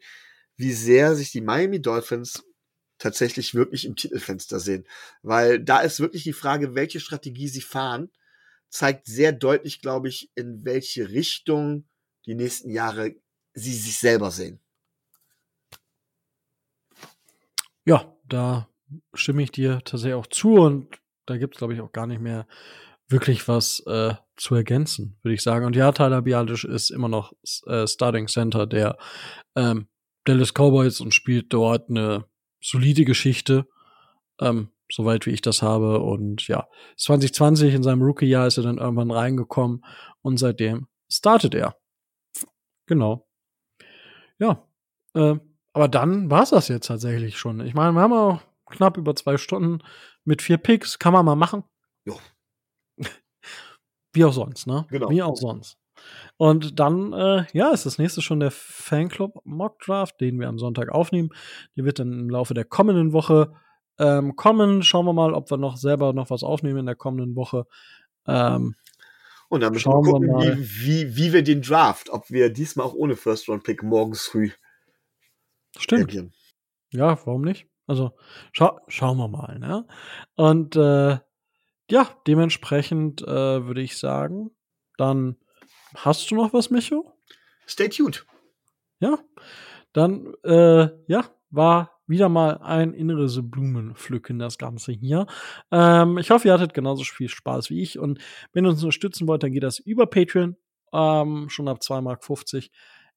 wie 0.58 0.74
sehr 0.74 1.16
sich 1.16 1.32
die 1.32 1.42
Miami 1.42 1.82
Dolphins 1.82 2.44
tatsächlich 3.00 3.56
wirklich 3.56 3.86
im 3.86 3.96
Titelfenster 3.96 4.60
sehen. 4.60 4.86
Weil 5.24 5.60
da 5.60 5.80
ist 5.80 6.00
wirklich 6.00 6.24
die 6.24 6.34
Frage, 6.34 6.76
welche 6.76 7.00
Strategie 7.00 7.48
sie 7.48 7.62
fahren, 7.62 8.12
zeigt 8.70 9.08
sehr 9.08 9.32
deutlich, 9.32 9.82
glaube 9.82 10.10
ich, 10.10 10.30
in 10.36 10.64
welche 10.64 11.10
Richtung 11.10 11.88
die 12.26 12.36
nächsten 12.36 12.70
Jahre 12.70 13.16
sie 13.54 13.74
sich 13.74 13.98
selber 13.98 14.30
sehen. 14.30 14.60
Ja, 17.86 18.16
da 18.28 18.70
stimme 19.14 19.42
ich 19.42 19.52
dir 19.52 19.82
tatsächlich 19.84 20.14
auch 20.14 20.28
zu 20.28 20.54
und 20.56 21.00
da 21.26 21.38
gibt 21.38 21.56
es, 21.56 21.60
glaube 21.60 21.74
ich, 21.74 21.82
auch 21.82 21.92
gar 21.92 22.06
nicht 22.06 22.22
mehr 22.22 22.48
wirklich 23.08 23.48
was 23.48 23.80
äh, 23.88 24.14
zu 24.36 24.56
ergänzen, 24.56 25.18
würde 25.24 25.34
ich 25.34 25.42
sagen. 25.42 25.66
Und 25.66 25.76
ja, 25.76 25.92
Tyler 25.92 26.22
Bialisch 26.22 26.66
ist 26.66 26.92
immer 26.92 27.10
noch 27.10 27.34
äh, 27.66 27.88
Starting 27.88 28.28
Center 28.28 28.68
der 28.68 28.98
ähm, 29.56 29.88
Dallas 30.26 30.54
Cowboys 30.54 31.02
und 31.02 31.14
spielt 31.14 31.52
dort 31.52 31.90
eine 31.90 32.26
solide 32.62 33.06
Geschichte, 33.06 33.68
ähm, 34.40 34.70
soweit 34.92 35.26
wie 35.26 35.32
ich 35.32 35.42
das 35.42 35.62
habe. 35.62 36.00
Und 36.00 36.48
ja, 36.48 36.68
2020 36.98 37.74
in 37.74 37.84
seinem 37.84 38.02
Rookie-Jahr 38.02 38.48
ist 38.48 38.58
er 38.58 38.64
dann 38.64 38.78
irgendwann 38.78 39.12
reingekommen 39.12 39.84
und 40.22 40.38
seitdem 40.38 40.88
startet 41.12 41.56
er. 41.56 41.76
Genau. 42.86 43.28
Ja, 44.40 44.68
äh, 45.14 45.36
aber 45.74 45.88
dann 45.88 46.30
war 46.30 46.44
es 46.44 46.50
das 46.50 46.68
jetzt 46.68 46.88
tatsächlich 46.88 47.38
schon. 47.38 47.60
Ich 47.66 47.74
meine, 47.74 47.94
wir 47.94 48.02
haben 48.02 48.14
auch 48.14 48.42
knapp 48.66 48.98
über 48.98 49.16
zwei 49.16 49.38
Stunden 49.38 49.84
mit 50.24 50.42
vier 50.42 50.58
Picks. 50.58 51.00
Kann 51.00 51.14
man 51.14 51.26
mal 51.26 51.36
machen. 51.36 51.64
Ja. 52.06 52.16
Wie 54.14 54.26
auch 54.26 54.34
sonst, 54.34 54.66
ne? 54.66 54.86
Genau. 54.90 55.10
Wie 55.10 55.22
auch 55.22 55.36
sonst. 55.36 55.78
Und 56.38 56.80
dann, 56.80 57.14
äh, 57.14 57.46
ja, 57.54 57.72
ist 57.72 57.86
das 57.86 57.98
nächste 57.98 58.22
schon 58.22 58.40
der 58.40 58.52
Fanclub 58.52 59.42
Mock 59.44 59.80
Draft, 59.80 60.22
den 60.22 60.40
wir 60.40 60.48
am 60.48 60.60
Sonntag 60.60 60.90
aufnehmen. 60.90 61.30
Der 61.76 61.86
wird 61.86 62.00
dann 62.00 62.14
im 62.14 62.30
Laufe 62.30 62.54
der 62.54 62.66
kommenden 62.66 63.14
Woche 63.14 63.54
ähm, 63.98 64.36
kommen. 64.36 64.84
Schauen 64.84 65.06
wir 65.06 65.14
mal, 65.14 65.34
ob 65.34 65.52
wir 65.52 65.58
noch 65.58 65.78
selber 65.78 66.14
noch 66.14 66.30
was 66.30 66.44
aufnehmen 66.44 66.80
in 66.80 66.86
der 66.86 66.96
kommenden 66.96 67.36
Woche. 67.36 67.66
Ähm, 68.28 68.76
und 69.50 69.62
dann 69.62 69.74
müssen 69.74 69.92
wir 69.92 70.02
gucken, 70.02 70.28
wir 70.28 70.58
wie, 70.58 70.86
wie, 70.86 71.18
wie 71.18 71.34
wir 71.34 71.44
den 71.44 71.62
Draft, 71.62 72.10
ob 72.10 72.30
wir 72.30 72.50
diesmal 72.52 72.86
auch 72.86 72.94
ohne 72.94 73.16
First-Round-Pick 73.16 73.84
morgens 73.84 74.28
früh. 74.28 74.52
Stimmt. 75.78 76.02
Reagieren. 76.02 76.34
Ja, 76.92 77.20
warum 77.26 77.42
nicht? 77.42 77.68
Also 77.88 78.12
schau, 78.52 78.80
schauen 78.88 79.18
wir 79.18 79.28
mal. 79.28 79.58
Ne? 79.58 79.88
Und 80.36 80.76
äh, 80.76 81.18
ja, 81.90 82.10
dementsprechend 82.28 83.24
äh, 83.24 83.66
würde 83.66 83.82
ich 83.82 83.98
sagen, 83.98 84.52
dann 84.98 85.38
hast 85.96 86.30
du 86.30 86.36
noch 86.36 86.54
was, 86.54 86.70
Micho? 86.70 87.14
Stay 87.68 87.90
tuned. 87.90 88.26
Ja, 89.00 89.20
dann 89.94 90.34
äh, 90.44 90.90
ja, 91.08 91.26
war 91.50 92.00
wieder 92.08 92.28
mal 92.28 92.58
ein 92.58 92.94
inneres 92.94 93.40
Blumenpflücken, 93.42 94.40
das 94.40 94.58
Ganze 94.58 94.92
hier. 94.92 95.28
Ähm, 95.72 96.18
ich 96.18 96.32
hoffe, 96.32 96.48
ihr 96.48 96.54
hattet 96.54 96.74
genauso 96.74 97.04
viel 97.04 97.30
Spaß 97.30 97.70
wie 97.70 97.82
ich. 97.82 98.00
Und 98.00 98.20
wenn 98.52 98.66
ihr 98.66 98.70
uns 98.70 98.84
unterstützen 98.84 99.28
wollt, 99.28 99.44
dann 99.44 99.52
geht 99.52 99.64
das 99.64 99.80
über 99.80 100.08
Patreon. 100.08 100.58
Ähm, 100.92 101.50
schon 101.50 101.68
ab 101.68 101.80
2,50 101.82 102.02
Mark 102.02 102.70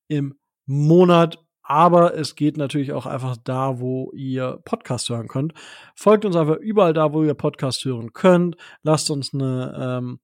im 0.09 0.39
Monat 0.66 1.39
aber 1.62 2.15
es 2.16 2.35
geht 2.35 2.57
natürlich 2.57 2.93
auch 2.93 3.07
einfach 3.07 3.36
da, 3.36 3.78
wo 3.78 4.12
ihr 4.15 4.61
Podcast 4.65 5.09
hören 5.09 5.28
könnt. 5.28 5.55
Folgt 5.94 6.24
uns 6.24 6.36
einfach 6.36 6.57
überall 6.57 6.93
da, 6.93 7.12
wo 7.12 7.23
ihr 7.23 7.35
Podcast 7.35 7.85
hören 7.85 8.12
könnt. 8.12 8.57
Lasst 8.82 9.11
uns 9.11 9.32
eine 9.32 9.74
ähm, 9.78 10.20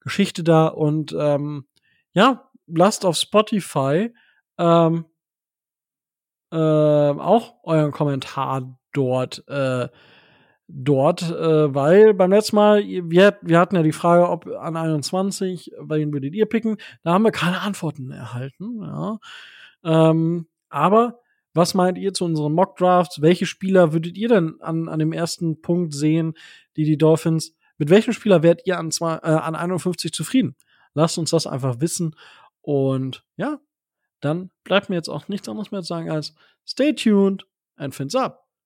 Geschichte 0.00 0.44
da 0.44 0.66
und 0.68 1.14
ähm, 1.18 1.66
ja, 2.14 2.50
lasst 2.66 3.04
auf 3.04 3.16
Spotify 3.16 4.14
ähm, 4.58 5.04
äh, 6.50 6.56
auch 6.56 7.54
euren 7.64 7.92
Kommentar 7.92 8.78
dort 8.92 9.46
äh, 9.48 9.88
dort, 10.68 11.22
äh, 11.22 11.74
weil 11.74 12.14
beim 12.14 12.30
letzten 12.30 12.56
Mal, 12.56 12.82
wir, 12.84 13.38
wir 13.42 13.58
hatten 13.58 13.76
ja 13.76 13.82
die 13.82 13.92
Frage, 13.92 14.28
ob 14.28 14.46
an 14.46 14.76
21, 14.76 15.72
wen 15.80 16.12
würdet 16.12 16.34
ihr 16.34 16.46
picken? 16.46 16.76
Da 17.02 17.12
haben 17.12 17.24
wir 17.24 17.32
keine 17.32 17.60
Antworten 17.60 18.10
erhalten. 18.10 18.80
Ja. 18.80 19.18
Ähm, 19.84 20.46
aber 20.68 21.20
was 21.52 21.74
meint 21.74 21.98
ihr 21.98 22.12
zu 22.14 22.24
unseren 22.24 22.52
Mock 22.52 22.76
Drafts? 22.76 23.20
Welche 23.20 23.46
Spieler 23.46 23.92
würdet 23.92 24.16
ihr 24.16 24.28
denn 24.28 24.56
an, 24.60 24.88
an 24.88 24.98
dem 24.98 25.12
ersten 25.12 25.60
Punkt 25.60 25.94
sehen, 25.94 26.34
die 26.76 26.84
die 26.84 26.98
Dolphins? 26.98 27.54
Mit 27.76 27.90
welchem 27.90 28.12
Spieler 28.12 28.42
wärt 28.42 28.62
ihr 28.66 28.78
an, 28.78 28.90
zwei, 28.90 29.16
äh, 29.16 29.28
an 29.28 29.54
51 29.54 30.12
zufrieden? 30.12 30.56
Lasst 30.94 31.18
uns 31.18 31.30
das 31.30 31.46
einfach 31.46 31.80
wissen. 31.80 32.16
Und 32.60 33.24
ja, 33.36 33.60
dann 34.20 34.50
bleibt 34.62 34.88
mir 34.88 34.96
jetzt 34.96 35.10
auch 35.10 35.28
nichts 35.28 35.48
anderes 35.48 35.70
mehr 35.70 35.82
zu 35.82 35.88
sagen 35.88 36.10
als 36.10 36.34
stay 36.66 36.94
tuned 36.94 37.46
and 37.76 37.94
fins 37.94 38.14
up. 38.14 38.43